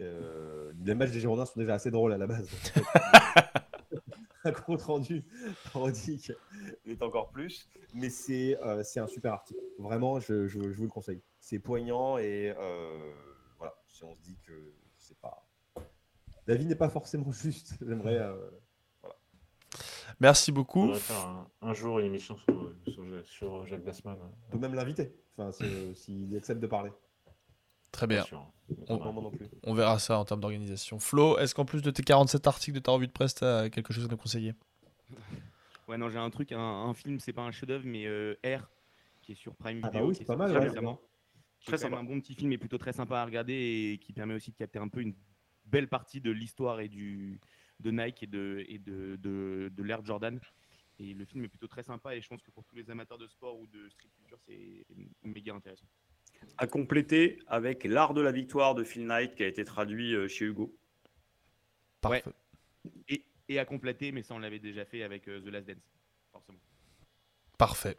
Euh, 0.00 0.72
les 0.84 0.94
matchs 0.94 1.10
des 1.12 1.20
Girondins 1.20 1.44
sont 1.46 1.60
déjà 1.60 1.74
assez 1.74 1.90
drôles 1.90 2.12
à 2.12 2.18
la 2.18 2.26
base. 2.26 2.48
un 4.44 4.52
compte 4.52 4.82
rendu 4.82 5.24
parodique 5.72 6.32
est 6.86 7.02
encore 7.02 7.30
plus. 7.30 7.68
Mais 7.94 8.10
c'est 8.10 8.58
euh, 8.62 8.82
un 8.96 9.06
super 9.06 9.34
article. 9.34 9.60
Vraiment, 9.78 10.18
je, 10.18 10.46
je- 10.48 10.72
je 10.72 10.76
vous 10.76 10.84
le 10.84 10.88
conseille. 10.90 11.22
C'est 11.38 11.58
poignant 11.58 12.18
et 12.18 12.52
euh, 12.58 13.12
voilà. 13.58 13.74
Si 13.86 14.02
on 14.04 14.14
se 14.14 14.20
dit 14.22 14.38
que 14.46 14.72
c'est 14.96 15.18
pas. 15.18 15.46
La 16.48 16.56
vie 16.56 16.66
n'est 16.66 16.74
pas 16.74 16.88
forcément 16.88 17.30
juste. 17.32 17.74
J'aimerais. 17.86 18.18
Euh, 19.82 20.12
Merci 20.20 20.50
On 20.50 20.54
beaucoup. 20.54 20.86
devrait 20.86 20.98
faire 21.00 21.26
un, 21.26 21.48
un 21.62 21.74
jour 21.74 21.98
une 21.98 22.06
émission 22.06 22.36
sur, 22.38 22.72
sur, 22.88 23.04
sur 23.26 23.66
Jacques 23.66 23.82
Glassman. 23.84 24.16
on 24.48 24.52
peut 24.52 24.58
même 24.58 24.74
l'inviter. 24.74 25.12
Enfin, 25.36 25.52
c'est- 25.52 25.94
s'il 25.94 26.34
accepte 26.36 26.60
de 26.60 26.66
parler. 26.66 26.90
Très 27.90 28.06
bien. 28.06 28.22
Sûr. 28.24 28.46
On-. 28.88 29.22
On 29.64 29.74
verra 29.74 29.98
ça 29.98 30.18
en 30.18 30.24
termes 30.24 30.40
d'organisation. 30.40 30.98
Flo, 30.98 31.36
est-ce 31.38 31.54
qu'en 31.54 31.64
plus 31.66 31.82
de 31.82 31.90
tes 31.90 32.02
47 32.02 32.46
articles 32.46 32.74
de 32.74 32.80
ta 32.82 32.92
revue 32.92 33.06
de 33.06 33.12
presse, 33.12 33.34
tu 33.34 33.44
as 33.44 33.68
quelque 33.68 33.92
chose 33.92 34.04
à 34.06 34.08
nous 34.08 34.16
conseiller? 34.16 34.54
Ouais, 35.88 35.98
non, 35.98 36.08
j'ai 36.08 36.18
un 36.18 36.30
truc, 36.30 36.52
un, 36.52 36.58
un 36.58 36.94
film, 36.94 37.20
c'est 37.20 37.32
pas 37.34 37.42
un 37.42 37.50
chef-d'œuvre, 37.50 37.84
mais 37.86 38.06
euh, 38.06 38.34
R, 38.46 38.66
qui 39.20 39.32
est 39.32 39.34
sur 39.34 39.54
Prime 39.56 39.80
Ah 39.82 39.88
bah 39.88 39.92
Video. 39.92 40.06
oui, 40.08 40.12
qui 40.14 40.18
c'est 40.18 40.22
est 40.22 40.26
pas 40.26 40.36
mal, 40.36 40.52
ouais. 40.52 40.96
Très 41.66 41.78
sympa. 41.78 41.96
un 41.98 42.02
bon 42.04 42.18
petit 42.20 42.34
film 42.34 42.50
et 42.52 42.58
plutôt 42.58 42.78
très 42.78 42.92
sympa 42.92 43.20
à 43.20 43.24
regarder 43.24 43.52
et 43.92 43.98
qui 43.98 44.12
permet 44.12 44.34
aussi 44.34 44.50
de 44.50 44.56
capter 44.56 44.78
un 44.80 44.88
peu 44.88 45.00
une 45.00 45.14
belle 45.64 45.88
partie 45.88 46.20
de 46.20 46.30
l'histoire 46.32 46.80
et 46.80 46.88
du 46.88 47.40
de 47.82 47.90
Nike 47.90 48.22
et 48.22 48.26
de 48.26 48.64
et 48.68 48.78
de, 48.78 49.16
de, 49.16 49.70
de 49.74 49.82
l'ère 49.82 50.04
Jordan. 50.04 50.38
Et 50.98 51.14
le 51.14 51.24
film 51.24 51.44
est 51.44 51.48
plutôt 51.48 51.66
très 51.66 51.82
sympa 51.82 52.14
et 52.14 52.20
je 52.20 52.28
pense 52.28 52.42
que 52.42 52.50
pour 52.50 52.64
tous 52.64 52.76
les 52.76 52.88
amateurs 52.90 53.18
de 53.18 53.26
sport 53.26 53.58
ou 53.58 53.66
de 53.66 53.88
street 53.88 54.10
culture, 54.16 54.38
c'est 54.46 54.86
méga 55.24 55.54
intéressant. 55.54 55.86
À 56.58 56.66
compléter 56.66 57.38
avec 57.46 57.84
L'Art 57.84 58.14
de 58.14 58.20
la 58.20 58.32
victoire 58.32 58.74
de 58.74 58.84
Phil 58.84 59.06
Knight 59.06 59.34
qui 59.34 59.42
a 59.42 59.46
été 59.46 59.64
traduit 59.64 60.14
euh, 60.14 60.28
chez 60.28 60.44
Hugo. 60.44 60.76
Parfait. 62.00 62.24
Et, 63.08 63.24
et 63.48 63.58
à 63.58 63.64
compléter, 63.64 64.12
mais 64.12 64.22
ça 64.22 64.34
on 64.34 64.38
l'avait 64.38 64.58
déjà 64.58 64.84
fait 64.84 65.02
avec 65.02 65.28
euh, 65.28 65.40
The 65.40 65.46
Last 65.46 65.68
Dance, 65.68 65.76
forcément. 66.32 66.58
Parfait. 67.58 67.96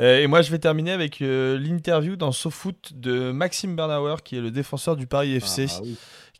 Euh, 0.00 0.18
et 0.18 0.26
moi, 0.26 0.42
je 0.42 0.50
vais 0.50 0.58
terminer 0.58 0.90
avec 0.90 1.22
euh, 1.22 1.56
l'interview 1.58 2.16
dans 2.16 2.32
SoFoot 2.32 2.92
de 2.92 3.30
Maxime 3.30 3.76
Bernauer, 3.76 4.16
qui 4.24 4.36
est 4.36 4.40
le 4.40 4.50
défenseur 4.50 4.96
du 4.96 5.06
Paris 5.06 5.36
FC, 5.36 5.66
Ah, 5.70 5.80
oui. 5.84 5.96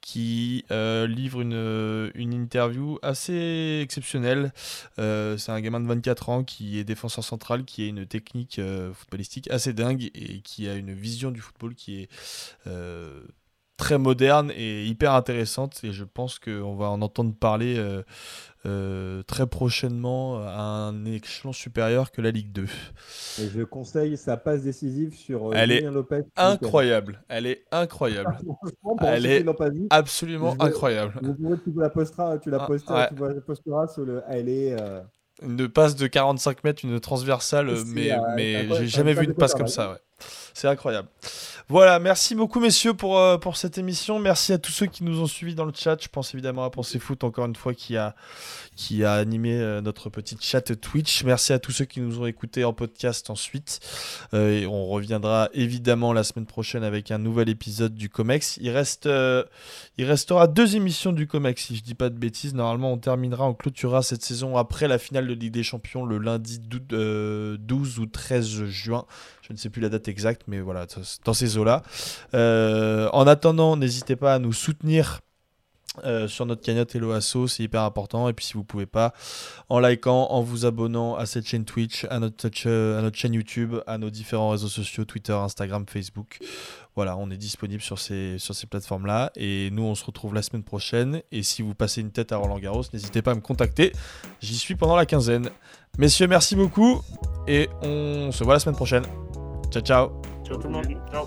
Qui 0.07 0.65
euh, 0.71 1.09
livre 1.09 1.41
une, 1.41 1.53
euh, 1.53 2.13
une 2.15 2.33
interview 2.33 2.97
assez 3.03 3.81
exceptionnelle. 3.83 4.53
Euh, 5.01 5.37
c'est 5.37 5.51
un 5.51 5.61
gamin 5.61 5.81
de 5.81 5.89
24 5.89 6.29
ans 6.29 6.45
qui 6.45 6.79
est 6.79 6.85
défenseur 6.85 7.25
central, 7.25 7.65
qui 7.65 7.83
a 7.83 7.87
une 7.89 8.07
technique 8.07 8.61
footballistique 8.95 9.51
assez 9.51 9.73
dingue 9.73 10.13
et 10.15 10.43
qui 10.43 10.69
a 10.69 10.75
une 10.75 10.95
vision 10.95 11.33
du 11.33 11.41
football 11.41 11.75
qui 11.75 12.03
est 12.03 12.09
très 13.77 13.99
moderne 13.99 14.51
et 14.57 14.85
hyper 14.87 15.13
intéressante. 15.15 15.81
Et 15.85 15.93
je 15.93 16.05
pense 16.05 16.39
qu'on 16.39 16.75
va 16.77 16.87
en 16.91 17.03
entendre 17.03 17.35
parler 17.35 17.77
euh, 17.79 18.03
euh, 18.65 19.23
très 19.25 19.47
prochainement 19.47 20.39
à 20.47 20.61
un 20.61 21.05
échelon 21.05 21.53
supérieur 21.53 22.11
que 22.11 22.21
la 22.21 22.31
Ligue 22.31 22.53
2. 22.53 22.65
Et 22.65 23.49
je 23.55 23.63
conseille 23.63 24.17
sa 24.17 24.37
passe 24.37 24.63
décisive 24.63 25.15
sur 25.15 25.49
euh, 25.49 25.53
Elle 25.55 25.73
est 25.73 25.77
Julien 25.79 25.91
Lopez. 25.93 26.23
Incroyable, 26.37 27.23
elle 27.29 27.47
est 27.47 27.65
incroyable, 27.71 28.39
Elle 29.03 29.27
est 29.27 29.45
absolument 29.91 30.57
incroyable. 30.59 31.15
vous 31.23 31.35
pourrez- 31.35 31.59
tu 31.65 31.73
la 31.77 31.91
posteras, 31.91 32.39
tu 32.39 32.51
la 32.51 32.59
Ah, 32.63 32.71
ouais. 32.71 32.79
tu 33.09 33.15
la 33.35 33.41
posteras 33.41 33.89
sur 33.89 34.05
le. 34.05 34.23
Elle 34.29 34.49
est. 34.49 34.75
euh, 34.81 35.01
Une 35.43 35.69
passe 35.69 35.95
de 35.97 36.07
45 36.07 36.65
mètres, 36.65 36.85
une 36.85 36.99
transversale, 36.99 37.71
mais, 37.87 38.11
mais 38.37 38.67
j'ai 38.77 38.89
jamais 38.89 39.13
vu 39.13 39.27
de 39.27 39.31
une 39.33 39.37
passe 39.37 39.55
comme 39.55 39.69
ça. 39.69 39.93
ouais. 39.93 39.99
C'est 40.55 40.69
incroyable. 40.69 41.09
Voilà, 41.69 41.99
merci 41.99 42.35
beaucoup 42.35 42.61
messieurs 42.61 42.95
pour, 42.95 43.19
euh, 43.19 43.39
pour 43.39 43.57
cette 43.57 43.77
émission. 43.77 44.19
Merci 44.19 44.53
à 44.53 44.59
tous 44.59 44.71
ceux 44.71 44.87
qui 44.87 45.05
nous 45.05 45.21
ont 45.21 45.27
suivis 45.27 45.55
dans 45.55 45.65
le 45.65 45.73
chat. 45.75 46.01
Je 46.01 46.09
pense 46.09 46.33
évidemment 46.33 46.65
à 46.65 46.71
Pensée 46.71 46.99
Foot, 46.99 47.25
encore 47.25 47.45
une 47.45 47.57
fois, 47.57 47.75
qui 47.75 47.97
a, 47.97 48.15
qui 48.77 49.05
a 49.05 49.15
animé 49.15 49.59
euh, 49.61 49.81
notre 49.81 50.09
petite 50.09 50.43
chat 50.43 50.63
Twitch. 50.81 51.25
Merci 51.25 51.53
à 51.53 51.59
tous 51.59 51.73
ceux 51.73 51.85
qui 51.85 52.01
nous 52.01 52.21
ont 52.21 52.27
écoutés 52.27 52.65
en 52.65 52.73
podcast 52.73 53.31
ensuite. 53.31 53.81
Euh, 54.33 54.65
on 54.67 54.87
reviendra 54.87 55.51
évidemment 55.53 56.13
la 56.13 56.25
semaine 56.25 56.47
prochaine 56.47 56.85
avec 56.85 57.11
un 57.11 57.19
nouvel 57.19 57.49
épisode 57.49 57.95
du 57.95 58.09
Comex. 58.09 58.59
Il, 58.61 58.71
reste, 58.71 59.09
il 59.99 60.05
restera 60.05 60.47
deux 60.47 60.77
émissions 60.77 61.13
du 61.13 61.27
Comex, 61.27 61.67
si 61.67 61.77
je 61.77 61.83
dis 61.83 61.95
pas 61.95 62.09
de 62.09 62.17
bêtises. 62.17 62.55
Normalement, 62.55 62.93
on 62.93 62.99
terminera, 62.99 63.45
on 63.45 63.55
clôturera 63.55 64.03
cette 64.03 64.23
saison 64.23 64.57
après 64.57 64.89
la 64.89 64.99
finale 64.99 65.27
de 65.27 65.35
Ligue 65.35 65.53
des 65.53 65.65
Champions 65.65 66.07
le 66.07 66.19
lundi 66.19 66.61
12 66.61 67.99
ou 67.99 68.07
13 68.07 68.65
juin. 68.67 69.05
Je 69.47 69.53
ne 69.53 69.59
sais 69.59 69.71
plus 69.71 69.81
la 69.81 69.89
date 69.89 70.09
exacte, 70.09 70.43
mais 70.49 70.59
voilà, 70.59 70.87
dans 71.25 71.33
ces 71.33 71.57
eaux-là. 71.57 71.83
Euh, 72.35 73.09
en 73.13 73.29
attendant, 73.29 73.77
n'hésitez 73.77 74.17
pas 74.17 74.35
à 74.35 74.39
nous 74.41 74.53
soutenir 74.53 75.21
euh, 76.05 76.29
sur 76.29 76.47
notre 76.47 76.63
cagnotte 76.63 76.95
Hello 76.95 77.13
Asso, 77.13 77.47
c'est 77.49 77.63
hyper 77.63 77.83
important. 77.83 78.29
Et 78.29 78.33
puis 78.33 78.45
si 78.45 78.55
vous 78.55 78.65
pouvez 78.65 78.87
pas, 78.87 79.13
en 79.69 79.81
likant, 79.81 80.31
en 80.31 80.43
vous 80.43 80.67
abonnant 80.67 81.17
à 81.17 81.27
cette 81.27 81.47
chaîne 81.47 81.65
Twitch, 81.65 82.07
à 82.11 82.19
notre, 82.19 82.47
à 82.49 83.03
notre 83.03 83.17
chaîne 83.17 83.35
YouTube, 83.35 83.77
à 83.87 83.99
nos 83.99 84.11
différents 84.11 84.51
réseaux 84.51 84.69
sociaux, 84.69 85.05
Twitter, 85.05 85.33
Instagram, 85.33 85.85
Facebook. 85.89 86.39
Voilà, 86.95 87.17
on 87.19 87.31
est 87.31 87.37
disponible 87.37 87.83
sur 87.83 87.99
ces, 87.99 88.39
sur 88.39 88.55
ces 88.55 88.67
plateformes-là. 88.67 89.31
Et 89.37 89.71
nous, 89.71 89.83
on 89.83 89.95
se 89.95 90.05
retrouve 90.05 90.35
la 90.35 90.43
semaine 90.43 90.63
prochaine. 90.65 91.21
Et 91.31 91.43
si 91.43 91.61
vous 91.61 91.75
passez 91.75 92.01
une 92.01 92.11
tête 92.11 92.33
à 92.33 92.39
Roland 92.39 92.59
Garros, 92.59 92.85
n'hésitez 92.93 93.21
pas 93.21 93.33
à 93.33 93.35
me 93.35 93.41
contacter. 93.41 93.93
J'y 94.41 94.57
suis 94.57 94.77
pendant 94.77 94.97
la 94.97 95.05
quinzaine. 95.05 95.51
Messieurs, 95.99 96.27
merci 96.27 96.57
beaucoup. 96.57 97.03
Et 97.47 97.69
on 97.83 98.33
se 98.33 98.45
voit 98.45 98.55
la 98.55 98.61
semaine 98.61 98.77
prochaine. 98.77 99.05
Ciao, 99.71 99.83
ciao. 99.83 100.23
Ciao 100.47 100.57
tout 100.57 100.69
le 100.69 100.73
monde. 100.73 100.87
Ciao. 101.11 101.27